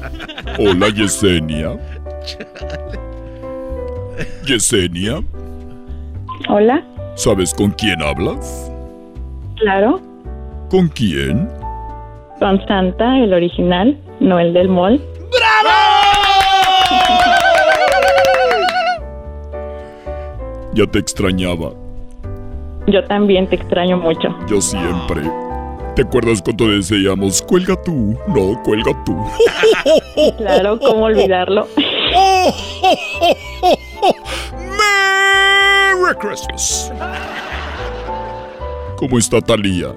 Hola 0.59 0.89
Yesenia. 0.91 1.79
Yesenia, 4.47 5.21
Hola, 6.49 6.85
¿sabes 7.17 7.55
con 7.55 7.71
quién 7.71 8.03
hablas? 8.03 8.71
claro, 9.57 10.01
¿Con 10.69 10.89
quién? 10.89 11.49
Con 12.43 12.67
Santa, 12.67 13.19
el 13.21 13.33
original, 13.33 13.97
no 14.19 14.41
el 14.41 14.53
del 14.53 14.69
mall. 14.69 15.01
Ya 20.75 20.85
te 20.89 20.99
extrañaba. 20.99 21.71
Yo 22.89 23.05
también 23.05 23.47
te 23.47 23.55
extraño 23.55 23.97
mucho. 23.97 24.37
Yo 24.49 24.61
siempre. 24.61 25.23
¿Te 25.95 26.03
acuerdas 26.03 26.43
cuando 26.43 26.67
decíamos, 26.67 27.41
cuelga 27.43 27.81
tú? 27.81 28.19
No, 28.27 28.61
cuelga 28.65 28.93
tú. 29.05 29.17
Claro, 30.39 30.81
¿cómo 30.81 31.05
olvidarlo? 31.05 31.69
Merry 34.79 36.15
Christmas. 36.19 36.93
¿Cómo 38.97 39.19
está 39.19 39.41
Talía? 39.41 39.95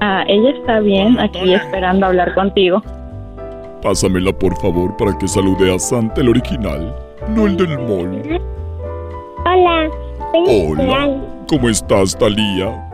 Ah, 0.00 0.24
ella 0.28 0.50
está 0.50 0.80
bien, 0.80 1.18
aquí 1.20 1.52
esperando 1.52 2.06
hablar 2.06 2.34
contigo. 2.34 2.82
Pásamela 3.82 4.32
por 4.32 4.56
favor 4.60 4.96
para 4.96 5.16
que 5.18 5.28
salude 5.28 5.74
a 5.74 5.78
Santa 5.78 6.20
el 6.20 6.30
original, 6.30 6.94
no 7.28 7.46
el 7.46 7.56
del 7.56 7.78
mall. 7.78 8.40
Hola. 9.44 9.88
Hola. 10.32 11.16
¿Cómo 11.48 11.68
estás, 11.68 12.16
Talía? 12.16 12.86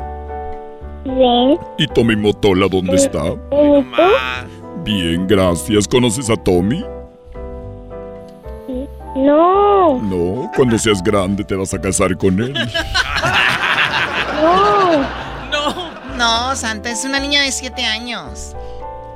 Bien. 1.05 1.59
¿Y 1.79 1.87
Tommy 1.89 2.17
Motola 2.17 2.67
dónde 2.69 2.97
está? 2.97 3.25
¿Y 3.29 3.83
tú? 3.83 4.03
Bien, 4.85 5.27
gracias. 5.29 5.87
¿Conoces 5.87 6.29
a 6.31 6.37
Tommy? 6.37 6.85
No. 9.17 10.01
No, 10.03 10.51
cuando 10.57 10.77
seas 10.79 11.03
grande 11.03 11.45
te 11.45 11.55
vas 11.55 11.73
a 11.73 11.81
casar 11.81 12.17
con 12.17 12.41
él. 12.41 12.55
No. 14.43 15.26
No, 16.17 16.55
Santa, 16.57 16.91
es 16.91 17.05
una 17.05 17.21
niña 17.21 17.43
de 17.43 17.53
7 17.53 17.85
años. 17.85 18.55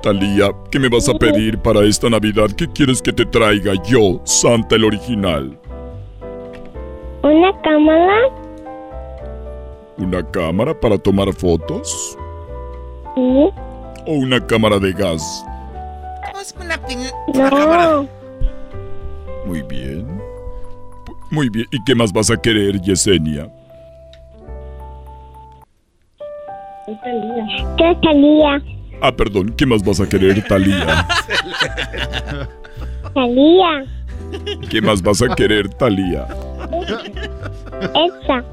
Talía, 0.03 0.51
¿qué 0.71 0.79
me 0.79 0.89
vas 0.89 1.09
a 1.09 1.15
pedir 1.15 1.59
para 1.59 1.85
esta 1.85 2.09
Navidad? 2.09 2.49
¿Qué 2.57 2.67
quieres 2.69 3.03
que 3.03 3.13
te 3.13 3.27
traiga 3.27 3.75
yo, 3.85 4.21
Santa 4.25 4.77
el 4.77 4.85
original? 4.85 5.59
¿Una 7.23 7.53
cámara? 7.63 8.17
¿Una 9.99 10.31
cámara 10.31 10.79
para 10.79 10.97
tomar 10.97 11.33
fotos? 11.35 12.17
Sí. 13.15 13.51
¿O 14.07 14.13
una 14.15 14.45
cámara 14.47 14.79
de 14.79 14.93
gas? 14.93 15.45
Es 16.41 16.55
una 16.59 16.77
pin- 16.87 17.13
No. 17.35 18.07
Muy 19.45 19.63
bien. 19.63 20.07
Muy 21.31 21.51
bien. 21.51 21.67
¿Y 21.71 21.85
qué 21.85 21.95
más 21.95 22.11
vas 22.13 22.31
a 22.31 22.37
querer, 22.41 22.81
Yesenia? 22.81 23.49
¿Qué 26.87 27.97
salía? 28.03 28.63
Ah, 29.03 29.13
perdón, 29.13 29.55
¿qué 29.57 29.65
más 29.67 29.83
vas 29.85 30.01
a 30.01 30.09
querer, 30.09 30.43
Talía? 30.47 31.07
Salía. 33.15 33.85
¿Qué 34.69 34.81
más 34.83 35.03
vas 35.03 35.23
a 35.23 35.35
querer, 35.35 35.69
Talía? 35.75 36.27
Elsa. 37.95 38.45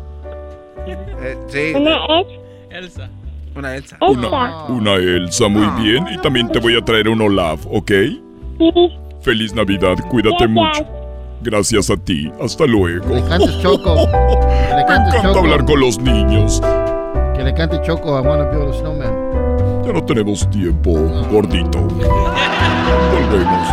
Eh, 0.87 1.37
sí, 1.47 1.73
Una 1.75 1.95
es 2.19 2.27
Elsa. 2.71 3.09
una 3.55 3.75
Elsa. 3.75 3.97
Una, 4.01 4.65
una 4.65 4.93
Elsa, 4.95 5.47
muy 5.47 5.83
bien. 5.83 6.05
Y 6.13 6.17
también 6.19 6.47
te 6.49 6.59
voy 6.59 6.77
a 6.77 6.81
traer 6.81 7.09
un 7.09 7.21
Olaf, 7.21 7.65
¿ok? 7.69 7.91
Sí. 8.57 8.71
Feliz 9.21 9.53
Navidad, 9.53 9.95
cuídate 10.09 10.47
mucho. 10.47 10.85
Gracias 11.41 11.89
a 11.89 11.97
ti, 11.97 12.31
hasta 12.41 12.65
luego. 12.65 13.13
Le 13.13 13.21
cantes 13.27 13.59
Choco. 13.61 13.95
Me 14.75 14.81
encanta 14.81 15.21
Choco. 15.21 15.39
hablar 15.39 15.65
con 15.65 15.79
los 15.81 15.99
niños. 15.99 16.61
Que 17.37 17.43
le 17.43 17.53
cante 17.53 17.79
Choco 17.83 18.17
a 18.17 18.21
Wanna 18.21 18.45
Build 18.45 18.73
a 18.73 18.77
Snowman. 18.79 19.83
Ya 19.85 19.93
no 19.93 20.03
tenemos 20.03 20.49
tiempo, 20.49 20.91
gordito. 21.31 21.79
Volvemos. 23.11 23.67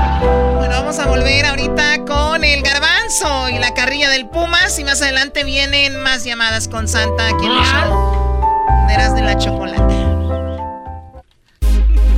Bueno, 0.57 0.75
vamos 0.77 0.99
a 0.99 1.07
volver 1.07 1.47
ahorita 1.47 2.05
con 2.05 2.45
el 2.45 2.63
garbanzo 2.63 3.49
y 3.49 3.59
la 3.59 3.73
carrilla 3.73 4.11
del 4.11 4.29
Pumas. 4.29 4.79
Y 4.79 4.85
más 4.85 5.01
adelante 5.01 5.45
vienen 5.45 5.97
más 6.03 6.25
llamadas 6.25 6.69
con 6.69 6.87
Santa 6.89 7.29
aquí 7.29 7.47
en 7.47 7.53
el 7.53 7.65
show. 7.65 8.87
de 8.87 8.95
Eras 8.95 9.15
de 9.15 9.23
la 9.23 9.37
chocolate. 9.39 9.95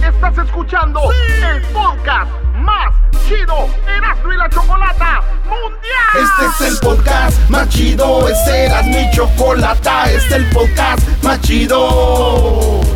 Estás 0.04 0.38
escuchando 0.46 1.00
el 1.52 1.62
podcast 1.72 2.30
más 2.56 2.92
chido 3.26 3.68
Erasmo 3.88 4.48
Chocolata 4.48 5.20
Mundial. 5.44 6.14
Este 6.14 6.64
es 6.64 6.72
el 6.72 6.78
podcast 6.78 7.50
más 7.50 7.68
chido, 7.68 8.28
este 8.28 8.66
era 8.66 8.82
mi 8.82 9.10
chocolata, 9.10 10.04
este 10.10 10.28
es 10.28 10.32
el 10.32 10.50
podcast 10.50 11.00
más 11.22 11.40
chido. 11.40 12.95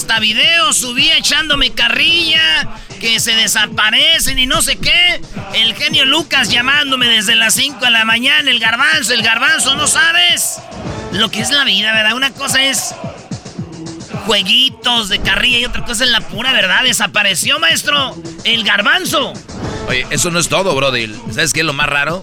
Hasta 0.00 0.18
video 0.18 0.72
subí 0.72 1.10
echándome 1.10 1.72
carrilla. 1.72 2.66
Que 3.00 3.20
se 3.20 3.34
desaparecen 3.34 4.38
y 4.38 4.46
no 4.46 4.62
sé 4.62 4.76
qué. 4.76 5.20
El 5.52 5.74
genio 5.74 6.06
Lucas 6.06 6.48
llamándome 6.48 7.06
desde 7.06 7.34
las 7.34 7.52
5 7.52 7.84
de 7.84 7.90
la 7.90 8.06
mañana. 8.06 8.50
El 8.50 8.60
garbanzo, 8.60 9.12
el 9.12 9.22
garbanzo, 9.22 9.74
¿no 9.74 9.86
sabes? 9.86 10.56
Lo 11.12 11.30
que 11.30 11.42
es 11.42 11.50
la 11.50 11.64
vida, 11.64 11.92
¿verdad? 11.92 12.14
Una 12.14 12.30
cosa 12.30 12.62
es 12.62 12.94
jueguitos 14.24 15.10
de 15.10 15.20
carrilla 15.20 15.58
y 15.58 15.64
otra 15.66 15.84
cosa 15.84 16.04
es 16.04 16.10
la 16.10 16.22
pura 16.22 16.54
verdad. 16.54 16.82
Desapareció, 16.82 17.58
maestro. 17.58 18.16
El 18.44 18.64
garbanzo. 18.64 19.34
Oye, 19.86 20.06
eso 20.08 20.30
no 20.30 20.38
es 20.38 20.48
todo, 20.48 20.74
Brody. 20.74 21.14
¿Sabes 21.30 21.52
qué 21.52 21.60
es 21.60 21.66
lo 21.66 21.74
más 21.74 21.90
raro? 21.90 22.22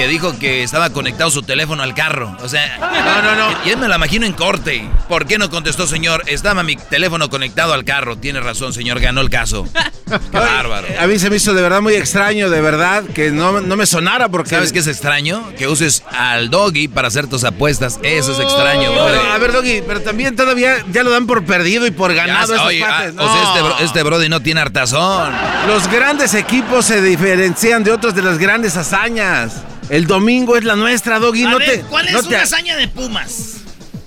Que 0.00 0.08
dijo 0.08 0.38
que 0.38 0.62
estaba 0.62 0.88
conectado 0.88 1.30
su 1.30 1.42
teléfono 1.42 1.82
al 1.82 1.94
carro. 1.94 2.34
O 2.42 2.48
sea, 2.48 2.78
no, 2.78 3.20
no, 3.22 3.34
no. 3.34 3.54
Y 3.66 3.68
él 3.68 3.76
me 3.76 3.86
la 3.86 3.96
imagino 3.96 4.24
en 4.24 4.32
corte. 4.32 4.88
¿Por 5.10 5.26
qué 5.26 5.36
no 5.36 5.50
contestó, 5.50 5.86
señor? 5.86 6.22
Estaba 6.26 6.62
mi 6.62 6.76
teléfono 6.76 7.28
conectado 7.28 7.74
al 7.74 7.84
carro. 7.84 8.16
Tiene 8.16 8.40
razón, 8.40 8.72
señor. 8.72 8.98
Ganó 8.98 9.20
el 9.20 9.28
caso. 9.28 9.68
Qué 10.08 10.38
bárbaro. 10.38 10.86
A 10.98 11.06
mí 11.06 11.18
se 11.18 11.28
me 11.28 11.36
hizo 11.36 11.52
de 11.52 11.60
verdad 11.60 11.82
muy 11.82 11.94
extraño, 11.94 12.48
de 12.48 12.62
verdad, 12.62 13.04
que 13.14 13.30
no, 13.30 13.60
no 13.60 13.76
me 13.76 13.84
sonara 13.84 14.30
porque... 14.30 14.50
¿Sabes 14.50 14.72
qué 14.72 14.78
es 14.78 14.86
extraño? 14.86 15.52
Que 15.58 15.68
uses 15.68 16.02
al 16.10 16.48
doggy 16.48 16.88
para 16.88 17.08
hacer 17.08 17.26
tus 17.28 17.44
apuestas. 17.44 18.00
Eso 18.02 18.32
es 18.32 18.40
extraño, 18.40 18.90
Brody. 18.92 19.18
a 19.34 19.36
ver, 19.38 19.52
Doggy, 19.52 19.82
pero 19.86 20.00
también 20.00 20.34
todavía 20.34 20.82
ya 20.90 21.02
lo 21.04 21.10
dan 21.10 21.26
por 21.26 21.44
perdido 21.44 21.86
y 21.86 21.90
por 21.90 22.12
Ya, 22.14 22.24
ganado 22.26 22.54
esos 22.54 22.66
oye, 22.66 22.80
cuates. 22.80 23.14
ah, 23.18 23.22
o 23.22 23.32
sea, 23.32 23.42
No. 23.42 23.48
este, 23.50 23.62
bro- 23.62 23.78
este 23.84 24.02
Brody 24.02 24.28
no 24.30 24.40
tiene 24.40 24.62
hartazón. 24.62 25.32
Los 25.68 25.86
grandes 25.88 26.32
equipos 26.34 26.86
se 26.86 27.02
diferencian 27.02 27.84
de 27.84 27.92
otros 27.92 28.14
de 28.14 28.22
las 28.22 28.38
grandes 28.38 28.76
hazañas. 28.78 29.52
El 29.90 30.06
domingo 30.06 30.56
es 30.56 30.64
la 30.64 30.76
nuestra, 30.76 31.18
Doggy. 31.18 31.42
No 31.44 31.58
ver, 31.58 31.68
te, 31.68 31.80
¿cuál 31.82 32.06
es 32.06 32.12
no 32.12 32.20
una 32.20 32.28
te- 32.28 32.36
hazaña 32.36 32.76
de 32.76 32.88
Pumas? 32.88 33.56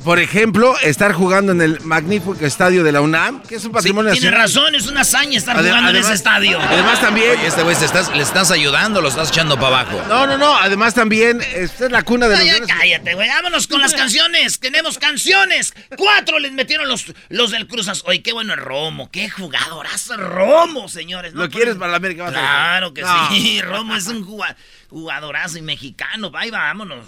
Por 0.03 0.19
ejemplo, 0.19 0.75
estar 0.81 1.13
jugando 1.13 1.51
en 1.53 1.61
el 1.61 1.79
magnífico 1.81 2.35
estadio 2.41 2.83
de 2.83 2.91
la 2.91 3.01
UNAM, 3.01 3.41
que 3.43 3.55
es 3.55 3.65
un 3.65 3.71
patrimonio 3.71 4.11
Tiene 4.11 4.31
nacional. 4.31 4.47
razón, 4.47 4.75
es 4.75 4.87
una 4.87 5.01
hazaña 5.01 5.37
estar 5.37 5.55
jugando 5.57 5.89
en 5.91 5.95
ese 5.95 6.13
estadio. 6.13 6.59
Además 6.59 6.99
también... 6.99 7.31
Oye, 7.39 7.47
este 7.47 7.63
güey 7.63 7.75
estás- 7.75 8.13
le 8.15 8.21
estás 8.23 8.51
ayudando, 8.51 9.01
lo 9.01 9.07
estás 9.09 9.29
echando 9.29 9.55
para 9.55 9.81
abajo. 9.81 10.01
No, 10.09 10.27
no, 10.27 10.37
no. 10.37 10.55
Además 10.57 10.93
también, 10.93 11.41
esta 11.55 11.85
es 11.85 11.91
la 11.91 12.03
cuna 12.03 12.27
de 12.27 12.35
los 12.37 12.45
Ya, 12.45 12.59
cállate, 12.65 13.13
güey. 13.13 13.27
Vámonos 13.29 13.67
con 13.67 13.79
las 13.81 13.93
canciones. 13.93 14.59
Tenemos 14.59 14.97
canciones. 14.99 15.73
Cuatro 15.97 16.39
les 16.39 16.51
metieron 16.51 16.87
los, 16.87 17.05
los 17.29 17.51
del 17.51 17.67
Cruz 17.67 17.87
Azul. 17.87 18.03
Oye, 18.09 18.21
qué 18.21 18.33
bueno 18.33 18.53
el 18.53 18.59
Romo. 18.59 19.09
Qué 19.09 19.29
jugadorazo 19.29 20.17
Romo, 20.17 20.89
señores. 20.89 21.33
¿Lo 21.33 21.49
quieres 21.49 21.75
para 21.75 21.91
la 21.91 21.97
América? 21.97 22.23
Vas 22.23 22.35
a- 22.35 22.39
Claro 22.39 22.93
que 22.93 23.01
No. 23.01 23.29
sí. 23.29 23.61
Romo 23.63 23.95
es 23.95 24.07
un 24.07 24.25
juga- 24.25 24.55
jugadorazo 24.89 25.57
y 25.57 25.61
mexicano. 25.61 26.31
Ahí 26.35 26.51
vámonos. 26.51 27.05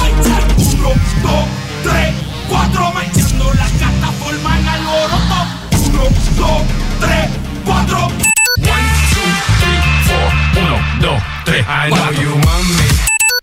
Uno, 0.00 0.92
dos, 1.22 1.44
tres, 1.82 2.14
cuatro, 2.50 2.92
metiendo 2.92 3.44
la 3.54 3.66
cata 3.78 4.12
forman 4.18 4.68
alboroto. 4.68 5.40
Uno, 5.86 6.02
dos, 6.36 6.62
tres, 7.00 7.30
cuatro. 7.64 7.98
One, 8.06 8.90
two, 9.14 9.30
three, 9.60 9.80
four. 10.06 10.28
Uno, 10.62 10.76
dos, 11.00 11.22
tres, 11.44 11.64
I 11.66 11.90
know 11.90 12.10
you 12.12 12.36
mami. 12.44 12.88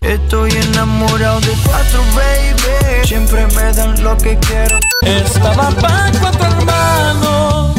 Estoy 0.02 0.50
enamorado 0.52 1.40
de 1.40 1.54
cuatro, 1.64 2.02
baby. 2.14 3.06
Siempre 3.06 3.46
me 3.56 3.72
dan 3.72 4.02
lo 4.02 4.16
que 4.18 4.38
quiero. 4.38 4.78
Estaba 5.02 5.70
para 5.70 6.12
cuatro 6.20 6.46
hermanos. 6.46 7.74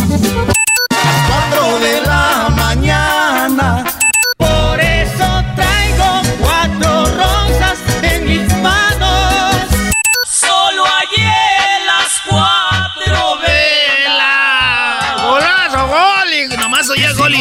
Cuatro 1.28 1.80
de 1.80 2.02
la 2.02 2.49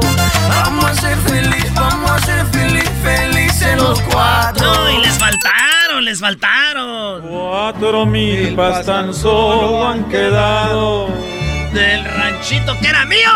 Vamos 0.50 0.86
a 0.86 0.96
ser 0.96 1.18
feliz, 1.20 1.74
vamos 1.74 2.12
a 2.12 2.20
ser 2.26 2.46
feliz, 2.48 2.90
felices 3.04 3.78
los 3.78 4.02
cuatro. 4.02 4.74
No, 4.74 4.92
y 4.92 4.98
les 5.00 5.18
faltaron, 5.18 6.06
les 6.06 6.20
faltaron. 6.20 7.22
Cuatro 7.28 8.06
milpas 8.06 8.86
tan 8.86 9.14
solo 9.14 9.88
han 9.88 10.08
quedado 10.10 11.08
Del 11.74 12.04
ranchito 12.06 12.78
que 12.80 12.88
era 12.88 13.06
mío. 13.06 13.30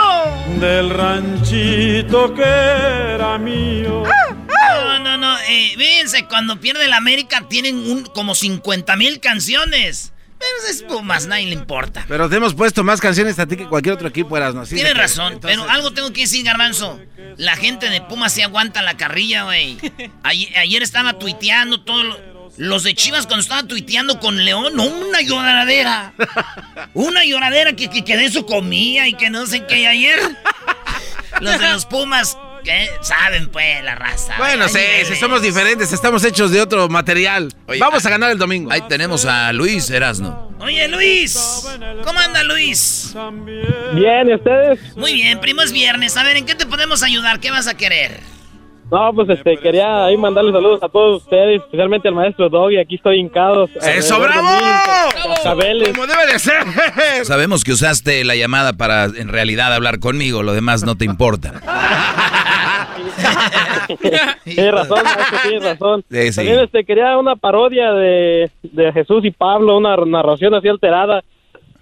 del 0.60 0.90
ranchito 0.90 2.34
que 2.34 2.44
era 2.44 3.38
mío. 3.38 4.04
No, 4.48 5.00
no, 5.00 5.18
no. 5.18 5.38
Eh, 5.48 5.74
fíjense, 5.78 6.26
cuando 6.28 6.60
pierde 6.60 6.88
la 6.88 6.98
América 6.98 7.44
tienen 7.48 7.76
un, 7.78 8.04
como 8.06 8.36
50 8.36 8.96
mil 8.96 9.20
canciones. 9.20 10.12
Pero 10.46 10.72
es 10.72 10.84
Pumas, 10.84 11.26
nadie 11.28 11.48
le 11.48 11.54
importa. 11.54 12.06
Pero 12.08 12.30
te 12.30 12.36
hemos 12.36 12.54
puesto 12.54 12.84
más 12.84 13.02
canciones 13.02 13.38
a 13.40 13.46
ti 13.46 13.58
que 13.58 13.66
cualquier 13.68 13.96
otro 13.96 14.08
equipo, 14.08 14.38
eras, 14.38 14.54
¿no? 14.54 14.64
Tienes 14.66 14.96
razón, 14.96 15.34
Entonces- 15.34 15.58
pero 15.60 15.70
algo 15.72 15.92
tengo 15.92 16.12
que 16.14 16.22
decir, 16.22 16.44
Garbanzo. 16.46 17.00
La 17.38 17.56
gente 17.56 17.90
de 17.90 18.02
Pumas 18.02 18.34
sí 18.34 18.42
aguanta 18.42 18.82
la 18.82 18.96
carrilla, 18.98 19.44
güey. 19.44 19.78
Ayer, 20.24 20.58
ayer 20.58 20.84
estaba 20.84 21.14
tuiteando 21.20 21.82
todo 21.82 22.04
lo- 22.04 22.36
Los 22.58 22.84
de 22.84 22.94
Chivas 22.96 23.26
cuando 23.28 23.42
estaba 23.42 23.64
tuiteando 23.64 24.20
con 24.20 24.44
León, 24.46 24.80
una 24.80 25.22
lloradera. 25.22 26.14
Una 26.94 27.26
lloradera 27.26 27.74
que, 27.74 27.90
que, 27.90 28.06
que 28.06 28.16
de 28.16 28.26
eso 28.26 28.46
comía 28.46 29.08
y 29.10 29.14
que 29.16 29.30
no 29.30 29.46
sé 29.48 29.66
qué. 29.66 29.88
Ayer, 29.88 30.20
los 31.42 31.60
de 31.60 31.70
los 31.72 31.86
Pumas, 31.86 32.38
que 32.66 32.90
saben, 33.02 33.50
pues, 33.50 33.84
la 33.84 33.96
raza. 33.96 34.34
Bueno, 34.38 34.68
sí, 34.68 34.80
somos 35.18 35.42
diferentes, 35.42 35.94
estamos 35.94 36.26
hechos 36.26 36.52
de 36.52 36.62
otro 36.62 36.90
material. 36.90 37.54
Vamos 37.80 38.06
a 38.06 38.10
ganar 38.10 38.32
el 38.32 38.38
domingo. 38.38 38.72
Ahí 38.72 38.82
tenemos 38.90 39.24
a 39.26 39.54
Luis 39.54 39.90
Erasno. 39.90 40.52
Oye, 40.60 40.88
Luis, 40.88 41.68
¿cómo 42.04 42.20
anda 42.20 42.44
Luis? 42.44 43.16
Bien, 43.94 44.30
¿y 44.30 44.34
ustedes? 44.34 44.98
Muy 44.98 45.14
bien, 45.14 45.40
primo, 45.40 45.62
es 45.62 45.72
viernes. 45.72 46.18
A 46.18 46.24
ver, 46.24 46.38
¿en 46.38 46.46
qué 46.46 46.56
te 46.56 46.66
podemos 46.66 47.04
ayudar? 47.04 47.40
¿Qué 47.40 47.52
vas 47.52 47.68
a 47.68 47.78
querer? 47.78 48.20
No, 48.92 49.12
pues 49.16 49.28
este, 49.30 49.58
quería 49.58 50.06
ahí 50.06 50.16
mandarles 50.16 50.54
saludos 50.54 50.82
a 50.84 50.90
todos 50.90 51.24
ustedes, 51.24 51.62
especialmente 51.64 52.08
al 52.08 52.14
maestro 52.14 52.50
Doggy, 52.50 52.78
aquí 52.78 52.96
estoy 52.96 53.20
hincado. 53.20 53.68
¡Eso, 53.82 54.20
de 54.20 54.28
bravo! 54.28 54.48
mí, 54.48 55.34
cascabeles. 55.34 55.90
¡Como 55.90 56.06
debe 56.06 56.28
de 56.32 56.38
ser! 56.38 56.64
Sabemos 57.24 57.64
que 57.64 57.72
usaste 57.72 58.24
la 58.24 58.36
llamada 58.36 58.74
para 58.74 59.06
en 59.06 59.30
realidad 59.30 59.74
hablar 59.74 60.00
conmigo, 60.00 60.44
lo 60.44 60.54
demás 60.54 60.84
no 60.84 60.96
te 60.96 61.06
importa. 61.06 61.54
Tienes 64.44 64.72
razón, 64.72 65.04
maestro, 65.04 65.38
tienes 65.44 65.64
razón. 65.64 66.04
Sí, 66.10 66.30
sí. 66.32 66.36
También 66.36 66.60
este, 66.60 66.84
quería 66.86 67.18
una 67.18 67.36
parodia 67.36 67.92
de, 67.94 68.52
de 68.64 68.92
Jesús 68.94 69.24
y 69.26 69.32
Pablo, 69.32 69.78
una 69.78 69.96
narración 69.98 70.54
así 70.56 70.68
alterada, 70.68 71.24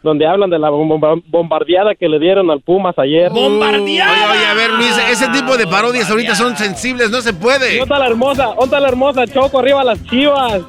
donde 0.02 0.28
hablan 0.28 0.50
de 0.50 0.60
la 0.60 0.70
bomba- 0.70 1.22
bombardeada 1.28 1.96
que 1.96 2.10
le 2.10 2.20
dieron 2.20 2.50
al 2.52 2.60
Pumas 2.62 2.98
ayer. 3.00 3.32
Oye, 3.32 3.48
oye, 3.48 4.02
a 4.02 4.54
ver, 4.54 4.72
Luis, 4.72 4.98
ese 5.10 5.28
tipo 5.30 5.56
de 5.58 5.66
parodias 5.68 6.10
ahorita 6.10 6.36
son 6.36 6.58
sensibles, 6.58 7.10
no 7.10 7.22
se 7.22 7.34
puede. 7.34 7.80
¿Dónde 7.80 7.98
la 8.00 8.08
hermosa? 8.08 8.50
¿Dónde 8.60 8.80
la 8.80 8.88
hermosa? 8.90 9.26
Choco, 9.28 9.60
arriba 9.60 9.84
las 9.84 10.04
chivas. 10.06 10.62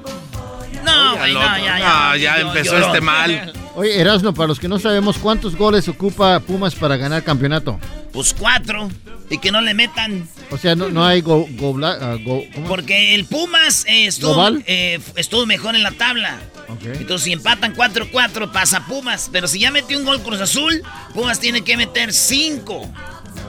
No, 0.85 1.17
güey, 1.19 1.33
no, 1.35 1.41
ya, 1.41 1.79
ya. 1.79 1.79
No, 2.11 2.17
ya 2.17 2.37
empezó 2.41 2.77
este 2.79 3.01
mal. 3.01 3.53
Oye, 3.77 4.01
Erasno, 4.01 4.33
para 4.33 4.47
los 4.49 4.61
que 4.61 4.69
no 4.69 4.79
sabemos, 4.79 5.19
¿cuántos 5.19 5.57
goles 5.57 5.89
ocupa 5.89 6.39
Pumas 6.41 6.75
para 6.77 6.97
ganar 6.97 7.25
campeonato? 7.25 7.81
Pues 8.13 8.33
cuatro. 8.33 8.89
Y 9.31 9.39
que 9.39 9.51
no 9.51 9.61
le 9.63 9.73
metan. 9.75 10.29
O 10.51 10.59
sea, 10.59 10.77
no, 10.77 10.91
no 10.91 11.05
hay 11.05 11.23
go, 11.23 11.47
go, 11.53 11.73
bla- 11.73 11.97
ah, 12.01 12.17
go- 12.23 12.45
¿cómo? 12.55 12.69
Porque 12.69 13.15
el 13.15 13.25
Pumas 13.25 13.85
eh, 13.89 14.07
estuvo, 14.07 14.35
eh, 14.67 15.01
estuvo 15.17 15.47
mejor 15.47 15.75
en 15.75 15.83
la 15.83 15.91
tabla. 15.93 16.39
Entonces, 16.85 17.23
si 17.25 17.33
empatan 17.33 17.75
4-4, 17.75 18.53
pasa 18.53 18.87
Pumas. 18.87 19.31
Pero 19.33 19.49
si 19.49 19.59
ya 19.61 19.71
metió 19.71 19.99
un 19.99 20.05
gol 20.05 20.21
Cruz 20.23 20.41
Azul, 20.41 20.83
Pumas 21.15 21.41
tiene 21.41 21.63
que 21.63 21.77
meter 21.77 22.13
5. 22.13 22.93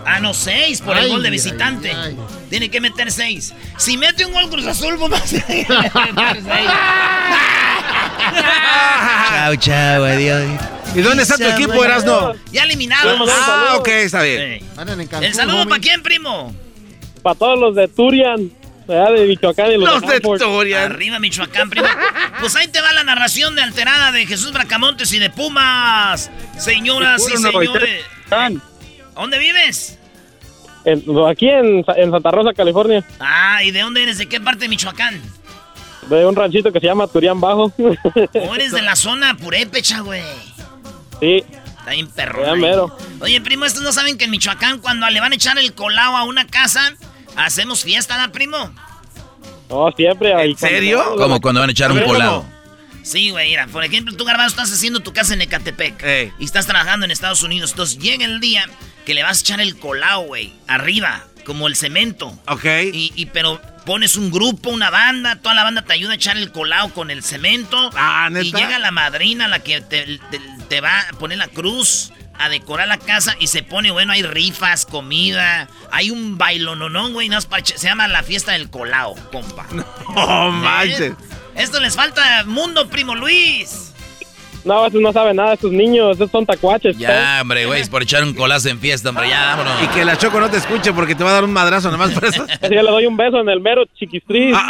Ah, 0.06 0.20
no, 0.20 0.34
6 0.34 0.82
por 0.82 0.98
el 0.98 1.10
gol 1.10 1.24
de 1.24 1.30
visitante. 1.30 1.92
ay. 1.92 2.16
Tiene 2.50 2.70
que 2.70 2.80
meter 2.80 3.12
6. 3.12 3.54
Si 3.78 3.98
mete 3.98 4.26
un 4.26 4.34
gol 4.34 4.50
Cruz 4.50 4.68
Azul, 4.68 4.96
Pumas 5.00 5.24
tiene 5.24 5.66
que 5.66 5.74
meter 5.74 6.44
6. 6.44 6.70
Chao, 9.30 9.56
chao, 9.56 10.04
adiós. 10.04 10.44
¿Y 10.96 11.02
dónde 11.02 11.24
está 11.24 11.38
tu 11.38 11.44
equipo, 11.44 11.84
Erasno? 11.84 12.34
Ya 12.52 12.64
eliminados. 12.64 13.30
Ah, 13.32 13.76
ok, 13.78 13.88
está 13.88 14.22
bien. 14.22 14.60
En 14.78 15.24
¿El 15.24 15.34
saludo 15.34 15.68
para 15.68 15.82
quién, 15.82 16.02
primo? 16.02 16.56
Para 17.22 17.36
todos 17.36 17.60
los 17.60 17.76
de 17.76 17.88
Turian, 17.88 18.52
de 18.88 19.26
Michoacán 19.28 19.72
y 19.72 19.78
los, 19.78 19.90
Los 19.90 20.02
de 20.02 20.16
Hanford. 20.16 20.74
Arriba, 20.74 21.20
Michoacán, 21.20 21.70
primo. 21.70 21.88
Pues 22.40 22.56
ahí 22.56 22.68
te 22.68 22.82
va 22.82 22.94
la 22.94 23.04
narración 23.04 23.56
de 23.56 23.64
Alterada 23.64 24.12
de 24.12 24.26
Jesús 24.26 24.54
Bracamontes 24.54 25.12
y 25.14 25.20
de 25.20 25.30
Pumas. 25.30 26.30
Señoras 26.58 27.24
y 27.28 27.38
señores. 27.38 28.06
¿Dónde 29.16 29.38
vives? 29.40 29.98
En- 30.84 31.04
aquí 31.28 31.50
en, 31.50 31.84
Sa- 31.86 31.94
en 31.98 32.12
Santa 32.12 32.30
Rosa, 32.32 32.54
California, 32.54 33.04
Ah, 33.20 33.64
¿y 33.64 33.72
de 33.72 33.82
dónde 33.82 34.04
eres? 34.04 34.18
¿De 34.20 34.28
qué 34.28 34.40
parte 34.40 34.62
de 34.66 34.70
Michoacán? 34.70 35.20
de 36.10 36.24
un 36.24 36.36
ranchito 36.36 36.72
que 36.72 36.80
se 36.80 36.86
llama 36.86 37.08
Turian 37.08 37.42
Bajo. 37.42 37.74
¿O 37.80 38.54
eres 38.56 38.72
de 38.72 38.84
la 38.84 38.96
zona 38.96 39.36
purépecha, 39.38 40.02
güey? 40.02 40.22
sí, 41.20 41.44
Está 41.80 41.92
bien 41.92 42.08
perro. 42.10 42.92
Oye, 43.22 43.42
primo, 43.42 43.66
estos 43.66 43.82
no 43.84 43.92
saben 43.92 44.18
que 44.18 44.26
en 44.26 44.32
Michoacán, 44.32 44.80
cuando 44.80 45.08
le 45.10 45.20
van 45.20 45.32
a 45.32 45.36
echar 45.36 45.58
el 45.58 45.74
colao 45.74 46.16
a 46.16 46.24
una 46.24 46.46
casa, 46.46 46.94
hacemos 47.36 47.84
fiesta, 47.84 48.18
¿da, 48.18 48.28
primo? 48.32 48.72
no, 49.70 49.92
siempre. 49.98 50.32
¿En 50.44 50.56
serio? 50.58 51.16
Como 51.18 51.42
cuando 51.42 51.62
van 51.62 51.70
a 51.70 51.72
echar 51.72 51.92
un 51.92 52.02
colado. 52.02 52.46
Sí, 53.02 53.30
güey, 53.32 53.50
mira, 53.50 53.66
por 53.68 53.84
ejemplo, 53.84 54.16
tú, 54.16 54.26
Garbanzo, 54.26 54.56
estás 54.62 54.72
haciendo 54.74 55.00
tu 55.00 55.12
casa 55.14 55.34
en 55.36 55.42
Ecatepec 55.42 56.34
y 56.40 56.46
estás 56.46 56.66
trabajando 56.68 57.06
en 57.06 57.12
Estados 57.12 57.42
Unidos. 57.44 57.72
Entonces 57.72 57.98
llega 58.00 58.26
el 58.26 58.40
día 58.40 58.66
que 59.06 59.14
le 59.14 59.24
vas 59.24 59.38
a 59.38 59.42
echar 59.42 59.62
el 59.62 59.78
colao, 59.78 60.22
güey, 60.22 60.54
arriba, 60.68 61.24
como 61.46 61.68
el 61.68 61.76
cemento. 61.76 62.38
Ok. 62.48 62.66
Y, 62.94 63.12
y 63.16 63.26
pero 63.28 63.62
pones 63.86 64.16
un 64.16 64.32
grupo, 64.32 64.72
una 64.72 64.90
banda, 64.90 65.36
toda 65.38 65.54
la 65.56 65.64
banda 65.64 65.84
te 65.84 65.94
ayuda 65.94 66.14
a 66.14 66.16
echar 66.16 66.38
el 66.38 66.52
colao 66.52 66.90
con 66.94 67.12
el 67.12 67.24
cemento. 67.24 67.92
Ah, 67.96 68.30
Y 68.32 68.52
llega 68.52 68.80
la 68.80 68.92
madrina, 68.92 69.48
la 69.48 69.60
que 69.60 69.82
te, 69.82 70.20
te- 70.32 70.42
te 70.68 70.82
va 70.82 71.02
a 71.02 71.08
poner 71.20 71.38
la 71.38 71.48
cruz, 71.48 72.12
a 72.38 72.50
decorar 72.50 72.88
la 72.88 72.98
casa 72.98 73.36
y 73.40 73.48
se 73.48 73.62
pone, 73.64 73.92
bueno, 73.92 74.12
hay 74.12 74.24
rifas, 74.24 74.86
comida, 74.86 75.70
hay 75.92 76.10
un 76.10 76.38
bailononón, 76.38 77.14
güey, 77.14 77.30
no 77.30 77.40
se 77.40 77.48
llama 77.88 78.08
la 78.08 78.24
fiesta 78.24 78.52
del 78.54 78.70
colao, 78.70 79.16
compa. 79.32 79.68
No 80.16 80.52
manches. 80.52 81.14
Esto 81.56 81.80
les 81.80 81.96
falta 81.96 82.44
mundo, 82.46 82.90
primo 82.90 83.16
Luis. 83.16 83.94
No, 84.66 84.86
esos 84.88 85.00
no 85.00 85.14
saben 85.14 85.36
nada, 85.36 85.54
esos 85.54 85.72
niños, 85.72 86.16
esos 86.16 86.32
son 86.32 86.44
tacuaches. 86.44 86.98
Ya, 86.98 87.38
hombre, 87.42 87.68
güey, 87.68 87.82
es 87.82 87.90
por 87.90 88.02
echar 88.02 88.24
un 88.24 88.34
colazo 88.34 88.68
en 88.70 88.80
fiesta, 88.80 89.10
hombre, 89.10 89.30
ya, 89.30 89.56
vámonos. 89.56 89.84
Y 89.84 89.88
que 89.90 90.04
la 90.04 90.18
Choco 90.18 90.40
no 90.40 90.50
te 90.50 90.58
escuche 90.58 90.92
porque 90.92 91.14
te 91.14 91.24
va 91.24 91.30
a 91.30 91.34
dar 91.34 91.44
un 91.44 91.54
madrazo 91.54 91.92
nomás 91.92 92.12
por 92.12 92.26
eso. 92.26 92.44
Así 92.50 92.60
que 92.60 92.70
le 92.82 92.82
doy 92.82 93.06
un 93.06 93.16
beso 93.16 93.40
en 93.40 93.48
el 93.48 93.62
mero 93.62 93.84
chiquistris. 93.98 94.56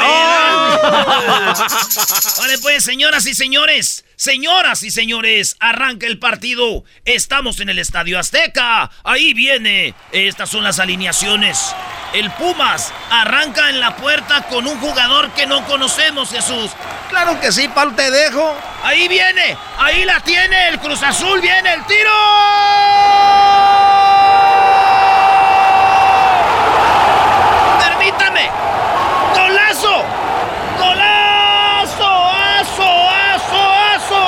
Vale, 2.38 2.58
pues, 2.62 2.84
señoras 2.84 3.26
y 3.26 3.34
señores, 3.34 4.04
señoras 4.16 4.84
y 4.84 4.92
señores, 4.92 5.56
arranca 5.60 6.08
el 6.08 6.20
partido. 6.20 6.84
Estamos 7.06 7.60
en 7.60 7.70
el 7.70 7.80
Estadio 7.80 8.20
Azteca. 8.20 8.92
Ahí 9.04 9.34
viene. 9.34 9.94
Estas 10.12 10.50
son 10.50 10.64
las 10.64 10.80
alineaciones. 10.80 11.76
El 12.14 12.32
Pumas 12.32 12.94
arranca 13.12 13.70
en 13.70 13.82
la 13.82 13.98
puerta 13.98 14.44
con 14.44 14.66
un 14.68 14.80
jugador 14.80 15.32
que 15.32 15.46
no 15.46 15.66
conocemos, 15.66 16.30
Jesús. 16.30 16.72
Claro 17.10 17.40
que 17.42 17.52
sí, 17.52 17.68
Pal, 17.68 17.96
te 17.96 18.10
dejo. 18.10 18.56
Ahí 18.84 19.08
viene, 19.08 19.58
ahí 19.78 20.06
la 20.06 20.20
tiene, 20.22 20.70
el 20.70 20.80
Cruz 20.80 21.04
Azul 21.04 21.42
viene, 21.42 21.74
el 21.74 21.86
tiro. 21.86 22.10
Permítame. 27.80 28.50
Golazo. 29.34 30.04
Golazo. 30.80 32.30
Aso, 32.60 33.10
aso, 33.34 33.74
aso. 33.96 34.24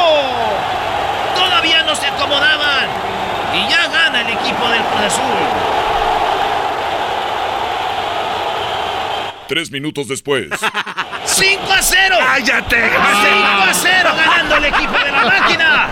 Todavía 1.35 1.83
no 1.83 1.95
se 1.95 2.07
acomodaban. 2.07 2.87
Y 3.53 3.69
ya 3.69 3.87
gana 3.87 4.21
el 4.21 4.29
equipo 4.29 4.67
del 4.69 4.81
Cruz 4.83 5.03
Azul. 5.05 5.77
Tres 9.47 9.71
minutos 9.71 10.07
después. 10.07 10.47
5 11.25 11.71
a 11.71 11.81
0. 11.81 12.15
¡Cállate! 12.19 12.89
5 12.89 12.99
a 13.69 13.73
0 13.73 14.09
ganando 14.15 14.55
el 14.55 14.65
equipo 14.65 14.97
de 14.97 15.11
la 15.11 15.23
máquina. 15.25 15.87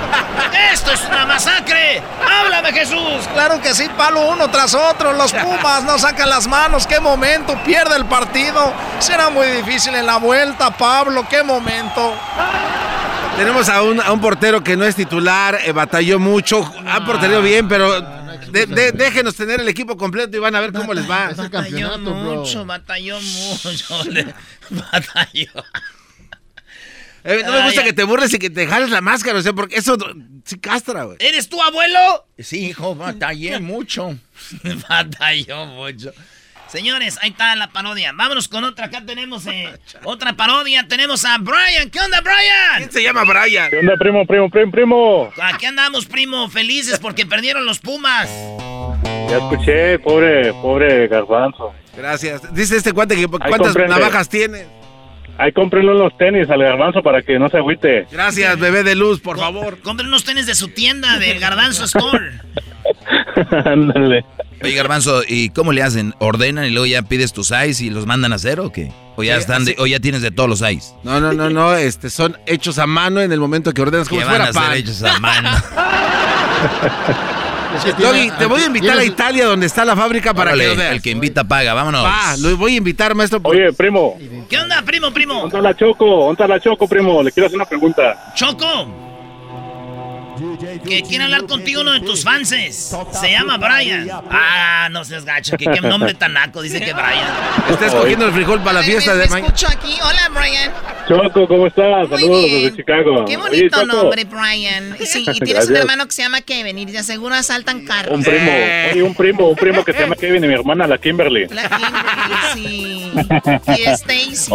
Esto 0.71 0.91
es 0.91 1.03
una 1.05 1.25
masacre. 1.25 2.01
Háblame, 2.27 2.71
Jesús. 2.71 3.27
Claro 3.33 3.61
que 3.61 3.73
sí, 3.73 3.87
palo 3.97 4.29
uno 4.29 4.49
tras 4.49 4.73
otro. 4.73 5.13
Los 5.13 5.33
Pumas 5.33 5.83
no 5.83 5.99
sacan 5.99 6.29
las 6.29 6.47
manos. 6.47 6.87
¡Qué 6.87 6.99
momento! 6.99 7.57
Pierde 7.65 7.95
el 7.95 8.05
partido. 8.05 8.73
Será 8.99 9.29
muy 9.29 9.47
difícil 9.47 9.93
en 9.95 10.05
la 10.05 10.17
vuelta, 10.17 10.71
Pablo. 10.71 11.25
¡Qué 11.29 11.43
momento! 11.43 12.15
Tenemos 13.37 13.67
a 13.67 13.81
un, 13.81 13.99
a 13.99 14.11
un 14.13 14.21
portero 14.21 14.63
que 14.63 14.77
no 14.77 14.85
es 14.85 14.95
titular, 14.95 15.59
eh, 15.65 15.73
batalló 15.73 16.19
mucho, 16.19 16.71
ha 16.87 17.03
porterío 17.03 17.41
bien, 17.41 17.67
pero 17.67 18.14
de- 18.55 18.65
de- 18.67 18.91
déjenos 18.93 19.35
tener 19.35 19.59
el 19.59 19.67
equipo 19.67 19.97
completo 19.97 20.37
y 20.37 20.39
van 20.39 20.55
a 20.55 20.61
ver 20.61 20.71
cómo 20.71 20.93
les 20.93 21.09
va. 21.09 21.31
Batalló 21.33 21.97
mucho, 21.99 22.65
batalló 22.65 23.19
mucho. 23.19 24.03
le- 24.09 24.33
batalló. 24.69 25.63
Eh, 27.27 27.41
no 27.43 27.51
me 27.53 27.63
gusta 27.65 27.81
Ay, 27.81 27.87
que 27.87 27.93
te 27.93 28.03
burles 28.03 28.31
y 28.35 28.37
que 28.39 28.51
te 28.51 28.67
jales 28.67 28.91
la 28.91 29.01
máscara, 29.01 29.39
o 29.39 29.41
sea, 29.41 29.51
porque 29.51 29.77
eso 29.77 29.97
sí 30.43 30.59
castra, 30.59 31.05
güey. 31.05 31.17
¿Eres 31.19 31.49
tu 31.49 31.59
abuelo? 31.61 32.27
Sí, 32.37 32.67
hijo, 32.67 32.93
batallé 32.95 33.59
mucho. 33.59 34.15
Batalló 34.87 35.65
mucho. 35.65 36.13
Señores, 36.67 37.17
ahí 37.21 37.29
está 37.29 37.55
la 37.55 37.67
parodia. 37.67 38.11
Vámonos 38.13 38.47
con 38.47 38.63
otra. 38.63 38.85
Acá 38.85 39.01
tenemos 39.05 39.45
eh, 39.47 39.69
otra 40.03 40.33
parodia. 40.33 40.87
Tenemos 40.87 41.23
a 41.25 41.37
Brian. 41.37 41.89
¿Qué 41.89 41.99
onda, 41.99 42.21
Brian? 42.21 42.77
¿Quién 42.77 42.91
se 42.91 43.03
llama 43.03 43.23
Brian? 43.23 43.69
¿Qué 43.69 43.79
onda, 43.79 43.93
primo, 43.97 44.25
primo, 44.25 44.49
primo, 44.49 44.71
primo? 44.71 45.29
Aquí 45.41 45.65
andamos, 45.65 46.05
primo, 46.05 46.49
felices 46.49 46.99
porque 46.99 47.25
perdieron 47.25 47.65
los 47.65 47.79
Pumas. 47.79 48.29
Ya 49.29 49.37
escuché, 49.37 49.99
pobre, 49.99 50.53
pobre 50.53 51.07
garbanzo. 51.07 51.73
Gracias. 51.95 52.53
Dice 52.53 52.77
este 52.77 52.93
cuate 52.93 53.15
que 53.15 53.27
cuántas 53.27 53.59
comprende. 53.59 53.93
navajas 53.93 54.27
tiene. 54.29 54.65
Ahí 55.37 55.51
cómprenlo 55.51 55.93
los 55.93 56.17
tenis 56.17 56.49
al 56.49 56.61
garbanzo 56.61 57.01
para 57.03 57.21
que 57.21 57.37
no 57.37 57.49
se 57.49 57.57
agüite. 57.57 58.07
Gracias, 58.11 58.57
bebé 58.57 58.83
de 58.83 58.95
luz, 58.95 59.19
por 59.19 59.37
favor. 59.37 59.79
Compren 59.81 60.07
unos 60.07 60.23
tenis 60.23 60.45
de 60.45 60.55
su 60.55 60.69
tienda, 60.69 61.19
del 61.19 61.39
Garbanzo 61.39 61.83
Store. 61.85 62.31
Ándale. 63.65 64.25
Oye, 64.63 64.73
Garbanzo, 64.75 65.21
¿y 65.27 65.49
cómo 65.49 65.73
le 65.73 65.83
hacen? 65.83 66.13
¿Ordenan 66.19 66.65
y 66.65 66.69
luego 66.71 66.85
ya 66.85 67.01
pides 67.01 67.33
tus 67.33 67.47
size 67.47 67.83
y 67.83 67.89
los 67.89 68.05
mandan 68.05 68.31
a 68.31 68.35
hacer 68.35 68.59
o 68.59 68.71
qué? 68.71 68.91
¿O 69.17 69.23
ya, 69.23 69.35
Sí, 69.35 69.41
están 69.41 69.65
de- 69.65 69.71
así- 69.73 69.81
o 69.81 69.85
ya 69.85 69.99
tienes 69.99 70.21
de 70.21 70.31
todos 70.31 70.49
los 70.49 70.59
size? 70.59 70.93
No, 71.03 71.19
no, 71.19 71.33
no, 71.33 71.49
no, 71.49 71.75
este, 71.75 72.09
son 72.09 72.37
hechos 72.45 72.79
a 72.79 72.87
mano 72.87 73.19
en 73.21 73.31
el 73.31 73.39
momento 73.39 73.73
que 73.73 73.81
ordenas 73.81 74.07
como 74.09 74.21
Que 74.21 74.25
si 74.25 74.31
van 74.31 74.37
fuera 74.37 74.49
a 74.49 74.53
ser 74.53 74.69
pan. 74.69 74.77
hechos 74.77 75.03
a 75.03 75.19
mano. 75.19 75.49
Doggy, 77.99 78.31
te 78.39 78.45
voy 78.45 78.61
a 78.61 78.65
invitar 78.67 78.97
a 78.97 79.03
Italia 79.03 79.45
donde 79.47 79.65
está 79.65 79.83
la 79.83 79.95
fábrica 79.97 80.33
para 80.33 80.51
Órale, 80.51 80.63
que 80.63 80.69
lo 80.69 80.75
veas. 80.77 80.91
el 80.93 81.01
que 81.01 81.11
invita 81.11 81.43
paga, 81.43 81.73
vámonos. 81.73 82.05
Va, 82.05 82.37
lo 82.37 82.55
voy 82.55 82.75
a 82.75 82.77
invitar, 82.77 83.13
maestro. 83.15 83.41
Oye, 83.43 83.73
primo, 83.73 84.17
¿Qué 84.49 84.57
onda, 84.57 84.81
primo, 84.83 85.11
primo? 85.11 85.41
¿dónde 85.41 85.61
la 85.61 85.75
Choco? 85.75 86.05
¿Dónde 86.27 86.47
la 86.47 86.59
Choco, 86.61 86.87
primo? 86.87 87.21
Le 87.21 87.31
quiero 87.33 87.47
hacer 87.47 87.57
una 87.57 87.65
pregunta. 87.65 88.31
Choco. 88.33 88.65
Que 90.87 91.01
quiere 91.03 91.23
hablar 91.25 91.45
contigo 91.45 91.81
uno 91.81 91.91
de 91.93 92.01
tus 92.01 92.23
fanses. 92.23 92.95
Se 93.11 93.31
llama 93.31 93.57
Brian. 93.57 94.09
Ah, 94.29 94.87
no 94.91 95.03
seas 95.05 95.25
gacho. 95.25 95.55
Que 95.57 95.65
qué 95.65 95.81
nombre 95.81 96.13
tan 96.13 96.33
naco. 96.33 96.61
Dice 96.61 96.79
que 96.79 96.93
Brian. 96.93 97.27
Está 97.69 97.87
escogiendo 97.87 98.25
el 98.27 98.33
frijol 98.33 98.59
para 98.61 98.79
la 98.79 98.83
fiesta 98.83 99.13
me- 99.13 99.19
de 99.19 99.27
mañana. 99.29 99.47
escucho 99.47 99.67
aquí. 99.67 99.95
Hola, 100.03 100.29
Brian. 100.33 100.71
Choco, 101.07 101.47
¿cómo 101.47 101.67
estás? 101.67 102.09
Muy 102.09 102.19
Saludos 102.19 102.43
bien. 102.45 102.63
desde 102.63 102.75
Chicago. 102.77 103.25
Qué 103.25 103.37
bonito 103.37 103.85
nombre, 103.85 104.23
Brian. 104.25 104.97
Sí, 105.05 105.21
y 105.21 105.23
tienes 105.25 105.39
un 105.39 105.47
Gracias. 105.49 105.79
hermano 105.79 106.05
que 106.05 106.11
se 106.11 106.21
llama 106.23 106.41
Kevin 106.41 106.77
y 106.79 106.85
de 106.85 107.03
seguro 107.03 107.35
asaltan 107.35 107.85
carros. 107.85 108.13
Un 108.15 108.23
primo, 108.23 108.51
Eh. 108.51 108.89
oye, 108.93 109.03
un 109.03 109.13
primo, 109.15 109.49
un 109.49 109.55
primo 109.55 109.83
que 109.85 109.93
se 109.93 109.99
llama 109.99 110.15
Kevin 110.15 110.43
y 110.43 110.47
mi 110.47 110.53
hermana, 110.53 110.87
la 110.87 110.97
Kimberly. 110.97 111.47
La 111.47 111.69
Kimberly, 111.69 112.53
sí. 112.53 113.11
Y 113.77 113.83
Stacy. 113.89 114.51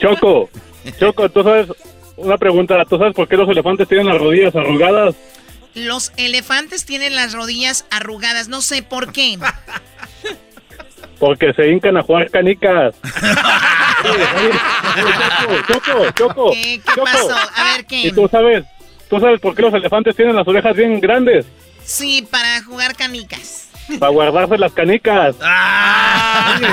Choco, 0.00 0.50
Choco, 0.98 1.28
tú 1.28 1.42
sabes, 1.42 1.68
una 2.16 2.38
pregunta, 2.38 2.84
¿tú 2.88 2.98
sabes 2.98 3.14
por 3.14 3.28
qué 3.28 3.36
los 3.36 3.48
elefantes 3.48 3.88
tienen 3.88 4.06
las 4.06 4.18
rodillas 4.18 4.54
arrugadas? 4.54 5.14
Los 5.74 6.12
elefantes 6.16 6.84
tienen 6.84 7.14
las 7.16 7.32
rodillas 7.32 7.84
arrugadas, 7.90 8.48
no 8.48 8.60
sé 8.62 8.82
por 8.82 9.12
qué. 9.12 9.38
Porque 11.18 11.52
se 11.54 11.68
hincan 11.68 11.96
a 11.96 12.02
jugar 12.02 12.30
canicas. 12.30 12.94
Choco, 15.66 15.72
Choco, 15.72 16.10
Choco. 16.12 16.50
¿Qué, 16.52 16.80
qué 16.84 16.90
Choco. 16.94 17.04
pasó? 17.04 17.34
A 17.56 17.64
ver, 17.72 17.80
¿Y 17.88 18.02
¿qué? 18.02 18.12
tú 18.12 18.28
sabes, 18.28 18.64
tú 19.08 19.18
sabes 19.20 19.40
por 19.40 19.54
qué 19.54 19.62
los 19.62 19.74
elefantes 19.74 20.14
tienen 20.16 20.36
las 20.36 20.46
orejas 20.46 20.76
bien 20.76 21.00
grandes? 21.00 21.46
Sí, 21.82 22.26
para 22.30 22.62
jugar 22.62 22.94
canicas. 22.96 23.68
Para 23.98 24.12
guardarse 24.12 24.56
las 24.58 24.72
canicas. 24.72 25.36
Ah. 25.42 26.56
Oye, 26.56 26.66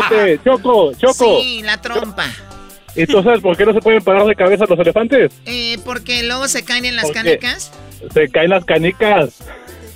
espérate, 0.00 0.40
Choco, 0.44 0.92
Choco. 0.94 1.40
Sí, 1.40 1.62
la 1.62 1.80
trompa. 1.80 2.26
¿Y 2.26 2.55
tú 3.04 3.22
sabes 3.22 3.40
por 3.40 3.56
qué 3.56 3.66
no 3.66 3.74
se 3.74 3.80
pueden 3.80 4.02
parar 4.02 4.24
de 4.26 4.34
cabeza 4.34 4.64
los 4.68 4.78
elefantes? 4.78 5.32
Eh, 5.44 5.76
porque 5.84 6.22
luego 6.22 6.48
se 6.48 6.64
caen 6.64 6.84
en 6.86 6.96
las 6.96 7.10
canicas. 7.10 7.72
Se 8.14 8.28
caen 8.28 8.50
las 8.50 8.64
canicas. 8.64 9.42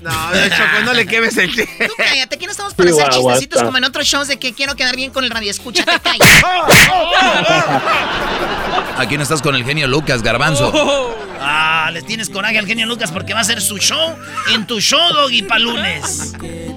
No, 0.00 0.10
Choco, 0.10 0.84
no 0.84 0.92
le 0.94 1.06
quemes 1.06 1.36
el 1.36 1.54
chiste. 1.54 1.86
Tú 1.86 1.92
cállate, 1.96 2.36
aquí 2.36 2.46
no 2.46 2.52
estamos 2.52 2.74
para 2.74 2.90
hacer 2.90 3.08
chistecitos 3.10 3.62
como 3.62 3.78
en 3.78 3.84
otros 3.84 4.06
shows 4.06 4.28
de 4.28 4.38
que 4.38 4.54
quiero 4.54 4.74
quedar 4.76 4.96
bien 4.96 5.10
con 5.10 5.24
el 5.24 5.30
radio. 5.30 5.50
Escucha, 5.50 5.84
te 5.84 5.98
callas. 6.00 6.42
Aquí 8.96 9.16
no 9.16 9.22
estás 9.22 9.42
con 9.42 9.54
el 9.54 9.64
genio 9.64 9.88
Lucas, 9.88 10.22
Garbanzo. 10.22 10.72
Ah, 11.40 11.90
les 11.92 12.04
tienes 12.04 12.28
coraje 12.28 12.58
al 12.58 12.66
genio 12.66 12.86
Lucas 12.86 13.10
porque 13.10 13.32
va 13.32 13.40
a 13.40 13.44
ser 13.44 13.62
su 13.62 13.78
show 13.78 14.14
en 14.52 14.66
tu 14.66 14.80
show, 14.80 15.00
Doggy, 15.14 15.42
pa' 15.42 15.58
lunes. 15.58 16.34
Eh, 16.42 16.74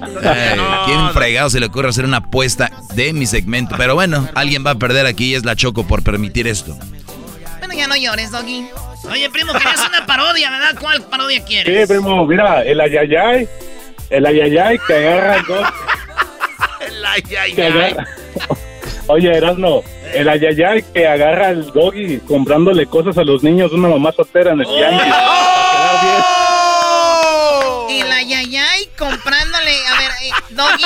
¿Quién 0.85 1.13
fregado 1.13 1.49
se 1.49 1.59
le 1.59 1.65
ocurre 1.65 1.89
hacer 1.89 2.05
una 2.05 2.17
apuesta 2.17 2.71
de 2.93 3.11
mi 3.13 3.25
segmento? 3.25 3.75
Pero 3.77 3.95
bueno, 3.95 4.27
alguien 4.35 4.65
va 4.65 4.71
a 4.71 4.75
perder 4.75 5.05
aquí 5.05 5.31
y 5.31 5.35
es 5.35 5.43
la 5.43 5.55
Choco 5.55 5.85
por 5.85 6.01
permitir 6.01 6.47
esto. 6.47 6.77
Bueno, 7.59 7.73
ya 7.73 7.87
no 7.87 7.97
llores, 7.97 8.31
Doggy. 8.31 8.67
Oye, 9.11 9.29
primo, 9.29 9.53
querías 9.53 9.85
una 9.87 10.05
parodia, 10.05 10.49
¿verdad? 10.49 10.75
¿Cuál 10.79 11.01
parodia 11.03 11.39
Sí, 11.39 11.43
quieres? 11.45 11.87
primo, 11.89 12.25
mira, 12.25 12.63
el 12.63 12.79
ayayay, 12.79 13.47
el 14.09 14.25
ayayay 14.25 14.79
que 14.87 14.93
agarra 14.95 15.43
dos. 15.47 15.67
que 17.55 17.63
agarra- 17.63 18.07
Oye, 19.07 19.35
Erasmo, 19.37 19.83
el 20.13 20.29
ayayay 20.29 20.81
que 20.93 21.05
agarra 21.07 21.49
al 21.49 21.71
doggy 21.73 22.19
comprándole 22.19 22.85
cosas 22.85 23.17
a 23.17 23.23
los 23.23 23.43
niños 23.43 23.69
de 23.71 23.77
una 23.77 23.89
mamá 23.89 24.11
soltera 24.13 24.51
en 24.53 24.61
el 24.61 24.65
tianguis. 24.67 25.01
Para 25.01 25.71
quedar 25.71 26.01
bien. 27.89 28.01
El 28.05 28.11
comprándole. 28.97 29.87
A 29.87 29.97
ver, 29.99 30.11
eh, 30.23 30.31
Doggy. 30.51 30.83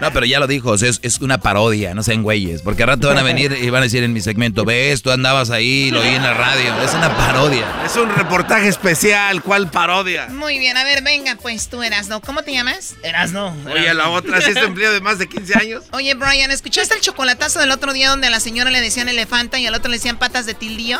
No, 0.00 0.12
pero 0.12 0.26
ya 0.26 0.38
lo 0.38 0.46
dijo, 0.46 0.70
o 0.70 0.78
sea, 0.78 0.88
es, 0.88 1.00
es 1.02 1.20
una 1.20 1.38
parodia, 1.38 1.94
no 1.94 2.02
sean 2.02 2.22
güeyes. 2.22 2.62
Porque 2.62 2.82
al 2.82 2.90
rato 2.90 3.08
van 3.08 3.18
a 3.18 3.22
venir 3.22 3.56
y 3.60 3.70
van 3.70 3.82
a 3.82 3.84
decir 3.84 4.02
en 4.02 4.12
mi 4.12 4.20
segmento, 4.20 4.64
ves, 4.64 5.02
tú 5.02 5.10
andabas 5.10 5.50
ahí, 5.50 5.90
lo 5.90 6.00
oí 6.00 6.08
en 6.08 6.22
la 6.22 6.34
radio. 6.34 6.80
Es 6.82 6.94
una 6.94 7.16
parodia. 7.16 7.66
Es 7.84 7.96
un 7.96 8.08
reportaje 8.14 8.68
especial, 8.68 9.42
¿cuál 9.42 9.70
parodia? 9.70 10.28
Muy 10.28 10.58
bien, 10.58 10.76
a 10.76 10.84
ver, 10.84 11.02
venga, 11.02 11.36
pues 11.40 11.68
tú, 11.68 11.82
Erasno. 11.82 12.20
¿Cómo 12.20 12.42
te 12.42 12.52
llamas? 12.52 12.96
Erasno. 13.02 13.56
Oye, 13.72 13.92
la 13.94 14.10
otra, 14.10 14.40
si 14.40 14.50
es 14.50 14.56
empleo 14.56 14.92
de 14.92 15.00
más 15.00 15.18
de 15.18 15.28
15 15.28 15.58
años. 15.58 15.84
Oye, 15.92 16.14
Brian, 16.14 16.50
¿escuchaste 16.50 16.94
el 16.94 17.00
chocolatazo 17.00 17.60
del 17.60 17.70
otro 17.70 17.92
día 17.92 18.10
donde 18.10 18.28
a 18.28 18.30
la 18.30 18.40
señora 18.40 18.70
le 18.70 18.80
decían 18.80 19.08
elefanta 19.08 19.58
y 19.58 19.66
al 19.66 19.74
otro 19.74 19.90
le 19.90 19.96
decían 19.96 20.18
patas 20.18 20.46
de 20.46 20.54
tildío? 20.54 20.98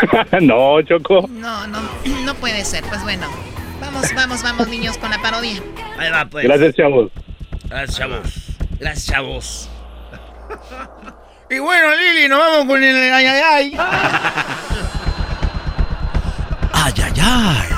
no, 0.40 0.82
Choco. 0.82 1.28
No, 1.30 1.66
no, 1.66 1.80
no 2.24 2.34
puede 2.34 2.64
ser. 2.64 2.84
Pues 2.84 3.02
bueno, 3.02 3.28
vamos, 3.82 4.14
vamos, 4.14 4.42
vamos, 4.42 4.68
niños, 4.68 4.96
con 4.98 5.10
la 5.10 5.20
parodia. 5.20 5.60
Ahí 5.98 6.10
va, 6.10 6.24
pues. 6.26 6.44
Gracias, 6.44 6.74
chavos. 6.76 7.10
Gracias, 7.68 7.98
chavos. 7.98 8.20
Gracias, 8.78 9.06
chavos. 9.06 9.68
Y 11.50 11.58
bueno, 11.58 11.88
Lili, 11.94 12.28
nos 12.28 12.38
vamos 12.38 12.66
con 12.66 12.82
el 12.82 13.12
ay, 13.12 13.26
ay, 13.26 13.42
ay. 13.44 13.76
Ay, 16.72 16.94
ay, 16.96 17.12
ay. 17.20 17.68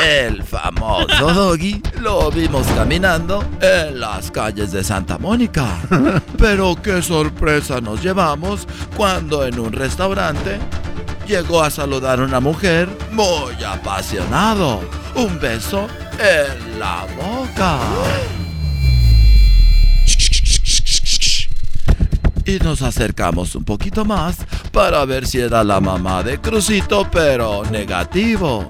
El 0.00 0.42
famoso 0.42 1.32
Doggy 1.32 1.80
lo 2.00 2.30
vimos 2.30 2.66
caminando 2.68 3.44
en 3.60 4.00
las 4.00 4.30
calles 4.30 4.72
de 4.72 4.82
Santa 4.82 5.16
Mónica. 5.18 5.78
Pero 6.38 6.74
qué 6.82 7.02
sorpresa 7.02 7.80
nos 7.80 8.02
llevamos 8.02 8.66
cuando 8.96 9.46
en 9.46 9.58
un 9.60 9.72
restaurante 9.72 10.58
llegó 11.32 11.62
a 11.62 11.70
saludar 11.70 12.20
a 12.20 12.24
una 12.24 12.40
mujer 12.40 12.90
muy 13.10 13.54
apasionado. 13.64 14.82
Un 15.14 15.40
beso 15.40 15.88
en 16.18 16.78
la 16.78 17.06
boca. 17.16 17.78
Y 22.44 22.58
nos 22.58 22.82
acercamos 22.82 23.54
un 23.54 23.64
poquito 23.64 24.04
más 24.04 24.36
para 24.72 25.06
ver 25.06 25.26
si 25.26 25.40
era 25.40 25.64
la 25.64 25.80
mamá 25.80 26.22
de 26.22 26.38
Crucito, 26.38 27.08
pero 27.10 27.62
negativo. 27.64 28.68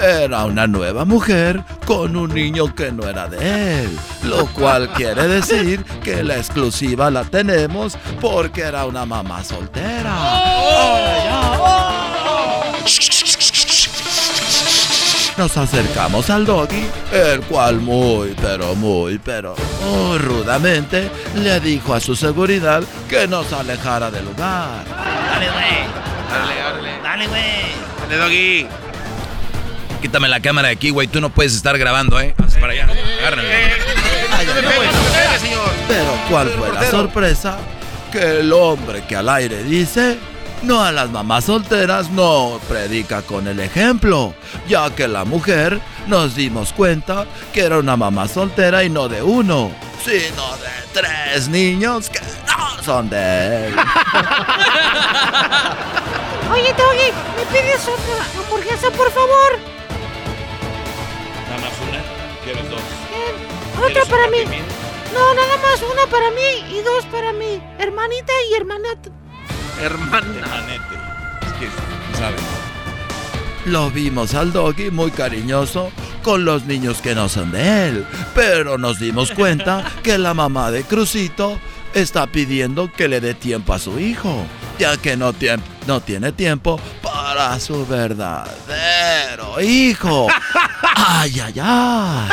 Era 0.00 0.44
una 0.44 0.68
nueva 0.68 1.04
mujer 1.04 1.64
con 1.84 2.14
un 2.16 2.32
niño 2.32 2.72
que 2.76 2.92
no 2.92 3.08
era 3.08 3.26
de 3.26 3.82
él, 3.82 3.98
lo 4.22 4.46
cual 4.46 4.92
quiere 4.92 5.26
decir 5.26 5.84
que 6.04 6.22
la 6.22 6.36
exclusiva 6.36 7.10
la 7.10 7.24
tenemos 7.24 7.98
porque 8.20 8.60
era 8.60 8.86
una 8.86 9.04
mamá 9.04 9.42
soltera. 9.42 10.14
¡Oh! 10.16 12.03
Nos 15.36 15.56
acercamos 15.56 16.30
al 16.30 16.46
doggy, 16.46 16.86
el 17.12 17.40
cual 17.42 17.80
muy, 17.80 18.36
pero 18.40 18.74
muy, 18.76 19.18
pero 19.18 19.56
rudamente 20.18 21.10
le 21.34 21.58
dijo 21.60 21.92
a 21.92 22.00
su 22.00 22.14
seguridad 22.14 22.84
que 23.08 23.26
nos 23.26 23.52
alejara 23.52 24.10
del 24.10 24.24
lugar. 24.26 24.84
Dale, 24.86 25.50
güey. 25.50 25.64
Dale, 26.30 26.54
dale. 26.56 27.02
Dale, 27.02 27.26
güey. 27.26 27.42
Dale, 28.08 28.16
doggy. 28.16 28.66
Quítame 30.02 30.28
la 30.28 30.40
cámara 30.40 30.68
de 30.68 30.74
aquí, 30.74 30.90
güey. 30.90 31.08
Tú 31.08 31.20
no 31.20 31.30
puedes 31.30 31.54
estar 31.54 31.76
grabando, 31.78 32.20
¿eh? 32.20 32.34
Vamos 32.38 32.54
para 32.54 32.72
allá. 32.72 32.86
Agárrame. 33.18 33.48
Pero 35.88 36.18
¿cuál 36.28 36.50
fue 36.50 36.72
la 36.72 36.90
sorpresa? 36.90 37.56
Que 38.12 38.40
el 38.40 38.52
hombre 38.52 39.02
que 39.08 39.16
al 39.16 39.28
aire 39.28 39.64
dice, 39.64 40.18
no 40.64 40.82
a 40.82 40.90
las 40.92 41.10
mamás 41.10 41.44
solteras 41.44 42.10
no 42.10 42.58
predica 42.68 43.22
con 43.22 43.46
el 43.46 43.60
ejemplo, 43.60 44.34
ya 44.66 44.94
que 44.94 45.06
la 45.06 45.24
mujer 45.24 45.80
nos 46.06 46.34
dimos 46.34 46.72
cuenta 46.72 47.26
que 47.52 47.60
era 47.60 47.78
una 47.78 47.96
mamá 47.96 48.26
soltera 48.28 48.82
y 48.82 48.90
no 48.90 49.08
de 49.08 49.22
uno, 49.22 49.70
sino 50.02 50.56
de 50.56 50.68
tres 50.92 51.48
niños 51.48 52.08
que 52.08 52.20
no 52.20 52.82
son 52.82 53.10
de 53.10 53.68
él. 53.68 53.74
Oye, 56.50 56.72
Doggy, 56.74 57.12
¿me 57.36 57.44
pides 57.52 57.82
otra 57.82 58.24
hamburguesa, 58.40 58.90
por 58.90 59.10
favor? 59.10 59.58
Nada 61.48 61.60
más 61.60 61.72
una. 61.88 62.00
¿Quieres 62.44 62.68
dos? 62.70 62.80
Otra 63.76 63.86
¿Quieres 63.86 64.08
para 64.08 64.28
mí. 64.28 64.38
No, 65.14 65.34
nada 65.34 65.56
más 65.58 65.80
una 65.82 66.06
para 66.10 66.30
mí 66.30 66.76
y 66.76 66.82
dos 66.82 67.04
para 67.06 67.32
mi 67.32 67.62
hermanita 67.78 68.32
y 68.50 68.54
hermanata. 68.54 69.13
Hermana. 69.80 70.38
Hermanete. 70.38 70.94
Es 71.42 71.52
que, 71.54 71.68
¿sabes? 72.18 72.40
Lo 73.66 73.90
vimos 73.90 74.34
al 74.34 74.52
doggy 74.52 74.90
muy 74.90 75.10
cariñoso 75.10 75.90
con 76.22 76.44
los 76.44 76.64
niños 76.64 77.00
que 77.00 77.14
no 77.14 77.28
son 77.28 77.50
de 77.52 77.88
él, 77.88 78.06
pero 78.34 78.76
nos 78.78 78.98
dimos 78.98 79.30
cuenta 79.30 79.84
que 80.02 80.18
la 80.18 80.34
mamá 80.34 80.70
de 80.70 80.84
Crucito 80.84 81.58
está 81.94 82.26
pidiendo 82.26 82.92
que 82.92 83.08
le 83.08 83.20
dé 83.20 83.34
tiempo 83.34 83.72
a 83.72 83.78
su 83.78 83.98
hijo, 83.98 84.44
ya 84.78 84.96
que 84.96 85.16
no, 85.16 85.32
tiene 85.32 86.32
tiempo 86.32 86.78
para 87.02 87.58
su 87.60 87.86
verdadero 87.86 89.60
hijo. 89.62 90.26
¡Ay, 90.96 91.40
ay, 91.40 91.54
ay! 91.62 92.28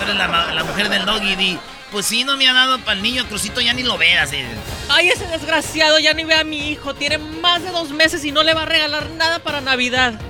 Tú 0.00 0.04
eres 0.04 0.16
la, 0.16 0.54
la 0.54 0.64
mujer 0.64 0.88
del 0.88 1.04
doggy. 1.04 1.36
Di, 1.36 1.58
pues 1.90 2.06
sí, 2.06 2.24
no 2.24 2.36
me 2.36 2.48
ha 2.48 2.52
dado 2.52 2.78
para 2.80 2.94
el 2.96 3.02
niño 3.02 3.26
Crucito, 3.26 3.60
ya 3.60 3.72
ni 3.72 3.82
lo 3.82 3.98
veas. 3.98 4.32
eh. 4.32 4.44
Ay, 4.88 5.08
ese 5.08 5.26
desgraciado 5.26 5.98
ya 5.98 6.14
ni 6.14 6.24
ve 6.24 6.34
a 6.34 6.44
mi 6.44 6.70
hijo. 6.70 6.94
Tiene 6.94 7.18
más 7.18 7.62
de 7.62 7.70
dos 7.70 7.90
meses 7.90 8.24
y 8.24 8.32
no 8.32 8.42
le 8.42 8.54
va 8.54 8.62
a 8.62 8.66
regalar 8.66 9.10
nada 9.10 9.38
para 9.40 9.60
Navidad. 9.60 10.20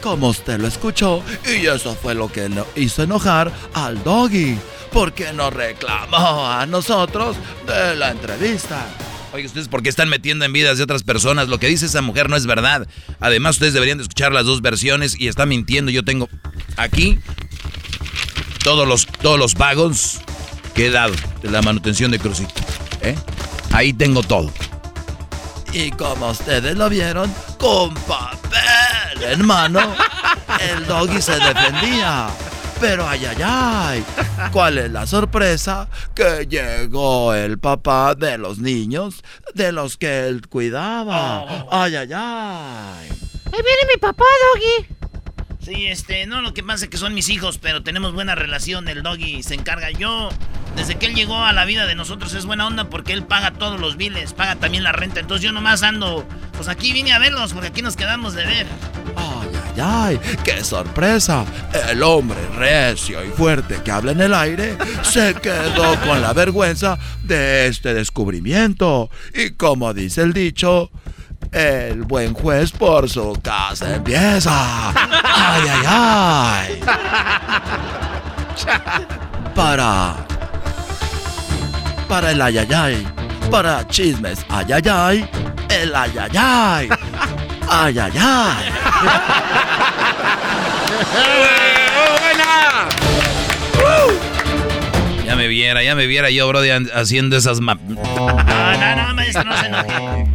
Como 0.00 0.28
usted 0.28 0.58
lo 0.58 0.66
escuchó, 0.66 1.22
y 1.46 1.66
eso 1.66 1.94
fue 1.94 2.14
lo 2.14 2.32
que 2.32 2.48
lo 2.48 2.66
hizo 2.74 3.02
enojar 3.02 3.52
al 3.74 4.02
doggy, 4.02 4.58
porque 4.92 5.32
nos 5.34 5.52
reclamó 5.52 6.46
a 6.46 6.64
nosotros 6.66 7.36
de 7.66 7.96
la 7.96 8.10
entrevista. 8.10 8.86
Oye, 9.32 9.46
ustedes 9.46 9.68
por 9.68 9.82
qué 9.82 9.90
están 9.90 10.08
metiendo 10.08 10.44
en 10.44 10.52
vidas 10.52 10.78
de 10.78 10.84
otras 10.84 11.02
personas. 11.02 11.48
Lo 11.48 11.58
que 11.58 11.68
dice 11.68 11.86
esa 11.86 12.02
mujer 12.02 12.28
no 12.30 12.36
es 12.36 12.46
verdad. 12.46 12.88
Además, 13.20 13.56
ustedes 13.56 13.74
deberían 13.74 13.98
de 13.98 14.02
escuchar 14.02 14.32
las 14.32 14.44
dos 14.46 14.60
versiones 14.62 15.14
y 15.20 15.28
está 15.28 15.46
mintiendo. 15.46 15.90
Yo 15.92 16.02
tengo 16.02 16.28
aquí 16.76 17.18
todos 18.64 18.88
los, 18.88 19.06
todos 19.06 19.38
los 19.38 19.54
pagos 19.54 20.20
que 20.74 20.86
he 20.86 20.90
dado 20.90 21.14
de 21.42 21.50
la 21.50 21.62
manutención 21.62 22.10
de 22.10 22.18
Crucito. 22.18 22.54
¿eh? 23.02 23.16
Ahí 23.72 23.92
tengo 23.92 24.22
todo. 24.22 24.50
Y 25.72 25.90
como 25.92 26.30
ustedes 26.30 26.76
lo 26.76 26.88
vieron, 26.88 27.32
con 27.58 27.94
papel 27.94 29.22
en 29.22 29.46
mano, 29.46 29.94
el 30.60 30.86
doggy 30.86 31.22
se 31.22 31.38
defendía. 31.38 32.28
Pero 32.80 33.06
ay, 33.06 33.26
ay, 33.26 33.36
ay, 33.44 34.04
¿cuál 34.52 34.78
es 34.78 34.90
la 34.90 35.06
sorpresa? 35.06 35.88
Que 36.14 36.46
llegó 36.48 37.34
el 37.34 37.58
papá 37.58 38.14
de 38.14 38.38
los 38.38 38.58
niños 38.58 39.22
de 39.54 39.70
los 39.70 39.98
que 39.98 40.26
él 40.26 40.48
cuidaba. 40.48 41.66
Ay, 41.70 41.94
ay, 41.94 42.08
ay. 42.14 43.08
Ahí 43.52 43.62
viene 43.62 43.92
mi 43.92 44.00
papá, 44.00 44.24
Doggy. 44.54 45.00
Sí, 45.62 45.88
este, 45.88 46.26
no, 46.26 46.40
lo 46.40 46.54
que 46.54 46.62
pasa 46.62 46.84
es 46.84 46.90
que 46.90 46.96
son 46.96 47.12
mis 47.12 47.28
hijos, 47.28 47.58
pero 47.58 47.82
tenemos 47.82 48.14
buena 48.14 48.34
relación. 48.34 48.88
El 48.88 49.02
doggy 49.02 49.42
se 49.42 49.54
encarga. 49.54 49.90
Yo, 49.90 50.30
desde 50.76 50.96
que 50.96 51.06
él 51.06 51.14
llegó 51.14 51.38
a 51.38 51.52
la 51.52 51.64
vida 51.64 51.86
de 51.86 51.94
nosotros, 51.94 52.32
es 52.34 52.46
buena 52.46 52.66
onda 52.66 52.84
porque 52.84 53.12
él 53.12 53.24
paga 53.24 53.52
todos 53.52 53.80
los 53.80 53.96
biles, 53.96 54.32
paga 54.32 54.56
también 54.56 54.84
la 54.84 54.92
renta. 54.92 55.20
Entonces 55.20 55.44
yo 55.44 55.52
nomás 55.52 55.82
ando, 55.82 56.26
pues 56.56 56.68
aquí 56.68 56.92
vine 56.92 57.12
a 57.12 57.18
verlos 57.18 57.52
porque 57.52 57.68
aquí 57.68 57.82
nos 57.82 57.96
quedamos 57.96 58.34
de 58.34 58.46
ver. 58.46 58.66
Ay, 59.16 59.48
ay, 59.76 59.82
ay, 59.82 60.20
qué 60.44 60.62
sorpresa. 60.64 61.44
El 61.88 62.02
hombre 62.02 62.38
recio 62.56 63.24
y 63.24 63.30
fuerte 63.30 63.82
que 63.82 63.90
habla 63.90 64.12
en 64.12 64.20
el 64.20 64.34
aire 64.34 64.76
se 65.02 65.34
quedó 65.34 65.98
con 66.00 66.22
la 66.22 66.32
vergüenza 66.32 66.98
de 67.22 67.66
este 67.66 67.94
descubrimiento. 67.94 69.10
Y 69.34 69.50
como 69.50 69.92
dice 69.92 70.22
el 70.22 70.32
dicho, 70.32 70.90
el 71.52 72.02
buen 72.02 72.34
juez 72.34 72.70
por 72.70 73.08
su 73.08 73.38
casa 73.42 73.96
empieza. 73.96 74.90
Ay, 74.90 75.62
ay, 75.68 75.86
ay. 75.86 76.80
Para. 79.54 80.26
Para 82.10 82.32
el 82.32 82.42
ayayay. 82.42 83.06
Para 83.50 83.86
chismes 83.86 84.44
ayayay. 84.48 85.24
El 85.70 85.94
ayayay. 85.94 86.88
Ay, 87.68 87.98
ay, 87.98 88.12
ay. 88.18 89.70
Ya 95.26 95.36
me 95.36 95.46
viera, 95.46 95.82
ya 95.82 95.94
me 95.94 96.06
viera 96.06 96.30
yo, 96.30 96.48
bro, 96.48 96.60
haciendo 96.94 97.36
esas... 97.36 97.60
ma- 97.60 97.74
No, 97.88 97.96
no, 97.96 98.96
no, 99.08 99.14
maestro, 99.14 99.44
no 99.44 99.56
se 99.56 99.66
enoje. 99.66 100.26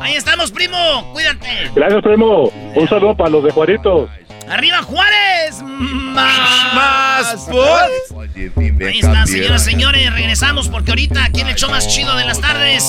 Ahí 0.00 0.14
estamos, 0.14 0.50
primo. 0.50 1.10
Cuídate. 1.12 1.70
Gracias, 1.74 2.02
primo. 2.02 2.50
Un 2.74 2.88
saludo 2.88 3.16
para 3.16 3.30
los 3.30 3.44
de 3.44 3.50
Juaritos. 3.50 4.10
¡Arriba 4.52 4.82
Juárez! 4.82 5.62
¡Más! 5.62 6.74
¡Más! 6.74 7.36
Ahí 8.86 8.98
está, 8.98 9.26
señoras 9.26 9.62
y 9.62 9.70
señores. 9.70 10.12
Regresamos 10.12 10.68
porque 10.68 10.90
ahorita 10.90 11.24
aquí 11.24 11.40
en 11.40 11.48
el 11.48 11.54
show 11.54 11.70
más 11.70 11.88
chido 11.88 12.14
de 12.16 12.26
las 12.26 12.38
tardes. 12.38 12.84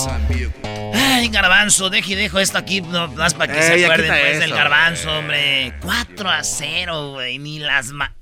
Ay, 0.93 1.29
garbanzo, 1.29 1.89
deje 1.89 2.11
y 2.11 2.15
dejo 2.15 2.39
esto 2.39 2.57
aquí 2.57 2.81
no, 2.81 3.07
más 3.07 3.33
para 3.33 3.53
que 3.53 3.59
Ey, 3.61 3.79
se 3.79 3.85
acuerden 3.85 4.09
pues, 4.09 4.39
del 4.39 4.49
eso, 4.49 4.55
garbanzo, 4.55 5.11
hombre. 5.19 5.73
4 5.79 6.29
a 6.29 6.43
0, 6.43 7.11
güey. 7.13 7.39
Ni 7.39 7.59
las 7.59 7.91
ma... 7.91 8.13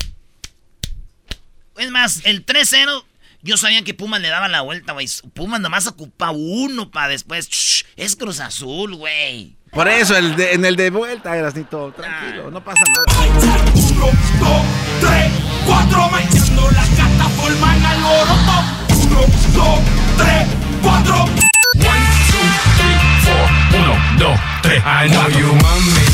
Es 1.78 1.90
más, 1.90 2.22
el 2.26 2.46
3-0, 2.46 3.04
yo 3.42 3.58
sabía 3.58 3.84
que 3.84 3.96
Pumas 3.96 4.22
le 4.22 4.28
daba 4.28 4.50
la 4.50 4.62
vuelta, 4.62 4.94
güey. 4.94 5.08
Pumas 5.34 5.60
nomás 5.60 5.88
ocupa 5.88 6.30
uno 6.30 6.92
para 6.92 7.08
después. 7.08 7.50
Shh, 7.50 7.86
es 7.96 8.16
Cruz 8.16 8.40
Azul, 8.40 8.94
güey. 8.94 9.56
Por 9.72 9.88
eso, 9.88 10.18
el 10.18 10.36
de- 10.36 10.54
en 10.54 10.66
el 10.66 10.76
de 10.76 10.90
vuelta, 10.90 11.36
Erasnito, 11.38 11.94
tranquilo, 11.96 12.52
no 12.52 12.62
pasa 12.62 12.84
nada. 12.90 13.06
Uno, 13.24 14.06
dos, 14.40 14.62
tres, 15.00 15.32
cuatro, 15.66 16.10
metiendo 16.12 16.70
la 16.72 16.82
gata 16.98 17.30
forman 17.38 17.86
al 17.86 18.02
loroto. 18.02 18.56
Uno, 19.04 19.22
dos, 19.54 19.80
tres, 20.18 20.48
cuatro. 20.84 21.16
One, 21.24 22.08
two, 22.32 22.48
three, 22.78 22.98
four. 23.24 23.80
Uno, 23.80 23.96
dos, 24.20 24.40
tres, 24.62 24.84
I 24.86 25.08
know 25.10 25.30
you, 25.30 25.54
mami. 25.56 26.06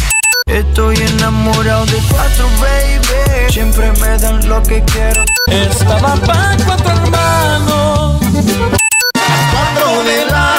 Estoy 0.46 0.96
enamorado 0.98 1.86
de 1.88 1.98
cuatro, 2.12 2.48
baby. 2.62 3.52
Siempre 3.52 3.92
me 3.94 4.18
dan 4.20 4.48
lo 4.48 4.62
que 4.62 4.84
quiero. 4.84 5.24
Estaba 5.50 6.14
pan 6.16 6.58
cuatro 6.64 6.92
hermanos. 6.92 8.22
Cuatro 9.52 10.04
de 10.04 10.26
la 10.28 10.57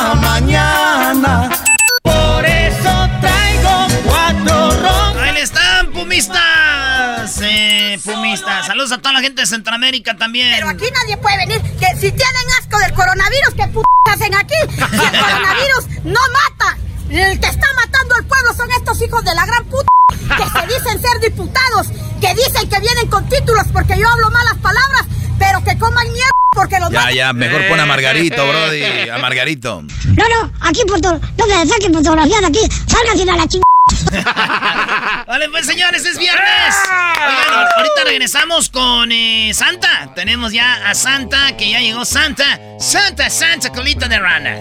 Eh. 7.94 8.36
Saludos 8.66 8.92
a 8.92 8.98
toda 8.98 9.14
la 9.14 9.20
gente 9.20 9.42
de 9.42 9.46
Centroamérica 9.46 10.16
también. 10.16 10.52
Pero 10.54 10.68
aquí 10.68 10.84
nadie 10.92 11.16
puede 11.16 11.36
venir. 11.38 11.60
Que 11.78 11.86
si 11.96 12.12
tienen 12.12 12.46
asco 12.58 12.78
del 12.78 12.92
coronavirus, 12.92 13.54
¿qué 13.56 13.66
p 13.68 13.80
hacen 14.10 14.34
aquí? 14.34 14.54
Si 14.74 14.80
el 14.80 15.20
coronavirus 15.20 16.04
no 16.04 16.20
mata. 16.32 16.78
El 17.10 17.40
que 17.40 17.46
está 17.46 17.66
matando 17.74 18.14
al 18.16 18.24
pueblo 18.26 18.54
son 18.54 18.70
estos 18.72 19.00
hijos 19.00 19.24
de 19.24 19.34
la 19.34 19.46
gran 19.46 19.64
puta 19.64 19.88
que 20.08 20.44
se 20.44 20.66
dicen 20.66 21.00
ser 21.00 21.20
diputados, 21.20 21.88
que 22.20 22.34
dicen 22.34 22.68
que 22.68 22.80
vienen 22.80 23.06
con 23.08 23.26
títulos 23.28 23.64
porque 23.72 23.98
yo 23.98 24.08
hablo 24.08 24.30
malas 24.30 24.56
palabras, 24.58 25.06
pero 25.38 25.64
que 25.64 25.78
coman 25.78 26.06
mierda 26.12 26.30
porque 26.54 26.78
los 26.78 26.90
Ya, 26.90 27.10
ya, 27.12 27.32
mejor 27.32 27.66
pon 27.68 27.80
a 27.80 27.86
Margarito, 27.86 28.46
Brody. 28.46 29.08
A 29.08 29.18
Margarito. 29.18 29.82
No, 29.82 30.24
no, 30.28 30.52
aquí 30.60 30.80
foto, 30.88 31.20
no 31.36 31.46
me 31.46 31.66
saquen 31.66 31.94
fotografías 31.94 32.40
de 32.40 32.46
aquí. 32.46 32.60
Sálganse 32.86 33.22
a 33.22 33.36
la 33.36 33.46
chingada. 33.46 33.67
Vale, 35.26 35.48
pues 35.50 35.66
señores, 35.66 36.04
es 36.04 36.18
viernes. 36.18 36.74
Ahorita 36.88 38.04
regresamos 38.04 38.68
con 38.68 39.10
eh, 39.12 39.52
Santa. 39.54 40.10
Tenemos 40.14 40.52
ya 40.52 40.88
a 40.88 40.94
Santa, 40.94 41.56
que 41.56 41.70
ya 41.70 41.80
llegó 41.80 42.04
Santa. 42.04 42.44
Santa, 42.78 43.30
Santa, 43.30 43.70
colita 43.70 44.08
de 44.08 44.18
rana. 44.18 44.56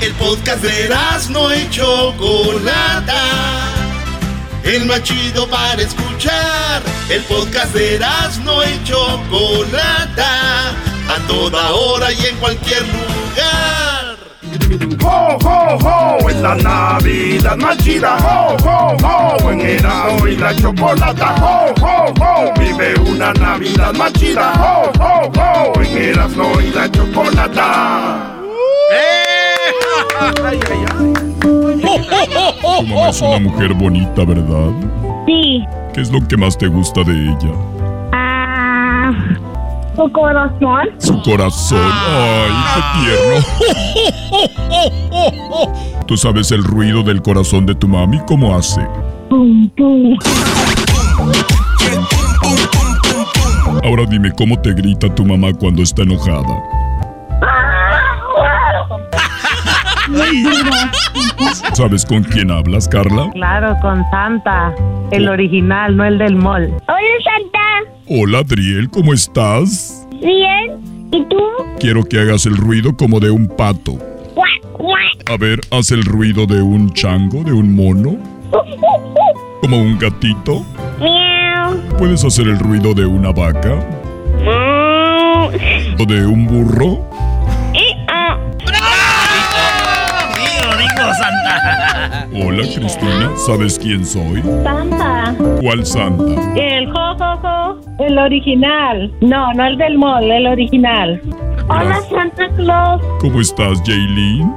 El 0.00 0.12
podcast 0.14 0.62
de 0.62 0.88
no 1.30 1.54
y 1.54 1.70
Chocolata. 1.70 3.22
El 4.64 4.86
más 4.86 5.02
chido 5.02 5.48
para 5.48 5.80
escuchar. 5.82 6.82
El 7.08 7.22
podcast 7.22 7.72
de 7.74 8.00
no 8.44 8.64
y 8.64 8.84
Chocolata. 8.84 10.70
A 11.08 11.18
toda 11.26 11.70
hora 11.72 12.12
y 12.12 12.26
en 12.26 12.36
cualquier 12.36 12.82
lugar. 12.82 13.91
¡Ho, 15.02 15.38
ho, 15.44 15.78
ho! 15.82 16.28
Es 16.28 16.36
la 16.36 16.54
Navidad 16.54 17.56
más 17.56 17.76
chida. 17.78 18.16
¡Ho, 18.18 18.56
ho, 18.64 18.96
ho! 19.02 19.50
En 19.50 19.60
Erasmo 19.60 20.26
y 20.26 20.36
la 20.36 20.54
Chocolata. 20.54 21.34
¡Ho, 21.42 21.74
ho, 21.80 22.12
ho! 22.20 22.52
Vive 22.58 22.94
una 23.10 23.32
Navidad 23.34 23.92
más 23.94 24.12
chida. 24.14 24.52
¡Ho, 24.54 24.90
ho, 24.98 25.30
ho! 25.38 25.80
En 25.82 25.96
Erasmo 25.96 26.60
y 26.60 26.70
la 26.70 26.90
Chocolata. 26.90 28.28
Tu 32.62 32.86
mamá 32.86 33.08
es 33.08 33.20
una 33.20 33.38
mujer 33.38 33.74
bonita, 33.74 34.24
¿verdad? 34.24 34.72
Sí. 35.26 35.64
¿Qué 35.92 36.00
es 36.00 36.10
lo 36.10 36.26
que 36.26 36.36
más 36.36 36.56
te 36.56 36.68
gusta 36.68 37.02
de 37.02 37.12
ella? 37.12 37.52
Ah, 38.12 39.12
su 39.96 40.12
corazón. 40.12 40.88
Su 40.98 41.22
corazón. 41.22 41.92
Ay, 42.08 42.52
qué 42.74 42.82
tierno. 43.00 43.36
¿Tú 46.06 46.16
sabes 46.16 46.50
el 46.52 46.64
ruido 46.64 47.02
del 47.02 47.22
corazón 47.22 47.66
de 47.66 47.74
tu 47.74 47.88
mami? 47.88 48.18
¿Cómo 48.26 48.56
hace? 48.56 48.80
Pum, 49.28 49.68
pum. 49.76 50.18
Ahora 53.84 54.04
dime 54.08 54.30
cómo 54.32 54.60
te 54.60 54.72
grita 54.72 55.12
tu 55.14 55.24
mamá 55.24 55.52
cuando 55.52 55.82
está 55.82 56.02
enojada. 56.02 56.62
¿Sabes 61.74 62.04
con 62.04 62.22
quién 62.22 62.50
hablas, 62.50 62.86
Carla? 62.88 63.30
Claro, 63.32 63.76
con 63.80 64.04
Santa, 64.10 64.74
el 65.10 65.28
original, 65.28 65.96
no 65.96 66.04
el 66.04 66.18
del 66.18 66.36
mall. 66.36 66.64
Hola, 66.86 67.00
Santa. 67.24 67.61
Hola, 68.14 68.40
Adriel, 68.40 68.90
¿cómo 68.90 69.14
estás? 69.14 70.06
Bien. 70.10 71.08
¿Y 71.10 71.24
tú? 71.30 71.38
Quiero 71.80 72.04
que 72.04 72.20
hagas 72.20 72.44
el 72.44 72.58
ruido 72.58 72.94
como 72.94 73.20
de 73.20 73.30
un 73.30 73.48
pato. 73.48 73.96
A 75.30 75.36
ver, 75.38 75.60
haz 75.70 75.92
el 75.92 76.04
ruido 76.04 76.44
de 76.44 76.60
un 76.60 76.92
chango, 76.92 77.42
de 77.42 77.54
un 77.54 77.74
mono, 77.74 78.18
como 79.62 79.78
un 79.78 79.98
gatito. 79.98 80.62
¿Puedes 81.96 82.22
hacer 82.22 82.48
el 82.48 82.58
ruido 82.58 82.92
de 82.92 83.06
una 83.06 83.32
vaca? 83.32 83.82
¿O 85.98 86.04
de 86.04 86.26
un 86.26 86.46
burro? 86.46 87.08
Hola, 92.44 92.62
Cristina, 92.74 93.30
¿sabes 93.46 93.78
quién 93.78 94.04
soy? 94.04 94.42
Santa, 94.64 95.34
¿Cuál 95.60 95.86
santa? 95.86 96.24
el 96.56 96.90
jojojo, 96.90 97.78
el 98.00 98.18
original. 98.18 99.12
No, 99.20 99.52
no 99.54 99.64
el 99.66 99.76
del 99.78 99.96
mall, 99.98 100.30
el 100.30 100.46
original. 100.46 101.20
Hola, 101.68 102.00
Santa 102.10 102.48
Claus. 102.56 103.00
¿Cómo 103.20 103.40
estás, 103.40 103.80
Jaylene? 103.86 104.50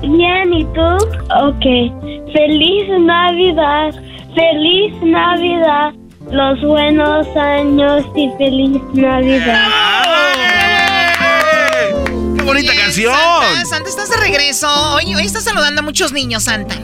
Bien, 0.00 0.52
¿y 0.52 0.64
tú? 0.66 0.80
Ok. 1.42 2.32
Feliz 2.32 2.88
Navidad. 3.00 3.94
Feliz 4.34 4.94
Navidad. 5.02 5.92
Los 6.30 6.60
buenos 6.62 7.26
años 7.36 8.04
y 8.14 8.30
feliz 8.38 8.80
Navidad. 8.92 9.66
¡Qué 12.48 12.54
bonita 12.54 12.72
Bien, 12.72 12.84
canción! 12.84 13.14
Santa, 13.14 13.64
Santa, 13.66 13.90
estás 13.90 14.08
de 14.08 14.16
regreso. 14.16 14.94
Oye, 14.94 15.14
hoy 15.14 15.24
estás 15.24 15.44
saludando 15.44 15.82
a 15.82 15.84
muchos 15.84 16.12
niños, 16.12 16.44
Santa. 16.44 16.76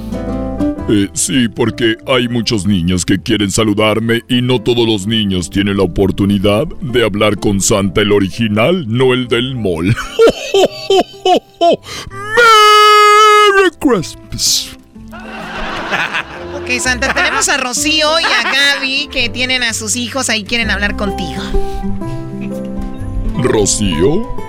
Eh, 0.90 1.08
sí, 1.14 1.48
porque 1.48 1.96
hay 2.06 2.28
muchos 2.28 2.66
niños 2.66 3.06
que 3.06 3.18
quieren 3.18 3.50
saludarme 3.50 4.20
y 4.28 4.42
no 4.42 4.60
todos 4.60 4.86
los 4.86 5.06
niños 5.06 5.48
tienen 5.48 5.78
la 5.78 5.84
oportunidad 5.84 6.66
de 6.82 7.02
hablar 7.02 7.38
con 7.38 7.62
Santa 7.62 8.02
el 8.02 8.12
original, 8.12 8.84
no 8.86 9.14
el 9.14 9.26
del 9.26 9.54
mall. 9.54 9.96
¡Merry 12.10 13.70
Christmas! 13.80 14.76
Ok, 16.56 16.78
Santa, 16.78 17.14
tenemos 17.14 17.48
a 17.48 17.56
Rocío 17.56 18.20
y 18.20 18.24
a 18.24 18.42
Gaby 18.76 19.08
que 19.10 19.30
tienen 19.30 19.62
a 19.62 19.72
sus 19.72 19.96
hijos 19.96 20.28
ahí 20.28 20.44
quieren 20.44 20.70
hablar 20.70 20.96
contigo. 20.96 21.42
¿Rocío? 23.38 24.44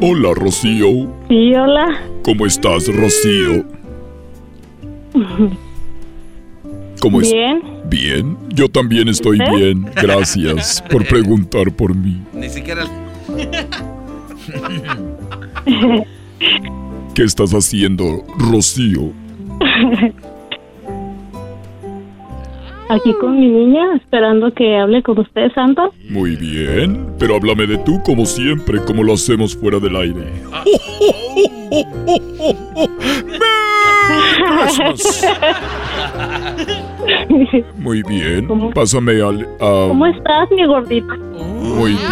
Hola, 0.00 0.34
Rocío. 0.34 1.10
Sí, 1.28 1.54
hola. 1.54 1.86
¿Cómo 2.22 2.44
estás, 2.44 2.86
Rocío? 2.94 3.64
¿Cómo 7.00 7.22
es? 7.22 7.32
Bien. 7.32 7.62
Bien, 7.88 8.36
yo 8.50 8.68
también 8.68 9.08
estoy 9.08 9.38
¿Eh? 9.40 9.56
bien. 9.56 9.86
Gracias 9.94 10.82
por 10.90 11.02
preguntar 11.08 11.72
por 11.72 11.94
mí. 11.94 12.20
Ni 12.34 12.50
siquiera. 12.50 12.84
¿Qué 17.14 17.22
estás 17.22 17.52
haciendo, 17.52 18.22
Rocío? 18.38 19.12
Aquí 22.88 23.12
con 23.20 23.38
mi 23.38 23.48
niña, 23.48 23.94
esperando 23.96 24.52
que 24.54 24.76
hable 24.76 25.02
con 25.02 25.18
usted, 25.18 25.50
Santa. 25.54 25.90
Muy 26.08 26.36
bien, 26.36 27.06
pero 27.18 27.34
háblame 27.36 27.66
de 27.66 27.78
tú 27.78 28.00
como 28.04 28.24
siempre, 28.24 28.78
como 28.84 29.02
lo 29.02 29.14
hacemos 29.14 29.56
fuera 29.56 29.78
del 29.80 29.96
aire. 29.96 30.24
Muy 37.76 38.02
bien, 38.02 38.48
pásame 38.74 39.20
al... 39.22 39.42
a- 39.60 39.86
¿Cómo 39.88 40.06
estás, 40.06 40.50
mi 40.50 40.66
gordito? 40.66 41.14
Muy 41.38 41.92
bien. 41.92 42.02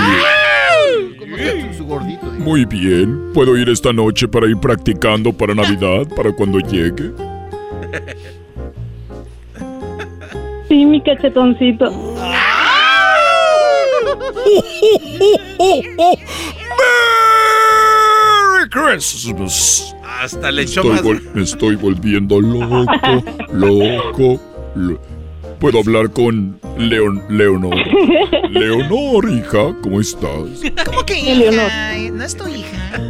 Muy 2.38 2.64
bien, 2.64 3.32
puedo 3.32 3.56
ir 3.56 3.68
esta 3.68 3.92
noche 3.92 4.28
para 4.28 4.46
ir 4.46 4.56
practicando 4.59 5.32
para 5.32 5.52
Navidad, 5.55 6.06
para 6.14 6.30
cuando 6.32 6.59
llegue. 6.60 7.10
Sí, 10.69 10.85
mi 10.86 11.01
cachetoncito. 11.03 11.91
Merry 17.35 18.69
Christmas. 18.70 19.95
Hasta 20.20 20.51
le 20.51 20.62
echó 20.62 20.81
Estoy 20.81 20.91
más. 20.93 21.03
vol- 21.03 21.23
me 21.35 21.43
estoy 21.43 21.77
volviendo 21.77 22.41
loco, 22.41 23.24
loco. 23.53 24.41
lo- 24.74 24.99
¿Puedo 25.59 25.78
hablar 25.81 26.11
con 26.11 26.59
Leon, 26.78 27.23
Leonor? 27.31 27.74
Leonor, 28.51 29.31
hija, 29.31 29.74
¿cómo 29.82 30.01
estás? 30.01 30.61
¿Cómo 30.85 31.05
que 31.07 31.19
hija? 31.19 31.95
¿No 32.12 32.24
es 32.24 32.36
tu 32.36 32.47
hija? 32.49 33.01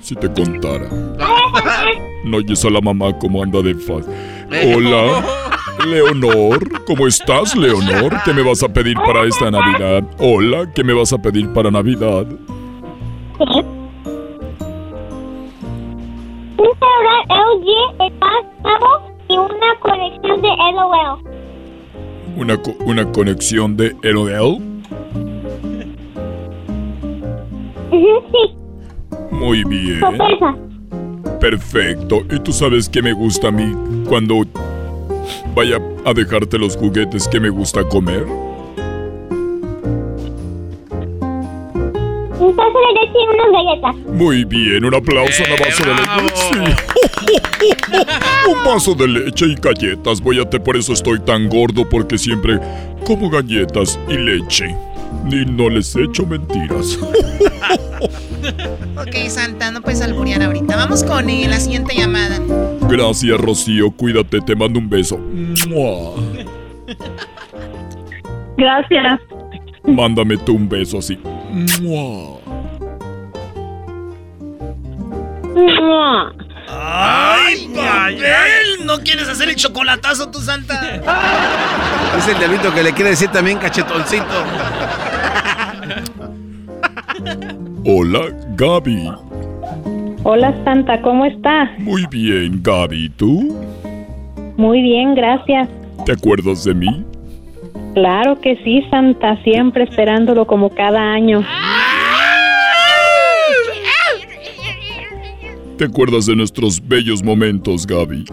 Si 0.00 0.14
te 0.14 0.30
contara. 0.32 0.88
No 2.24 2.36
oyes 2.38 2.64
a 2.64 2.70
la 2.70 2.80
mamá 2.80 3.16
cómo 3.18 3.42
anda 3.42 3.60
de 3.62 3.74
fácil. 3.74 4.12
Hola, 4.74 5.24
Leonor, 5.86 6.58
¿cómo 6.86 7.06
estás, 7.06 7.54
Leonor? 7.56 8.12
¿Qué 8.24 8.32
me 8.32 8.42
vas 8.42 8.62
a 8.62 8.68
pedir 8.68 8.96
para 8.96 9.24
esta 9.24 9.50
Navidad? 9.50 10.02
Hola, 10.18 10.70
¿qué 10.74 10.82
me 10.84 10.92
vas 10.92 11.12
a 11.12 11.18
pedir 11.18 11.52
para 11.52 11.70
Navidad? 11.70 12.26
Un 16.58 16.74
celular 16.80 17.24
LG, 17.28 18.12
y 19.28 19.36
una 19.36 19.74
colección 19.80 20.42
de 20.42 20.48
LOL. 20.48 21.18
¿Una, 22.36 22.56
co- 22.60 22.74
una 22.84 23.10
conexión 23.12 23.76
de 23.76 23.94
LOL? 24.02 24.58
Sí, 27.90 28.06
Muy 29.30 29.64
bien. 29.64 30.00
Perfecto. 31.40 32.18
¿Y 32.30 32.40
tú 32.40 32.52
sabes 32.52 32.88
qué 32.88 33.00
me 33.00 33.12
gusta 33.12 33.48
a 33.48 33.50
mí 33.52 33.72
cuando 34.08 34.44
vaya 35.54 35.78
a 36.04 36.12
dejarte 36.12 36.58
los 36.58 36.76
juguetes 36.76 37.28
que 37.28 37.40
me 37.40 37.50
gusta 37.50 37.84
comer? 37.84 38.24
Un 42.38 42.54
vaso 42.54 42.78
de 42.78 42.92
leche 43.00 43.18
y 43.18 43.26
unas 43.34 43.50
galletas. 43.52 43.96
Muy 44.14 44.44
bien, 44.44 44.84
un 44.84 44.94
aplauso 44.94 45.42
a 45.44 45.48
la 45.48 45.56
vaso 45.56 45.84
de 45.84 45.94
leche. 45.94 46.76
Sí. 47.28 47.34
Un 48.48 48.64
vaso 48.64 48.94
de 48.94 49.08
leche 49.08 49.46
y 49.46 49.54
galletas. 49.56 50.20
Voy 50.20 50.40
a 50.40 50.48
te 50.48 50.58
por 50.60 50.76
eso 50.76 50.92
estoy 50.92 51.18
tan 51.20 51.48
gordo 51.48 51.88
porque 51.88 52.16
siempre 52.16 52.58
como 53.04 53.28
galletas 53.28 53.98
y 54.08 54.14
leche. 54.16 54.74
Y 55.30 55.44
no 55.44 55.68
les 55.68 55.94
echo 55.96 56.24
mentiras. 56.26 56.98
ok, 58.96 59.28
Santa, 59.28 59.70
no 59.70 59.82
puedes 59.82 60.00
alburear 60.00 60.42
ahorita. 60.42 60.76
Vamos 60.76 61.04
con 61.04 61.28
eh, 61.28 61.46
la 61.48 61.60
siguiente 61.60 61.94
llamada. 61.96 62.40
Gracias, 62.88 63.38
Rocío. 63.38 63.90
Cuídate, 63.90 64.40
te 64.40 64.56
mando 64.56 64.78
un 64.78 64.88
beso. 64.88 65.18
¡Mua! 65.68 66.14
Gracias. 68.56 69.20
Mándame 69.84 70.36
tú 70.38 70.54
un 70.54 70.68
beso 70.68 70.98
así. 70.98 71.18
¡Mua! 71.82 72.38
Mua. 75.54 76.32
¡Ay, 76.70 77.68
papel! 77.74 78.86
¿No 78.86 78.98
quieres 79.00 79.28
hacer 79.28 79.48
el 79.48 79.56
chocolatazo, 79.56 80.30
tu 80.30 80.40
Santa? 80.40 80.96
Es 82.16 82.28
el 82.28 82.38
diablito 82.38 82.72
que 82.72 82.82
le 82.82 82.92
quiere 82.92 83.10
decir 83.10 83.28
también 83.28 83.58
cachetoncito. 83.58 84.24
Hola, 87.84 88.20
Gaby. 88.56 89.12
Hola 90.24 90.54
Santa, 90.64 91.00
¿cómo 91.00 91.24
está? 91.24 91.72
Muy 91.78 92.06
bien, 92.10 92.60
Gaby. 92.62 93.10
¿Tú? 93.10 93.56
Muy 94.56 94.82
bien, 94.82 95.14
gracias. 95.14 95.68
¿Te 96.04 96.12
acuerdas 96.12 96.64
de 96.64 96.74
mí? 96.74 97.04
Claro 97.94 98.40
que 98.40 98.56
sí, 98.64 98.84
Santa, 98.90 99.40
siempre 99.42 99.84
esperándolo 99.84 100.46
como 100.46 100.70
cada 100.70 101.00
año. 101.12 101.44
¿Te 105.76 105.84
acuerdas 105.84 106.26
de 106.26 106.34
nuestros 106.34 106.86
bellos 106.86 107.22
momentos, 107.22 107.86
Gaby? 107.86 108.24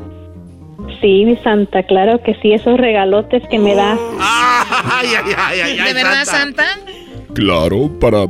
Sí, 0.99 1.25
mi 1.25 1.35
Santa, 1.37 1.83
claro 1.83 2.21
que 2.23 2.33
sí, 2.41 2.53
esos 2.53 2.77
regalotes 2.77 3.43
que 3.49 3.59
me 3.59 3.75
da. 3.75 3.97
Ay, 4.19 5.09
ay, 5.23 5.33
ay, 5.37 5.59
ay, 5.79 5.87
¿De 5.87 5.93
verdad, 5.93 6.25
Santa? 6.25 6.63
Claro, 7.35 7.91
para 7.99 8.25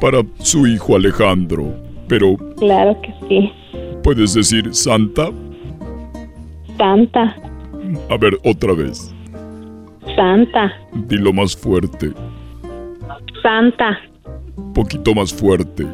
para 0.00 0.22
su 0.42 0.66
hijo 0.66 0.96
Alejandro. 0.96 1.89
Pero 2.10 2.36
Claro 2.58 3.00
que 3.00 3.14
sí. 3.28 3.50
¿puedes 4.02 4.34
decir 4.34 4.74
Santa? 4.74 5.30
Santa, 6.76 7.34
A 8.10 8.16
ver, 8.18 8.36
otra 8.44 8.74
vez. 8.74 9.14
Santa, 10.16 10.72
Dilo 11.06 11.32
más 11.32 11.56
fuerte. 11.56 12.12
Santa, 13.42 13.98
Poquito 14.74 15.14
más 15.14 15.32
fuerte. 15.32 15.86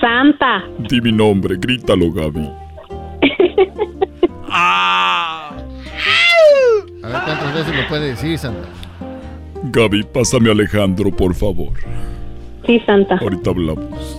Santa. 0.00 0.64
Di 0.88 1.00
mi 1.00 1.12
nombre, 1.12 1.56
grítalo, 1.60 2.10
Gaby. 2.12 2.40
A 4.50 5.50
ver 7.02 7.12
cuántas 7.24 7.54
veces 7.54 7.76
lo 7.76 7.88
puede 7.88 8.08
decir, 8.08 8.38
Santa. 8.38 8.68
Gaby, 9.72 10.04
pásame 10.04 10.48
a 10.48 10.52
Alejandro, 10.52 11.10
por 11.10 11.34
favor. 11.34 11.72
Sí, 12.66 12.80
Santa. 12.86 13.16
Ahorita 13.18 13.50
hablamos. 13.50 14.18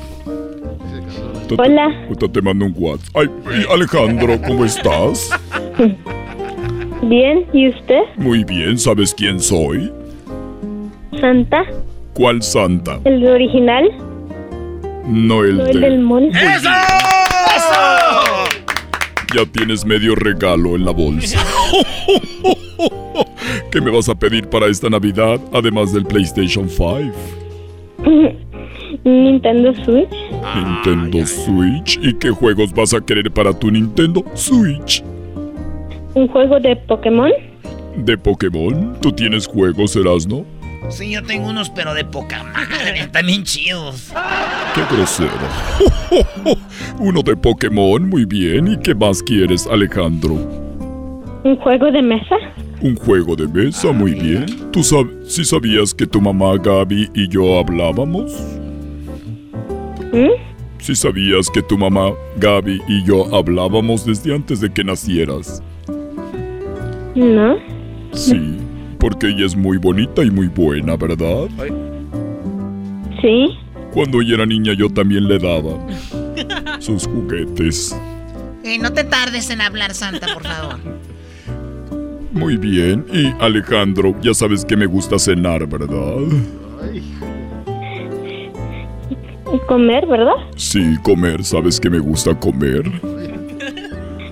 Hola. 1.57 2.07
te 2.33 2.41
mando 2.41 2.65
un 2.65 2.73
WhatsApp. 2.77 3.15
Ay, 3.15 3.29
Alejandro, 3.71 4.39
¿cómo 4.45 4.65
estás? 4.65 5.29
Bien, 7.03 7.45
¿y 7.53 7.69
usted? 7.69 8.01
Muy 8.17 8.43
bien, 8.43 8.77
¿sabes 8.77 9.13
quién 9.13 9.39
soy? 9.39 9.91
Santa, 11.21 11.63
¿Cuál 12.13 12.41
santa? 12.41 12.99
el 13.05 13.25
original, 13.27 13.89
No 15.05 15.43
el 15.43 15.57
no 15.57 15.65
el 15.67 15.73
de... 15.73 15.79
del 15.79 15.99
mall. 15.99 16.31
Ya 19.35 19.45
tienes 19.51 19.85
medio 19.85 20.15
regalo 20.15 20.75
en 20.75 20.85
la 20.85 20.91
bolsa. 20.91 21.39
¿Qué 23.71 23.79
me 23.79 23.91
vas 23.91 24.09
a 24.09 24.15
pedir 24.15 24.49
para 24.49 24.65
esta 24.67 24.89
Navidad, 24.89 25.39
además 25.53 25.93
del 25.93 26.05
PlayStation 26.05 26.67
5? 26.67 27.13
Nintendo 29.03 29.73
Switch, 29.85 30.09
Nintendo 30.55 31.25
Switch. 31.25 31.99
¿Y 32.01 32.13
qué 32.13 32.29
juegos 32.29 32.73
vas 32.73 32.93
a 32.93 33.01
querer 33.01 33.31
para 33.31 33.53
tu 33.53 33.69
Nintendo 33.71 34.23
Switch? 34.33 35.03
un 36.13 36.27
juego 36.29 36.59
de 36.59 36.75
Pokémon, 36.75 37.29
¿De 37.95 38.17
Pokémon? 38.17 38.95
¿Tú 39.01 39.11
tienes 39.11 39.45
juegos, 39.45 39.95
Erasno? 39.95 40.45
Sí, 40.89 41.11
yo 41.11 41.21
tengo 41.23 41.49
unos, 41.49 41.69
pero 41.69 41.93
de 41.93 42.05
poca 42.05 42.43
madre. 42.43 42.99
Están 43.01 43.25
bien 43.27 43.43
chidos. 43.43 44.11
¡Qué 44.73 44.81
grosero! 44.95 45.29
Uno 46.99 47.21
de 47.21 47.35
Pokémon, 47.35 48.07
muy 48.09 48.25
bien. 48.25 48.67
¿Y 48.67 48.77
qué 48.77 48.95
más 48.95 49.21
quieres, 49.21 49.67
Alejandro? 49.67 50.33
un 51.43 51.55
juego 51.57 51.89
de 51.91 52.01
mesa, 52.01 52.35
Un 52.81 52.95
juego 52.97 53.35
de 53.35 53.47
mesa, 53.47 53.91
muy 53.91 54.13
bien. 54.13 54.45
¿Tú 54.71 54.83
sab 54.83 55.07
si 55.25 55.45
sabías 55.45 55.93
que 55.93 56.05
tu 56.07 56.19
mamá 56.19 56.57
Gaby 56.57 57.09
y 57.13 57.27
yo 57.29 57.59
hablábamos? 57.59 58.33
¿Mm? 60.13 60.29
Si 60.79 60.95
sabías 60.95 61.49
que 61.49 61.61
tu 61.61 61.77
mamá 61.77 62.11
Gaby 62.37 62.81
y 62.87 63.03
yo 63.03 63.33
hablábamos 63.35 64.05
desde 64.05 64.33
antes 64.35 64.61
de 64.61 64.71
que 64.71 64.83
nacieras. 64.83 65.61
¿no? 67.15 67.57
Sí, 68.13 68.57
porque 68.99 69.27
ella 69.29 69.45
es 69.45 69.55
muy 69.55 69.77
bonita 69.77 70.23
y 70.23 70.29
muy 70.29 70.47
buena, 70.47 70.95
¿verdad? 70.95 71.47
Sí, 73.21 73.57
Cuando 73.91 74.21
ella 74.21 74.35
era 74.35 74.45
niña 74.45 74.73
yo 74.73 74.89
también 74.89 75.27
le 75.27 75.39
daba 75.39 75.73
sus 76.79 77.07
juguetes. 77.07 77.95
Eh, 78.63 78.77
no 78.77 78.93
te 78.93 79.03
tardes 79.03 79.49
en 79.49 79.61
hablar, 79.61 79.93
Santa, 79.93 80.27
por 80.33 80.43
favor. 80.43 80.77
Muy 82.31 82.57
bien. 82.57 83.05
Y 83.11 83.27
Alejandro, 83.43 84.15
ya 84.21 84.33
sabes 84.33 84.63
que 84.63 84.77
me 84.77 84.85
gusta 84.85 85.17
cenar, 85.17 85.65
¿verdad? 85.67 86.27
Comer, 89.67 90.05
¿verdad? 90.07 90.33
Sí, 90.55 90.95
comer. 91.03 91.43
¿Sabes 91.43 91.79
que 91.79 91.89
me 91.89 91.99
gusta 91.99 92.37
comer? 92.39 92.83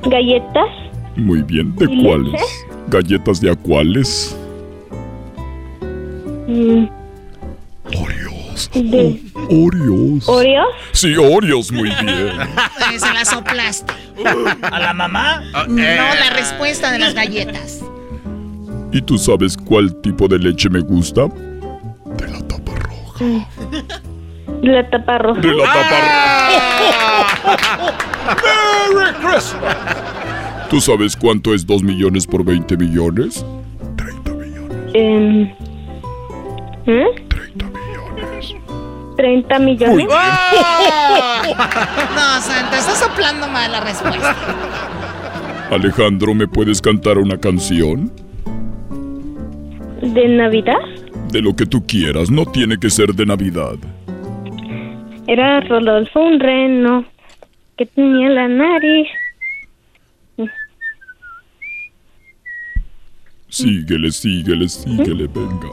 Galletas, 0.04 0.70
Muy 1.16 1.42
bien. 1.42 1.76
¿De 1.76 1.86
¿Y 1.86 2.04
cuáles? 2.04 2.32
leche? 2.34 2.44
¿Galletas 2.88 3.42
de 3.42 3.52
a 3.52 3.56
cuáles? 3.56 4.38
mm, 6.48 6.86
de 8.74 9.22
Oreos. 9.50 10.28
Oreos, 10.28 10.66
Sí, 10.92 11.16
Oreos, 11.18 11.72
muy 11.72 11.90
bien. 11.90 12.06
Eh, 12.94 13.00
se 13.00 13.14
la 13.14 13.26
soplaste. 13.26 13.92
¿A 14.62 14.80
la 14.80 14.94
mamá? 14.94 15.42
No, 15.68 15.76
la 15.84 16.30
respuesta 16.36 16.92
de 16.92 17.00
las 17.00 17.14
galletas. 17.16 17.84
¿Y 18.92 19.02
tú 19.02 19.18
sabes 19.18 19.58
cuál 19.58 19.94
tipo 20.02 20.28
de 20.28 20.38
leche 20.40 20.70
me 20.70 20.80
gusta? 20.82 21.24
la 21.24 22.48
tapa 22.48 22.74
roja. 22.76 23.26
De 24.66 24.72
la 24.72 24.90
tapa 24.90 25.20
¡Merry 28.94 29.14
Christmas! 29.22 29.78
¿Tú 30.70 30.82
sabes 30.82 31.16
cuánto 31.16 31.54
es 31.54 31.66
2 31.68 31.84
millones 31.84 32.26
por 32.26 32.44
20 32.44 32.76
millones? 32.76 33.46
Em, 34.94 35.44
¿eh? 36.88 37.06
30 37.30 37.66
millones. 37.70 38.56
30 39.18 39.60
millones. 39.60 40.08
No, 42.16 42.42
Santa, 42.42 42.80
estás 42.80 42.98
soplando 42.98 43.48
mal 43.48 43.72
la 43.72 43.82
respuesta. 43.82 44.36
Alejandro, 45.70 46.34
¿me 46.34 46.48
puedes 46.48 46.82
cantar 46.82 47.20
una 47.20 47.38
canción? 47.38 48.12
¿De 50.02 50.28
Navidad? 50.28 50.80
De 51.32 51.40
lo 51.42 51.56
que 51.56 51.68
tú 51.68 51.86
quieras, 51.86 52.32
no 52.32 52.48
tiene 52.48 52.80
que 52.80 52.90
ser 52.90 53.14
de 53.14 53.26
Navidad. 53.28 53.76
Era 55.28 55.60
Rodolfo 55.62 56.20
un 56.22 56.40
reno 56.40 57.06
que 57.78 57.86
tenía 57.86 58.30
la 58.30 58.48
nariz. 58.48 59.08
Síguele, 63.50 64.12
síguele, 64.12 64.68
síguele, 64.68 65.28
venga. 65.28 65.70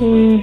Mm, 0.00 0.40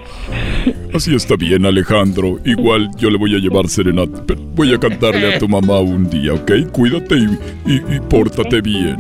Así 0.93 1.15
está 1.15 1.35
bien, 1.35 1.65
Alejandro. 1.65 2.39
Igual 2.45 2.89
yo 2.97 3.09
le 3.09 3.17
voy 3.17 3.35
a 3.35 3.39
llevar 3.39 3.67
serenata. 3.67 4.23
pero 4.25 4.39
Voy 4.55 4.73
a 4.73 4.79
cantarle 4.79 5.33
a 5.35 5.39
tu 5.39 5.47
mamá 5.49 5.79
un 5.79 6.07
día, 6.09 6.33
¿ok? 6.33 6.51
Cuídate 6.71 7.15
y, 7.15 7.25
y- 7.73 7.95
y 7.95 7.99
pórtate 8.09 8.61
bien. 8.61 8.97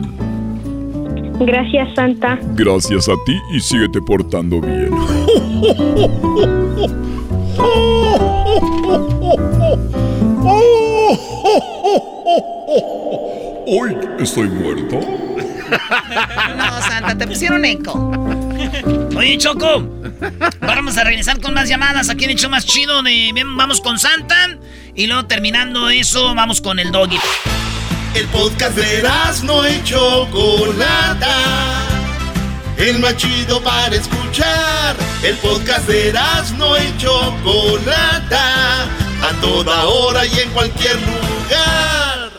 Gracias, 1.39 1.93
Santa. 1.95 2.39
Gracias 2.55 3.07
a 3.09 3.13
ti 3.25 3.35
y 3.53 3.59
síguete 3.59 4.01
portando 4.01 4.59
bien. 4.61 4.89
¡Uy! 13.67 13.95
¿Estoy 14.19 14.49
muerto? 14.49 14.99
No, 16.57 16.81
Santa, 16.81 17.17
te 17.17 17.27
pusieron 17.27 17.63
eco. 17.65 18.11
Oye, 19.15 19.37
Choco, 19.37 19.87
vamos 20.59 20.97
a 20.97 21.03
regresar 21.03 21.39
con 21.39 21.53
más 21.53 21.69
llamadas. 21.69 22.09
Aquí 22.09 22.25
en 22.25 22.31
el 22.31 22.37
show 22.37 22.49
más 22.49 22.65
chido 22.65 23.01
de... 23.03 23.31
bien, 23.33 23.55
Vamos 23.55 23.81
con 23.81 23.99
Santa. 23.99 24.57
Y 24.95 25.07
luego 25.07 25.25
terminando 25.25 25.89
eso, 25.89 26.33
vamos 26.35 26.61
con 26.61 26.79
el 26.79 26.91
doggy. 26.91 27.19
El 28.13 28.25
podcast 28.27 28.75
de 28.75 29.03
no 29.43 29.67
y 29.67 29.81
Chocolata. 29.83 31.90
El 32.81 32.97
más 32.97 33.15
chido 33.15 33.61
para 33.61 33.95
escuchar. 33.95 34.95
El 35.23 35.35
podcast 35.35 35.87
de 35.87 36.11
no 36.57 36.75
y 36.75 36.97
Chocolata. 36.97 38.85
A 39.21 39.31
toda 39.39 39.85
hora 39.85 40.25
y 40.25 40.39
en 40.39 40.49
cualquier 40.49 40.95
lugar. 40.95 42.31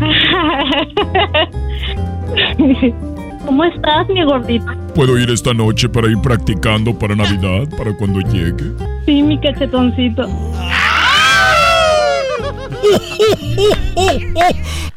¿Cómo 3.44 3.64
estás, 3.64 4.08
mi 4.08 4.24
gordito? 4.24 4.72
¿Puedo 4.94 5.18
ir 5.18 5.28
esta 5.28 5.52
noche 5.52 5.90
para 5.90 6.08
ir 6.08 6.18
practicando 6.22 6.98
para 6.98 7.14
Navidad, 7.14 7.68
para 7.76 7.94
cuando 7.94 8.20
llegue? 8.20 8.72
Sí, 9.04 9.22
mi 9.22 9.38
cachetoncito. 9.38 10.26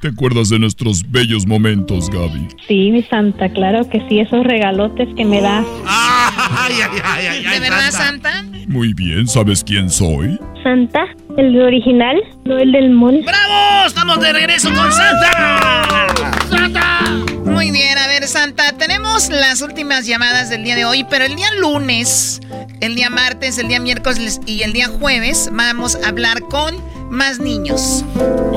¿Te 0.01 0.09
acuerdas 0.09 0.49
de 0.49 0.59
nuestros 0.59 1.09
bellos 1.09 1.47
momentos, 1.47 2.09
Gaby? 2.09 2.47
Sí, 2.67 2.91
mi 2.91 3.03
santa, 3.03 3.49
claro 3.49 3.89
que 3.89 4.01
sí, 4.09 4.19
esos 4.19 4.43
regalotes 4.43 5.07
que 5.15 5.23
me 5.23 5.41
das. 5.41 5.65
¿De 7.51 7.59
verdad, 7.59 7.91
Santa? 7.91 8.43
Muy 8.67 8.93
bien, 8.93 9.27
¿sabes 9.27 9.63
quién 9.63 9.89
soy? 9.89 10.37
Santa, 10.63 11.05
el 11.37 11.61
original, 11.61 12.17
no 12.45 12.57
el 12.57 12.71
del 12.71 12.91
mall. 12.91 13.23
¡Bravo! 13.23 13.87
¡Estamos 13.87 14.19
de 14.19 14.33
regreso 14.33 14.69
con 14.73 14.91
Santa! 14.91 16.07
¡Santa! 16.49 17.32
Muy 17.63 17.71
bien, 17.71 17.97
a 17.97 18.07
ver, 18.07 18.27
Santa, 18.27 18.73
tenemos 18.73 19.29
las 19.29 19.61
últimas 19.61 20.05
llamadas 20.05 20.49
del 20.49 20.65
día 20.65 20.75
de 20.75 20.83
hoy, 20.83 21.05
pero 21.09 21.23
el 21.23 21.37
día 21.37 21.47
lunes, 21.61 22.41
el 22.81 22.93
día 22.93 23.09
martes, 23.09 23.57
el 23.57 23.69
día 23.69 23.79
miércoles 23.79 24.41
y 24.45 24.63
el 24.63 24.73
día 24.73 24.89
jueves 24.89 25.49
vamos 25.49 25.95
a 25.95 26.09
hablar 26.09 26.41
con 26.41 26.75
más 27.09 27.39
niños. 27.39 28.03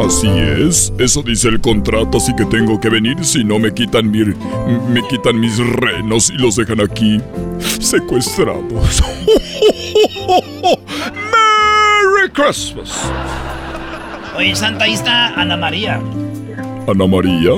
Así 0.05 0.27
es, 0.27 0.93
eso 0.99 1.23
dice 1.23 1.47
el 1.47 1.61
contrato, 1.61 2.19
así 2.19 2.35
que 2.35 2.47
tengo 2.47 2.81
que 2.81 2.89
venir 2.89 3.25
si 3.25 3.45
no 3.45 3.61
me 3.61 3.73
quitan 3.73 4.11
mi, 4.11 4.25
me 4.25 5.07
quitan 5.09 5.39
mis 5.39 5.57
renos 5.57 6.29
y 6.31 6.39
los 6.39 6.57
dejan 6.57 6.81
aquí 6.81 7.21
secuestrados. 7.81 8.65
Merry 11.31 12.29
Christmas. 12.33 12.91
Oye, 14.37 14.57
Santa, 14.57 14.87
ahí 14.87 14.95
está 14.95 15.29
Ana 15.41 15.57
María. 15.57 16.01
Ana 16.89 17.07
María. 17.07 17.53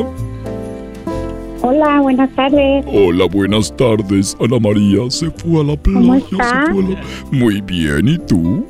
Hola, 1.61 2.01
buenas 2.01 2.31
tardes. 2.37 2.85
Hola, 2.87 3.27
buenas 3.27 3.77
tardes. 3.77 4.37
Ana 4.41 4.59
María 4.61 5.11
se 5.11 5.31
fue 5.31 5.61
a 5.61 5.65
la 5.65 5.77
playa. 5.77 6.01
¿Cómo 6.01 6.15
está? 6.15 6.67
Muy 7.33 7.61
bien, 7.63 8.09
¿y 8.09 8.19
tú? 8.19 8.65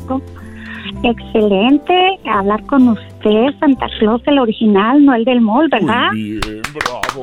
Excelente 1.03 1.95
hablar 2.25 2.65
con 2.67 2.89
usted, 2.89 3.47
Santa 3.61 3.87
Claus, 3.99 4.23
el 4.27 4.39
original, 4.39 5.05
no 5.05 5.15
el 5.15 5.25
del 5.25 5.41
mall, 5.41 5.69
¿verdad? 5.69 6.13
Muy 6.13 6.23
bien, 6.23 6.63
bravo. 6.75 7.23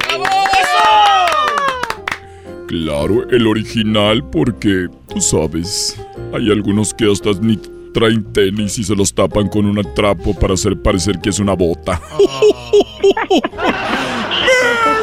Claro, 2.67 3.29
el 3.29 3.47
original 3.47 4.23
porque, 4.31 4.87
tú 5.11 5.19
sabes, 5.19 5.99
hay 6.33 6.51
algunos 6.51 6.93
que 6.93 7.11
hasta 7.11 7.31
ni 7.41 7.57
traen 7.93 8.31
tenis 8.33 8.77
y 8.77 8.83
se 8.83 8.95
los 8.95 9.13
tapan 9.13 9.47
con 9.47 9.65
un 9.65 9.81
trapo 9.95 10.33
para 10.33 10.53
hacer 10.53 10.81
parecer 10.81 11.19
que 11.19 11.29
es 11.29 11.39
una 11.39 11.53
bota. 11.53 11.99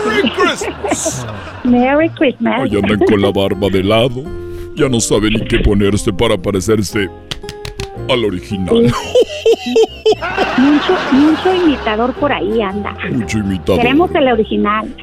¡Merry 0.06 0.30
Christmas! 0.30 1.26
¡Merry 1.64 2.08
Christmas! 2.10 2.62
Ahí 2.62 2.76
andan 2.76 2.98
con 3.00 3.20
la 3.20 3.30
barba 3.30 3.68
de 3.68 3.82
lado. 3.82 4.24
Ya 4.74 4.88
no 4.88 5.00
saben 5.00 5.34
ni 5.34 5.40
qué 5.44 5.58
ponerse 5.58 6.12
para 6.12 6.36
parecerse 6.40 7.08
al 8.08 8.24
original. 8.24 8.92
mucho, 10.58 10.96
mucho 11.12 11.54
imitador 11.54 12.12
por 12.14 12.32
ahí 12.32 12.60
anda. 12.62 12.94
Mucho 13.10 13.38
imitador. 13.38 13.80
Queremos 13.80 14.14
el 14.14 14.28
original. 14.28 14.94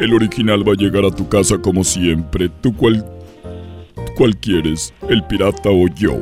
El 0.00 0.12
original 0.12 0.66
va 0.66 0.72
a 0.72 0.76
llegar 0.76 1.04
a 1.04 1.10
tu 1.10 1.28
casa 1.28 1.58
como 1.58 1.84
siempre. 1.84 2.48
¿Tú 2.60 2.74
cuál, 2.74 3.04
cuál 4.16 4.36
quieres? 4.36 4.92
¿El 5.08 5.22
pirata 5.24 5.70
o 5.70 5.86
yo? 5.94 6.14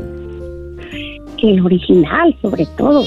El 1.43 1.65
original, 1.65 2.37
sobre 2.41 2.67
todo. 2.77 3.05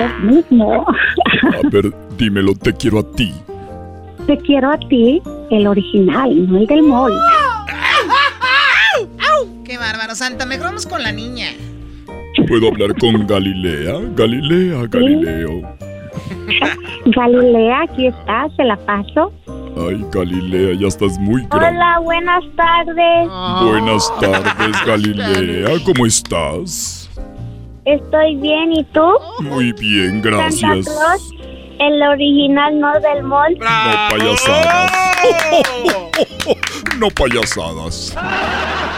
El 0.00 0.30
mismo. 0.30 0.84
A 0.84 1.68
ver, 1.70 1.92
dímelo, 2.18 2.54
te 2.54 2.72
quiero 2.74 2.98
a 2.98 3.12
ti. 3.12 3.32
Te 4.28 4.36
quiero 4.36 4.70
a 4.70 4.78
ti, 4.78 5.22
el 5.50 5.66
original, 5.66 6.46
no 6.50 6.58
el 6.58 6.66
del 6.66 6.82
mall. 6.82 7.14
¡Qué 9.64 9.78
bárbaro, 9.78 10.14
Santa! 10.14 10.44
Mejor 10.44 10.66
vamos 10.66 10.86
con 10.86 11.02
la 11.02 11.12
niña. 11.12 11.46
¿Puedo 12.46 12.68
hablar 12.68 12.94
con 12.98 13.26
Galilea? 13.26 13.94
Galilea, 14.14 14.86
Galileo. 14.90 15.62
Galilea, 17.06 17.80
aquí 17.84 18.08
está, 18.08 18.48
se 18.54 18.64
la 18.64 18.76
paso. 18.76 19.32
Ay, 19.78 20.04
Galilea, 20.12 20.74
ya 20.78 20.88
estás 20.88 21.18
muy 21.18 21.46
grande. 21.46 21.78
Hola, 21.78 21.98
buenas 22.00 22.44
tardes. 22.54 23.28
Buenas 23.64 24.20
tardes, 24.20 24.76
Galilea. 24.86 25.70
¿Cómo 25.86 26.04
estás? 26.04 27.08
Estoy 27.86 28.36
bien, 28.36 28.72
¿y 28.74 28.84
tú? 28.92 29.08
Muy 29.40 29.72
bien, 29.72 30.20
gracias. 30.20 30.84
Santa 30.84 30.90
Claus, 30.90 31.34
el 31.78 32.02
original, 32.02 32.78
no 32.78 32.92
del 33.00 33.22
mall. 33.22 33.56
No 33.58 34.08
payasadas. 34.10 34.92
no 36.98 37.08
payasadas. 37.10 38.16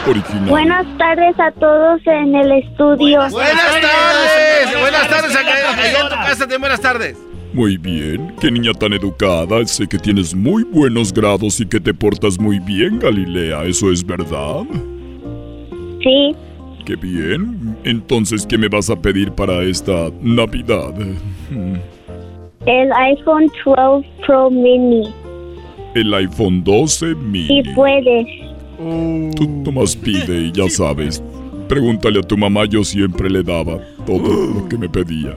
Original. 0.07 0.49
Buenas 0.49 0.97
tardes 0.97 1.39
a 1.39 1.51
todos 1.51 2.01
en 2.05 2.35
el 2.35 2.51
estudio. 2.51 3.19
Buenas 3.29 3.81
tardes. 3.81 4.79
Buenas 4.79 5.09
tardes. 5.09 5.35
Allá 5.35 5.99
en 6.01 6.09
tu 6.09 6.15
casa 6.15 6.39
también 6.39 6.61
buenas 6.61 6.81
tardes. 6.81 7.17
Muy 7.53 7.77
bien, 7.77 8.33
qué 8.39 8.49
niña 8.49 8.73
tan 8.73 8.93
educada. 8.93 9.65
Sé 9.65 9.85
que 9.85 9.97
tienes 9.97 10.33
muy 10.33 10.63
buenos 10.63 11.11
grados 11.11 11.59
y 11.59 11.65
que 11.65 11.81
te 11.81 11.93
portas 11.93 12.39
muy 12.39 12.59
bien, 12.59 12.99
Galilea. 12.99 13.65
¿Eso 13.65 13.91
es 13.91 14.05
verdad? 14.05 14.63
Sí. 16.01 16.33
Qué 16.85 16.95
bien. 16.95 17.77
Entonces, 17.83 18.45
¿qué 18.47 18.57
me 18.57 18.69
vas 18.69 18.89
a 18.89 18.95
pedir 18.95 19.33
para 19.33 19.63
esta 19.63 20.09
Navidad? 20.21 20.93
El 22.67 22.91
iPhone 22.93 23.51
12 23.65 24.07
Pro 24.25 24.51
Mini. 24.51 25.11
El 25.95 26.13
iPhone 26.13 26.63
12 26.63 27.15
mini. 27.15 27.47
Si 27.47 27.63
puedes. 27.73 28.27
Tú 29.35 29.47
nomás 29.65 29.95
pide 29.95 30.43
y 30.43 30.51
ya 30.51 30.69
sabes. 30.69 31.23
Pregúntale 31.67 32.19
a 32.19 32.21
tu 32.21 32.37
mamá, 32.37 32.65
yo 32.65 32.83
siempre 32.83 33.29
le 33.29 33.41
daba 33.41 33.79
todo 34.05 34.53
lo 34.53 34.69
que 34.69 34.77
me 34.77 34.87
pedía. 34.87 35.33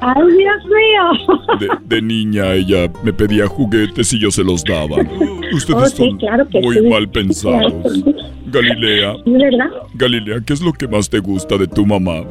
¡Ay, 0.00 0.22
Dios 0.38 0.64
mío! 0.64 1.38
De, 1.58 1.96
de 1.96 2.02
niña 2.02 2.54
ella 2.54 2.90
me 3.02 3.12
pedía 3.12 3.46
juguetes 3.48 4.12
y 4.12 4.20
yo 4.20 4.30
se 4.30 4.44
los 4.44 4.62
daba. 4.64 4.96
Ustedes 5.52 5.82
Oh, 5.82 5.86
sí, 5.86 5.96
son 6.08 6.18
claro 6.18 6.48
que 6.48 6.60
muy 6.60 6.76
sí. 6.76 6.82
mal 6.88 7.08
pensados. 7.10 7.72
Galilea, 8.46 9.14
¿Verdad? 9.26 9.70
Galilea, 9.94 10.36
¿qué 10.46 10.52
es 10.52 10.60
lo 10.62 10.72
que 10.72 10.86
más 10.88 11.10
te 11.10 11.18
gusta 11.18 11.56
de 11.58 11.66
tu 11.66 11.84
mamá? 11.84 12.22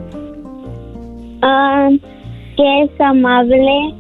Ah, 1.41 1.89
que 2.55 2.83
es 2.83 3.01
amable. 3.01 3.93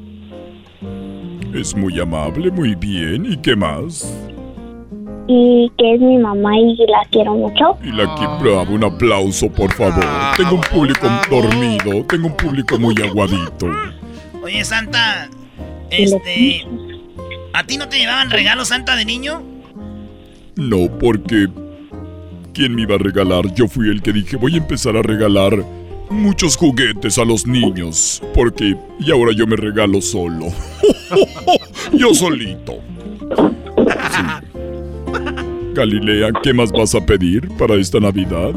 Es 1.53 1.75
muy 1.75 1.99
amable, 1.99 2.49
muy 2.51 2.73
bien. 2.75 3.25
¿Y 3.31 3.37
qué 3.37 3.55
más? 3.55 4.26
Y 5.27 5.69
que 5.77 5.95
es 5.95 5.99
mi 5.99 6.17
mamá 6.17 6.57
y 6.57 6.77
la 6.87 7.05
quiero 7.11 7.35
mucho. 7.35 7.77
Y 7.83 7.91
la 7.91 8.05
bravo, 8.41 8.73
un 8.73 8.83
aplauso, 8.85 9.49
por 9.49 9.71
favor. 9.73 10.05
Tengo 10.37 10.55
un 10.55 10.61
público 10.61 11.07
dormido, 11.29 12.05
tengo 12.05 12.27
un 12.27 12.37
público 12.37 12.79
muy 12.79 12.95
aguadito. 13.03 13.67
Oye, 14.41 14.63
Santa, 14.63 15.29
este. 15.91 16.65
¿A 17.53 17.63
ti 17.65 17.77
no 17.77 17.89
te 17.89 17.97
llevaban 17.97 18.29
regalos, 18.29 18.69
Santa, 18.69 18.95
de 18.95 19.03
niño? 19.03 19.43
No, 20.55 20.87
porque 20.99 21.47
¿quién 22.53 22.73
me 22.75 22.83
iba 22.83 22.95
a 22.95 22.99
regalar? 22.99 23.53
Yo 23.53 23.67
fui 23.67 23.89
el 23.89 24.01
que 24.01 24.13
dije, 24.13 24.37
voy 24.37 24.53
a 24.53 24.57
empezar 24.57 24.95
a 24.95 25.01
regalar 25.01 25.65
muchos 26.09 26.55
juguetes 26.55 27.17
a 27.17 27.25
los 27.25 27.45
niños, 27.45 28.21
porque 28.33 28.77
y 28.99 29.11
ahora 29.11 29.33
yo 29.35 29.45
me 29.45 29.57
regalo 29.57 30.01
solo. 30.01 30.47
yo 31.91 32.13
solito. 32.13 32.79
Sí. 34.09 34.56
Galilea, 35.77 36.31
¿qué 36.41 36.53
más 36.53 36.71
vas 36.71 36.95
a 36.95 37.05
pedir 37.05 37.47
para 37.55 37.75
esta 37.75 37.99
Navidad? 37.99 38.49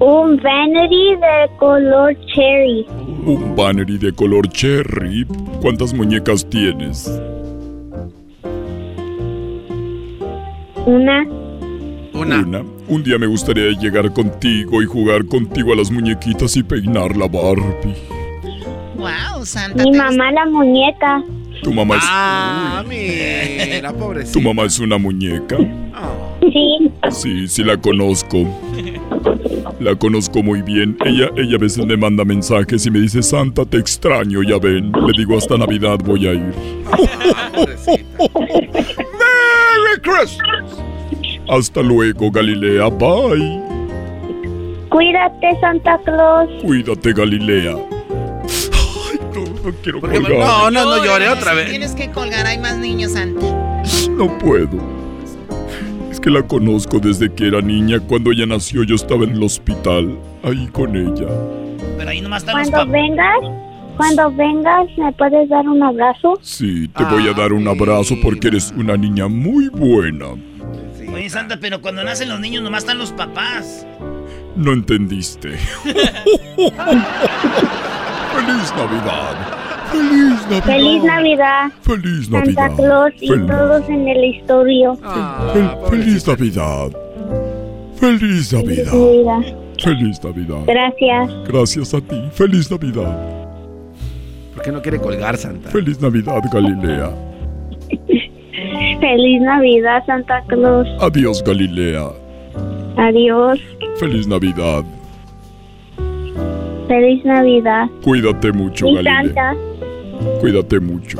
Un 0.00 0.40
vanity 0.42 1.14
de 1.14 1.56
color 1.58 2.16
cherry. 2.24 2.86
Un 3.26 3.54
banner 3.54 3.86
de 3.86 4.10
color 4.14 4.48
cherry. 4.48 5.26
¿Cuántas 5.60 5.92
muñecas 5.92 6.48
tienes? 6.48 7.20
Una. 10.86 11.26
Una. 12.14 12.64
Un 12.88 13.02
día 13.02 13.18
me 13.18 13.26
gustaría 13.26 13.78
llegar 13.78 14.10
contigo 14.14 14.80
y 14.80 14.86
jugar 14.86 15.26
contigo 15.26 15.74
a 15.74 15.76
las 15.76 15.90
muñequitas 15.90 16.56
y 16.56 16.62
peinar 16.62 17.14
la 17.14 17.28
Barbie. 17.28 17.94
Wow, 18.96 19.44
Santa. 19.44 19.84
Mi 19.84 19.92
mamá 19.92 20.32
la 20.32 20.46
muñeca. 20.46 21.22
Tu 21.62 21.72
mamá 21.72 21.96
es. 21.96 22.02
Ah, 22.06 22.84
mira, 22.86 23.92
Tu 23.92 23.98
pobrecita. 23.98 24.40
mamá 24.40 24.64
es 24.64 24.78
una 24.78 24.98
muñeca. 24.98 25.56
Sí. 26.40 26.90
Sí, 27.10 27.48
sí 27.48 27.64
la 27.64 27.76
conozco. 27.76 28.38
La 29.80 29.94
conozco 29.96 30.42
muy 30.42 30.62
bien. 30.62 30.96
Ella, 31.04 31.28
ella 31.36 31.56
a 31.56 31.58
veces 31.58 31.84
me 31.86 31.96
manda 31.96 32.24
mensajes 32.24 32.84
y 32.86 32.90
me 32.90 33.00
dice, 33.00 33.22
Santa, 33.22 33.64
te 33.64 33.76
extraño, 33.78 34.42
ya 34.42 34.58
ven. 34.58 34.92
Le 34.92 35.12
digo, 35.16 35.36
hasta 35.36 35.56
Navidad 35.58 35.98
voy 36.04 36.26
a 36.26 36.32
ir. 36.34 36.54
¡Merry 39.18 40.00
Christmas! 40.02 40.82
Hasta 41.48 41.82
luego, 41.82 42.30
Galilea. 42.30 42.88
Bye. 42.88 43.60
Cuídate, 44.90 45.60
Santa 45.60 45.98
Claus. 46.04 46.48
Cuídate, 46.62 47.12
Galilea. 47.12 47.76
No, 49.44 49.70
no 49.70 49.76
quiero 49.82 50.00
Porque- 50.00 50.20
colgar. 50.20 50.38
no, 50.38 50.70
no, 50.70 50.84
no 50.96 51.04
llore 51.04 51.28
otra 51.28 51.54
vez. 51.54 51.70
Tienes 51.70 51.92
que 51.94 52.10
colgar, 52.10 52.46
hay 52.46 52.58
más 52.58 52.76
niños, 52.78 53.12
Santa. 53.12 53.82
No 54.10 54.36
puedo. 54.38 54.98
Es 56.10 56.18
que 56.20 56.30
la 56.30 56.42
conozco 56.42 56.98
desde 56.98 57.32
que 57.32 57.46
era 57.48 57.60
niña. 57.60 58.00
Cuando 58.00 58.32
ella 58.32 58.46
nació 58.46 58.82
yo 58.82 58.94
estaba 58.96 59.24
en 59.24 59.30
el 59.30 59.42
hospital. 59.42 60.18
Ahí 60.42 60.66
con 60.72 60.96
ella. 60.96 61.28
Pero 61.96 62.10
ahí 62.10 62.20
nomás 62.20 62.42
están 62.42 62.58
los 62.58 62.70
Cuando 62.70 62.92
papás. 62.92 63.02
vengas, 63.10 63.36
cuando 63.96 64.30
vengas, 64.32 64.86
¿me 64.96 65.12
puedes 65.12 65.48
dar 65.48 65.68
un 65.68 65.82
abrazo? 65.82 66.38
Sí, 66.42 66.88
te 66.88 67.04
voy 67.04 67.28
a 67.28 67.32
dar 67.32 67.52
un 67.52 67.66
abrazo 67.68 68.14
porque 68.22 68.48
eres 68.48 68.72
una 68.76 68.96
niña 68.96 69.28
muy 69.28 69.68
buena. 69.68 70.26
Oye, 71.12 71.30
Santa, 71.30 71.58
pero 71.60 71.80
cuando 71.80 72.02
nacen 72.04 72.28
los 72.28 72.38
niños 72.40 72.62
nomás 72.62 72.82
están 72.84 72.98
los 72.98 73.12
papás. 73.12 73.86
No 74.56 74.72
entendiste. 74.72 75.56
¡Feliz 78.38 78.72
Navidad! 78.76 79.34
¡Feliz 79.90 80.46
Navidad! 80.48 80.64
Feliz 80.64 81.02
Navidad. 81.02 81.70
¡Feliz 81.82 82.26
Santa 82.28 82.38
Navidad! 82.68 82.76
Claus 82.76 83.12
y 83.20 83.28
Fel- 83.28 83.46
todos 83.48 83.88
en 83.88 84.08
el 84.08 84.24
historio. 84.24 84.94
fel- 84.96 85.90
¡Feliz 85.90 86.26
Navidad! 86.28 86.88
¡Feliz 87.96 88.52
Navidad! 88.52 88.92
Navidad. 88.92 89.54
¡Feliz 89.82 90.22
Navidad! 90.24 90.62
Gracias. 90.66 91.30
Gracias 91.48 91.94
a 91.94 92.00
ti. 92.00 92.22
¡Feliz 92.32 92.70
Navidad! 92.70 93.16
¿Por 94.54 94.62
qué 94.62 94.72
no 94.72 94.82
quiere 94.82 94.98
colgar, 95.00 95.36
Santa? 95.36 95.70
¡Feliz 95.70 96.00
Navidad, 96.00 96.42
Galilea! 96.52 97.10
Feliz 99.00 99.40
Navidad, 99.42 100.04
Santa 100.06 100.42
Claus. 100.48 100.86
Adiós, 101.00 101.42
Galilea. 101.44 102.08
Adiós. 102.96 103.58
¡Feliz 103.98 104.26
Navidad! 104.28 104.84
Feliz 106.87 107.23
Navidad. 107.25 107.87
Cuídate 108.03 108.51
mucho, 108.51 108.87
Y 108.87 108.95
Galilea. 108.95 109.21
Santa, 109.23 109.55
Cuídate 110.41 110.79
mucho. 110.79 111.17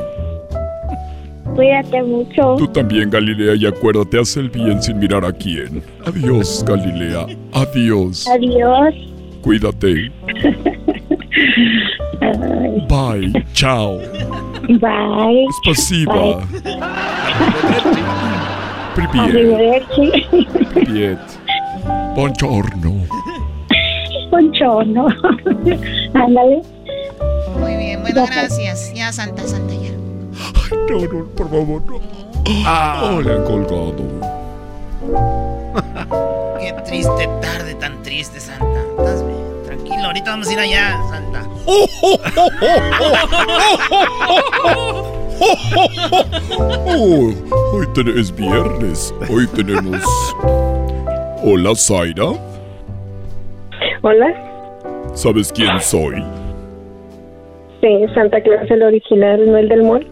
cuídate 1.55 2.01
mucho. 2.03 2.55
Tú 2.57 2.67
también, 2.67 3.09
Galilea, 3.09 3.55
y 3.55 3.65
acuérdate, 3.65 4.19
haz 4.19 4.35
el 4.37 4.49
bien 4.49 4.81
sin 4.81 4.99
mirar 4.99 5.23
a 5.25 5.31
quién. 5.31 5.83
Adiós, 6.05 6.63
Galilea. 6.67 7.25
Adiós. 7.53 8.27
Adiós. 8.27 8.93
Cuídate. 9.41 10.11
Bye. 12.89 13.33
Chao. 13.53 13.97
Bye. 14.79 15.45
Spasiba. 15.63 16.41
Привет. 18.95 19.15
Arrivederci. 19.15 20.11
Привет. 20.73 21.19
Buongiorno. 22.15 22.93
Buongiorno. 24.42 25.08
Ándale. 26.14 26.62
Muy 27.58 27.74
bien, 27.76 28.02
bueno, 28.02 28.24
gracias. 28.24 28.92
Ya, 28.94 29.12
Santa, 29.12 29.42
Santa, 29.44 29.74
ya. 29.74 29.90
No, 30.88 31.00
no, 31.00 31.24
por 31.34 31.50
favor, 31.50 31.82
no. 31.88 31.96
Oh, 33.02 33.20
le 33.20 33.32
han 33.32 33.42
colgado. 33.42 33.96
Qué 36.60 36.72
triste 36.86 37.28
tarde, 37.42 37.74
tan 37.74 38.00
triste, 38.04 38.38
Santa. 38.38 38.80
¿Estás 38.98 39.26
bien? 39.26 39.38
Tranquilo, 39.66 40.04
ahorita 40.04 40.30
vamos 40.30 40.46
a 40.46 40.52
ir 40.52 40.58
allá, 40.60 40.96
Santa. 41.10 41.42
Oh, 46.86 47.32
hoy 47.72 47.86
ten- 47.94 48.16
es 48.16 48.34
viernes. 48.34 49.12
Hoy 49.28 49.46
tenemos. 49.48 50.00
Hola, 51.42 51.74
Zaira. 51.74 52.32
Hola, 54.02 54.32
¿Sabes 55.14 55.52
quién 55.52 55.80
soy? 55.80 56.22
sí, 57.80 57.88
Santa 58.14 58.40
Claus 58.40 58.70
el 58.70 58.82
original, 58.82 59.44
no 59.46 59.56
el 59.56 59.68
del 59.68 59.82
mall. 59.82 60.06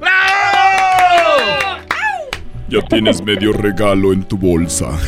Ya 2.69 2.81
tienes 2.89 3.23
medio 3.23 3.53
regalo 3.53 4.13
en 4.13 4.25
tu 4.25 4.37
bolsa. 4.37 4.89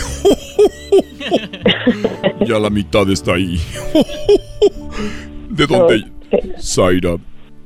ya 2.46 2.58
la 2.60 2.70
mitad 2.70 3.08
está 3.10 3.34
ahí. 3.34 3.58
¿De 5.50 5.66
dónde? 5.66 6.04
Zaira, 6.60 7.16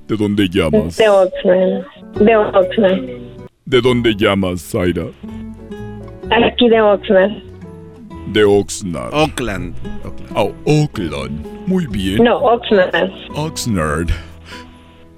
¿de 0.09 0.17
dónde 0.17 0.49
llamas? 0.49 0.97
De 0.97 1.09
Oxnard. 1.11 1.85
De 2.21 2.37
Oxnard. 2.37 3.01
¿De 3.67 3.81
dónde 3.83 4.15
llamas, 4.17 4.63
Zaira? 4.63 5.05
Aquí 6.31 6.69
de 6.71 6.81
Oxnard. 6.81 7.52
De 8.29 8.45
Oxnard. 8.45 9.13
Oakland. 9.13 9.75
Oh, 10.35 10.53
Oakland. 10.65 11.45
Muy 11.67 11.87
bien. 11.87 12.23
No, 12.25 12.39
Oxnard. 12.39 13.11
Oxnard. 13.35 14.09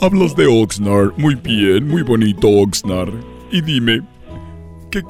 Hablas 0.01 0.35
de 0.36 0.47
Oxnard. 0.47 1.12
Muy 1.16 1.35
bien, 1.35 1.86
muy 1.89 2.02
bonito 2.02 2.48
Oxnard. 2.48 3.12
Y 3.52 3.60
dime, 3.60 4.02
¿qué, 4.90 5.02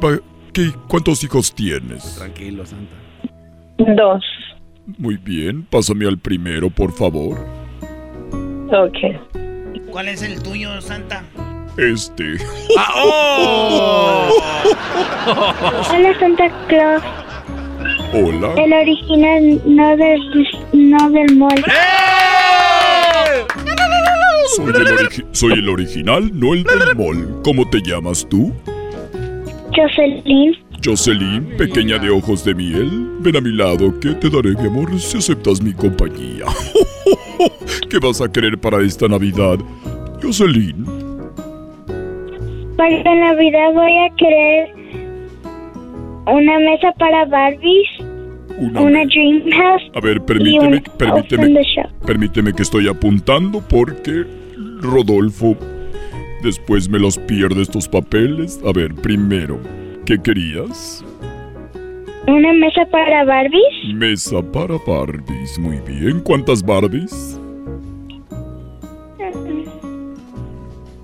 qué- 0.53 0.73
¿cuántos 0.89 1.25
hijos 1.25 1.55
tienes? 1.55 2.17
Tranquilo, 2.17 2.67
Santa. 2.67 2.95
Dos. 3.79 4.23
Muy 4.99 5.17
bien, 5.17 5.63
pásame 5.65 6.07
al 6.07 6.19
primero, 6.19 6.69
por 6.69 6.93
favor. 6.93 7.39
Ok. 8.71 8.99
¿Cuál 9.91 10.09
es 10.09 10.23
el 10.23 10.43
tuyo, 10.43 10.81
Santa? 10.83 11.23
Este. 11.79 12.37
Hola, 15.91 16.19
Santa 16.21 16.51
Claus. 16.69 17.03
Hola. 18.13 18.55
El 18.57 18.73
original, 18.73 19.61
no 19.67 19.97
del, 19.97 20.21
no 20.73 21.11
del 21.11 21.37
mall. 21.37 21.65
Soy 24.57 24.67
el, 24.69 24.87
origi- 24.87 25.25
soy 25.33 25.53
el 25.55 25.69
original, 25.69 26.31
no 26.33 26.55
el 26.55 26.65
del 26.65 26.97
mall. 26.97 27.41
¿Cómo 27.43 27.69
te 27.69 27.81
llamas 27.83 28.27
tú? 28.29 28.53
Jocelyn. 29.75 30.57
Jocelyn, 30.85 31.57
pequeña 31.57 31.99
de 31.99 32.11
ojos 32.11 32.45
de 32.45 32.55
miel, 32.55 33.09
ven 33.21 33.37
a 33.37 33.41
mi 33.41 33.53
lado 33.53 33.99
que 34.01 34.11
te 34.11 34.29
daré 34.29 34.51
mi 34.51 34.67
amor 34.69 35.01
si 35.01 35.17
aceptas 35.19 35.61
mi 35.63 35.73
compañía. 35.73 36.45
¿Qué 37.91 37.99
vas 37.99 38.21
a 38.21 38.31
querer 38.31 38.59
para 38.59 38.83
esta 38.83 39.09
Navidad? 39.09 39.59
Jocelyn, 40.23 40.85
Para 42.77 43.15
Navidad 43.15 43.73
voy 43.73 43.97
a 43.99 44.15
querer 44.17 44.75
una 46.33 46.59
mesa 46.59 46.93
para 46.99 47.25
Barbies, 47.27 47.89
una... 48.59 48.81
una 48.81 49.05
Dream 49.05 49.51
House 49.51 49.83
A 49.95 50.01
ver, 50.01 50.21
permíteme, 50.23 50.83
permíteme, 50.97 51.61
permíteme 52.07 52.53
que 52.53 52.63
estoy 52.63 52.89
apuntando 52.89 53.61
porque 53.69 54.25
Rodolfo 54.81 55.57
después 56.43 56.89
me 56.89 56.99
los 56.99 57.19
pierde 57.19 57.63
estos 57.63 57.89
papeles. 57.89 58.61
A 58.65 58.73
ver, 58.73 58.95
primero, 58.95 59.59
¿qué 60.07 60.19
querías? 60.23 61.05
Una 62.27 62.53
mesa 62.55 62.87
para 62.91 63.25
Barbies, 63.25 63.95
Mesa 63.95 64.41
para 64.53 64.79
Barbies. 64.87 65.59
Muy 65.59 65.79
bien. 65.81 66.21
¿Cuántas 66.21 66.63
Barbies? 66.63 67.39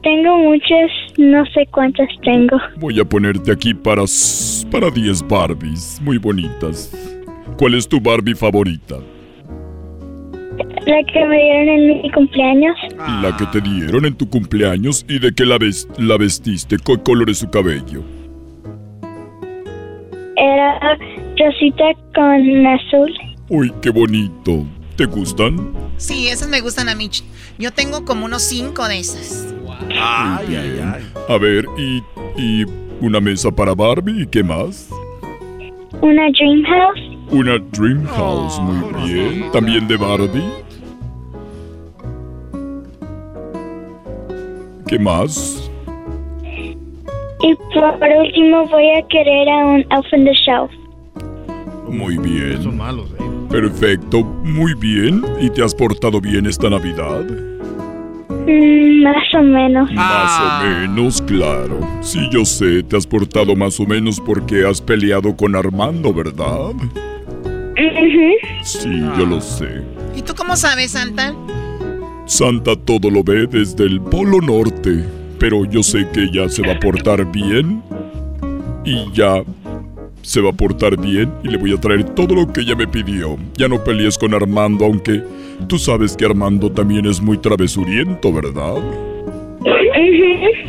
Tengo 0.03 0.39
muchas, 0.39 0.91
no 1.19 1.45
sé 1.47 1.67
cuántas 1.73 2.09
tengo. 2.23 2.57
Voy 2.79 2.99
a 3.01 3.05
ponerte 3.05 3.53
aquí 3.53 3.75
para 3.75 4.03
para 4.71 4.91
10 4.91 5.27
Barbies, 5.29 6.01
muy 6.03 6.19
bonitas. 6.19 6.93
¿Cuál 7.59 7.75
es 7.75 7.89
tu 7.89 8.01
Barbie 8.01 8.35
favorita? 8.35 8.97
La 10.87 11.03
que 11.13 11.25
me 11.27 11.37
dieron 11.37 11.69
en 11.69 12.03
mi 12.03 12.11
cumpleaños, 12.11 12.77
La 13.23 13.37
que 13.37 13.47
te 13.47 13.61
dieron 13.61 14.07
en 14.07 14.15
tu 14.15 14.29
cumpleaños 14.29 15.05
y 15.09 15.19
de 15.19 15.33
qué 15.35 15.45
la, 15.45 15.59
ves- 15.59 15.89
la 15.99 16.17
vestiste, 16.17 16.77
¿qué 16.85 16.97
color 17.03 17.29
es 17.31 17.39
su 17.39 17.51
cabello? 17.51 18.03
era 20.37 20.79
rosita 21.39 21.85
con 22.15 22.67
azul. 22.67 23.13
Uy, 23.51 23.71
qué 23.83 23.91
bonito. 23.91 24.65
¿Te 25.01 25.07
gustan? 25.07 25.73
Sí, 25.97 26.29
esas 26.29 26.49
me 26.49 26.61
gustan 26.61 26.91
a 26.91 26.95
mí. 26.95 27.09
Yo 27.59 27.73
tengo 27.73 28.05
como 28.05 28.27
unos 28.27 28.43
cinco 28.43 28.87
de 28.87 28.99
esas. 28.99 29.47
Bien. 29.89 30.95
A 31.27 31.39
ver, 31.39 31.65
y, 31.79 32.03
y 32.37 32.67
una 33.01 33.19
mesa 33.19 33.51
para 33.51 33.75
Barbie 33.75 34.25
y 34.25 34.27
qué 34.27 34.43
más? 34.43 34.91
Una 36.03 36.29
Dream 36.33 36.63
House, 36.65 37.01
Una 37.31 37.59
Dream 37.73 38.05
House, 38.09 38.61
muy 38.61 39.11
bien. 39.11 39.51
También 39.53 39.89
de 39.89 39.97
Barbie. 39.97 40.51
¿Qué 44.87 44.99
más? 44.99 45.71
y 47.43 47.55
por 47.73 48.11
último 48.19 48.67
voy 48.69 48.91
a 48.91 49.09
querer 49.09 49.49
a 49.49 49.65
un 49.65 49.81
Elf 49.81 50.13
on 50.13 50.25
the 50.27 50.35
Shelf. 50.35 50.71
Muy 51.89 52.19
bien. 52.19 52.63
Son 52.63 52.77
malos, 52.77 53.11
eh. 53.19 53.40
Perfecto, 53.51 54.23
muy 54.23 54.75
bien. 54.75 55.25
¿Y 55.41 55.51
te 55.51 55.65
has 55.65 55.75
portado 55.75 56.21
bien 56.21 56.47
esta 56.47 56.71
Navidad? 56.71 57.25
Mm, 58.47 59.03
más 59.03 59.35
o 59.35 59.43
menos. 59.43 59.93
Más 59.93 60.41
o 60.41 60.65
menos, 60.65 61.23
claro. 61.23 61.81
Sí, 62.01 62.29
yo 62.31 62.45
sé, 62.45 62.83
te 62.85 62.97
has 62.97 63.07
portado 63.07 63.57
más 63.57 63.81
o 63.81 63.87
menos 63.87 64.21
porque 64.21 64.65
has 64.65 64.81
peleado 64.81 65.37
con 65.37 65.57
Armando, 65.57 66.15
¿verdad? 66.15 66.73
Sí, 68.63 69.01
yo 69.19 69.27
lo 69.27 69.41
sé. 69.41 69.83
¿Y 70.15 70.23
tú 70.23 70.35
cómo 70.37 70.55
sabes, 70.55 70.93
Santa? 70.93 71.35
Santa 72.27 72.77
todo 72.77 73.11
lo 73.11 73.25
ve 73.25 73.47
desde 73.47 73.85
el 73.85 74.01
Polo 74.01 74.41
Norte, 74.41 75.05
pero 75.39 75.65
yo 75.65 75.83
sé 75.83 76.07
que 76.13 76.25
ella 76.25 76.49
se 76.49 76.63
va 76.63 76.75
a 76.75 76.79
portar 76.79 77.25
bien 77.33 77.83
y 78.85 79.11
ya 79.13 79.43
se 80.23 80.41
va 80.41 80.51
a 80.51 80.53
portar 80.53 80.97
bien 81.01 81.33
y 81.43 81.49
le 81.49 81.57
voy 81.57 81.73
a 81.73 81.81
traer 81.81 82.05
todo 82.15 82.35
lo 82.35 82.53
que 82.53 82.61
ella 82.63 82.75
me 82.77 82.87
pidió. 82.87 83.37
Ya 83.57 83.69
no 83.69 83.83
pelees 83.83 84.19
con 84.19 84.35
Armando, 84.35 84.85
aunque 84.85 85.23
tú 85.67 85.79
sabes 85.79 86.17
que 86.17 86.25
Armando 86.25 86.71
también 86.71 87.07
es 87.07 87.21
muy 87.21 87.39
travesuriento, 87.39 88.33
¿verdad? 88.33 88.77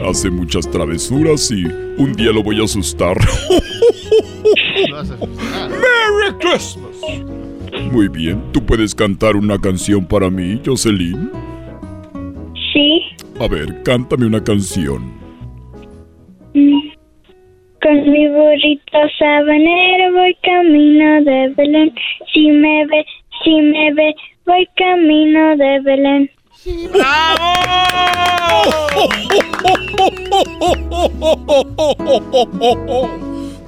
Hace 0.07 0.29
muchas 0.29 0.69
travesuras 0.69 1.51
y 1.51 1.65
un 1.97 2.13
día 2.13 2.31
lo 2.31 2.43
voy 2.43 2.59
a 2.59 2.63
asustar. 2.63 3.17
¡Merry 5.69 6.37
Christmas! 6.39 6.97
Muy 7.91 8.07
bien, 8.07 8.41
¿tú 8.51 8.65
puedes 8.65 8.93
cantar 8.95 9.35
una 9.35 9.59
canción 9.59 10.05
para 10.05 10.29
mí, 10.29 10.61
Jocelyn? 10.65 11.31
Sí. 12.73 13.01
A 13.39 13.47
ver, 13.47 13.83
cántame 13.83 14.25
una 14.25 14.43
canción. 14.43 15.20
Mi 18.11 18.27
burrito 18.27 18.99
sabanero 19.17 20.11
voy 20.13 20.35
camino 20.43 21.23
de 21.23 21.53
Belén. 21.55 21.93
Si 22.33 22.51
me 22.51 22.85
ve, 22.87 23.05
si 23.41 23.61
me 23.61 23.93
ve, 23.93 24.13
voy 24.45 24.67
camino 24.75 25.55
de 25.55 25.79
Belén. 25.79 26.29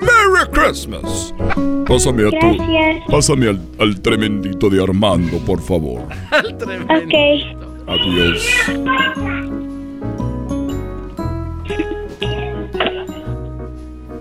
¡Merry 0.01 0.45
Christmas! 0.51 1.33
Pásame 1.87 2.27
a 2.27 2.31
tu. 2.31 2.35
Gracias. 2.35 3.03
Pásame 3.09 3.47
al, 3.47 3.59
al 3.79 4.01
tremendito 4.01 4.69
de 4.69 4.83
Armando, 4.83 5.37
por 5.45 5.61
favor. 5.61 6.01
Ok. 6.89 7.13
Adiós. 7.87 8.63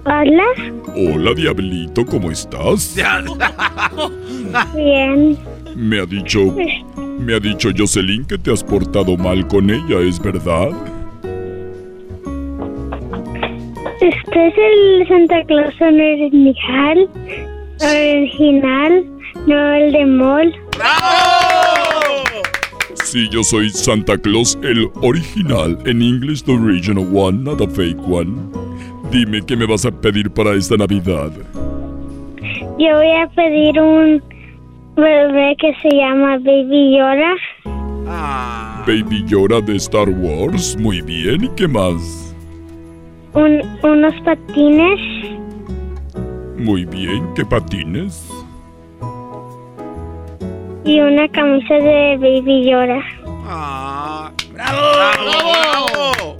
Hola. 0.04 0.44
Hola, 0.96 1.32
Diablito, 1.32 2.04
¿cómo 2.04 2.32
estás? 2.32 2.96
Bien. 4.74 5.38
Me 5.76 6.00
ha 6.00 6.06
dicho. 6.06 6.54
Me 7.20 7.34
ha 7.34 7.38
dicho 7.38 7.68
Jocelyn 7.76 8.24
que 8.24 8.36
te 8.36 8.52
has 8.52 8.64
portado 8.64 9.16
mal 9.16 9.46
con 9.46 9.70
ella, 9.70 10.00
¿es 10.00 10.20
verdad? 10.20 10.70
Este 14.00 14.48
es 14.48 14.54
el 14.56 15.06
Santa 15.06 15.44
Claus 15.44 15.74
original. 15.80 17.08
Original, 17.80 19.06
no 19.46 19.72
el 19.74 19.92
de 19.92 20.06
Mall. 20.06 20.52
Sí, 22.94 23.28
yo 23.30 23.44
soy 23.44 23.70
Santa 23.70 24.18
Claus, 24.18 24.58
el 24.62 24.88
original. 24.96 25.78
En 25.86 26.02
inglés, 26.02 26.42
the 26.42 26.52
original 26.52 27.06
one, 27.12 27.44
not 27.44 27.58
the 27.58 27.68
fake 27.68 28.00
one. 28.00 28.50
Dime 29.12 29.43
qué 29.47 29.56
me 29.56 29.66
vas 29.66 29.84
a 29.84 29.90
pedir 29.90 30.30
para 30.30 30.55
esta 30.55 30.76
Navidad. 30.76 31.30
Yo 32.78 32.97
voy 32.97 33.10
a 33.10 33.28
pedir 33.36 33.78
un 33.78 34.22
bebé 34.97 35.55
que 35.59 35.74
se 35.82 35.94
llama 35.94 36.39
Baby 36.39 36.97
Yoda. 36.97 37.34
Baby 38.86 39.22
Yoda 39.26 39.60
de 39.60 39.76
Star 39.76 40.09
Wars. 40.09 40.76
Muy 40.78 41.02
bien, 41.02 41.44
¿y 41.44 41.48
qué 41.51 41.68
más? 41.68 42.34
Un, 43.34 43.62
unos 43.82 44.14
patines 44.24 45.01
Muy 46.59 46.84
bien, 46.84 47.22
¿qué 47.34 47.44
patines? 47.44 48.28
y 50.84 51.01
una 51.01 51.28
camisa 51.28 51.74
de 51.74 52.16
Baby 52.18 52.70
Yoda. 52.70 53.01
¡Bravo! 54.52 56.36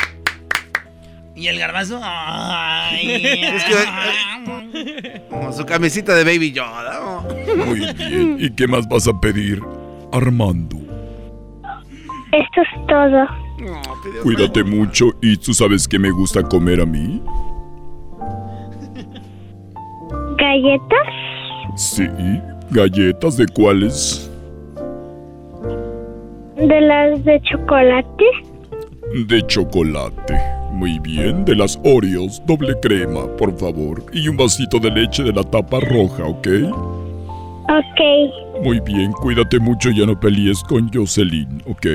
¿Y 1.34 1.46
el 1.48 1.59
garbanzo? 1.59 1.98
Ay. 2.02 3.40
Es 3.42 3.64
que- 3.64 5.22
Como 5.30 5.52
su 5.52 5.64
camisita 5.64 6.14
de 6.14 6.24
Baby 6.24 6.52
Yoda. 6.52 7.22
Muy 7.66 7.80
bien, 7.94 8.36
¿y 8.38 8.50
qué 8.50 8.66
más 8.66 8.86
vas 8.88 9.06
a 9.09 9.18
pedir? 9.20 9.60
Armando, 10.12 10.76
Esto 12.32 12.60
es 12.60 12.86
todo. 12.86 13.26
cuídate 14.22 14.62
mucho 14.62 15.06
y 15.22 15.36
tú 15.38 15.54
sabes 15.54 15.88
que 15.88 15.98
me 15.98 16.10
gusta 16.10 16.42
comer 16.42 16.80
a 16.82 16.86
mí. 16.86 17.22
¿Galletas? 20.38 21.09
Sí, 21.76 22.06
galletas 22.70 23.36
de 23.38 23.46
cuáles? 23.46 24.30
De 26.56 26.80
las 26.82 27.24
de 27.24 27.40
chocolate. 27.42 28.24
De 29.11 29.43
chocolate. 29.47 30.35
Muy 30.73 30.99
bien, 31.01 31.45
de 31.45 31.55
las 31.57 31.79
Oreos, 31.85 32.41
doble 32.47 32.74
crema, 32.81 33.27
por 33.37 33.57
favor. 33.59 34.03
Y 34.12 34.29
un 34.29 34.37
vasito 34.37 34.79
de 34.79 34.91
leche 34.91 35.23
de 35.23 35.33
la 35.33 35.43
tapa 35.45 35.81
roja, 35.81 36.24
¿ok? 36.24 36.49
Ok, 37.69 38.65
Muy 38.65 38.81
bien, 38.81 39.12
cuídate 39.12 39.59
mucho 39.59 39.91
y 39.91 39.99
ya 39.99 40.07
no 40.07 40.19
pelees 40.19 40.62
con 40.62 40.91
Jocelyn, 40.93 41.62
¿ok? 41.66 41.87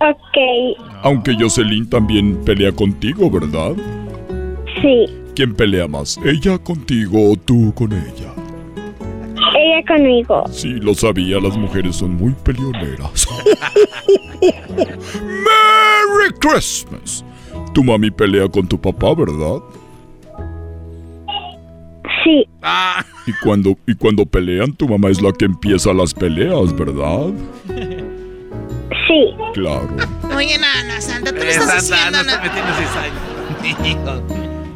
ok. 0.00 0.88
Aunque 1.02 1.34
Jocelyn 1.38 1.88
también 1.88 2.42
pelea 2.44 2.72
contigo, 2.72 3.30
¿verdad? 3.30 3.72
Sí, 4.80 5.06
¿Quién 5.34 5.54
pelea 5.54 5.88
más? 5.88 6.18
¿Ella 6.24 6.58
contigo 6.58 7.32
o 7.32 7.36
tú 7.36 7.72
con 7.74 7.92
ella? 7.92 8.33
Ella 9.54 9.84
conmigo. 9.86 10.44
Sí, 10.50 10.74
lo 10.74 10.94
sabía, 10.94 11.40
las 11.40 11.56
mujeres 11.56 11.96
son 11.96 12.14
muy 12.14 12.32
peleoneras. 12.44 13.26
¡Merry 15.20 16.32
Christmas! 16.40 17.24
Tu 17.72 17.82
mami 17.82 18.10
pelea 18.10 18.48
con 18.48 18.66
tu 18.66 18.80
papá, 18.80 19.14
¿verdad? 19.14 19.60
Sí. 22.22 22.48
Y 23.26 23.32
cuando, 23.42 23.76
y 23.86 23.94
cuando 23.94 24.24
pelean, 24.24 24.72
tu 24.72 24.88
mamá 24.88 25.10
es 25.10 25.20
la 25.20 25.32
que 25.32 25.44
empieza 25.44 25.92
las 25.92 26.14
peleas, 26.14 26.74
¿verdad? 26.76 27.32
Sí. 29.06 29.34
Claro. 29.52 29.88
Oye, 30.34 30.56
Nana, 30.58 31.00
Santa, 31.00 31.30
tú 31.30 31.42
estás 31.42 31.84
cizaña. 31.84 32.24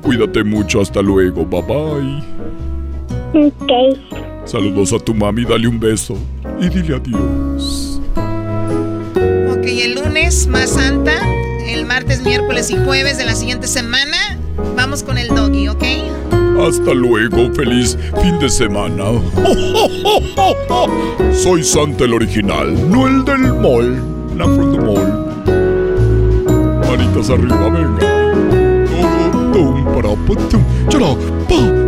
Cuídate 0.02 0.44
mucho, 0.44 0.80
hasta 0.80 1.02
luego, 1.02 1.44
bye 1.44 1.62
bye. 1.62 2.22
Ok. 3.34 3.72
Saludos 4.48 4.92
a 4.94 4.98
tu 4.98 5.14
mami, 5.14 5.44
dale 5.44 5.68
un 5.68 5.78
beso 5.78 6.16
y 6.58 6.70
dile 6.70 6.96
adiós. 6.96 8.00
Ok, 8.16 9.66
el 9.66 9.94
lunes 9.94 10.46
más 10.46 10.70
Santa, 10.70 11.12
el 11.66 11.84
martes, 11.84 12.22
miércoles 12.22 12.70
y 12.70 12.78
jueves 12.82 13.18
de 13.18 13.26
la 13.26 13.34
siguiente 13.34 13.66
semana, 13.66 14.38
vamos 14.74 15.02
con 15.02 15.18
el 15.18 15.28
doggy, 15.28 15.68
¿ok? 15.68 15.84
Hasta 16.66 16.94
luego, 16.94 17.52
feliz 17.52 17.98
fin 18.22 18.38
de 18.38 18.48
semana. 18.48 19.04
Soy 21.34 21.62
Santa 21.62 22.04
el 22.04 22.14
original, 22.14 22.90
no 22.90 23.06
el 23.06 23.22
del 23.26 23.52
mall. 23.52 24.02
Not 24.34 24.56
from 24.56 24.72
the 24.72 24.78
mall. 24.78 25.26
Manitas 26.88 27.28
arriba, 27.28 27.68
venga. 27.68 28.00
Tum, 29.52 29.84
para, 29.84 30.14
pa, 30.14 30.34
tum, 30.48 30.64
chara, 30.88 31.14
pa, 31.46 31.87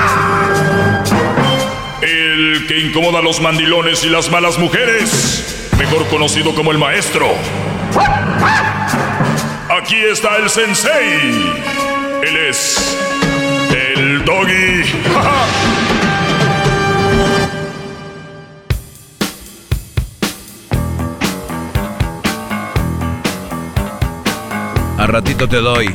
que 2.71 2.79
incomoda 2.79 3.19
a 3.19 3.21
los 3.21 3.41
mandilones 3.41 4.05
y 4.05 4.09
las 4.09 4.31
malas 4.31 4.57
mujeres, 4.57 5.69
mejor 5.77 6.07
conocido 6.07 6.55
como 6.55 6.71
el 6.71 6.77
maestro. 6.77 7.27
Aquí 9.69 9.97
está 9.97 10.37
el 10.37 10.49
sensei. 10.49 11.51
Él 12.23 12.37
es 12.37 12.97
el 13.71 14.23
doggy. 14.23 14.85
A 24.97 25.07
ratito 25.07 25.45
te 25.45 25.57
doy. 25.57 25.93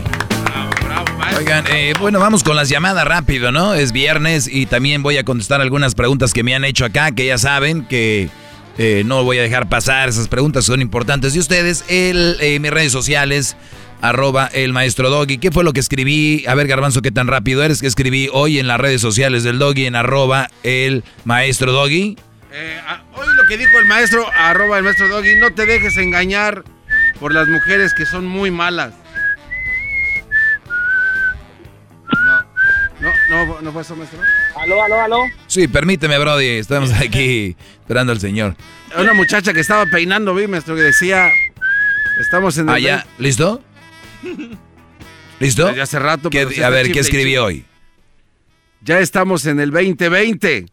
Oigan, 1.36 1.66
eh, 1.68 1.92
bueno, 2.00 2.18
vamos 2.18 2.42
con 2.42 2.56
las 2.56 2.70
llamadas 2.70 3.06
rápido, 3.06 3.52
¿no? 3.52 3.74
Es 3.74 3.92
viernes 3.92 4.48
y 4.50 4.64
también 4.64 5.02
voy 5.02 5.18
a 5.18 5.24
contestar 5.24 5.60
algunas 5.60 5.94
preguntas 5.94 6.32
que 6.32 6.42
me 6.42 6.54
han 6.54 6.64
hecho 6.64 6.86
acá, 6.86 7.12
que 7.12 7.26
ya 7.26 7.36
saben 7.36 7.84
que 7.84 8.30
eh, 8.78 9.02
no 9.04 9.22
voy 9.22 9.38
a 9.38 9.42
dejar 9.42 9.68
pasar, 9.68 10.08
esas 10.08 10.28
preguntas 10.28 10.64
son 10.64 10.80
importantes. 10.80 11.36
Y 11.36 11.38
ustedes, 11.38 11.84
el, 11.88 12.38
eh, 12.40 12.58
mis 12.58 12.70
redes 12.70 12.90
sociales, 12.90 13.54
arroba 14.00 14.46
el 14.46 14.72
maestro 14.72 15.10
Doggy. 15.10 15.36
¿Qué 15.36 15.50
fue 15.50 15.62
lo 15.62 15.74
que 15.74 15.80
escribí? 15.80 16.44
A 16.46 16.54
ver, 16.54 16.68
Garbanzo, 16.68 17.02
¿qué 17.02 17.10
tan 17.10 17.26
rápido 17.26 17.62
eres? 17.62 17.82
que 17.82 17.86
escribí 17.86 18.30
hoy 18.32 18.58
en 18.58 18.66
las 18.66 18.80
redes 18.80 19.02
sociales 19.02 19.44
del 19.44 19.58
Doggy 19.58 19.84
en 19.84 19.94
arroba 19.94 20.48
el 20.62 21.04
maestro 21.24 21.70
Doggy? 21.70 22.16
Eh, 22.50 22.80
hoy 23.14 23.26
lo 23.36 23.46
que 23.46 23.58
dijo 23.58 23.78
el 23.78 23.84
maestro, 23.84 24.26
arroba 24.38 24.78
el 24.78 24.84
maestro 24.84 25.08
Doggy, 25.08 25.36
no 25.38 25.52
te 25.52 25.66
dejes 25.66 25.98
engañar 25.98 26.64
por 27.20 27.34
las 27.34 27.46
mujeres 27.46 27.92
que 27.92 28.06
son 28.06 28.24
muy 28.26 28.50
malas. 28.50 28.94
No, 33.28 33.60
no, 33.60 33.80
eso, 33.80 33.96
maestro. 33.96 34.20
Aló, 34.54 34.82
aló, 34.82 35.00
aló. 35.00 35.22
Sí, 35.46 35.66
permíteme, 35.68 36.16
Brody, 36.18 36.46
estamos 36.46 36.92
aquí 36.92 37.56
esperando 37.80 38.12
al 38.12 38.20
señor. 38.20 38.56
Una 38.98 39.14
muchacha 39.14 39.52
que 39.52 39.60
estaba 39.60 39.86
peinando, 39.86 40.34
vi, 40.34 40.46
maestro, 40.46 40.74
que 40.76 40.82
decía, 40.82 41.28
estamos 42.20 42.56
en 42.58 42.68
el... 42.68 42.74
Ah, 42.74 42.78
ya, 42.78 43.06
¿listo? 43.18 43.62
¿Listo? 45.40 45.74
Ya 45.74 45.82
hace 45.82 45.98
rato. 45.98 46.30
¿Qué- 46.30 46.38
pero 46.38 46.50
sí 46.50 46.62
a 46.62 46.70
ver, 46.70 46.90
¿qué 46.92 47.00
escribí 47.00 47.36
hoy? 47.36 47.64
Ya 48.82 49.00
estamos 49.00 49.44
en 49.46 49.58
el 49.60 49.70
2020. 49.70 50.66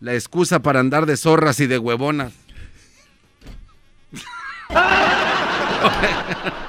La 0.00 0.14
excusa 0.14 0.60
para 0.60 0.78
andar 0.80 1.06
de 1.06 1.16
zorras 1.16 1.58
y 1.60 1.66
de 1.66 1.78
huevonas. 1.78 2.32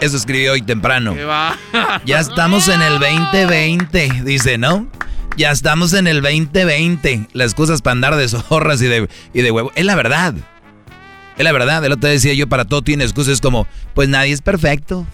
Eso 0.00 0.16
escribí 0.16 0.48
hoy 0.48 0.62
temprano. 0.62 1.14
Ya 2.04 2.20
estamos 2.20 2.68
en 2.68 2.80
el 2.82 2.98
2020, 2.98 4.22
dice, 4.24 4.58
¿no? 4.58 4.88
Ya 5.36 5.50
estamos 5.50 5.92
en 5.92 6.06
el 6.06 6.22
2020. 6.22 7.28
Las 7.32 7.54
cosas 7.54 7.82
para 7.82 7.92
andar 7.92 8.16
de 8.16 8.28
zorras 8.28 8.80
y 8.82 8.86
de, 8.86 9.08
y 9.32 9.42
de 9.42 9.50
huevo. 9.50 9.70
Es 9.74 9.84
la 9.84 9.94
verdad. 9.94 10.34
Es 11.36 11.44
la 11.44 11.52
verdad. 11.52 11.84
El 11.84 11.92
otro 11.92 12.08
día 12.08 12.14
decía 12.14 12.34
yo, 12.34 12.48
para 12.48 12.64
todo 12.64 12.82
tiene 12.82 13.04
excusas 13.04 13.40
como, 13.40 13.66
pues 13.94 14.08
nadie 14.08 14.32
es 14.32 14.42
perfecto. 14.42 15.06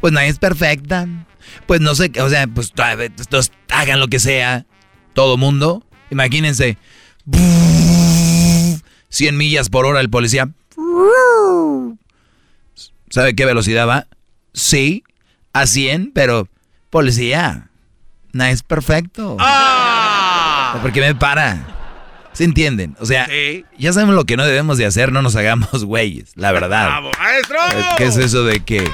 Pues 0.00 0.12
nadie 0.12 0.28
es 0.28 0.38
perfecta. 0.38 1.06
Pues 1.66 1.80
no 1.80 1.94
sé, 1.94 2.10
qué, 2.10 2.20
o 2.20 2.28
sea, 2.28 2.46
pues 2.46 2.72
todos 2.72 3.52
hagan 3.70 4.00
lo 4.00 4.08
que 4.08 4.18
sea. 4.18 4.66
Todo 5.14 5.36
mundo. 5.36 5.84
Imagínense. 6.10 6.78
100 9.08 9.36
millas 9.36 9.68
por 9.70 9.86
hora 9.86 10.00
el 10.00 10.10
policía. 10.10 10.50
¿Sabe 13.10 13.34
qué 13.34 13.44
velocidad 13.44 13.88
va? 13.88 14.06
Sí, 14.52 15.04
a 15.52 15.66
100, 15.66 16.12
pero 16.14 16.48
policía, 16.90 17.70
no 18.32 18.44
es 18.44 18.62
perfecto. 18.62 19.36
¿Por 20.82 20.92
qué 20.92 21.00
me 21.00 21.14
para? 21.14 21.74
¿Se 22.32 22.44
entienden? 22.44 22.96
O 23.00 23.06
sea, 23.06 23.28
ya 23.78 23.92
sabemos 23.92 24.14
lo 24.14 24.24
que 24.24 24.36
no 24.36 24.44
debemos 24.44 24.78
de 24.78 24.86
hacer, 24.86 25.12
no 25.12 25.22
nos 25.22 25.36
hagamos 25.36 25.84
güeyes, 25.86 26.36
la 26.36 26.52
verdad. 26.52 26.86
¡Bravo, 26.86 27.10
maestro! 27.18 27.58
¿Qué 27.96 28.04
es 28.04 28.16
eso 28.16 28.44
de 28.44 28.60
que... 28.60 28.88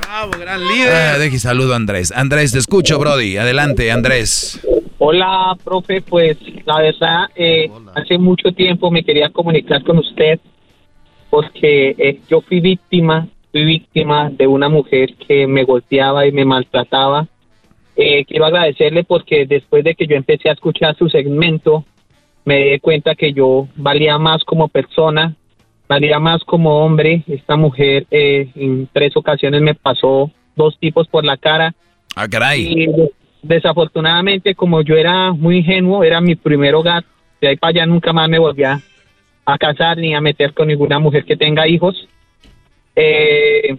¡Bravo, 0.00 0.32
gran 0.38 0.66
líder! 0.66 1.14
Ah, 1.14 1.18
deje 1.18 1.38
saludo 1.38 1.74
a 1.74 1.76
Andrés. 1.76 2.12
Andrés, 2.16 2.52
te 2.52 2.58
escucho, 2.58 2.98
Brody. 2.98 3.36
Adelante, 3.36 3.92
Andrés. 3.92 4.58
Hola, 4.98 5.56
profe. 5.62 6.00
Pues 6.00 6.36
la 6.64 6.80
verdad, 6.80 7.26
eh, 7.36 7.70
hace 7.94 8.18
mucho 8.18 8.50
tiempo 8.52 8.90
me 8.90 9.04
quería 9.04 9.30
comunicar 9.30 9.84
con 9.84 9.98
usted 9.98 10.40
porque 11.30 11.94
eh, 11.96 12.20
yo 12.28 12.40
fui 12.40 12.60
víctima, 12.60 13.28
fui 13.52 13.64
víctima 13.64 14.30
de 14.30 14.46
una 14.46 14.68
mujer 14.68 15.14
que 15.16 15.46
me 15.46 15.64
golpeaba 15.64 16.26
y 16.26 16.32
me 16.32 16.44
maltrataba. 16.44 17.26
Eh, 17.96 18.24
quiero 18.24 18.46
agradecerle 18.46 19.04
porque 19.04 19.44
después 19.46 19.84
de 19.84 19.94
que 19.94 20.06
yo 20.06 20.16
empecé 20.16 20.48
a 20.48 20.52
escuchar 20.52 20.96
su 20.96 21.08
segmento, 21.08 21.84
me 22.44 22.64
di 22.64 22.78
cuenta 22.78 23.14
que 23.14 23.32
yo 23.32 23.68
valía 23.76 24.16
más 24.18 24.42
como 24.44 24.68
persona, 24.68 25.34
valía 25.88 26.18
más 26.18 26.42
como 26.44 26.78
hombre. 26.84 27.22
Esta 27.26 27.56
mujer 27.56 28.06
eh, 28.10 28.48
en 28.54 28.88
tres 28.92 29.16
ocasiones 29.16 29.60
me 29.60 29.74
pasó 29.74 30.30
dos 30.56 30.78
tipos 30.78 31.06
por 31.08 31.24
la 31.24 31.36
cara. 31.36 31.74
Ah, 32.16 32.26
caray. 32.28 32.66
Y 32.72 32.86
de- 32.86 33.12
desafortunadamente, 33.42 34.54
como 34.54 34.82
yo 34.82 34.96
era 34.96 35.32
muy 35.32 35.58
ingenuo, 35.58 36.02
era 36.04 36.20
mi 36.20 36.34
primer 36.34 36.74
hogar, 36.74 37.04
de 37.40 37.48
ahí 37.48 37.56
para 37.56 37.70
allá 37.70 37.86
nunca 37.86 38.12
más 38.12 38.28
me 38.28 38.38
volví 38.38 38.64
a, 38.64 38.80
a 39.44 39.58
casar 39.58 39.96
ni 39.98 40.14
a 40.14 40.20
meter 40.20 40.54
con 40.54 40.68
ninguna 40.68 40.98
mujer 40.98 41.24
que 41.24 41.36
tenga 41.36 41.66
hijos. 41.68 42.08
Eh, 43.02 43.76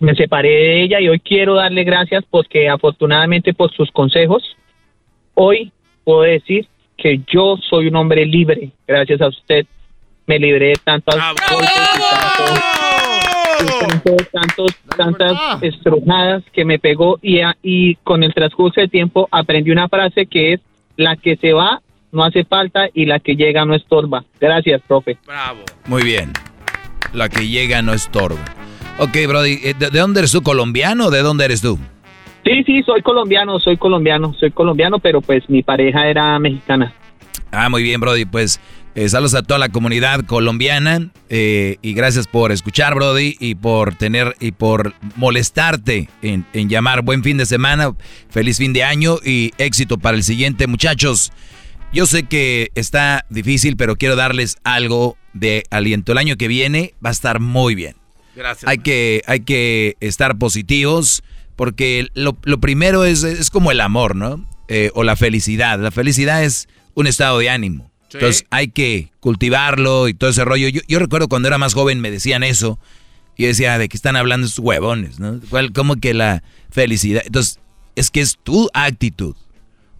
me 0.00 0.14
separé 0.14 0.48
de 0.48 0.82
ella 0.82 1.00
y 1.00 1.08
hoy 1.08 1.20
quiero 1.20 1.54
darle 1.54 1.84
gracias 1.84 2.24
porque 2.30 2.68
afortunadamente 2.68 3.52
por 3.54 3.70
sus 3.72 3.90
consejos, 3.90 4.42
hoy 5.34 5.72
puedo 6.04 6.22
decir 6.22 6.66
que 6.96 7.20
yo 7.26 7.56
soy 7.68 7.88
un 7.88 7.96
hombre 7.96 8.24
libre. 8.24 8.70
Gracias 8.86 9.20
a 9.20 9.28
usted 9.28 9.66
me 10.26 10.38
libré 10.38 10.68
de 10.68 10.74
tantos 10.82 11.14
golpes 11.50 11.70
y 13.60 14.24
tantos- 14.32 14.76
tantas 14.96 15.62
estrujadas 15.62 16.42
que 16.52 16.64
me 16.64 16.78
pegó 16.78 17.18
y, 17.22 17.40
a- 17.40 17.56
y 17.62 17.94
con 17.96 18.22
el 18.22 18.32
transcurso 18.34 18.80
del 18.80 18.90
tiempo 18.90 19.28
aprendí 19.30 19.70
una 19.70 19.88
frase 19.88 20.26
que 20.26 20.54
es 20.54 20.60
la 20.96 21.16
que 21.16 21.36
se 21.36 21.52
va 21.52 21.80
no 22.12 22.24
hace 22.24 22.44
falta 22.44 22.88
y 22.94 23.04
la 23.04 23.18
que 23.18 23.34
llega 23.36 23.64
no 23.66 23.74
estorba. 23.74 24.24
Gracias, 24.40 24.80
profe. 24.86 25.18
Muy 25.86 26.02
bien. 26.02 26.32
La 27.12 27.28
que 27.28 27.48
llega 27.48 27.82
no 27.82 27.92
estorba. 27.92 28.44
Ok, 28.98 29.16
Brody, 29.28 29.60
eh, 29.62 29.74
¿de, 29.78 29.90
de 29.90 29.98
dónde 29.98 30.20
eres 30.20 30.32
tú? 30.32 30.42
¿Colombiano 30.42 31.06
o 31.06 31.10
de 31.10 31.20
dónde 31.20 31.44
eres 31.44 31.60
tú? 31.60 31.78
Sí, 32.44 32.62
sí, 32.64 32.82
soy 32.84 33.02
colombiano, 33.02 33.58
soy 33.58 33.76
colombiano, 33.76 34.32
soy 34.38 34.52
colombiano, 34.52 34.98
pero 35.00 35.20
pues 35.20 35.42
mi 35.48 35.62
pareja 35.62 36.06
era 36.06 36.38
mexicana. 36.38 36.94
Ah, 37.50 37.68
muy 37.68 37.82
bien, 37.82 38.00
Brody. 38.00 38.24
Pues 38.24 38.60
eh, 38.94 39.08
saludos 39.08 39.34
a 39.34 39.42
toda 39.42 39.58
la 39.58 39.68
comunidad 39.68 40.20
colombiana 40.24 41.10
eh, 41.28 41.76
y 41.82 41.92
gracias 41.92 42.26
por 42.28 42.52
escuchar, 42.52 42.94
Brody, 42.94 43.36
y 43.40 43.56
por 43.56 43.94
tener 43.96 44.36
y 44.40 44.52
por 44.52 44.94
molestarte 45.16 46.08
en, 46.22 46.46
en 46.52 46.68
llamar. 46.68 47.02
Buen 47.02 47.22
fin 47.24 47.36
de 47.36 47.46
semana, 47.46 47.92
feliz 48.30 48.58
fin 48.58 48.72
de 48.72 48.84
año 48.84 49.16
y 49.24 49.52
éxito 49.58 49.98
para 49.98 50.16
el 50.16 50.22
siguiente, 50.22 50.66
muchachos. 50.66 51.32
Yo 51.92 52.06
sé 52.06 52.24
que 52.24 52.70
está 52.74 53.24
difícil, 53.30 53.76
pero 53.76 53.96
quiero 53.96 54.16
darles 54.16 54.56
algo 54.64 55.16
de 55.32 55.64
aliento. 55.70 56.12
El 56.12 56.18
año 56.18 56.36
que 56.36 56.48
viene 56.48 56.94
va 57.04 57.08
a 57.10 57.12
estar 57.12 57.40
muy 57.40 57.74
bien. 57.74 57.96
Gracias. 58.34 58.68
Hay 58.68 58.78
que, 58.78 59.22
hay 59.26 59.40
que 59.40 59.96
estar 60.00 60.36
positivos 60.36 61.22
porque 61.56 62.08
lo, 62.14 62.36
lo 62.42 62.58
primero 62.60 63.04
es, 63.04 63.22
es 63.24 63.48
como 63.50 63.70
el 63.70 63.80
amor, 63.80 64.14
¿no? 64.14 64.46
Eh, 64.68 64.90
o 64.94 65.04
la 65.04 65.16
felicidad. 65.16 65.78
La 65.80 65.90
felicidad 65.90 66.44
es 66.44 66.68
un 66.94 67.06
estado 67.06 67.38
de 67.38 67.48
ánimo. 67.48 67.90
Entonces 68.12 68.46
hay 68.50 68.68
que 68.68 69.10
cultivarlo 69.20 70.08
y 70.08 70.14
todo 70.14 70.30
ese 70.30 70.44
rollo. 70.44 70.68
Yo, 70.68 70.80
yo 70.88 70.98
recuerdo 70.98 71.28
cuando 71.28 71.48
era 71.48 71.56
más 71.58 71.72
joven 71.74 72.00
me 72.00 72.10
decían 72.10 72.42
eso 72.42 72.78
y 73.36 73.42
yo 73.42 73.48
decía, 73.48 73.78
¿de 73.78 73.88
qué 73.88 73.96
están 73.96 74.16
hablando 74.16 74.46
estos 74.46 74.64
huevones? 74.64 75.18
¿no? 75.18 75.40
¿Cuál- 75.48 75.72
¿Cómo 75.72 75.96
que 75.96 76.12
la 76.14 76.42
felicidad? 76.70 77.22
Entonces, 77.24 77.58
es 77.94 78.10
que 78.10 78.20
es 78.20 78.36
tu 78.42 78.68
actitud. 78.74 79.34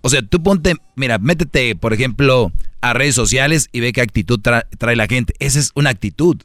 O 0.06 0.08
sea, 0.08 0.22
tú 0.22 0.40
ponte, 0.40 0.76
mira, 0.94 1.18
métete, 1.18 1.74
por 1.74 1.92
ejemplo, 1.92 2.52
a 2.80 2.92
redes 2.92 3.16
sociales 3.16 3.68
y 3.72 3.80
ve 3.80 3.92
qué 3.92 4.02
actitud 4.02 4.38
tra- 4.38 4.64
trae 4.78 4.94
la 4.94 5.08
gente. 5.08 5.34
Esa 5.40 5.58
es 5.58 5.72
una 5.74 5.90
actitud. 5.90 6.36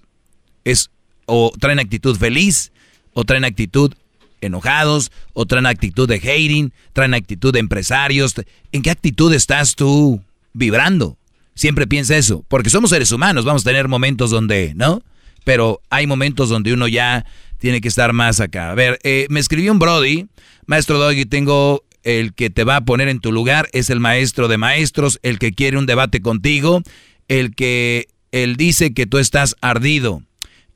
Es 0.63 0.89
o 1.27 1.51
traen 1.59 1.77
actitud 1.77 2.17
feliz, 2.17 2.71
o 3.13 3.23
traen 3.23 3.45
actitud 3.45 3.93
enojados, 4.41 5.11
o 5.33 5.45
traen 5.45 5.67
actitud 5.67 6.09
de 6.09 6.15
hating, 6.15 6.71
traen 6.93 7.13
actitud 7.13 7.53
de 7.53 7.59
empresarios. 7.59 8.33
¿En 8.71 8.81
qué 8.81 8.89
actitud 8.89 9.31
estás 9.31 9.75
tú 9.75 10.19
vibrando? 10.53 11.15
Siempre 11.53 11.85
piensa 11.85 12.17
eso, 12.17 12.43
porque 12.47 12.71
somos 12.71 12.89
seres 12.89 13.11
humanos, 13.11 13.45
vamos 13.45 13.61
a 13.61 13.69
tener 13.69 13.87
momentos 13.87 14.31
donde, 14.31 14.73
¿no? 14.75 15.03
Pero 15.43 15.81
hay 15.91 16.07
momentos 16.07 16.49
donde 16.49 16.73
uno 16.73 16.87
ya 16.87 17.27
tiene 17.59 17.79
que 17.79 17.89
estar 17.89 18.11
más 18.11 18.39
acá. 18.39 18.71
A 18.71 18.73
ver, 18.73 18.97
eh, 19.03 19.27
me 19.29 19.39
escribió 19.39 19.71
un 19.71 19.77
Brody, 19.77 20.25
maestro 20.65 20.97
Doggy, 20.97 21.25
tengo 21.25 21.83
el 22.03 22.33
que 22.33 22.49
te 22.49 22.63
va 22.63 22.77
a 22.77 22.85
poner 22.85 23.07
en 23.07 23.19
tu 23.19 23.31
lugar, 23.31 23.69
es 23.73 23.89
el 23.89 23.99
maestro 23.99 24.47
de 24.47 24.57
maestros, 24.57 25.19
el 25.23 25.39
que 25.39 25.53
quiere 25.53 25.77
un 25.77 25.85
debate 25.85 26.21
contigo, 26.21 26.81
el 27.27 27.55
que 27.55 28.07
él 28.31 28.55
dice 28.55 28.93
que 28.93 29.05
tú 29.05 29.17
estás 29.17 29.55
ardido 29.61 30.21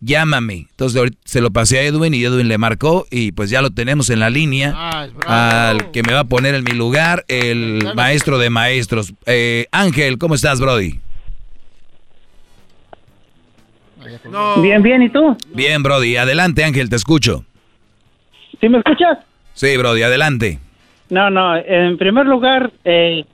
llámame. 0.06 0.68
Entonces 0.69 0.97
ahorita 0.97 1.18
se 1.26 1.41
lo 1.41 1.52
pasé 1.52 1.80
a 1.80 1.84
Edwin 1.84 2.14
y 2.14 2.23
Edwin 2.23 2.47
le 2.47 2.57
marcó 2.57 3.07
y 3.11 3.31
pues 3.31 3.49
ya 3.49 3.61
lo 3.61 3.72
tenemos 3.72 4.10
en 4.10 4.19
la 4.19 4.30
línea. 4.30 4.73
al 5.27 5.91
que 5.91 6.03
me 6.03 6.14
va 6.14 6.22
a 6.22 6.26
poner 6.26 6.56
en 6.56 6.64
mi 6.64 6.73
lugar, 6.73 7.26
el 7.27 7.84
maestro 7.95 8.38
de 8.38 8.49
maestros. 8.49 9.14
Eh, 9.26 9.68
Ángel, 9.72 10.18
¿cómo 10.18 10.35
estás, 10.35 10.60
Brody? 10.60 10.99
Bien, 14.61 14.84
bien, 14.84 15.02
¿y 15.02 15.10
tú? 15.10 15.35
Bien, 15.53 15.81
Brody. 15.81 16.18
Adelante, 16.18 16.64
Ángel, 16.64 16.89
te 16.89 16.95
escucho. 16.95 17.43
¿Sí 18.61 18.69
me 18.69 18.77
escuchas? 18.77 19.18
Sí, 19.53 19.76
Brody, 19.77 20.03
adelante. 20.03 20.60
No, 21.10 21.30
no, 21.30 21.56
en 21.56 21.98
primer 21.98 22.26
lugar, 22.26 22.72
eh, 22.84 23.26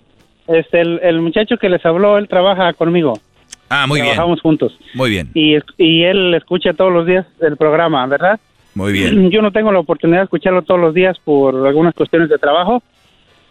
este, 0.47 0.81
el, 0.81 0.99
el 1.03 1.21
muchacho 1.21 1.57
que 1.57 1.69
les 1.69 1.85
habló, 1.85 2.17
él 2.17 2.27
trabaja 2.27 2.73
conmigo. 2.73 3.13
Ah, 3.69 3.87
muy 3.87 4.01
bien. 4.01 4.13
Trabajamos 4.13 4.41
juntos. 4.41 4.77
Muy 4.93 5.09
bien. 5.09 5.29
Y, 5.33 5.55
y 5.77 6.03
él 6.03 6.33
escucha 6.33 6.73
todos 6.73 6.91
los 6.91 7.05
días 7.05 7.25
el 7.39 7.55
programa, 7.55 8.05
¿verdad? 8.05 8.39
Muy 8.75 8.91
bien. 8.91 9.29
Yo 9.31 9.41
no 9.41 9.51
tengo 9.51 9.71
la 9.71 9.79
oportunidad 9.79 10.19
de 10.19 10.23
escucharlo 10.25 10.61
todos 10.63 10.79
los 10.79 10.93
días 10.93 11.17
por 11.19 11.55
algunas 11.65 11.93
cuestiones 11.93 12.27
de 12.27 12.37
trabajo. 12.37 12.83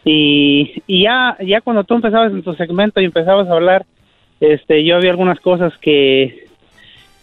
Y, 0.05 0.82
y 0.86 1.05
ya, 1.05 1.36
ya 1.40 1.62
cuando 1.62 1.84
tú 1.84 1.94
empezabas 1.94 2.32
en 2.32 2.42
tu 2.42 2.55
segmento 2.55 3.01
y 3.01 3.06
empezabas 3.06 3.48
a 3.48 3.52
hablar, 3.52 3.86
este, 4.40 4.84
yo 4.84 4.97
había 4.97 5.10
algunas 5.10 5.40
cosas 5.40 5.72
que, 5.78 6.47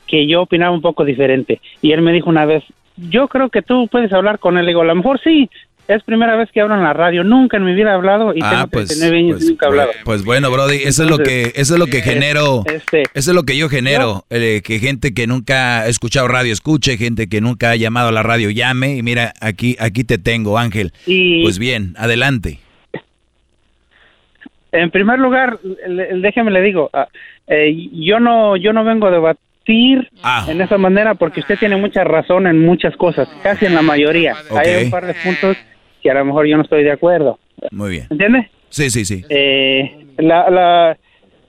que 0.07 0.27
yo 0.27 0.41
opinaba 0.41 0.73
un 0.73 0.81
poco 0.81 1.05
diferente. 1.05 1.61
Y 1.83 1.91
él 1.91 2.01
me 2.01 2.13
dijo 2.13 2.29
una 2.29 2.45
vez, 2.45 2.63
yo 2.95 3.27
creo 3.27 3.49
que 3.49 3.61
tú 3.61 3.87
puedes 3.91 4.11
hablar 4.13 4.39
con 4.39 4.57
él. 4.57 4.65
Le 4.65 4.71
digo, 4.71 4.81
a 4.81 4.85
lo 4.85 4.95
mejor 4.95 5.19
sí, 5.23 5.49
es 5.87 6.03
primera 6.03 6.35
vez 6.35 6.49
que 6.51 6.61
hablo 6.61 6.75
en 6.75 6.83
la 6.83 6.93
radio. 6.93 7.23
Nunca 7.23 7.57
en 7.57 7.63
mi 7.65 7.73
vida 7.73 7.91
he 7.91 7.93
hablado 7.93 8.33
y 8.35 8.39
Ah, 8.43 8.49
tengo 8.51 8.67
pues, 8.67 8.87
39 8.87 9.17
años 9.17 9.43
y 9.43 9.47
nunca 9.49 9.65
he 9.65 9.69
hablado. 9.69 9.91
Pues 10.03 10.23
bueno, 10.23 10.51
Brody, 10.51 10.77
eso 10.83 11.03
es 11.03 11.09
lo 11.09 11.17
que, 11.17 11.51
eso 11.55 11.73
es 11.75 11.79
lo 11.79 11.87
que 11.87 11.99
eh, 11.99 12.01
genero, 12.01 12.63
este, 12.65 13.03
eso 13.13 13.31
es 13.31 13.35
lo 13.35 13.43
que 13.43 13.57
yo 13.57 13.69
genero, 13.69 14.25
eh, 14.29 14.61
que 14.63 14.79
gente 14.79 15.13
que 15.13 15.27
nunca 15.27 15.81
ha 15.81 15.87
escuchado 15.87 16.27
radio 16.27 16.51
escuche, 16.53 16.97
gente 16.97 17.27
que 17.27 17.41
nunca 17.41 17.71
ha 17.71 17.75
llamado 17.75 18.09
a 18.09 18.11
la 18.11 18.23
radio 18.23 18.49
llame, 18.49 18.97
y 18.97 19.03
mira, 19.03 19.33
aquí, 19.41 19.75
aquí 19.79 20.03
te 20.03 20.17
tengo, 20.17 20.57
Ángel. 20.57 20.91
Y- 21.05 21.43
Pues 21.43 21.57
bien, 21.59 21.93
adelante. 21.97 22.59
En 24.71 24.91
primer 24.91 25.17
lugar, 25.19 25.57
déjeme 26.21 26.51
le 26.51 26.61
digo, 26.61 26.89
ah, 26.93 27.07
eh, 27.47 27.73
yo 27.93 28.19
no 28.19 28.57
yo 28.57 28.73
no 28.73 28.83
vengo 28.83 29.07
a 29.07 29.11
debatir 29.11 30.09
Ah. 30.21 30.45
en 30.49 30.61
esa 30.61 30.77
manera 30.77 31.15
porque 31.15 31.39
usted 31.39 31.57
tiene 31.57 31.77
mucha 31.77 32.03
razón 32.03 32.47
en 32.47 32.65
muchas 32.65 32.95
cosas, 32.97 33.27
casi 33.43 33.65
en 33.65 33.73
la 33.75 33.81
mayoría. 33.81 34.35
Hay 34.55 34.85
un 34.85 34.91
par 34.91 35.05
de 35.05 35.13
puntos 35.13 35.57
que 36.01 36.11
a 36.11 36.13
lo 36.15 36.25
mejor 36.25 36.47
yo 36.47 36.57
no 36.57 36.63
estoy 36.63 36.83
de 36.83 36.91
acuerdo. 36.91 37.39
Muy 37.71 37.91
bien. 37.91 38.07
¿Entiende? 38.09 38.49
Sí, 38.69 38.89
sí, 38.89 39.05
sí. 39.05 39.23
Eh, 39.29 40.05
la, 40.17 40.49
la, 40.49 40.97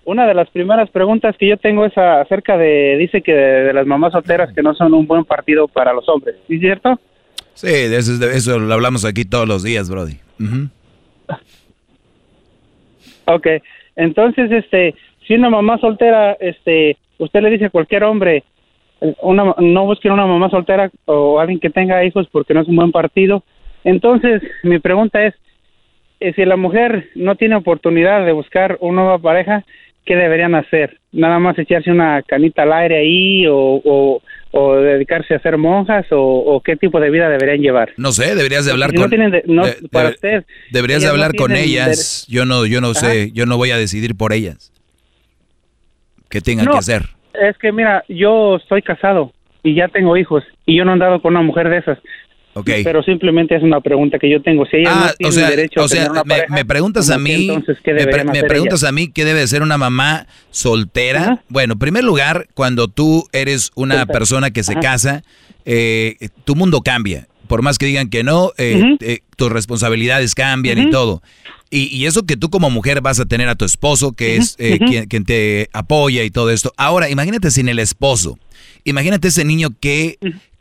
una 0.05 0.27
de 0.27 0.35
las 0.35 0.49
primeras 0.51 0.89
preguntas 0.91 1.37
que 1.39 1.49
yo 1.49 1.57
tengo 1.57 1.85
es 1.85 1.97
a- 1.99 2.21
acerca 2.21 2.57
de, 2.57 2.97
dice 2.99 3.21
que 3.23 3.33
de, 3.35 3.65
de 3.65 3.73
las 3.73 3.87
mamás 3.87 4.13
solteras 4.13 4.53
que 4.55 4.63
no 4.63 4.75
son 4.75 4.95
un 4.95 5.07
buen 5.07 5.25
partido 5.25 5.69
para 5.69 5.93
los 5.93 6.09
hombres, 6.09 6.37
¿sí 6.47 6.55
es 6.55 6.61
cierto? 6.61 6.99
Sí, 7.55 7.67
de 7.67 7.97
eso, 7.97 8.13
eso 8.31 8.59
lo 8.59 8.73
hablamos 8.73 9.05
aquí 9.05 9.25
todos 9.25 9.49
los 9.49 9.63
días, 9.65 9.91
Brody. 9.91 10.17
Ujú. 10.41 10.69
Ok, 13.27 13.47
entonces, 13.97 14.51
este, 14.51 14.95
si 15.27 15.35
una 15.35 15.51
mamá 15.51 15.79
soltera, 15.79 16.33
este, 16.41 16.97
usted 17.19 17.43
le 17.43 17.51
dice 17.51 17.67
a 17.67 17.71
cualquier 17.71 18.05
hombre, 18.05 18.45
eh, 19.01 19.15
una, 19.23 19.55
no 19.59 19.85
busquen 19.85 20.13
una 20.13 20.27
mamá 20.27 20.49
soltera 20.51 20.91
o 21.05 21.39
alguien 21.39 21.61
que 21.61 21.69
tenga 21.71 22.03
hijos 22.05 22.27
porque 22.33 22.55
no 22.55 22.63
es 22.63 22.69
un 22.69 22.77
buen 22.77 22.91
partido. 22.93 23.43
Entonces, 23.89 24.43
mi 24.63 24.79
pregunta 24.79 25.25
es, 25.25 25.35
eh, 26.21 26.33
si 26.35 26.45
la 26.45 26.57
mujer 26.57 27.09
no 27.15 27.37
tiene 27.37 27.55
oportunidad 27.57 28.25
de 28.27 28.33
buscar 28.33 28.77
una 28.81 29.03
nueva 29.03 29.19
pareja, 29.19 29.65
¿qué 30.05 30.15
deberían 30.17 30.55
hacer? 30.55 30.99
¿Nada 31.13 31.39
más 31.39 31.59
echarse 31.59 31.91
una 31.91 32.23
canita 32.23 32.63
al 32.65 32.73
aire 32.73 32.99
ahí 32.99 33.47
o, 33.47 33.81
o, 33.85 34.23
o 34.53 34.77
dedicarse 34.77 35.35
a 35.35 35.39
ser 35.41 35.57
monjas 35.57 36.05
o, 36.11 36.19
o 36.21 36.61
qué 36.61 36.77
tipo 36.77 37.01
de 37.01 37.11
vida 37.11 37.29
deberían 37.31 37.61
llevar? 37.61 37.93
No 37.97 38.13
sé, 38.13 38.35
deberías 38.35 38.67
de 38.67 38.73
hablar 38.73 38.91
Si 38.91 38.97
no 38.97 39.03
con 39.03 39.11
tienen 39.11 39.31
de- 39.31 39.43
no, 39.47 39.65
de- 39.67 39.89
para 39.91 40.09
de- 40.09 40.15
usted, 40.17 40.45
deberías 40.71 41.01
de 41.03 41.07
no 41.09 41.13
hablar 41.13 41.35
con 41.35 41.49
tienen 41.53 41.69
ellas. 41.69 42.27
Yo 42.29 42.45
no 42.45 42.67
yo 42.67 42.81
no 42.83 42.93
sé, 42.95 43.31
yo 43.33 43.47
no 43.47 43.57
voy 43.57 43.71
a 43.71 43.79
decidir 43.79 44.17
por 44.17 44.33
ellas. 44.33 44.71
¿Qué 46.29 46.41
tengan 46.41 46.67
No, 46.67 46.73
que 46.73 46.79
hacer? 46.79 47.03
Es 47.41 47.57
que 47.59 47.73
mira, 47.73 48.05
yo 48.09 48.57
estoy 48.57 48.83
casado 48.83 49.33
y 49.63 49.75
ya 49.75 49.89
tengo 49.89 50.17
hijos 50.17 50.45
y 50.67 50.77
yo 50.77 50.85
no 50.85 50.91
he 50.91 50.95
andado 50.95 51.23
con 51.23 51.33
una 51.35 51.43
mujer 51.43 51.69
de 51.71 51.79
esas. 51.79 51.99
Pero 52.65 53.03
simplemente 53.03 53.57
es 53.57 53.63
una 53.63 53.81
pregunta 53.81 54.19
que 54.19 54.31
yo 54.31 54.43
tengo. 54.43 54.65
Si 54.67 54.77
ellas 54.79 54.95
no 54.95 55.05
Ah, 55.05 55.15
o 55.29 55.33
sea, 55.33 55.51
derecho 55.51 55.81
a 55.81 55.85
o 55.85 55.89
sea, 55.89 55.99
tener 56.05 56.11
una 56.13 56.25
me, 56.25 56.35
pareja, 56.37 56.55
me 56.55 56.65
preguntas 56.65 57.11
a 57.11 57.15
¿cómo 57.15 57.25
que 57.27 57.37
mí, 57.37 57.49
entonces 57.49 57.79
qué 57.85 57.93
me, 57.95 58.07
pre- 58.07 58.25
preguntas 58.45 58.85
a 58.85 58.93
mí 58.93 59.09
qué 59.09 59.25
debe 59.25 59.41
de 59.41 59.47
ser 59.49 59.63
una 59.63 59.79
mamá 59.79 60.27
soltera. 60.51 61.43
Bueno, 61.49 61.75
en 61.75 61.79
primer 61.79 62.05
lugar, 62.05 62.49
cuando 62.55 62.89
tú 62.89 63.27
eres 63.33 63.71
una 63.75 63.97
Soltera. 63.99 64.13
persona 64.19 64.51
que 64.51 64.63
se 64.65 64.73
Ajá. 64.73 64.81
casa, 64.81 65.23
eh, 65.65 66.17
tu 66.45 66.55
mundo 66.57 66.81
cambia. 66.83 67.27
Por 67.47 67.63
más 67.63 67.79
que 67.79 67.87
digan 67.87 68.11
que 68.11 68.25
no, 68.25 68.53
eh, 68.59 68.97
eh, 69.01 69.21
tus 69.37 69.51
responsabilidades 69.51 70.35
cambian 70.35 70.79
y 70.79 70.91
todo. 70.91 71.23
Y, 71.71 71.85
y 71.97 72.05
eso 72.07 72.25
que 72.25 72.37
tú 72.37 72.51
como 72.51 72.69
mujer 72.71 73.01
vas 73.01 73.21
a 73.21 73.27
tener 73.27 73.49
a 73.49 73.55
tu 73.55 73.65
esposo, 73.65 74.13
que 74.13 74.37
es 74.37 74.57
quien 74.57 75.25
te 75.25 75.69
apoya 75.73 76.25
y 76.25 76.31
todo 76.31 76.51
esto. 76.51 76.73
Ahora, 76.77 77.09
imagínate 77.09 77.51
sin 77.51 77.69
el 77.71 77.79
esposo. 77.79 78.39
Imagínate 78.85 79.29
ese 79.29 79.45
niño 79.47 79.71
que, 79.81 80.19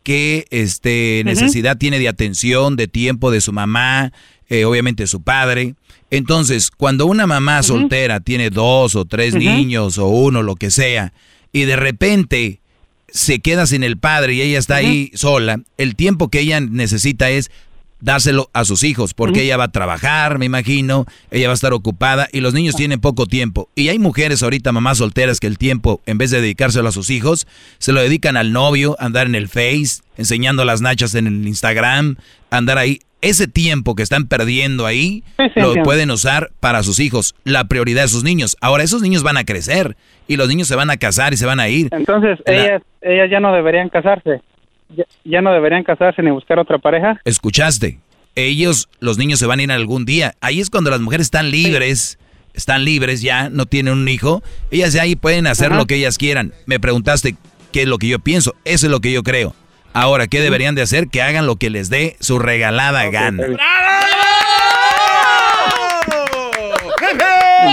que 0.08 0.48
este, 0.52 1.22
necesidad 1.26 1.78
tiene 1.78 2.00
de 2.00 2.08
atención, 2.08 2.78
de 2.78 2.88
tiempo 2.88 3.30
de 3.30 3.42
su 3.42 3.52
mamá, 3.52 4.14
eh, 4.48 4.64
obviamente 4.64 5.06
su 5.06 5.22
padre. 5.22 5.76
Entonces, 6.12 6.72
cuando 6.72 7.08
una 7.08 7.28
mamá 7.28 7.62
soltera 7.62 8.22
tiene 8.22 8.50
dos 8.50 8.96
o 8.96 9.04
tres 9.04 9.36
niños 9.36 9.98
o 9.98 10.08
uno, 10.08 10.44
lo 10.44 10.56
que 10.56 10.72
sea, 10.72 11.12
y 11.52 11.66
de 11.66 11.76
repente 11.76 12.62
se 13.10 13.40
queda 13.40 13.68
sin 13.68 13.84
el 13.84 13.98
padre 13.98 14.36
y 14.36 14.42
ella 14.44 14.60
está 14.60 14.78
ahí 14.78 15.12
sola, 15.14 15.60
el 15.78 15.98
tiempo 15.98 16.30
que 16.30 16.40
ella 16.40 16.62
necesita 16.62 17.30
es 17.30 17.52
dárselo 18.00 18.50
a 18.54 18.64
sus 18.66 18.84
hijos, 18.84 19.14
porque 19.14 19.44
ella 19.44 19.58
va 19.58 19.66
a 19.66 19.72
trabajar, 19.72 20.38
me 20.40 20.46
imagino, 20.46 21.06
ella 21.32 21.48
va 21.48 21.54
a 21.54 21.56
estar 21.56 21.74
ocupada 21.74 22.28
y 22.32 22.42
los 22.42 22.54
niños 22.54 22.76
tienen 22.76 23.00
poco 23.00 23.26
tiempo. 23.26 23.70
Y 23.76 23.90
hay 23.90 24.00
mujeres 24.00 24.44
ahorita, 24.44 24.72
mamás 24.72 25.00
solteras, 25.00 25.40
que 25.40 25.48
el 25.48 25.58
tiempo, 25.58 26.02
en 26.06 26.18
vez 26.18 26.32
de 26.32 26.42
dedicárselo 26.42 26.90
a 26.90 26.92
sus 26.92 27.10
hijos, 27.10 27.48
se 27.80 27.92
lo 27.92 28.02
dedican 28.02 28.38
al 28.38 28.54
novio, 28.54 28.96
a 29.00 29.06
andar 29.06 29.26
en 29.28 29.36
el 29.36 29.48
Face, 29.48 30.02
enseñando 30.18 30.64
las 30.66 30.82
nachas 30.82 31.16
en 31.16 31.28
el 31.28 31.48
Instagram, 31.48 32.18
andar 32.52 32.78
ahí. 32.78 33.00
Ese 33.20 33.48
tiempo 33.48 33.96
que 33.96 34.04
están 34.04 34.28
perdiendo 34.28 34.86
ahí, 34.86 35.24
lo 35.56 35.74
pueden 35.84 36.12
usar 36.12 36.52
para 36.60 36.84
sus 36.84 37.00
hijos, 37.00 37.34
la 37.46 37.68
prioridad 37.68 38.04
de 38.04 38.08
sus 38.10 38.24
niños. 38.24 38.56
Ahora, 38.62 38.84
esos 38.84 39.02
niños 39.02 39.24
van 39.24 39.38
a 39.38 39.44
crecer 39.44 39.98
y 40.28 40.36
los 40.38 40.48
niños 40.48 40.68
se 40.68 40.76
van 40.76 40.92
a 40.92 40.98
casar 40.98 41.34
y 41.34 41.38
se 41.38 41.48
van 41.48 41.60
a 41.60 41.68
ir. 41.68 41.90
Entonces, 41.92 42.38
La- 42.46 42.54
ellas, 42.54 42.82
ellas 43.02 43.28
ya 43.32 43.40
no 43.40 43.52
deberían 43.54 43.90
casarse. 43.90 44.42
Ya, 44.90 45.04
ya 45.24 45.42
no 45.42 45.52
deberían 45.52 45.84
casarse 45.84 46.22
ni 46.22 46.32
buscar 46.32 46.60
otra 46.60 46.78
pareja. 46.78 47.20
escuchaste, 47.26 48.00
ellos, 48.36 48.88
los 49.00 49.18
niños 49.18 49.40
se 49.40 49.46
van 49.46 49.60
a 49.60 49.64
ir 49.64 49.72
algún 49.72 50.06
día. 50.06 50.36
Ahí 50.42 50.60
es 50.60 50.70
cuando 50.70 50.90
las 50.92 51.02
mujeres 51.02 51.28
están 51.28 51.50
libres, 51.52 52.20
están 52.54 52.86
libres 52.86 53.22
ya, 53.22 53.50
no 53.50 53.66
tienen 53.66 53.94
un 53.94 54.08
hijo. 54.08 54.44
Ellas 54.72 54.94
ya 54.94 55.02
ahí 55.04 55.16
pueden 55.16 55.48
hacer 55.48 55.68
Ajá. 55.68 55.78
lo 55.78 55.86
que 55.86 55.96
ellas 55.96 56.18
quieran. 56.18 56.54
Me 56.66 56.80
preguntaste 56.80 57.36
qué 57.72 57.82
es 57.84 57.88
lo 57.88 57.98
que 57.98 58.08
yo 58.08 58.20
pienso, 58.20 58.54
eso 58.64 58.86
es 58.86 58.92
lo 58.92 59.00
que 59.00 59.12
yo 59.12 59.24
creo. 59.24 59.54
Ahora, 59.94 60.28
¿qué 60.28 60.40
deberían 60.42 60.76
de 60.76 60.84
hacer? 60.84 61.08
Que 61.08 61.22
hagan 61.24 61.48
lo 61.48 61.56
que 61.56 61.70
les 61.72 61.90
dé 61.90 62.16
su 62.20 62.38
regalada 62.38 63.10
gana. 63.10 63.44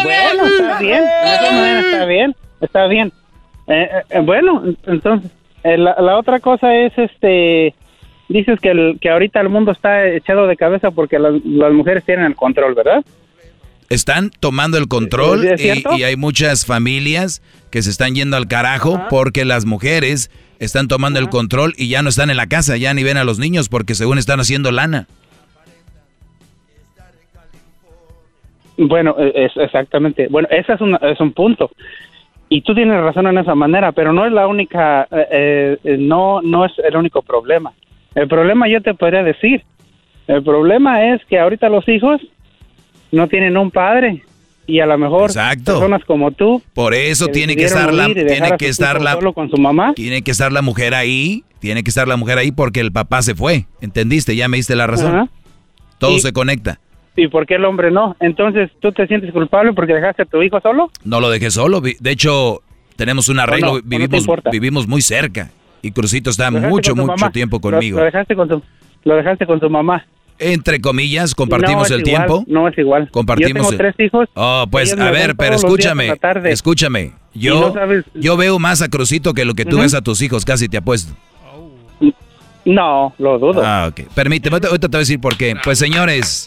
Bueno, 0.02 0.46
está 0.46 0.78
bien. 0.78 1.02
De 1.04 1.34
está 1.80 2.04
bien. 2.06 2.36
Está 2.60 2.86
bien. 2.86 3.12
Eh, 3.66 3.88
eh, 4.10 4.20
bueno, 4.20 4.62
entonces, 4.86 5.30
eh, 5.30 5.34
la, 5.64 5.96
la 5.98 6.18
otra 6.18 6.40
cosa 6.40 6.74
es, 6.74 6.92
este, 6.96 7.74
dices 8.28 8.58
que, 8.60 8.70
el, 8.70 8.98
que 9.00 9.10
ahorita 9.10 9.40
el 9.40 9.48
mundo 9.48 9.72
está 9.72 10.06
echado 10.08 10.46
de 10.46 10.56
cabeza 10.56 10.90
porque 10.90 11.18
las, 11.18 11.34
las 11.44 11.72
mujeres 11.72 12.04
tienen 12.04 12.26
el 12.26 12.36
control, 12.36 12.74
¿verdad? 12.74 13.04
Están 13.90 14.30
tomando 14.30 14.78
el 14.78 14.88
control 14.88 15.44
¿Es 15.44 15.60
y, 15.62 16.02
hay 16.02 16.16
muchas 16.16 16.64
familias 16.64 17.42
que 17.70 17.82
se 17.82 17.90
están 17.90 18.14
yendo 18.14 18.36
al 18.36 18.48
carajo 18.48 19.00
porque 19.10 19.44
las 19.44 19.66
mujeres 19.66 20.30
están 20.58 20.88
tomando 20.88 21.18
el 21.18 21.28
control 21.28 21.74
y 21.76 21.88
ya 21.88 22.02
no 22.02 22.08
están 22.08 22.30
en 22.30 22.36
la 22.36 22.46
casa, 22.46 22.76
ya 22.76 22.94
ni 22.94 23.02
ven 23.02 23.18
a 23.18 23.24
los 23.24 23.38
niños 23.38 23.68
porque 23.68 23.94
según 23.94 24.18
están 24.18 24.40
haciendo 24.40 24.72
lana. 24.72 25.06
Bueno, 28.76 29.14
eh, 29.18 29.32
es 29.34 29.52
exactamente. 29.56 30.28
Bueno, 30.28 30.48
ese 30.50 30.72
es 30.72 30.80
un, 30.80 30.98
es 31.00 31.20
un 31.20 31.32
punto. 31.32 31.70
Y 32.54 32.60
tú 32.60 32.72
tienes 32.72 33.00
razón 33.00 33.26
en 33.26 33.36
esa 33.38 33.56
manera, 33.56 33.90
pero 33.90 34.12
no 34.12 34.24
es 34.24 34.30
la 34.30 34.46
única, 34.46 35.08
eh, 35.10 35.76
eh, 35.82 35.96
no, 35.98 36.40
no 36.40 36.64
es 36.64 36.70
el 36.88 36.94
único 36.94 37.20
problema. 37.20 37.72
El 38.14 38.28
problema 38.28 38.68
yo 38.68 38.80
te 38.80 38.94
podría 38.94 39.24
decir, 39.24 39.64
el 40.28 40.40
problema 40.44 41.12
es 41.12 41.20
que 41.24 41.40
ahorita 41.40 41.68
los 41.68 41.88
hijos 41.88 42.20
no 43.10 43.26
tienen 43.26 43.56
un 43.56 43.72
padre 43.72 44.22
y 44.68 44.78
a 44.78 44.86
lo 44.86 44.96
mejor 44.96 45.32
personas 45.34 46.04
como 46.04 46.30
tú 46.30 46.62
Por 46.74 46.94
eso 46.94 47.26
que 47.26 47.32
tiene 47.32 47.56
que 47.56 47.64
estar 47.64 47.92
la 47.92 48.06
tiene 48.06 48.56
que 48.56 48.68
estar 48.68 49.02
la 49.02 49.14
solo 49.14 49.32
con 49.32 49.50
su 49.50 49.56
mamá. 49.56 49.92
Tiene 49.96 50.22
que 50.22 50.30
estar 50.30 50.52
la 50.52 50.62
mujer 50.62 50.94
ahí, 50.94 51.42
tiene 51.58 51.82
que 51.82 51.88
estar 51.90 52.06
la 52.06 52.16
mujer 52.16 52.38
ahí 52.38 52.52
porque 52.52 52.78
el 52.78 52.92
papá 52.92 53.22
se 53.22 53.34
fue. 53.34 53.66
¿Entendiste? 53.80 54.36
Ya 54.36 54.46
me 54.46 54.58
diste 54.58 54.76
la 54.76 54.86
razón. 54.86 55.12
Ajá. 55.12 55.28
Todo 55.98 56.12
Y- 56.12 56.20
se 56.20 56.32
conecta. 56.32 56.78
¿Y 57.16 57.28
por 57.28 57.46
qué 57.46 57.54
el 57.54 57.64
hombre 57.64 57.90
no? 57.90 58.16
Entonces, 58.20 58.70
¿tú 58.80 58.92
te 58.92 59.06
sientes 59.06 59.32
culpable 59.32 59.72
porque 59.72 59.94
dejaste 59.94 60.22
a 60.22 60.24
tu 60.26 60.42
hijo 60.42 60.60
solo? 60.60 60.90
No 61.04 61.20
lo 61.20 61.30
dejé 61.30 61.50
solo. 61.50 61.80
De 61.80 62.10
hecho, 62.10 62.62
tenemos 62.96 63.28
un 63.28 63.38
arreglo, 63.38 63.66
no? 63.66 63.72
¿O 63.72 63.76
no 63.76 63.80
te 63.82 63.88
vivimos 63.98 64.26
vivimos 64.50 64.88
muy 64.88 65.00
cerca 65.02 65.50
y 65.82 65.90
Crucito 65.92 66.30
está 66.30 66.50
mucho 66.50 66.94
mucho 66.96 67.06
mamá. 67.06 67.30
tiempo 67.30 67.60
conmigo. 67.60 67.98
Lo, 67.98 68.04
dejaste 68.04 68.34
con 68.34 68.48
tu, 68.48 68.62
lo 69.04 69.16
dejaste 69.16 69.46
con 69.46 69.60
tu 69.60 69.68
mamá. 69.70 70.04
Entre 70.38 70.80
comillas, 70.80 71.34
compartimos 71.34 71.90
No 71.90 71.96
el 71.96 72.00
igual, 72.08 72.26
tiempo. 72.26 72.44
No 72.48 72.68
es 72.68 72.76
igual. 72.76 73.08
Compartimos 73.12 73.62
Yo 73.62 73.68
tengo 73.68 73.76
tres 73.76 73.94
hijos. 74.00 74.28
Oh, 74.34 74.66
pues 74.68 74.98
a 74.98 75.10
ver, 75.10 75.36
pero 75.36 75.54
escúchame, 75.54 76.12
escúchame. 76.46 77.12
Yo, 77.34 77.72
sabes- 77.72 78.04
yo 78.14 78.36
veo 78.36 78.58
más 78.58 78.82
a 78.82 78.88
Crucito 78.88 79.34
que 79.34 79.44
lo 79.44 79.54
que 79.54 79.64
tú 79.64 79.78
ves 79.78 79.94
a 79.94 80.02
tus 80.02 80.22
hijos, 80.22 80.44
casi 80.44 80.68
te 80.68 80.78
apuesto. 80.78 81.14
No, 82.64 83.12
lo 83.18 83.38
dudo. 83.38 83.62
Ah, 83.62 83.88
ok. 83.90 84.08
Permíteme, 84.14 84.54
ahorita 84.54 84.68
ahorita 84.68 84.88
te 84.88 84.96
voy 84.96 84.98
a 84.98 85.00
decir 85.00 85.20
por 85.20 85.36
qué. 85.36 85.54
Pues 85.62 85.78
señores, 85.78 86.46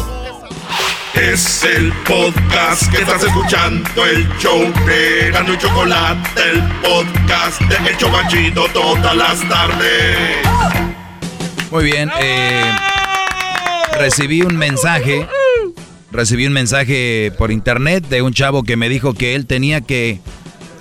Es 1.15 1.63
el 1.63 1.91
podcast 2.07 2.89
que 2.89 3.01
estás 3.01 3.23
escuchando, 3.23 4.05
el 4.05 4.27
show 4.39 4.61
de 4.85 5.29
Gano 5.31 5.53
y 5.53 5.57
Chocolate, 5.57 6.41
el 6.51 6.61
podcast 6.81 7.61
de 7.61 7.89
El 7.89 7.97
Chocachito 7.97 8.65
todas 8.73 9.15
las 9.15 9.47
tardes. 9.47 10.37
Muy 11.69 11.83
bien, 11.83 12.09
eh, 12.19 12.63
recibí 13.99 14.41
un 14.41 14.55
mensaje, 14.55 15.27
recibí 16.11 16.47
un 16.47 16.53
mensaje 16.53 17.33
por 17.37 17.51
internet 17.51 18.07
de 18.07 18.21
un 18.21 18.33
chavo 18.33 18.63
que 18.63 18.77
me 18.77 18.87
dijo 18.87 19.13
que 19.13 19.35
él 19.35 19.45
tenía 19.45 19.81
que 19.81 20.21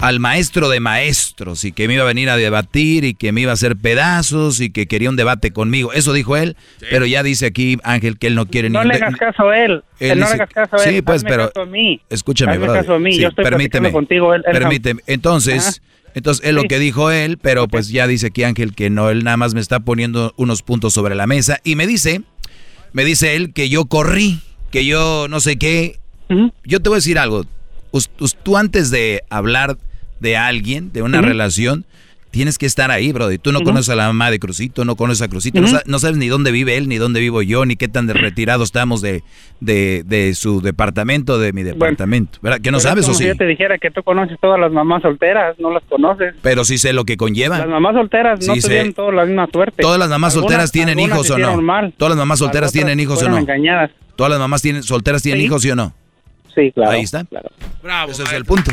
al 0.00 0.20
maestro 0.20 0.68
de 0.68 0.80
maestros 0.80 1.64
y 1.64 1.72
que 1.72 1.86
me 1.88 1.94
iba 1.94 2.02
a 2.04 2.06
venir 2.06 2.30
a 2.30 2.36
debatir 2.36 3.04
y 3.04 3.14
que 3.14 3.32
me 3.32 3.42
iba 3.42 3.50
a 3.50 3.54
hacer 3.54 3.76
pedazos 3.76 4.60
y 4.60 4.70
que 4.70 4.86
quería 4.86 5.10
un 5.10 5.16
debate 5.16 5.52
conmigo. 5.52 5.92
Eso 5.92 6.12
dijo 6.12 6.36
él, 6.36 6.56
pero 6.90 7.06
ya 7.06 7.22
dice 7.22 7.46
aquí 7.46 7.78
Ángel 7.82 8.18
que 8.18 8.26
él 8.28 8.34
no 8.34 8.46
quiere 8.46 8.70
No 8.70 8.82
ni 8.82 8.90
le 8.90 8.94
hagas 8.96 9.16
caso 9.16 9.48
a 9.48 9.58
él. 9.58 9.82
Él 9.98 10.18
no 10.18 10.26
le 10.26 10.32
hagas 10.32 10.48
caso 10.50 10.76
a 10.76 10.84
él. 10.84 10.94
Sí, 10.96 11.02
pues, 11.02 11.16
Hazme 11.18 11.30
pero 11.30 11.48
caso 11.48 11.62
a 11.62 11.66
mí. 11.66 12.00
escúchame, 12.08 12.52
Hazme 12.52 12.66
caso 12.66 12.94
a 12.94 12.98
mí. 12.98 13.12
Sí, 13.12 13.20
Yo 13.22 13.28
estoy 13.28 13.44
permíteme, 13.44 13.92
contigo. 13.92 14.34
Él- 14.34 14.42
permíteme. 14.42 15.02
Entonces, 15.06 15.66
Ajá. 15.66 16.10
entonces 16.14 16.46
es 16.46 16.54
lo 16.54 16.64
que 16.64 16.78
dijo 16.78 17.10
él, 17.10 17.38
pero 17.38 17.68
pues 17.68 17.88
ya 17.90 18.06
dice 18.06 18.28
aquí 18.28 18.42
Ángel 18.44 18.74
que 18.74 18.90
no, 18.90 19.10
él 19.10 19.22
nada 19.24 19.36
más 19.36 19.54
me 19.54 19.60
está 19.60 19.80
poniendo 19.80 20.32
unos 20.36 20.62
puntos 20.62 20.94
sobre 20.94 21.14
la 21.14 21.26
mesa 21.26 21.58
y 21.64 21.76
me 21.76 21.86
dice, 21.86 22.22
me 22.92 23.04
dice 23.04 23.36
él 23.36 23.52
que 23.52 23.68
yo 23.68 23.84
corrí, 23.86 24.40
que 24.70 24.86
yo 24.86 25.26
no 25.28 25.40
sé 25.40 25.56
qué. 25.56 25.98
Yo 26.64 26.80
te 26.80 26.88
voy 26.88 26.96
a 26.96 26.98
decir 27.00 27.18
algo. 27.18 27.44
Tú 28.44 28.56
antes 28.56 28.90
de 28.90 29.24
hablar 29.30 29.76
de 30.20 30.36
alguien, 30.36 30.92
de 30.92 31.02
una 31.02 31.20
relación, 31.20 31.84
tienes 32.30 32.58
que 32.58 32.66
estar 32.66 32.92
ahí, 32.92 33.10
brother. 33.12 33.38
Tú 33.40 33.50
no 33.50 33.60
conoces 33.62 33.88
a 33.88 33.96
la 33.96 34.06
mamá 34.06 34.30
de 34.30 34.38
Crucito, 34.38 34.84
no 34.84 34.94
conoces 34.94 35.22
a 35.22 35.28
Crucito, 35.28 35.60
no, 35.86 35.98
sabes 35.98 36.16
ni 36.16 36.28
dónde 36.28 36.52
vive 36.52 36.76
él, 36.76 36.86
ni 36.88 36.96
dónde 36.96 37.18
vivo 37.18 37.42
yo, 37.42 37.64
ni 37.66 37.74
qué 37.74 37.88
tan 37.88 38.06
de 38.06 38.12
retirados 38.12 38.68
estamos 38.68 39.00
de, 39.02 39.24
de, 39.58 40.04
de 40.06 40.32
su 40.34 40.60
departamento, 40.60 41.40
de 41.40 41.52
mi 41.52 41.64
departamento. 41.64 42.38
¿Verdad? 42.40 42.60
Que 42.60 42.70
no 42.70 42.78
sabes 42.78 43.08
o 43.08 43.14
sí. 43.14 43.24
Si 43.24 43.28
yo 43.28 43.34
te 43.36 43.46
dijera 43.46 43.78
que 43.78 43.90
tú 43.90 44.02
conoces 44.04 44.38
todas 44.40 44.60
las 44.60 44.70
mamás 44.70 45.02
solteras, 45.02 45.58
no 45.58 45.72
las 45.72 45.82
conoces. 45.88 46.34
Pero 46.40 46.64
sí 46.64 46.78
sé 46.78 46.92
lo 46.92 47.04
que 47.04 47.16
conlleva. 47.16 47.58
Las 47.58 47.68
mamás 47.68 47.94
solteras 47.94 48.46
no 48.46 48.54
Sí, 48.54 48.60
tuvieron 48.60 48.92
todas 48.92 49.14
la 49.14 49.24
misma 49.24 49.48
suerte. 49.52 49.82
Todas 49.82 49.98
las 49.98 50.08
mamás 50.08 50.34
Algunas- 50.34 50.50
solteras 50.52 50.70
tienen 50.72 51.00
hijos 51.00 51.28
o 51.30 51.38
no. 51.38 51.60
mal. 51.62 51.92
Todas 51.96 52.10
las 52.10 52.18
mamás 52.18 52.38
Las 52.40 52.46
solteras 52.46 52.68
otras 52.68 52.72
tienen 52.72 53.00
hijos 53.00 53.20
o 53.22 53.28
no. 53.28 53.38
engañadas. 53.38 53.90
Todas 54.14 54.30
las 54.30 54.38
mamás 54.38 54.62
tienen, 54.62 54.82
solteras 54.84 55.22
tienen 55.22 55.40
Sí. 55.40 55.46
hijos, 55.46 55.62
¿sí 55.62 55.70
o 55.70 55.74
no? 55.76 55.94
Sí, 56.54 56.70
claro. 56.72 56.90
Ahí 56.92 57.02
está. 57.02 57.24
Bravo. 57.82 58.12
Ese 58.12 58.22
es 58.22 58.32
el 58.32 58.44
punto. 58.44 58.70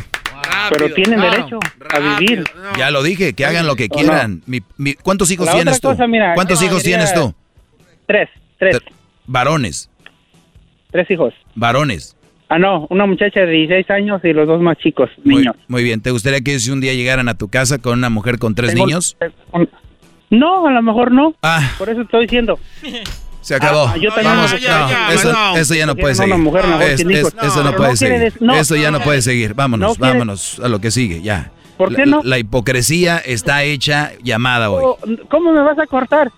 Pero 0.69 0.93
tienen 0.93 1.19
derecho 1.21 1.59
a 1.89 1.99
vivir. 2.19 2.43
Ya 2.77 2.91
lo 2.91 3.03
dije, 3.03 3.33
que 3.33 3.45
hagan 3.45 3.67
lo 3.67 3.75
que 3.75 3.85
¿O 3.91 3.95
quieran. 3.95 4.41
Mi- 4.45 4.61
mi- 4.77 4.93
¿Cuántos 4.95 5.31
hijos 5.31 5.45
La 5.45 5.53
tienes 5.53 5.79
tú? 5.79 5.89
cosa, 5.89 6.07
mira, 6.07 6.33
¿Cuántos 6.35 6.61
hijos 6.61 6.83
tienes 6.83 7.13
tú? 7.13 7.33
Tres, 8.05 8.29
tres, 8.59 8.77
Varones, 9.25 9.89
tres 10.91 11.09
hijos. 11.11 11.33
varones. 11.55 12.15
Ah, 12.49 12.57
no, 12.57 12.87
una 12.89 13.05
muchacha 13.05 13.41
de 13.41 13.51
16 13.51 13.89
años 13.89 14.21
y 14.23 14.31
los 14.31 14.47
dos 14.47 14.61
más 14.61 14.77
chicos, 14.77 15.09
niños. 15.25 15.55
muy 15.67 15.83
bien. 15.83 16.01
¿Te 16.01 16.11
gustaría 16.11 16.39
que 16.39 16.57
si 16.59 16.71
un 16.71 16.79
día 16.79 16.93
llegaran 16.93 17.27
a 17.27 17.37
tu 17.37 17.49
casa 17.49 17.77
con 17.77 17.97
una 17.99 18.09
mujer 18.09 18.39
con 18.39 18.55
tres 18.55 18.71
Tengo- 18.73 18.85
niños? 18.85 19.17
No, 20.29 20.67
a 20.67 20.71
lo 20.71 20.81
mejor 20.81 21.11
no. 21.11 21.35
Ah. 21.41 21.71
Por 21.77 21.89
eso 21.89 22.01
estoy 22.01 22.21
diciendo. 22.23 22.57
Se 23.47 23.55
acabó. 23.55 23.87
Ah, 23.87 23.95
yo 23.95 24.09
también 24.09 24.35
Vamos, 24.35 24.51
no, 24.51 24.57
ya, 24.57 24.89
ya, 24.89 25.13
eso, 25.13 25.31
no. 25.31 25.55
eso 25.55 25.73
ya 25.73 25.85
no 25.85 25.95
puede 25.95 26.15
seguir. 26.15 26.33
eso 26.33 26.37
no, 27.63 27.71
No, 27.71 27.77
puede 27.77 27.95
seguir. 27.95 28.33
eso 28.55 28.75
ya 28.75 28.91
no 28.91 28.99
puede 28.99 29.21
seguir. 29.21 29.53
Vámonos, 29.53 29.91
No 29.91 29.95
quiere- 29.95 30.11
vámonos 30.19 30.59
a 30.61 30.67
lo 30.67 30.81
que 30.81 30.91
sigue, 30.91 31.21
ya. 31.21 31.51
¿Por 31.77 31.95
qué 31.95 32.05
no? 32.05 32.19
La, 32.25 32.39
hipocresía 32.39 33.19
está 33.19 33.63
hecha 33.63 34.11
llamada 34.21 34.69
hoy. 34.69 34.83
Oh, 34.85 34.97
¿Cómo 35.29 35.53
me 35.53 35.61
vas 35.61 35.79
a 35.79 35.87
cortar? 35.87 36.29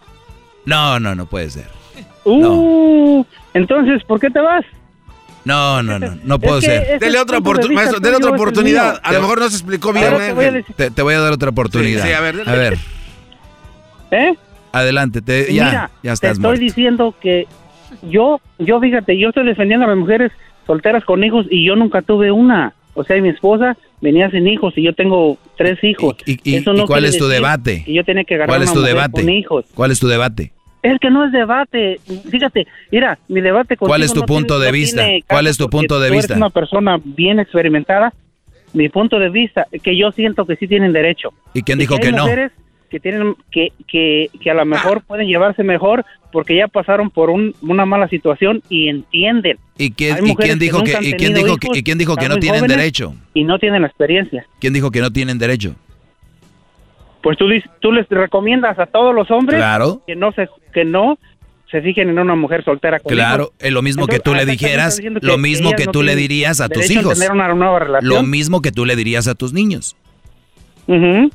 No, 0.66 1.00
no, 1.00 1.16
no 1.16 1.26
puede 1.26 1.50
ser. 1.50 1.66
Uh, 2.26 3.26
entonces, 3.56 4.04
¿por 4.04 4.20
qué 4.20 4.30
te 4.30 4.40
vas? 4.40 4.64
No, 5.46 5.82
no, 5.82 5.98
no, 5.98 6.16
no 6.24 6.38
puedo 6.38 6.60
que 6.60 6.68
ser. 6.68 7.00
Dele 7.00 7.18
otra 7.18 7.40
vista 7.40 7.74
maestro, 7.74 8.00
dele 8.00 8.18
otra 8.18 8.30
oportunidad. 8.30 9.02
A 9.02 9.14
lo 9.14 9.22
mejor 9.22 9.40
no 9.40 9.50
se 9.50 9.56
explicó 9.56 9.92
bien. 9.94 10.16
Te 10.16 10.34
voy 10.34 10.64
Te, 10.94 11.02
voy 11.02 11.16
a 11.16 11.22
dar 11.22 11.34
otra 11.34 11.50
oportunidad. 11.50 12.04
Sí, 12.04 12.10
sí, 12.10 12.14
a 12.14 12.20
ver. 12.20 12.48
A 12.48 12.52
ver, 12.54 12.78
¿Eh? 14.12 14.36
Adelante. 14.72 15.22
Te, 15.22 15.54
ya, 15.54 15.66
Mira, 15.66 15.90
ya 16.04 16.10
te 16.10 16.14
estás 16.14 16.32
estoy 16.32 16.42
muerto. 16.44 16.62
diciendo 16.62 17.16
que 17.20 17.48
yo, 18.04 18.40
yo 18.60 18.80
fíjate, 18.80 19.18
yo 19.18 19.30
estoy 19.30 19.46
defendiendo 19.46 19.86
a 19.86 19.90
las 19.90 19.98
mujeres 19.98 20.32
solteras 20.68 21.04
con 21.06 21.24
hijos 21.24 21.46
y 21.50 21.66
yo 21.66 21.76
nunca 21.76 22.02
tuve 22.02 22.32
una. 22.32 22.74
O 22.94 23.04
sea, 23.04 23.22
mi 23.22 23.30
esposa 23.30 23.78
venía 24.02 24.30
sin 24.32 24.48
hijos 24.48 24.74
y 24.78 24.84
yo 24.84 24.94
tengo 24.94 25.38
tres 25.58 25.84
hijos. 25.84 26.16
¿Y, 26.26 26.40
y- 26.44 26.56
Eso 26.58 26.74
y 26.74 26.78
no 26.78 26.86
cuál 26.86 27.06
es 27.06 27.18
tu 27.18 27.28
debate? 27.28 27.84
que 27.86 27.94
yo 27.94 28.04
tenía 28.04 28.24
que 28.24 28.36
agarrar 28.36 28.50
¿Cuál 28.58 28.64
es 28.64 28.74
tu 28.74 28.82
debate? 28.82 29.22
con 29.22 29.30
hijos. 29.30 29.66
¿Cuál 29.74 29.92
es 29.92 30.00
tu 30.00 30.08
debate? 30.08 30.52
Es 30.82 30.98
que 31.00 31.10
no 31.10 31.26
es 31.26 31.32
debate. 31.34 32.00
Fíjate, 32.32 32.66
mira, 32.92 33.18
mi 33.28 33.42
debate 33.42 33.76
contigo 33.76 33.90
¿Cuál 33.90 34.04
es 34.04 34.14
tu 34.14 34.22
no 34.22 34.26
punto 34.26 34.56
tiene- 34.56 34.66
de 34.66 34.72
vista? 34.72 35.06
¿Cuál 35.28 35.48
es 35.48 35.58
tu 35.58 35.70
punto 35.70 36.00
de 36.00 36.08
tú 36.08 36.14
eres 36.14 36.24
vista? 36.28 36.36
una 36.38 36.50
persona 36.50 37.00
bien 37.04 37.40
experimentada. 37.40 38.14
Mi 38.74 38.88
punto 38.88 39.18
de 39.20 39.30
vista, 39.30 39.66
que 39.84 39.98
yo 39.98 40.12
siento 40.12 40.46
que 40.46 40.56
sí 40.56 40.68
tienen 40.68 40.94
derecho. 40.94 41.30
¿Y 41.54 41.64
quién 41.64 41.80
Y 41.80 41.82
dijo 41.82 41.98
que 41.98 42.12
no? 42.12 42.24
mujeres 42.24 42.52
que 42.90 43.00
tienen 43.00 43.36
que, 43.52 43.72
que, 43.88 44.30
que 44.42 44.50
a 44.52 44.54
lo 44.54 44.66
mejor 44.66 45.02
pueden 45.04 45.28
llevarse 45.28 45.64
mejor 45.64 46.06
porque 46.32 46.56
ya 46.56 46.68
pasaron 46.68 47.10
por 47.10 47.30
un- 47.30 47.56
una 47.62 47.86
mala 47.86 48.08
situación 48.08 48.62
y 48.70 48.88
entienden. 48.90 49.58
¿Y 49.78 49.92
quién, 49.92 50.26
y 50.28 50.36
quién 50.36 50.60
dijo 50.60 50.84
que, 50.84 50.98
y 51.02 51.14
quién 51.14 51.34
dijo 51.34 51.58
que, 51.58 51.68
y 51.74 51.84
quién 51.84 51.98
dijo 51.98 52.16
que 52.16 52.28
no 52.30 52.38
tienen 52.38 52.66
derecho? 52.68 53.14
Y 53.34 53.44
no 53.44 53.58
tienen 53.60 53.82
la 53.82 53.88
experiencia. 53.88 54.46
¿Quién 54.60 54.74
dijo 54.74 54.92
que 54.92 55.02
no 55.02 55.12
tienen 55.12 55.38
derecho? 55.40 55.76
Pues 57.22 57.38
tú, 57.38 57.46
tú 57.82 57.92
les 57.92 58.08
recomiendas 58.10 58.80
a 58.80 58.86
todos 58.86 59.14
los 59.14 59.30
hombres 59.32 59.58
Claro. 59.60 60.02
que 60.08 60.16
no 60.16 60.32
se 60.32 60.48
que 60.74 60.86
no 60.86 61.18
se 61.70 61.82
fijen 61.82 62.10
en 62.10 62.18
una 62.20 62.36
mujer 62.36 62.64
soltera 62.64 63.00
con 63.00 63.12
Claro, 63.14 63.44
hijos. 63.46 63.54
es 63.60 63.72
lo 63.72 63.82
mismo 63.82 64.08
que 64.08 64.20
tú 64.20 64.34
le 64.34 64.46
dijeras, 64.46 65.00
lo 65.22 65.38
mismo 65.38 65.72
que 65.74 65.86
no 65.86 65.92
tú 65.92 66.02
le 66.04 66.16
dirías 66.16 66.62
a 66.62 66.70
tus 66.70 66.90
hijos. 66.90 67.14
tener 67.20 67.32
una 67.32 67.54
nueva 67.54 67.80
relación. 67.80 68.10
Lo 68.10 68.24
mismo 68.24 68.62
que 68.62 68.72
tú 68.72 68.86
le 68.86 68.96
dirías 68.96 69.28
a 69.28 69.36
tus 69.36 69.52
niños. 69.54 69.96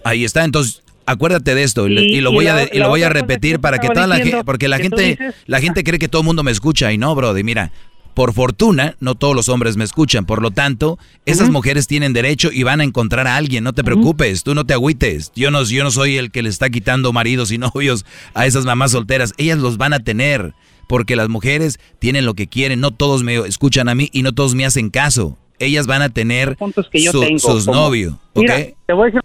Ahí 0.04 0.24
está, 0.24 0.44
entonces 0.44 0.82
acuérdate 1.06 1.54
de 1.54 1.62
esto 1.62 1.86
y, 1.88 1.94
le- 1.94 2.02
Y- 2.02 2.16
y 2.16 2.20
lo 2.20 2.32
voy 2.32 2.44
la- 2.46 2.56
a 2.56 2.64
y 2.72 2.78
lo 2.78 2.88
voy 2.88 3.02
a 3.02 3.08
repetir 3.08 3.60
para 3.60 3.78
que 3.78 3.88
toda 3.88 4.06
la 4.06 4.16
gente 4.16 4.44
porque 4.44 4.68
la 4.68 4.78
gente 4.78 5.02
dices- 5.18 5.34
la 5.46 5.60
gente 5.60 5.84
cree 5.84 5.98
que 5.98 6.08
todo 6.08 6.22
el 6.22 6.26
mundo 6.26 6.42
me 6.42 6.50
escucha 6.50 6.92
y 6.92 6.98
no, 6.98 7.14
brother, 7.14 7.44
mira, 7.44 7.72
por 8.14 8.32
fortuna 8.32 8.94
no 9.00 9.16
todos 9.16 9.34
los 9.34 9.48
hombres 9.48 9.76
me 9.76 9.82
escuchan, 9.82 10.24
por 10.24 10.40
lo 10.40 10.52
tanto, 10.52 10.98
esas 11.26 11.50
mujeres 11.50 11.88
tienen 11.88 12.12
derecho 12.12 12.50
y 12.52 12.62
van 12.62 12.80
a 12.80 12.84
encontrar 12.84 13.26
a 13.26 13.34
alguien, 13.36 13.64
no 13.64 13.72
te 13.72 13.82
preocupes, 13.82 14.44
tú 14.44 14.54
no 14.54 14.64
te 14.64 14.72
agüites. 14.72 15.32
Yo 15.34 15.50
no 15.50 15.64
yo 15.64 15.82
no 15.82 15.90
soy 15.90 16.16
el 16.16 16.30
que 16.30 16.42
le 16.42 16.48
está 16.48 16.70
quitando 16.70 17.12
maridos 17.12 17.50
y 17.50 17.58
novios 17.58 18.04
a 18.34 18.46
esas 18.46 18.64
mamás 18.64 18.92
solteras, 18.92 19.32
ellas 19.36 19.58
los 19.58 19.76
van 19.78 19.92
a 19.94 20.00
tener. 20.00 20.52
Porque 20.86 21.16
las 21.16 21.30
mujeres 21.30 21.80
tienen 21.98 22.26
lo 22.26 22.34
que 22.34 22.46
quieren, 22.46 22.78
no 22.78 22.90
todos 22.90 23.22
me 23.22 23.36
escuchan 23.36 23.88
a 23.88 23.94
mí 23.94 24.10
y 24.12 24.22
no 24.22 24.32
todos 24.32 24.54
me 24.54 24.66
hacen 24.66 24.90
caso. 24.90 25.38
Ellas 25.58 25.86
van 25.86 26.02
a 26.02 26.10
tener 26.10 26.56
puntos 26.58 26.88
que 26.92 27.02
yo 27.02 27.10
su- 27.10 27.20
tengo, 27.20 27.38
sus 27.38 27.66
novios. 27.66 28.14
Mira, 28.34 28.58
te 28.86 28.92
voy 28.92 29.04
a 29.04 29.06
decir 29.06 29.20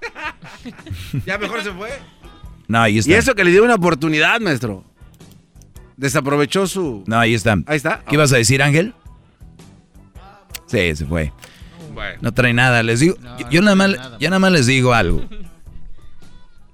Ya 1.26 1.38
mejor 1.38 1.62
se 1.62 1.72
fue. 1.72 1.90
No, 2.68 2.80
ahí 2.80 2.98
está. 2.98 3.10
Y 3.10 3.14
eso 3.14 3.34
que 3.34 3.44
le 3.44 3.50
dio 3.50 3.64
una 3.64 3.74
oportunidad, 3.74 4.40
maestro. 4.40 4.84
Desaprovechó 5.96 6.66
su. 6.66 7.04
No, 7.06 7.18
ahí 7.18 7.34
está. 7.34 7.56
Ahí 7.66 7.76
está. 7.76 8.02
¿Qué 8.08 8.14
ibas 8.14 8.32
a 8.32 8.36
decir, 8.36 8.62
Ángel? 8.62 8.94
Sí, 10.66 10.94
se 10.94 11.04
fue. 11.04 11.32
No 12.20 12.32
trae 12.32 12.52
nada. 12.52 12.82
Les 12.82 13.00
digo, 13.00 13.16
yo, 13.38 13.50
yo 13.50 13.62
nada 13.62 13.76
más, 13.76 13.90
yo 14.18 14.30
nada 14.30 14.38
más 14.38 14.52
les 14.52 14.66
digo 14.66 14.94
algo. 14.94 15.22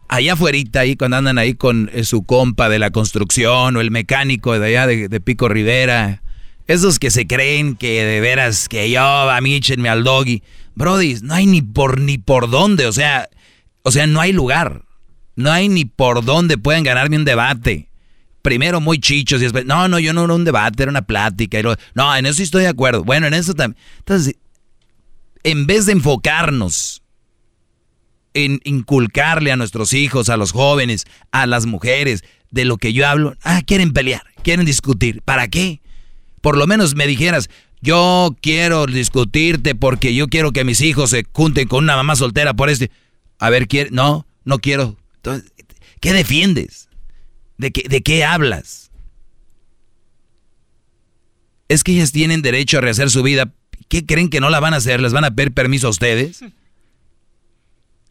Allá 0.09 0.35
afuera, 0.35 0.59
ahí 0.75 0.97
cuando 0.97 1.17
andan 1.17 1.39
ahí 1.39 1.55
con 1.55 1.91
eh, 1.93 2.05
su 2.05 2.25
compa 2.25 2.69
de 2.69 2.79
la 2.79 2.91
construcción 2.91 3.77
o 3.77 3.81
el 3.81 3.91
mecánico 3.91 4.57
de 4.57 4.69
allá 4.69 4.87
de, 4.87 5.09
de 5.09 5.21
Pico 5.21 5.49
Rivera, 5.49 6.23
esos 6.69 7.01
que 7.01 7.11
se 7.11 7.27
creen 7.27 7.75
que 7.75 8.05
de 8.05 8.21
veras 8.21 8.69
que 8.69 8.89
yo, 8.91 9.03
a 9.03 9.41
mí 9.41 9.55
échenme 9.55 9.89
al 9.89 10.05
doggy. 10.05 10.43
Brody, 10.77 11.17
no 11.23 11.35
hay 11.35 11.47
ni 11.47 11.63
por 11.63 12.01
ni 12.01 12.19
por 12.19 12.49
dónde, 12.49 12.87
o 12.87 12.93
sea, 12.93 13.29
o 13.83 13.91
sea, 13.91 14.07
no 14.07 14.21
hay 14.21 14.33
lugar. 14.33 14.85
No 15.35 15.53
hay 15.53 15.69
ni 15.69 15.85
por 15.85 16.25
dónde 16.25 16.57
pueden 16.57 16.85
ganarme 16.85 17.17
un 17.17 17.27
debate 17.27 17.91
primero 18.47 18.81
muy 18.81 19.01
chichos 19.01 19.41
y 19.41 19.43
después, 19.43 19.67
no, 19.67 19.89
no, 19.89 19.99
yo 19.99 20.13
no 20.13 20.25
era 20.25 20.33
un 20.33 20.45
debate, 20.45 20.85
era 20.85 20.91
una 20.91 21.03
plática. 21.03 21.59
Y 21.59 21.65
no, 21.95 22.17
en 22.17 22.27
eso 22.27 22.45
estoy 22.45 22.63
de 22.63 22.69
acuerdo. 22.69 23.03
Bueno, 23.03 23.27
en 23.27 23.35
eso 23.35 23.55
también. 23.55 23.77
Entonces, 23.99 24.37
en 25.43 25.67
vez 25.67 25.87
de 25.87 25.93
enfocarnos 25.93 27.03
en 28.35 28.61
inculcarle 28.63 29.51
a 29.51 29.57
nuestros 29.57 29.93
hijos, 29.95 30.29
a 30.29 30.37
los 30.37 30.53
jóvenes, 30.53 31.07
a 31.33 31.47
las 31.47 31.67
mujeres, 31.67 32.23
de 32.53 32.65
lo 32.65 32.77
que 32.77 32.93
yo 32.93 33.09
hablo, 33.09 33.35
ah, 33.43 33.63
quieren 33.67 33.93
pelear, 33.93 34.23
quieren 34.45 34.65
discutir. 34.65 35.23
¿Para 35.23 35.49
qué? 35.49 35.81
Por 36.41 36.57
lo 36.57 36.69
menos 36.69 36.95
me 36.95 37.09
dijeras, 37.09 37.51
yo 37.86 38.36
quiero 38.42 38.86
discutirte 38.86 39.76
porque 39.76 40.12
yo 40.12 40.26
quiero 40.26 40.52
que 40.52 40.65
mis 40.65 40.81
hijos 40.81 41.10
se 41.10 41.24
junten 41.32 41.68
con 41.68 41.84
una 41.84 41.94
mamá 41.94 42.16
soltera 42.16 42.52
por 42.52 42.68
este. 42.68 42.90
A 43.39 43.48
ver, 43.48 43.68
¿quiere? 43.68 43.90
No, 43.92 44.26
no 44.44 44.58
quiero. 44.58 44.97
Entonces, 45.16 45.52
¿qué 46.00 46.12
defiendes? 46.12 46.89
¿De 47.56 47.70
qué, 47.70 47.89
¿De 47.89 48.02
qué 48.02 48.24
hablas? 48.24 48.90
Es 51.68 51.84
que 51.84 51.92
ellas 51.92 52.10
tienen 52.10 52.42
derecho 52.42 52.78
a 52.78 52.81
rehacer 52.81 53.08
su 53.08 53.23
vida. 53.23 53.52
¿Qué 53.89 54.05
creen 54.05 54.31
que 54.31 54.40
no 54.40 54.50
la 54.50 54.58
van 54.58 54.74
a 54.74 54.78
hacer? 54.78 55.00
¿Les 55.00 55.12
van 55.12 55.24
a 55.24 55.34
pedir 55.34 55.52
permiso 55.52 55.86
a 55.86 55.90
ustedes? 55.90 56.44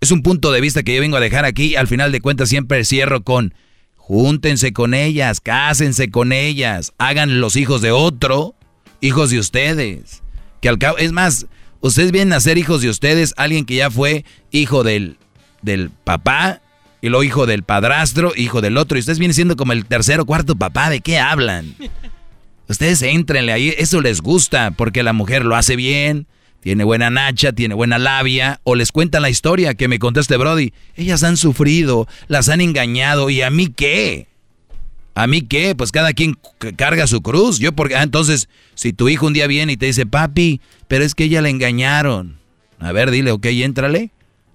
Es 0.02 0.12
un 0.12 0.22
punto 0.22 0.52
de 0.52 0.62
vista 0.62 0.84
que 0.84 0.94
yo 0.94 1.02
vengo 1.02 1.18
a 1.18 1.22
dejar 1.22 1.46
aquí. 1.46 1.76
Al 1.76 1.88
final 1.88 2.12
de 2.12 2.22
cuentas 2.22 2.50
siempre 2.50 2.84
cierro 2.86 3.24
con, 3.24 3.56
júntense 3.96 4.72
con 4.72 4.94
ellas, 4.94 5.42
cásense 5.42 6.12
con 6.12 6.32
ellas, 6.32 6.94
hagan 7.00 7.40
los 7.40 7.56
hijos 7.56 7.82
de 7.82 7.92
otro, 7.92 8.55
hijos 9.02 9.30
de 9.30 9.40
ustedes. 9.40 10.22
Que 10.62 10.70
al 10.70 10.78
cabo, 10.78 10.98
es 10.98 11.12
más, 11.12 11.48
ustedes 11.82 12.12
vienen 12.12 12.34
a 12.34 12.40
ser 12.40 12.58
hijos 12.58 12.82
de 12.82 12.90
ustedes, 12.90 13.34
alguien 13.38 13.66
que 13.66 13.76
ya 13.76 13.92
fue 13.92 14.26
hijo 14.52 14.84
del, 14.84 15.18
del 15.62 15.90
papá, 15.90 16.62
y 17.02 17.10
luego 17.10 17.24
hijo 17.24 17.46
del 17.46 17.64
padrastro, 17.64 18.34
hijo 18.36 18.62
del 18.62 18.78
otro, 18.78 18.98
y 18.98 19.02
ustedes 19.02 19.20
vienen 19.20 19.36
siendo 19.36 19.56
como 19.56 19.74
el 19.74 19.86
tercero 19.86 20.24
o 20.24 20.26
cuarto 20.26 20.56
papá, 20.56 20.90
¿de 20.90 21.02
qué 21.02 21.20
hablan? 21.20 21.76
Ustedes 22.68 23.04
entrenle 23.04 23.52
ahí, 23.52 23.76
eso 23.78 24.02
les 24.02 24.22
gusta, 24.22 24.72
porque 24.72 25.04
la 25.04 25.14
mujer 25.14 25.46
lo 25.46 25.56
hace 25.56 25.76
bien, 25.76 26.26
tiene 26.62 26.84
buena 26.84 27.12
nacha, 27.12 27.54
tiene 27.54 27.76
buena 27.76 28.00
labia, 28.00 28.60
o 28.64 28.74
les 28.74 28.92
cuentan 28.92 29.22
la 29.22 29.30
historia 29.30 29.76
que 29.76 29.88
me 29.88 30.00
contaste, 30.00 30.36
Brody. 30.36 30.74
Ellas 30.96 31.22
han 31.22 31.38
sufrido, 31.38 32.08
las 32.28 32.50
han 32.50 32.60
engañado, 32.60 33.30
¿y 33.30 33.44
a 33.44 33.52
mí 33.52 33.68
qué? 33.68 34.28
¿A 35.16 35.28
mí 35.28 35.42
qué? 35.42 35.76
Pues 35.76 35.92
cada 35.92 36.14
quien 36.14 36.38
carga 36.76 37.08
su 37.08 37.22
cruz. 37.22 37.58
Yo 37.60 37.72
porque, 37.72 37.96
ah, 37.96 38.04
entonces, 38.04 38.50
si 38.76 38.92
tu 38.92 39.08
hijo 39.08 39.26
un 39.26 39.34
día 39.34 39.48
viene 39.48 39.74
y 39.74 39.78
te 39.78 39.86
dice, 39.86 40.06
papi, 40.06 40.62
pero 40.88 41.06
es 41.06 41.16
que 41.16 41.24
ella 41.24 41.42
le 41.42 41.50
engañaron. 41.50 42.38
A 42.80 42.92
ver, 42.92 43.10
dile, 43.12 43.32
ok, 43.32 43.46
éntrale. 43.46 44.12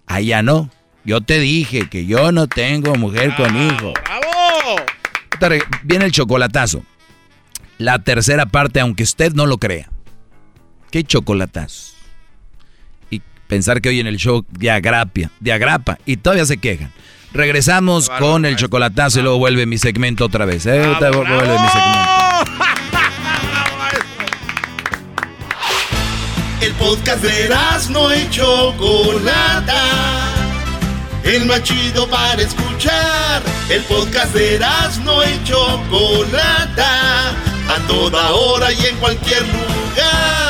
Allá 0.07 0.43
no. 0.43 0.71
Yo 1.05 1.23
te 1.23 1.41
dije 1.41 1.89
que 1.89 2.05
yo 2.05 2.31
no 2.31 2.47
tengo 2.47 2.95
mujer 2.97 3.35
con 3.37 3.57
hijo. 3.57 3.95
¡Bravo! 4.05 5.65
Viene 5.85 6.05
el 6.05 6.13
chocolatazo. 6.13 6.85
La 7.79 7.99
tercera 8.01 8.45
parte, 8.45 8.81
aunque 8.81 9.05
usted 9.05 9.33
no 9.33 9.47
lo 9.47 9.57
crea. 9.57 9.91
¿Qué 10.91 11.03
chocolatazo? 11.03 11.95
Pensar 13.51 13.81
que 13.81 13.89
hoy 13.89 13.99
en 13.99 14.07
el 14.07 14.17
show 14.17 14.47
diagrapia, 14.49 15.33
diagrapa 15.41 15.99
y 16.07 16.19
todavía 16.19 16.45
se 16.45 16.59
quejan. 16.59 16.93
Regresamos 17.33 18.09
con 18.09 18.44
el 18.44 18.57
chocolatazo 18.57 19.20
y 19.20 19.23
luego 19.23 19.39
vuelve 19.39 19.67
mi 19.67 19.78
segmento 19.78 20.25
otra 20.25 20.44
vez. 20.44 20.67
¿eh? 20.67 20.81
vuelve 20.81 21.59
mi 21.59 21.68
segmento. 21.68 22.10
El 26.60 26.73
podcast 26.75 27.23
de 27.23 27.49
no 27.91 28.15
y 28.15 28.28
Chocolata. 28.28 29.83
El 31.25 31.47
más 31.47 31.62
chido 31.62 32.07
para 32.09 32.42
escuchar. 32.42 33.42
El 33.70 33.83
podcast 33.84 34.34
de 34.34 34.59
no 35.05 35.23
y 35.25 35.42
Chocolata. 35.44 37.31
A 37.31 37.78
toda 37.86 38.33
hora 38.33 38.73
y 38.73 38.86
en 38.86 38.97
cualquier 38.97 39.42
lugar. 39.42 40.50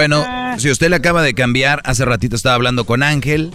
Bueno, 0.00 0.24
si 0.56 0.70
usted 0.70 0.88
le 0.88 0.96
acaba 0.96 1.22
de 1.22 1.34
cambiar, 1.34 1.82
hace 1.84 2.06
ratito 2.06 2.34
estaba 2.34 2.54
hablando 2.54 2.86
con 2.86 3.02
Ángel. 3.02 3.50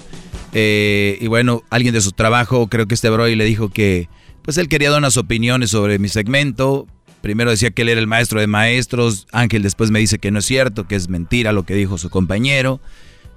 Eh, 0.54 1.18
y 1.20 1.26
bueno, 1.26 1.64
alguien 1.72 1.92
de 1.92 2.02
su 2.02 2.12
trabajo, 2.12 2.68
creo 2.68 2.86
que 2.86 2.94
este 2.94 3.10
Broy 3.10 3.36
le 3.36 3.46
dijo 3.46 3.70
que 3.70 4.10
pues 4.44 4.60
él 4.60 4.68
quería 4.68 4.92
dar 4.92 5.00
unas 5.00 5.18
opiniones 5.18 5.72
sobre 5.72 5.98
mi 5.98 6.08
segmento. 6.08 6.86
Primero 7.22 7.50
decía 7.50 7.72
que 7.72 7.82
él 7.82 7.90
era 7.90 8.00
el 8.00 8.06
maestro 8.06 8.40
de 8.40 8.46
maestros. 8.46 9.26
Ángel 9.32 9.64
después 9.64 9.90
me 9.90 9.98
dice 9.98 10.20
que 10.20 10.30
no 10.30 10.38
es 10.38 10.46
cierto, 10.46 10.88
que 10.88 10.94
es 10.94 11.10
mentira 11.10 11.52
lo 11.52 11.64
que 11.64 11.74
dijo 11.74 11.98
su 11.98 12.12
compañero. 12.12 12.80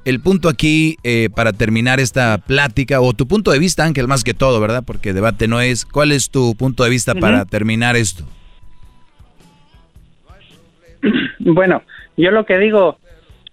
El 0.04 0.20
punto 0.20 0.50
aquí, 0.50 0.98
eh, 1.02 1.30
para 1.34 1.54
terminar 1.54 2.00
esta 2.00 2.36
plática, 2.36 3.00
o 3.00 3.14
tu 3.14 3.26
punto 3.26 3.52
de 3.52 3.58
vista, 3.58 3.84
Ángel, 3.84 4.06
más 4.06 4.22
que 4.22 4.34
todo, 4.34 4.60
¿verdad? 4.60 4.84
Porque 4.86 5.14
debate 5.14 5.48
no 5.48 5.62
es. 5.62 5.86
¿Cuál 5.86 6.12
es 6.12 6.28
tu 6.28 6.54
punto 6.56 6.84
de 6.84 6.90
vista 6.90 7.14
para 7.14 7.46
terminar 7.46 7.96
esto? 7.96 8.26
Bueno, 11.54 11.82
yo 12.16 12.30
lo 12.30 12.44
que 12.44 12.58
digo, 12.58 12.98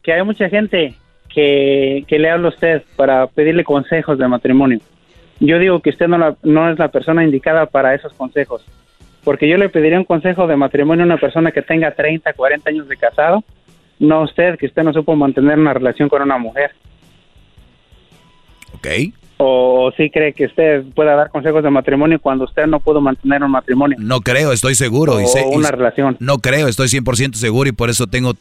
que 0.04 0.14
hay 0.14 0.24
mucha 0.24 0.50
gente 0.50 0.96
que, 1.30 2.06
le 2.08 2.30
habla 2.30 2.48
a 2.48 2.52
usted 2.52 2.84
para 2.96 3.28
pedirle 3.28 3.64
consejos 3.64 4.18
de 4.18 4.28
matrimonio. 4.28 4.80
Yo 5.40 5.60
digo 5.60 5.80
que 5.82 5.90
usted 5.90 6.08
no, 6.08 6.38
no 6.44 6.70
es 6.70 6.80
la 6.80 6.90
persona 6.90 7.24
indicada 7.24 7.66
para 7.66 7.94
esos 7.94 8.14
consejos, 8.14 8.66
porque 9.24 9.48
yo 9.48 9.58
le 9.58 9.70
pediría 9.70 9.98
un 9.98 10.06
consejo 10.06 10.46
de 10.48 10.56
matrimonio 10.56 11.04
a 11.04 11.08
una 11.08 11.18
persona 11.18 11.52
que 11.52 11.62
tenga 11.62 11.92
30, 11.92 12.34
40 12.34 12.70
años 12.70 12.88
de 12.88 12.98
casado, 12.98 13.44
no 14.00 14.16
a 14.16 14.24
usted, 14.24 14.58
que 14.58 14.66
usted 14.66 14.84
no 14.84 14.94
supo 14.94 15.16
mantener 15.16 15.58
una 15.58 15.74
relación 15.74 16.10
con 16.10 16.22
una 16.22 16.38
mujer. 16.38 16.72
Ok 18.76 18.88
o 19.38 19.92
sí 19.98 20.10
cree 20.10 20.34
que 20.34 20.46
usted 20.46 20.84
pueda 20.94 21.16
dar 21.16 21.30
consejos 21.30 21.64
de 21.64 21.70
matrimonio 21.70 22.20
cuando 22.20 22.46
usted 22.46 22.68
no 22.68 22.80
pudo 22.80 23.02
mantener 23.02 23.44
un 23.44 23.52
matrimonio. 23.52 23.98
No 24.00 24.22
creo, 24.22 24.52
estoy 24.52 24.76
seguro. 24.76 25.14
O 25.14 25.22
y 25.22 25.56
una 25.56 25.72
relación. 25.72 26.16
No 26.20 26.40
creo, 26.40 26.68
estoy 26.68 26.88
100% 26.88 27.36
seguro 27.36 27.70
y 27.70 27.74
por 27.74 27.90
eso 27.90 28.08
tengo 28.08 28.34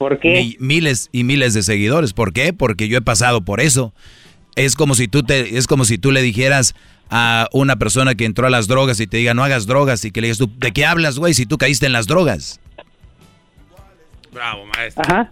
miles 0.58 1.08
y 1.12 1.24
miles 1.24 1.54
de 1.54 1.62
seguidores. 1.62 2.12
¿Por 2.12 2.32
qué? 2.32 2.52
Porque 2.52 2.88
yo 2.88 2.98
he 2.98 3.02
pasado 3.02 3.40
por 3.40 3.60
eso. 3.60 3.92
Es 4.56 4.76
como 4.76 4.94
si 4.94 5.08
tú 5.08 5.24
te 5.24 5.58
es 5.58 5.66
como 5.66 5.84
si 5.84 5.98
tú 5.98 6.12
le 6.12 6.22
dijeras 6.22 6.76
a 7.10 7.48
una 7.52 7.76
persona 7.76 8.14
que 8.14 8.24
entró 8.24 8.46
a 8.46 8.50
las 8.50 8.68
drogas 8.68 9.00
y 9.00 9.06
te 9.06 9.16
diga, 9.16 9.34
"No 9.34 9.42
hagas 9.42 9.66
drogas" 9.66 10.04
y 10.04 10.12
que 10.12 10.20
le 10.20 10.28
digas 10.28 10.38
tú, 10.38 10.48
"¿De 10.58 10.72
qué 10.72 10.86
hablas, 10.86 11.18
güey, 11.18 11.34
si 11.34 11.44
tú 11.44 11.58
caíste 11.58 11.86
en 11.86 11.92
las 11.92 12.06
drogas?" 12.06 12.60
Bravo, 14.32 14.64
maestro. 14.66 15.02
Ajá. 15.04 15.28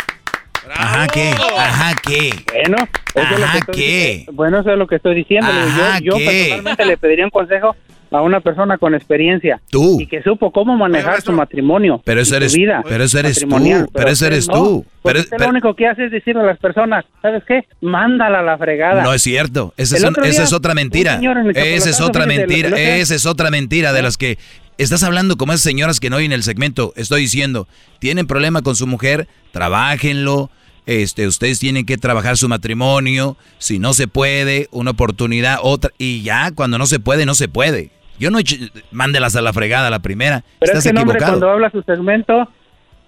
Ajá, 0.71 1.07
¿qué? 1.09 1.31
Ajá, 1.59 1.93
¿qué? 2.07 2.31
Bueno, 2.53 2.77
eso 3.15 3.21
Ajá, 3.21 3.35
es 3.59 3.67
lo 3.67 3.73
que 3.73 3.79
¿qué? 3.79 4.27
Bueno, 4.33 4.61
eso 4.61 4.71
es 4.73 4.79
lo 4.79 4.87
que 4.87 4.97
estoy 4.97 5.15
diciendo. 5.15 5.49
Ajá, 5.51 5.99
yo, 6.01 6.17
personalmente 6.17 6.85
le 6.87 6.97
pediría 6.97 7.25
un 7.25 7.31
consejo 7.31 7.75
a 8.11 8.21
una 8.21 8.41
persona 8.41 8.77
con 8.77 8.95
experiencia. 8.95 9.61
Tú. 9.71 9.99
Y 10.01 10.07
que 10.07 10.23
supo 10.23 10.53
cómo 10.53 10.77
manejar 10.77 11.23
su 11.23 11.33
matrimonio. 11.33 12.03
Pero 12.05 12.21
eso 12.21 12.37
y 12.37 12.49
su 12.49 12.57
vida 12.57 12.83
pero 12.87 13.05
eso 13.05 13.19
eres 13.19 13.41
tú, 13.41 13.49
pero 13.93 14.09
eso 14.11 14.27
eres 14.27 14.49
no. 14.49 14.55
tú. 14.55 14.87
Pero, 15.03 15.21
usted 15.21 15.31
pero- 15.31 15.45
lo 15.45 15.51
único 15.51 15.75
que 15.75 15.87
hace 15.89 16.05
es 16.05 16.13
decirle 16.13 16.43
a 16.43 16.45
las 16.45 16.59
personas, 16.59 17.05
¿sabes 17.23 17.43
qué? 17.49 17.65
Mándala 17.81 18.41
a 18.41 18.43
la 18.43 18.59
fregada. 18.59 19.03
no 19.03 19.15
es 19.15 19.23
cierto. 19.23 19.73
Esa 19.79 19.97
es, 19.97 20.05
un- 20.05 20.15
esa 20.25 20.55
otra 20.57 20.75
mentira. 20.75 21.19
Esa 21.55 21.91
es 21.91 22.01
otra 22.01 22.27
mentira. 22.27 22.69
Esa 22.79 23.15
es 23.15 23.25
otra 23.27 23.51
mentira 23.51 23.93
de 23.95 24.03
las 24.03 24.17
que 24.19 24.39
estás 24.83 25.03
hablando 25.03 25.37
como 25.37 25.53
esas 25.53 25.63
señoras 25.63 26.01
que 26.01 26.11
no 26.11 26.17
oyen 26.17 26.33
el 26.33 26.43
segmento. 26.43 26.93
Estoy 26.97 27.23
diciendo, 27.23 27.67
tienen 27.99 28.27
problema 28.27 28.63
con 28.63 28.77
su 28.77 28.87
mujer, 28.87 29.29
trabajenlo. 29.53 30.51
Este, 30.85 31.27
ustedes 31.29 31.59
tienen 31.61 31.87
que 31.87 31.97
trabajar 31.97 32.37
su 32.37 32.49
matrimonio. 32.49 33.37
Si 33.59 33.79
no 33.79 33.93
se 33.95 34.09
puede, 34.09 34.69
una 34.73 34.91
oportunidad, 34.93 35.59
otra. 35.63 35.91
Y 35.99 36.23
ya, 36.23 36.51
cuando 36.55 36.79
no 36.79 36.87
se 36.87 36.99
puede, 37.01 37.25
no 37.27 37.35
se 37.35 37.49
puede. 37.49 37.91
Yo 38.19 38.31
no 38.31 38.39
he 38.39 38.43
hecho- 38.43 38.57
mándelas 38.91 39.37
a 39.37 39.43
la 39.43 39.53
fregada 39.53 39.91
la 39.91 40.01
primera. 40.01 40.45
Pero 40.59 40.73
Estás 40.73 40.87
es 40.87 40.93
que 40.93 40.99
hombre 40.99 41.19
cuando 41.19 41.51
habla 41.51 41.71
su 41.71 41.83
segmento, 41.83 42.49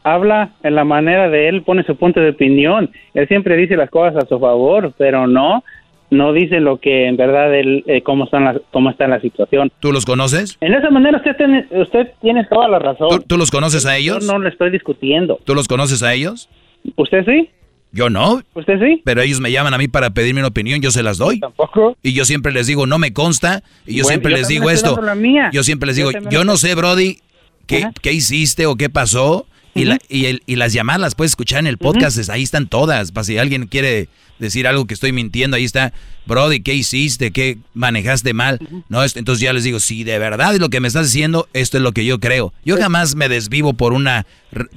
habla 0.03 0.53
en 0.63 0.75
la 0.75 0.85
manera 0.85 1.29
de 1.29 1.49
él, 1.49 1.63
pone 1.63 1.83
su 1.85 1.97
punto 1.97 2.21
de 2.21 2.31
opinión. 2.31 2.91
Él 3.15 3.27
siempre 3.29 3.57
dice 3.57 3.77
las 3.77 3.91
cosas 3.91 4.25
a 4.25 4.27
su 4.29 4.39
favor, 4.39 4.93
pero 4.99 5.27
no, 5.27 5.65
no 6.11 6.33
dice 6.33 6.61
lo 6.61 6.79
que 6.79 7.07
en 7.09 7.17
verdad 7.17 7.55
él, 7.55 7.83
eh, 7.87 8.03
cómo, 8.03 8.25
están 8.25 8.45
las, 8.45 8.57
cómo 8.73 8.91
está 8.91 9.09
la 9.09 9.21
situación. 9.21 9.73
¿Tú 9.81 9.93
los 9.93 10.05
conoces? 10.05 10.57
En 10.61 10.75
esa 10.75 10.91
manera 10.91 11.19
usted 11.19 11.37
tiene, 11.37 11.67
usted 11.71 12.09
tiene 12.21 12.45
toda 12.45 12.69
la 12.69 12.79
razón. 12.79 13.09
¿Tú, 13.11 13.19
tú 13.27 13.37
los 13.37 13.51
conoces 13.51 13.87
a 13.87 13.97
ellos? 13.97 14.25
Yo 14.27 14.33
no 14.33 14.39
le 14.39 14.49
estoy 14.51 14.71
discutiendo. 14.71 15.39
¿Tú 15.45 15.55
los 15.55 15.67
conoces 15.69 16.03
a 16.03 16.13
ellos? 16.15 16.49
¿Usted 16.97 17.25
sí? 17.25 17.51
Yo 17.93 18.11
no. 18.11 18.43
¿Usted 18.55 18.79
sí? 18.81 19.03
Pero 19.05 19.23
ellos 19.23 19.41
me 19.41 19.53
llaman 19.53 19.73
a 19.73 19.79
mí 19.79 19.87
para 19.89 20.11
pedirme 20.11 20.41
una 20.41 20.49
opinión, 20.49 20.81
yo 20.81 20.91
se 20.91 21.03
las 21.03 21.17
doy. 21.19 21.39
Tampoco. 21.39 21.97
Y 22.03 22.13
yo 22.13 22.25
siempre 22.25 22.51
les 22.53 22.67
digo, 22.67 22.87
no 22.87 22.99
me 22.99 23.13
consta. 23.13 23.63
Y 23.87 23.97
yo 23.97 24.03
Bueno, 24.03 24.09
siempre 24.09 24.33
yo 24.33 24.37
les 24.39 24.49
digo 24.49 24.71
esto. 24.71 25.01
la. 25.01 25.51
Yo 25.53 25.63
siempre 25.63 25.87
les 25.87 25.97
Yo 25.97 26.09
digo, 26.09 26.21
yo 26.25 26.29
estoy- 26.29 26.45
no 26.45 26.57
sé, 26.57 26.75
Brody, 26.75 27.19
qué, 27.67 27.87
qué 28.03 28.13
hiciste 28.13 28.67
o 28.67 28.77
qué 28.77 28.91
pasó. 28.91 29.47
Y, 29.75 29.85
la- 29.87 29.99
y, 30.09 30.27
el- 30.27 30.43
y 30.47 30.57
las 30.57 30.73
llamadas 30.73 31.01
las 31.01 31.15
puedes 31.15 31.33
escuchar 31.33 31.59
en 31.61 31.67
el 31.67 31.79
podcast, 31.79 32.29
ahí 32.31 32.43
están 32.43 32.69
todas. 32.69 33.11
Para 33.13 33.25
si 33.25 33.39
alguien 33.39 33.67
quiere 33.67 34.09
decir 34.39 34.67
algo 34.67 34.87
que 34.87 34.95
estoy 34.95 35.13
mintiendo, 35.13 35.57
ahí 35.57 35.65
está. 35.65 35.93
Brody, 36.27 36.61
¿qué 36.61 36.75
hiciste? 36.75 37.31
¿Qué 37.33 37.59
manejaste 37.75 38.35
mal? 38.35 38.59
No, 38.89 39.03
es- 39.03 39.17
entonces 39.17 39.41
ya 39.43 39.53
les 39.53 39.65
digo, 39.65 39.81
si 39.81 40.05
de 40.05 40.19
verdad 40.19 40.55
es 40.55 40.61
lo 40.61 40.69
que 40.71 40.81
me 40.81 40.89
estás 40.89 41.07
diciendo, 41.13 41.49
esto 41.53 41.77
es 41.77 41.83
lo 41.83 41.93
que 41.93 42.05
yo 42.05 42.21
creo. 42.21 42.53
Yo 42.65 42.77
jamás 42.77 43.15
me 43.17 43.29
desvivo 43.29 43.75
por 43.75 43.93
una 43.93 44.27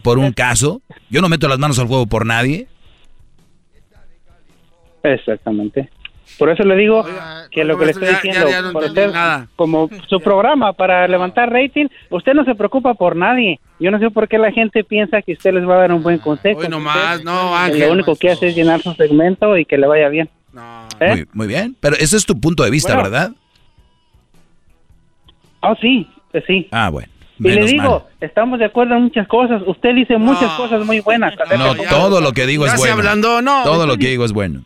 por 0.03 0.17
un 0.19 0.31
caso. 0.33 0.81
Yo 1.09 1.21
no 1.21 1.29
meto 1.29 1.47
las 1.47 1.59
manos 1.59 1.77
al 1.79 1.87
fuego 1.87 2.07
por 2.07 2.25
nadie. 2.25 2.67
Exactamente. 5.03 5.89
Por 6.37 6.49
eso 6.49 6.63
le 6.63 6.75
digo 6.75 7.05
que 7.51 7.63
lo 7.63 7.77
que 7.79 7.85
le 7.85 7.91
estoy 7.91 8.07
ya- 8.09 8.13
diciendo, 8.13 8.45
ya- 8.45 8.51
ya 8.51 8.61
no 8.61 8.73
por 8.73 8.83
entendí 8.83 9.07
usted, 9.07 9.13
nada. 9.13 9.47
como 9.55 9.89
su 10.07 10.19
programa 10.21 10.73
para 10.73 11.07
levantar 11.07 11.51
rating, 11.51 11.87
usted 12.09 12.33
no 12.33 12.43
se 12.45 12.53
preocupa 12.55 12.93
por 12.93 13.15
nadie. 13.15 13.59
Yo 13.79 13.89
no 13.91 13.99
sé 13.99 14.09
por 14.11 14.27
qué 14.27 14.37
la 14.37 14.51
gente 14.51 14.83
piensa 14.83 15.21
que 15.21 15.33
usted 15.33 15.53
les 15.53 15.67
va 15.67 15.75
a 15.75 15.79
dar 15.79 15.91
un 15.93 16.03
buen 16.03 16.19
consejo. 16.19 16.59
Hoy 16.59 16.67
nomás, 16.69 17.23
no, 17.23 17.55
Ángel. 17.55 17.79
Lo 17.87 17.91
único 17.93 18.15
que 18.15 18.29
hace 18.29 18.47
es 18.49 18.55
llenar 18.55 18.81
su 18.81 18.93
segmento 18.93 19.57
y 19.57 19.65
que 19.65 19.77
le 19.77 19.87
vaya 19.87 20.09
bien. 20.09 20.29
¿Eh? 20.99 21.09
Muy, 21.09 21.27
muy 21.33 21.47
bien, 21.47 21.75
pero 21.79 21.95
ese 21.97 22.17
es 22.17 22.25
tu 22.25 22.39
punto 22.39 22.63
de 22.63 22.71
vista, 22.71 22.93
Bueno. 22.95 23.09
¿verdad? 23.09 23.31
Ah, 25.61 25.75
sí, 25.81 26.07
pues 26.31 26.43
sí. 26.47 26.67
Ah, 26.71 26.89
bueno. 26.89 27.09
Y 27.39 27.49
le 27.49 27.65
digo, 27.65 27.83
mal. 27.99 28.01
estamos 28.21 28.57
de 28.57 28.65
acuerdo 28.65 28.95
en 28.95 29.03
muchas 29.03 29.27
cosas. 29.27 29.61
Usted 29.67 29.93
dice 29.93 30.17
muchas 30.17 30.51
cosas 30.53 30.83
muy 30.85 31.01
buenas. 31.01 31.35
No, 31.55 31.75
todo 31.89 32.19
lo 32.19 32.31
que 32.31 32.47
digo 32.47 32.65
es 32.65 32.75
bueno. 32.77 32.95
ablandó, 32.95 33.41
no. 33.43 33.63
Todo 33.63 33.85
lo 33.85 33.97
que 33.97 34.07
digo 34.07 34.25
es 34.25 34.33
bueno. 34.33 34.63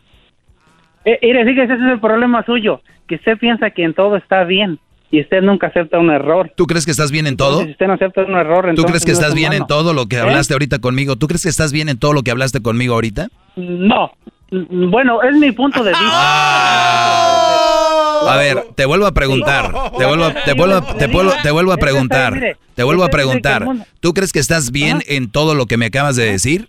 Eh, 1.04 1.18
mire, 1.22 1.44
fíjese, 1.44 1.72
ese 1.74 1.84
es 1.84 1.92
el 1.92 2.00
problema 2.00 2.44
suyo, 2.44 2.80
que 3.08 3.16
usted 3.16 3.36
piensa 3.38 3.70
que 3.70 3.82
en 3.84 3.94
todo 3.94 4.16
está 4.16 4.44
bien 4.44 4.78
y 5.10 5.20
usted 5.20 5.42
nunca 5.42 5.66
acepta 5.66 5.98
un 5.98 6.10
error. 6.10 6.50
¿Tú 6.56 6.66
crees 6.66 6.84
que 6.86 6.90
estás 6.92 7.10
bien 7.10 7.26
en 7.26 7.36
todo? 7.36 7.62
Si 7.64 7.70
usted 7.72 7.86
no 7.86 7.94
acepta 7.94 8.22
un 8.22 8.34
error, 8.34 8.64
¿Tú 8.64 8.70
entonces 8.70 8.90
crees 8.92 9.04
que 9.04 9.10
no 9.12 9.14
es 9.14 9.18
estás 9.20 9.34
bien 9.34 9.52
en 9.52 9.66
todo 9.66 9.92
lo 9.92 10.06
que 10.06 10.16
¿Eh? 10.16 10.20
hablaste 10.20 10.54
ahorita 10.54 10.78
conmigo? 10.78 11.16
¿Tú 11.16 11.26
crees 11.28 11.42
que 11.42 11.48
estás 11.50 11.72
bien 11.72 11.88
en 11.88 11.98
todo 11.98 12.12
lo 12.12 12.22
que 12.22 12.30
hablaste 12.30 12.62
conmigo 12.62 12.94
ahorita? 12.94 13.28
No. 13.56 14.12
Bueno, 14.50 15.22
es 15.22 15.34
mi 15.36 15.50
punto 15.52 15.82
de 15.82 15.90
vista. 15.90 16.06
A 18.32 18.36
ver, 18.36 18.64
te 18.76 18.84
vuelvo 18.86 19.06
a 19.06 19.12
preguntar. 19.12 19.72
Te 19.98 20.06
vuelvo, 20.06 20.24
a- 20.26 20.34
te 20.44 20.52
vuelvo, 20.54 20.74
a- 20.76 20.94
te 20.96 21.06
vuelvo, 21.08 21.32
te 21.42 21.50
vuelvo 21.50 21.72
a 21.72 21.76
preguntar. 21.76 22.56
Te 22.74 22.82
vuelvo 22.84 23.04
a 23.04 23.08
preguntar. 23.08 23.66
¿Tú 24.00 24.14
crees 24.14 24.32
que 24.32 24.38
estás 24.38 24.70
bien 24.70 25.02
en 25.08 25.30
todo 25.30 25.54
lo 25.54 25.66
que 25.66 25.76
me 25.76 25.86
acabas 25.86 26.16
de 26.16 26.24
decir? 26.30 26.68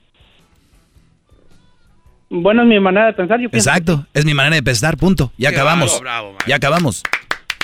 Bueno, 2.36 2.64
es 2.64 2.68
mi 2.68 2.80
manera 2.80 3.06
de 3.06 3.14
pensar. 3.14 3.40
Yo 3.40 3.48
pienso 3.50 3.70
Exacto. 3.70 4.08
Es 4.14 4.26
mi 4.26 4.34
manera 4.34 4.56
de 4.56 4.64
pensar, 4.64 4.98
punto. 4.98 5.32
Ya 5.38 5.50
Qué 5.52 5.56
acabamos. 5.56 6.02
bravo, 6.02 6.30
bravo, 6.30 6.38
Ya 6.48 6.56
acabamos. 6.56 7.04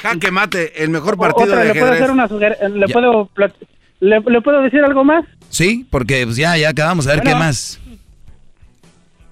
Jaque 0.04 0.30
mate, 0.32 0.84
el 0.84 0.90
mejor 0.92 1.18
partido 1.18 1.46
Otra, 1.48 1.64
de 1.64 1.74
¿le 1.74 1.80
puedo 1.80 1.92
hacer 1.92 2.12
una 2.12 2.28
suger- 2.30 2.70
¿Le 2.70 2.88
puedo, 2.88 3.30
le, 4.00 4.20
le 4.22 4.42
puedo 4.42 4.62
decir 4.62 4.82
algo 4.84 5.04
más? 5.04 5.26
Sí, 5.50 5.86
porque 5.90 6.24
pues, 6.24 6.38
ya, 6.38 6.56
ya 6.56 6.70
acabamos. 6.70 7.08
A 7.08 7.12
ver 7.16 7.22
Bueno. 7.24 7.32
qué 7.38 7.44
más. 7.44 7.82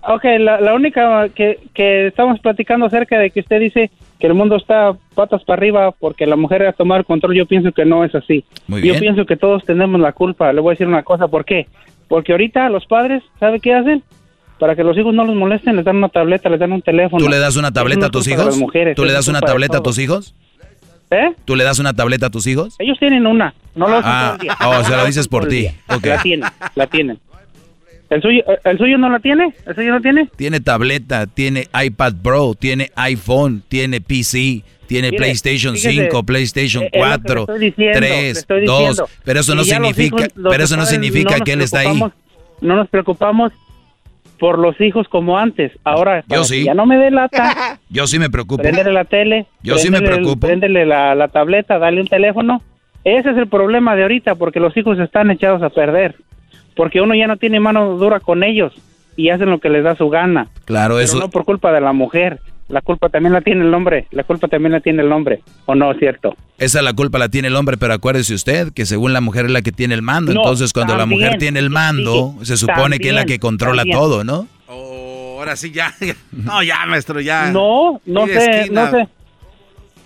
Ok, 0.02 0.24
la, 0.40 0.60
la 0.60 0.74
única 0.74 1.30
que, 1.30 1.60
que 1.74 2.08
estamos 2.08 2.40
platicando 2.40 2.86
acerca 2.88 3.20
de 3.20 3.30
que 3.30 3.42
usted 3.42 3.60
dice 3.60 3.92
que 4.20 4.26
el 4.28 4.34
mundo 4.34 4.56
está 4.56 4.94
patas 5.14 5.44
para 5.44 5.60
arriba 5.60 5.92
porque 5.92 6.26
la 6.26 6.36
mujer 6.36 6.66
ha 6.66 6.74
tomado 6.74 7.00
el 7.00 7.06
control, 7.06 7.36
yo 7.36 7.46
pienso 7.46 7.72
que 7.74 7.86
no 7.86 8.04
es 8.04 8.16
así. 8.16 8.44
Muy 8.68 8.82
Yo 8.82 8.98
pienso 9.00 9.26
que 9.26 9.38
todos 9.38 9.64
tenemos 9.66 10.00
la 10.02 10.14
culpa. 10.14 10.52
Le 10.52 10.62
voy 10.62 10.72
a 10.72 10.74
decir 10.74 10.88
una 10.88 11.04
cosa, 11.04 11.28
¿por 11.28 11.46
qué? 11.46 11.68
Porque 12.08 12.32
ahorita 12.32 12.70
los 12.70 12.86
padres, 12.88 13.22
¿sabe 13.40 13.60
qué 13.60 13.74
hacen? 13.76 14.02
Para 14.60 14.76
que 14.76 14.84
los 14.84 14.98
hijos 14.98 15.14
no 15.14 15.24
los 15.24 15.36
molesten, 15.36 15.76
les 15.76 15.86
dan 15.86 15.98
una 15.98 16.10
tableta, 16.10 16.50
les 16.50 16.60
dan 16.60 16.72
un 16.72 16.82
teléfono. 16.82 17.24
¿Tú 17.24 17.30
le 17.30 17.38
das 17.38 17.56
una 17.58 17.72
tableta 17.72 18.08
a 18.08 18.10
tus 18.10 18.28
hijos? 18.28 18.46
las 18.46 18.58
mujeres, 18.58 18.96
¿Tú 18.96 19.06
le 19.06 19.14
das 19.14 19.28
una 19.28 19.40
tableta 19.42 19.78
a 19.78 19.84
tus 19.84 20.00
hijos? 20.00 20.34
¿Eh? 21.12 21.32
¿Tú 21.46 21.56
le 21.56 21.64
das 21.64 21.80
una 21.80 21.94
tableta 21.94 22.26
a 22.26 22.30
tus 22.30 22.48
hijos? 22.48 22.76
Ellos 22.80 22.98
tienen 23.00 23.26
una, 23.28 23.54
no 23.76 23.88
lo 23.88 24.02
Ah, 24.04 24.32
todo 24.32 24.36
el 24.36 24.40
día. 24.42 24.58
oh, 24.68 24.84
se 24.84 24.96
lo 24.98 25.06
dices 25.06 25.28
por 25.28 25.48
ti. 25.48 25.56
día. 25.62 25.74
Ok. 25.88 26.06
La 26.06 26.22
tienen, 26.22 26.50
la 26.76 26.88
tienen. 26.88 27.20
¿El 28.10 28.22
suyo, 28.22 28.42
¿El 28.64 28.78
suyo 28.78 28.98
no 28.98 29.10
la 29.10 29.20
tiene? 29.20 29.54
¿El 29.66 29.76
suyo 29.76 29.92
no 29.92 30.02
tiene? 30.02 30.30
Tiene 30.36 30.60
tableta, 30.60 31.28
tiene 31.28 31.68
iPad 31.84 32.14
Pro, 32.24 32.54
tiene 32.58 32.90
iPhone, 32.96 33.64
tiene 33.68 34.02
PC, 34.02 34.64
tiene 34.88 35.12
PlayStation 35.12 35.76
fíjese, 35.76 36.04
5, 36.06 36.24
PlayStation 36.24 36.84
eh, 36.84 36.90
es 36.94 37.00
lo 37.02 37.06
que 37.06 37.10
le 37.10 37.18
4, 37.20 37.42
estoy 37.42 37.60
diciendo, 37.60 38.00
le 38.00 38.08
3, 38.08 38.38
estoy 38.38 38.66
2. 38.66 38.80
diciendo. 38.80 39.10
Pero 39.26 39.40
eso 39.42 39.56
no 39.56 39.64
significa, 39.66 40.26
hijos, 40.26 40.34
pero 40.50 40.64
eso 40.64 40.78
no 40.78 40.86
significa 40.86 41.40
que 41.42 41.52
él 41.54 41.62
está 41.62 41.80
ahí. 41.80 42.00
No 42.62 42.76
nos 42.76 42.88
preocupamos 42.90 43.52
por 44.40 44.60
los 44.60 44.80
hijos 44.82 45.08
como 45.10 45.38
antes. 45.38 45.72
Ahora, 45.84 46.24
para 46.28 46.44
sí. 46.44 46.64
ya 46.66 46.74
no 46.74 46.86
me 46.86 46.98
dé 46.98 47.12
lata, 47.12 47.80
Yo 47.90 48.08
sí 48.08 48.20
me 48.20 48.30
preocupo. 48.30 48.62
préndele 48.62 48.92
la 48.92 49.06
tele, 49.06 49.46
Yo 49.64 49.78
sí 49.78 49.90
me 49.90 50.02
preocupo. 50.02 50.48
préndele 50.48 50.86
la, 50.86 51.16
la 51.16 51.28
tableta, 51.28 51.80
dale 51.80 52.02
un 52.02 52.08
teléfono. 52.08 52.62
Ese 53.04 53.30
es 53.32 53.38
el 53.38 53.48
problema 53.48 53.96
de 53.96 54.02
ahorita, 54.04 54.36
porque 54.36 54.60
los 54.60 54.76
hijos 54.76 55.00
están 55.00 55.32
echados 55.32 55.62
a 55.64 55.70
perder. 55.70 56.16
Porque 56.76 57.02
uno 57.02 57.16
ya 57.16 57.26
no 57.28 57.38
tiene 57.38 57.60
mano 57.60 57.98
dura 57.98 58.20
con 58.20 58.44
ellos 58.44 58.74
y 59.16 59.30
hacen 59.30 59.50
lo 59.50 59.60
que 59.60 59.70
les 59.70 59.84
da 59.84 59.96
su 59.96 60.10
gana. 60.10 60.50
Claro, 60.66 60.96
Pero 60.96 61.00
eso. 61.06 61.20
no 61.20 61.30
por 61.30 61.46
culpa 61.46 61.72
de 61.72 61.82
la 61.82 61.94
mujer. 61.94 62.40
La 62.70 62.82
culpa 62.82 63.08
también 63.10 63.32
la 63.34 63.40
tiene 63.42 63.62
el 63.66 63.74
hombre. 63.74 64.08
La 64.12 64.24
culpa 64.24 64.48
también 64.50 64.74
la 64.74 64.82
tiene 64.82 65.02
el 65.02 65.12
hombre. 65.12 65.42
¿O 65.66 65.74
no 65.76 65.92
es 65.92 66.00
cierto? 66.00 66.36
Esa 66.58 66.82
la 66.82 66.92
culpa 66.94 67.18
la 67.18 67.30
tiene 67.30 67.48
el 67.48 67.56
hombre, 67.56 67.78
pero 67.78 67.94
acuérdese 67.94 68.34
usted 68.34 68.74
que 68.74 68.86
según 68.86 69.14
la 69.14 69.22
mujer 69.22 69.46
es 69.46 69.52
la 69.52 69.62
que 69.62 69.72
tiene 69.72 69.94
el 69.96 70.02
mando. 70.02 70.34
No, 70.34 70.42
Entonces, 70.42 70.74
cuando 70.74 70.98
la 70.98 71.06
mujer 71.06 71.38
tiene 71.38 71.60
el 71.60 71.70
mando, 71.70 72.36
sí, 72.40 72.46
se 72.48 72.58
supone 72.58 73.00
que 73.00 73.10
es 73.10 73.14
la 73.16 73.26
que 73.26 73.40
controla 73.40 73.84
también. 73.84 73.98
todo, 73.98 74.24
¿no? 74.26 74.48
Oh, 74.68 75.38
ahora 75.40 75.56
sí, 75.56 75.72
ya. 75.72 75.94
No, 76.34 76.62
ya, 76.62 76.86
maestro, 76.86 77.22
ya. 77.22 77.52
No, 77.52 78.02
no 78.06 78.26
sé, 78.28 78.60
esquina. 78.62 78.86
no 78.86 78.92
sé. 78.92 79.08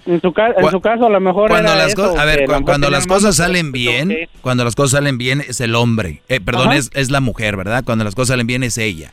En 0.06 0.20
su, 0.20 0.34
ca- 0.34 0.54
en 0.58 0.70
su 0.72 0.82
caso, 0.82 1.06
a 1.06 1.10
lo 1.10 1.20
mejor. 1.20 1.50
Cuando 1.50 1.70
era 1.74 1.84
las 1.84 1.94
eso, 1.94 2.18
a 2.20 2.26
ver, 2.26 2.40
la 2.42 2.46
cu- 2.46 2.52
mujer 2.54 2.66
cuando 2.66 2.90
las 2.90 3.06
cosas 3.08 3.36
salen 3.36 3.72
bien, 3.72 4.16
cuando 4.42 4.64
las 4.64 4.76
cosas 4.76 4.92
salen 4.92 5.18
bien 5.20 5.42
es 5.48 5.62
el 5.62 5.76
hombre, 5.76 6.22
eh, 6.28 6.40
perdón, 6.42 6.70
Ajá. 6.70 6.78
es, 6.78 6.90
es 6.96 7.12
la 7.12 7.22
mujer, 7.22 7.56
¿verdad? 7.56 7.84
Cuando 7.84 8.04
las 8.04 8.16
cosas 8.16 8.30
salen 8.30 8.48
bien 8.48 8.64
es 8.64 8.78
ella. 8.80 9.12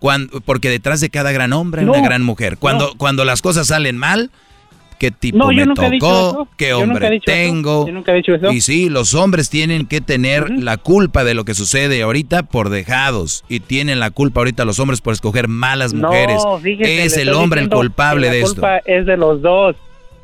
Cuando, 0.00 0.40
porque 0.40 0.68
detrás 0.70 1.00
de 1.00 1.10
cada 1.10 1.30
gran 1.30 1.52
hombre 1.52 1.82
hay 1.82 1.86
No, 1.86 1.92
una 1.92 2.02
gran 2.02 2.22
mujer. 2.22 2.56
Cuando, 2.58 2.94
cuando 2.96 3.24
las 3.24 3.42
cosas 3.42 3.66
salen 3.68 3.96
mal, 3.98 4.30
¿qué 4.98 5.10
tipo 5.10 5.36
No, 5.38 5.48
me 5.48 5.66
tocó? 5.74 6.48
¿Qué 6.56 6.72
hombre 6.74 7.20
tengo? 7.24 7.86
Y 8.50 8.62
sí, 8.62 8.88
los 8.88 9.14
hombres 9.14 9.50
tienen 9.50 9.86
que 9.86 10.00
tener 10.00 10.50
la 10.50 10.78
culpa 10.78 11.22
de 11.22 11.34
lo 11.34 11.44
que 11.44 11.54
sucede 11.54 12.02
ahorita 12.02 12.42
por 12.44 12.70
dejados. 12.70 13.44
Y 13.48 13.60
tienen 13.60 14.00
la 14.00 14.10
culpa 14.10 14.40
ahorita 14.40 14.64
los 14.64 14.78
hombres 14.78 15.00
por 15.00 15.12
escoger 15.12 15.48
malas 15.48 15.92
mujeres. 15.94 16.42
No, 16.44 16.58
fíjese, 16.58 17.04
es 17.04 17.16
el 17.18 17.30
hombre 17.34 17.60
el 17.60 17.68
culpable 17.68 18.28
de 18.30 18.40
la 18.40 18.44
esto. 18.46 18.54
culpa 18.54 18.78
es 18.86 19.04
de 19.06 19.16
los 19.16 19.42
dos. 19.42 19.76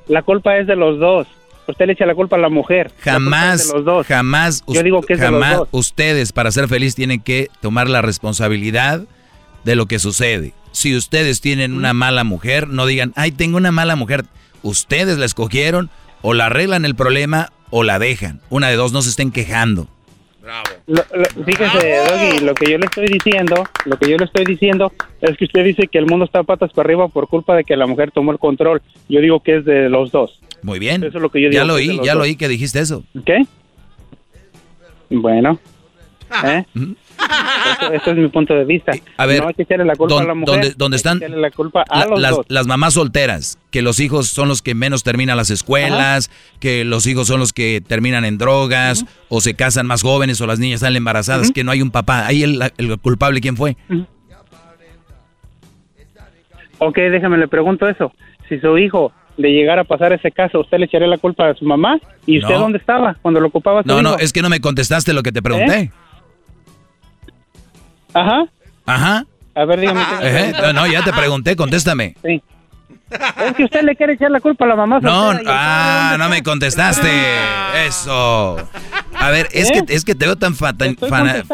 La 0.09 0.23
culpa 0.23 0.57
es 0.59 0.67
de 0.67 0.77
los 0.77 0.99
dos. 0.99 1.27
Usted 1.69 1.87
le 1.87 1.93
echa 1.95 2.07
la 2.07 2.15
culpa 2.15 2.37
a 2.37 2.39
la 2.39 2.49
mujer. 2.49 2.93
La 3.05 3.13
Jamás, 3.15 3.73
dos. 3.85 4.07
jamás, 4.07 4.63
Yo 4.69 4.83
digo 4.85 5.03
que 5.03 5.15
es 5.15 5.21
de 5.21 5.31
los 5.31 5.43
jamás 5.43 5.59
dos. 5.59 5.69
ustedes 5.73 6.33
para 6.33 6.51
ser 6.53 6.69
feliz 6.69 6.95
tienen 6.95 7.21
que 7.21 7.49
tomar 7.61 7.89
la 7.91 8.03
responsabilidad 8.03 9.03
de 9.67 9.77
lo 9.77 9.85
que 9.87 9.99
sucede. 9.99 10.55
Si 10.73 10.97
ustedes 10.97 11.41
tienen 11.43 11.75
una 11.75 11.93
mala 11.93 12.25
mujer, 12.25 12.69
no 12.69 12.87
digan, 12.87 13.13
ay, 13.17 13.33
tengo 13.33 13.57
una 13.59 13.73
mala 13.73 13.97
mujer. 13.97 14.25
Ustedes 14.63 15.19
la 15.19 15.27
escogieron 15.27 15.91
o 16.23 16.33
la 16.35 16.47
arreglan 16.47 16.85
el 16.85 16.95
problema 16.95 17.51
o 17.71 17.83
la 17.83 17.99
dejan. 17.99 18.41
Una 18.49 18.69
de 18.69 18.77
dos, 18.77 18.93
no 18.93 19.03
se 19.03 19.11
estén 19.11 19.31
quejando. 19.33 19.89
Lo- 20.87 21.05
lo- 21.13 21.45
fíjese, 21.45 21.97
Doggy, 22.09 22.45
lo 22.45 22.55
que 22.55 22.71
yo 22.71 22.79
le 22.79 22.87
estoy 22.87 23.07
diciendo, 23.09 23.65
lo 23.85 23.99
que 23.99 24.09
yo 24.09 24.17
le 24.17 24.25
estoy 24.27 24.45
diciendo 24.45 24.93
es 25.21 25.37
que 25.37 25.47
usted 25.47 25.65
dice 25.65 25.89
que 25.89 25.99
el 25.99 26.07
mundo 26.07 26.25
está 26.25 26.45
patas 26.45 26.71
para 26.73 26.87
arriba 26.87 27.09
por 27.09 27.27
culpa 27.27 27.57
de 27.57 27.65
que 27.65 27.77
la 27.77 27.89
mujer 27.89 28.13
tomó 28.13 28.31
el 28.31 28.39
control. 28.39 28.81
Yo 29.09 29.21
digo 29.21 29.41
que 29.41 29.57
es 29.57 29.65
de 29.65 29.89
los 29.89 30.13
dos. 30.13 30.39
Muy 30.63 30.79
bien. 30.79 31.03
Eso 31.03 31.17
es 31.17 31.23
lo 31.23 31.31
que 31.31 31.41
yo 31.43 31.49
digo 31.49 31.61
ya 31.61 31.67
lo 31.67 31.75
oí, 31.75 32.01
ya 32.05 32.15
lo 32.15 32.23
oí 32.23 32.37
que 32.37 32.47
dijiste 32.47 32.79
eso. 32.79 33.03
¿Qué? 33.25 33.45
Bueno. 35.11 35.59
¿Eh? 36.45 36.65
Eso, 37.81 37.93
eso 37.93 38.11
es 38.11 38.17
mi 38.19 38.29
punto 38.29 38.55
de 38.55 38.65
vista. 38.65 38.93
A 39.17 39.27
ver, 39.27 39.41
no 39.43 39.49
hay 39.49 39.55
que 39.55 39.63
echarle 39.63 39.85
la 39.85 39.95
culpa 39.97 40.15
¿dón- 40.17 40.23
a 40.23 40.27
la 40.27 40.35
mujer. 40.35 40.55
dónde- 40.55 40.75
dónde 40.77 40.97
hay 40.97 41.03
que 41.03 41.09
están 41.25 41.41
la 41.41 41.51
culpa 41.51 41.85
a 41.89 42.01
La- 42.01 42.07
los 42.07 42.21
las, 42.21 42.31
dos. 42.37 42.47
las 42.49 42.67
mamás 42.67 42.95
solteras, 42.95 43.59
que 43.71 43.81
los 43.83 43.99
hijos 44.01 44.29
son 44.29 44.49
los 44.49 44.61
que 44.63 44.75
menos 44.75 45.03
terminan 45.03 45.37
las 45.37 45.51
escuelas, 45.51 46.31
que 46.61 46.85
los 46.85 47.07
hijos 47.07 47.27
son 47.27 47.41
los 47.41 47.53
que 47.53 47.81
terminan 47.87 48.25
en 48.25 48.39
drogas, 48.39 49.05
o 49.29 49.41
se 49.41 49.55
casan 49.55 49.87
más 49.87 50.03
jóvenes, 50.03 50.41
o 50.41 50.47
las 50.47 50.59
niñas 50.59 50.81
salen 50.81 50.99
embarazadas, 50.99 51.51
que 51.53 51.65
no 51.65 51.71
hay 51.73 51.81
un 51.83 51.91
papá. 51.91 52.27
Ahí 52.27 52.43
el, 52.43 52.61
el 52.77 52.99
culpable, 52.99 53.41
¿quién 53.41 53.57
fue? 53.57 53.77
Ok, 56.79 56.97
déjame 56.97 57.39
le 57.39 57.49
pregunto 57.49 57.89
eso. 57.89 58.13
Si 58.49 58.59
su 58.61 58.77
hijo 58.79 59.13
le 59.39 59.51
llegara 59.53 59.83
a 59.83 59.85
pasar 59.85 60.13
ese 60.13 60.31
caso, 60.31 60.61
¿usted 60.61 60.79
le 60.79 60.85
echaría 60.87 61.09
la 61.09 61.19
culpa 61.19 61.49
a 61.49 61.55
su 61.55 61.65
mamá? 61.65 61.99
¿Y 62.27 62.39
usted 62.39 62.55
No. 62.55 62.61
dónde 62.61 62.79
estaba 62.79 63.17
cuando 63.23 63.41
lo 63.41 63.49
ocupaba 63.49 63.83
su 63.83 63.89
No, 63.89 64.03
no, 64.03 64.19
es 64.19 64.33
que 64.33 64.43
no 64.43 64.49
me 64.49 64.61
contestaste 64.61 65.13
lo 65.13 65.23
que 65.23 65.33
te 65.33 65.43
pregunté. 65.43 65.91
Ajá. 68.21 68.45
Ajá. 68.87 69.25
A 69.55 69.65
ver, 69.65 69.81
dígame. 69.81 70.03
Ejé, 70.23 70.53
No, 70.53 70.73
no, 70.73 70.87
ya 70.87 71.03
te 71.03 71.13
pregunté, 71.13 71.57
contéstame. 71.57 72.15
Sí. 72.25 72.43
Es 73.47 73.55
que 73.57 73.65
usted 73.65 73.83
le 73.83 73.95
quiere 73.95 74.15
echar 74.15 74.31
la 74.31 74.41
culpa 74.41 74.65
a 74.65 74.69
la 74.69 74.77
mamá. 74.77 74.99
No, 75.01 75.33
ah, 75.47 76.17
no 76.19 76.29
me 76.29 76.43
contestaste. 76.43 77.09
Eso. 77.87 78.57
A 79.19 79.31
ver, 79.31 79.49
es 79.53 79.71
¿Eh? 79.71 79.85
que 79.87 79.95
es 79.95 80.05
que 80.05 80.15
te 80.15 80.27
veo 80.27 80.37
tan 80.37 80.55
fa- 80.55 80.75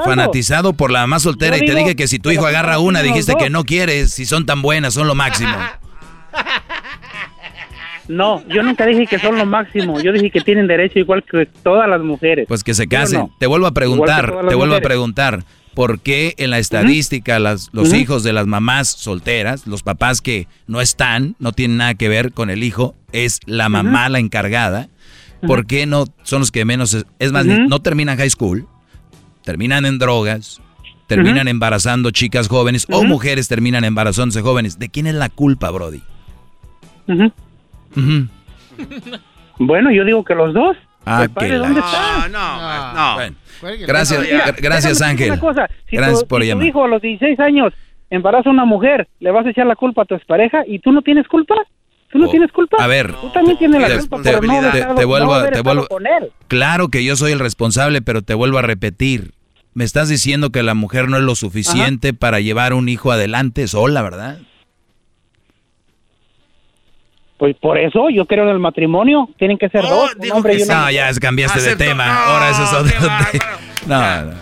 fanatizado 0.04 0.72
por 0.72 0.90
la 0.90 1.00
mamá 1.00 1.18
soltera 1.20 1.56
Yo 1.58 1.64
y 1.64 1.66
te 1.66 1.72
digo 1.74 1.78
dije 1.84 1.96
que 1.96 2.08
si 2.08 2.18
tu 2.18 2.30
hijo 2.30 2.46
agarra 2.46 2.78
una, 2.78 3.02
dijiste 3.02 3.34
que 3.36 3.50
no 3.50 3.64
quieres, 3.64 4.12
si 4.12 4.24
son 4.24 4.46
tan 4.46 4.62
buenas, 4.62 4.94
son 4.94 5.06
lo 5.06 5.14
máximo. 5.14 5.54
No, 8.08 8.42
yo 8.48 8.62
nunca 8.62 8.84
dije 8.84 9.06
que 9.06 9.18
son 9.18 9.38
lo 9.38 9.46
máximo. 9.46 10.00
Yo 10.00 10.12
dije 10.12 10.30
que 10.30 10.40
tienen 10.40 10.66
derecho 10.66 10.98
igual 10.98 11.22
que 11.22 11.46
todas 11.62 11.88
las 11.88 12.00
mujeres. 12.00 12.46
Pues 12.48 12.64
que 12.64 12.74
se 12.74 12.82
¿Sí 12.82 12.86
o 12.86 12.90
casen. 12.90 13.18
no? 13.20 13.30
Te 13.38 13.46
vuelvo 13.46 13.66
a 13.66 13.72
preguntar, 13.72 14.34
te 14.48 14.54
vuelvo 14.54 14.74
a 14.74 14.80
preguntar, 14.80 15.44
¿por 15.74 16.00
qué 16.00 16.34
en 16.38 16.50
la 16.50 16.58
estadística 16.58 17.38
las, 17.38 17.70
los 17.72 17.92
hijos 17.92 18.22
de 18.22 18.32
las 18.32 18.46
mamás 18.46 18.88
solteras, 18.88 19.66
los 19.66 19.82
papás 19.82 20.20
que 20.20 20.48
no 20.66 20.80
están, 20.80 21.36
no 21.38 21.52
tienen 21.52 21.78
nada 21.78 21.94
que 21.94 22.08
ver 22.08 22.32
con 22.32 22.50
el 22.50 22.62
hijo, 22.62 22.94
es 23.12 23.40
la 23.46 23.68
mamá 23.68 24.08
la 24.08 24.18
encargada? 24.18 24.88
¿Por 25.46 25.66
qué 25.66 25.86
no 25.86 26.04
son 26.22 26.40
los 26.40 26.52
que 26.52 26.64
menos, 26.64 27.04
es, 27.18 27.32
más, 27.32 27.46
no 27.46 27.80
terminan 27.80 28.16
high 28.16 28.30
school, 28.30 28.68
terminan 29.44 29.84
en 29.86 29.98
drogas, 29.98 30.60
terminan 31.08 31.48
embarazando 31.48 32.10
chicas 32.10 32.48
jóvenes 32.48 32.86
o 32.90 33.04
mujeres 33.04 33.48
terminan 33.48 33.84
embarazándose 33.84 34.40
jóvenes? 34.40 34.78
¿De 34.78 34.88
quién 34.88 35.06
es 35.06 35.14
la 35.14 35.28
culpa, 35.28 35.70
Brody? 35.70 36.02
Bueno, 39.58 39.90
yo 39.90 40.04
digo 40.04 40.24
que 40.24 40.34
los 40.34 40.54
dos. 40.54 40.76
Ah, 41.04 41.24
El 41.24 41.30
padre, 41.30 41.48
que 41.48 41.56
la 41.56 41.66
¿dónde 41.66 41.80
está? 41.80 42.28
No, 42.28 42.94
no. 42.94 43.14
Bueno, 43.14 43.36
gracias, 43.86 44.22
gracias 44.60 44.98
déjame 44.98 45.10
Ángel. 45.12 45.30
una 45.32 45.40
cosa, 45.40 45.68
si 45.88 45.96
Gracias 45.96 46.20
tu- 46.20 46.26
por 46.28 46.42
si 46.42 46.50
tu 46.52 46.62
hijo 46.62 46.84
a 46.84 46.88
los 46.88 47.00
16 47.02 47.38
años 47.40 47.72
embaraza 48.10 48.48
a 48.50 48.52
una 48.52 48.64
mujer, 48.64 49.08
¿le 49.20 49.30
vas 49.30 49.46
a 49.46 49.50
echar 49.50 49.66
la 49.66 49.76
culpa 49.76 50.02
a 50.02 50.04
tu 50.04 50.14
expareja 50.14 50.62
y 50.66 50.78
tú 50.80 50.92
no 50.92 51.02
tienes 51.02 51.26
culpa? 51.28 51.54
¿Tú 52.10 52.18
no 52.18 52.28
tienes 52.28 52.52
culpa? 52.52 52.76
Oh, 52.78 52.82
A 52.82 52.86
ver, 52.86 53.10
Tú 53.14 53.30
también 53.30 53.56
tienes 53.56 53.80
la 53.80 53.88
te- 53.88 53.98
culpa 54.00 54.20
te- 54.22 54.32
por 54.34 54.44
no 54.46 54.52
haber 54.52 54.72
te- 54.72 54.78
estado- 54.80 54.94
te 54.96 55.04
vuelvo 55.06 55.38
no 55.40 55.48
te 55.48 55.60
vuelvo- 55.62 55.86
con 55.88 56.06
él. 56.06 56.30
Claro 56.48 56.88
que 56.88 57.04
yo 57.04 57.16
soy 57.16 57.32
el 57.32 57.38
responsable, 57.38 58.02
pero 58.02 58.20
te 58.20 58.34
vuelvo 58.34 58.58
a 58.58 58.62
repetir. 58.62 59.30
Me 59.72 59.84
estás 59.84 60.10
diciendo 60.10 60.50
que 60.50 60.62
la 60.62 60.74
mujer 60.74 61.08
no 61.08 61.16
es 61.16 61.22
lo 61.22 61.34
suficiente 61.34 62.12
para 62.12 62.40
llevar 62.40 62.74
un 62.74 62.90
hijo 62.90 63.12
adelante 63.12 63.66
sola, 63.66 64.02
¿verdad? 64.02 64.40
Pues 67.42 67.56
por 67.56 67.76
eso 67.76 68.08
yo 68.08 68.24
creo 68.24 68.44
en 68.44 68.50
el 68.50 68.60
matrimonio. 68.60 69.28
Tienen 69.36 69.58
que 69.58 69.68
ser 69.68 69.82
dos, 69.82 70.12
un 70.16 70.30
hombre 70.30 70.54
y 70.56 70.62
una 70.62 70.74
No, 70.74 70.80
mujer. 70.82 70.94
ya 70.94 71.20
cambiaste 71.20 71.60
de 71.60 71.74
tema. 71.74 72.06
no, 72.06 72.12
Ahora 72.12 72.50
ese 72.50 72.62
es 72.62 72.72
otro 72.72 72.92
tema. 73.00 73.28
No, 73.84 74.22
no. 74.26 74.32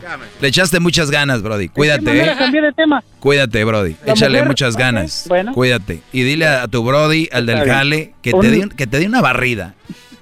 Le 0.43 0.49
echaste 0.49 0.81
muchas 0.81 1.11
ganas, 1.11 1.41
Brody. 1.41 1.69
¿De 1.69 1.73
Cuídate, 1.73 2.03
manera 2.03 2.33
¿eh? 2.35 2.37
cambié 2.37 2.61
de 2.61 2.73
tema? 2.75 3.03
Cuídate, 3.19 3.65
Brody. 3.65 3.97
La 4.05 4.13
Échale 4.13 4.33
mujer- 4.35 4.49
muchas 4.49 4.77
ganas. 4.77 5.25
bueno. 5.31 5.53
Cuídate. 5.55 6.03
Y 6.13 6.25
dile 6.25 6.47
a 6.47 6.69
tu 6.69 6.85
Brody, 6.85 7.27
al 7.33 7.47
del 7.47 7.65
jale, 7.67 8.13
que 8.21 8.33
te, 8.33 8.51
dé, 8.51 8.69
que 8.77 8.87
te 8.87 8.99
dé 8.99 9.07
una 9.07 9.23
barrida. 9.23 9.73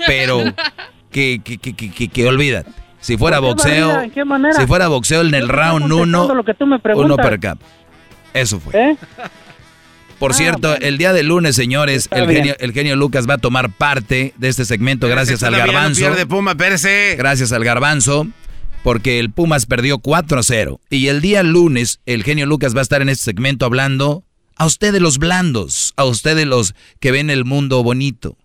Pero 0.07 0.45
que, 1.11 1.41
que, 1.43 1.59
que, 1.59 1.75
que, 1.75 1.91
que, 1.91 2.07
que 2.07 2.27
olvídate. 2.29 2.71
Si 3.01 3.17
fuera 3.17 3.39
¿Por 3.41 3.57
qué 3.57 3.63
boxeo? 3.65 4.01
¿En 4.03 4.11
qué 4.13 4.25
manera? 4.25 4.55
si 4.55 4.69
fuera 4.69 4.87
boxeo 4.87 5.23
en 5.23 5.35
el 5.35 5.49
round 5.49 5.81
contestando 5.91 6.27
1, 6.27 6.35
lo 6.37 6.45
que 6.45 6.55
tú 6.55 6.65
me 6.65 6.77
un 6.77 6.81
preguntas. 6.81 7.27
uppercut. 7.27 7.61
Eso 8.33 8.61
fue. 8.61 8.73
¿Eh? 8.93 8.97
Por 10.19 10.35
cierto, 10.35 10.77
el 10.77 10.99
día 10.99 11.13
del 11.13 11.29
lunes, 11.29 11.55
señores, 11.55 12.09
el 12.11 12.29
genio, 12.29 12.57
el 12.59 12.73
genio 12.73 12.97
Lucas 12.97 13.29
va 13.29 13.35
a 13.35 13.39
tomar 13.39 13.71
parte 13.71 14.35
de 14.37 14.49
este 14.49 14.65
segmento 14.65 15.09
gracias 15.09 15.43
al 15.43 15.53
no 15.53 15.59
garbanzo. 15.59 16.13
Puma. 16.29 16.55
Gracias 16.55 17.53
al 17.53 17.65
garbanzo, 17.65 18.27
porque 18.83 19.21
el 19.21 19.31
Pumas 19.31 19.67
perdió 19.67 19.99
4 19.99 20.41
a 20.41 20.43
0. 20.43 20.81
Y 20.91 21.07
el 21.07 21.21
día 21.21 21.43
lunes, 21.43 22.01
el 22.07 22.25
genio 22.25 22.47
Lucas 22.47 22.75
va 22.75 22.81
a 22.81 22.83
estar 22.83 23.01
en 23.01 23.09
este 23.09 23.25
segmento 23.25 23.65
hablando 23.65 24.25
a 24.57 24.67
ustedes 24.67 25.01
los 25.01 25.19
blandos, 25.19 25.95
a 25.97 26.05
ustedes 26.05 26.47
los 26.47 26.75
que 26.99 27.13
ven 27.13 27.31
el 27.31 27.45
mundo 27.45 27.83
bonito, 27.85 28.37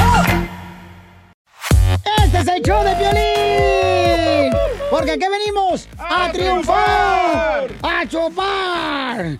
Este 2.24 2.38
es 2.40 2.48
el 2.48 2.62
show 2.62 2.84
de 2.84 2.96
Piolín. 2.96 4.54
Porque 4.90 5.12
aquí 5.12 5.26
venimos 5.30 5.88
a, 5.98 6.32
triunfar, 6.32 7.68
a 7.82 8.08
chupar. 8.08 9.40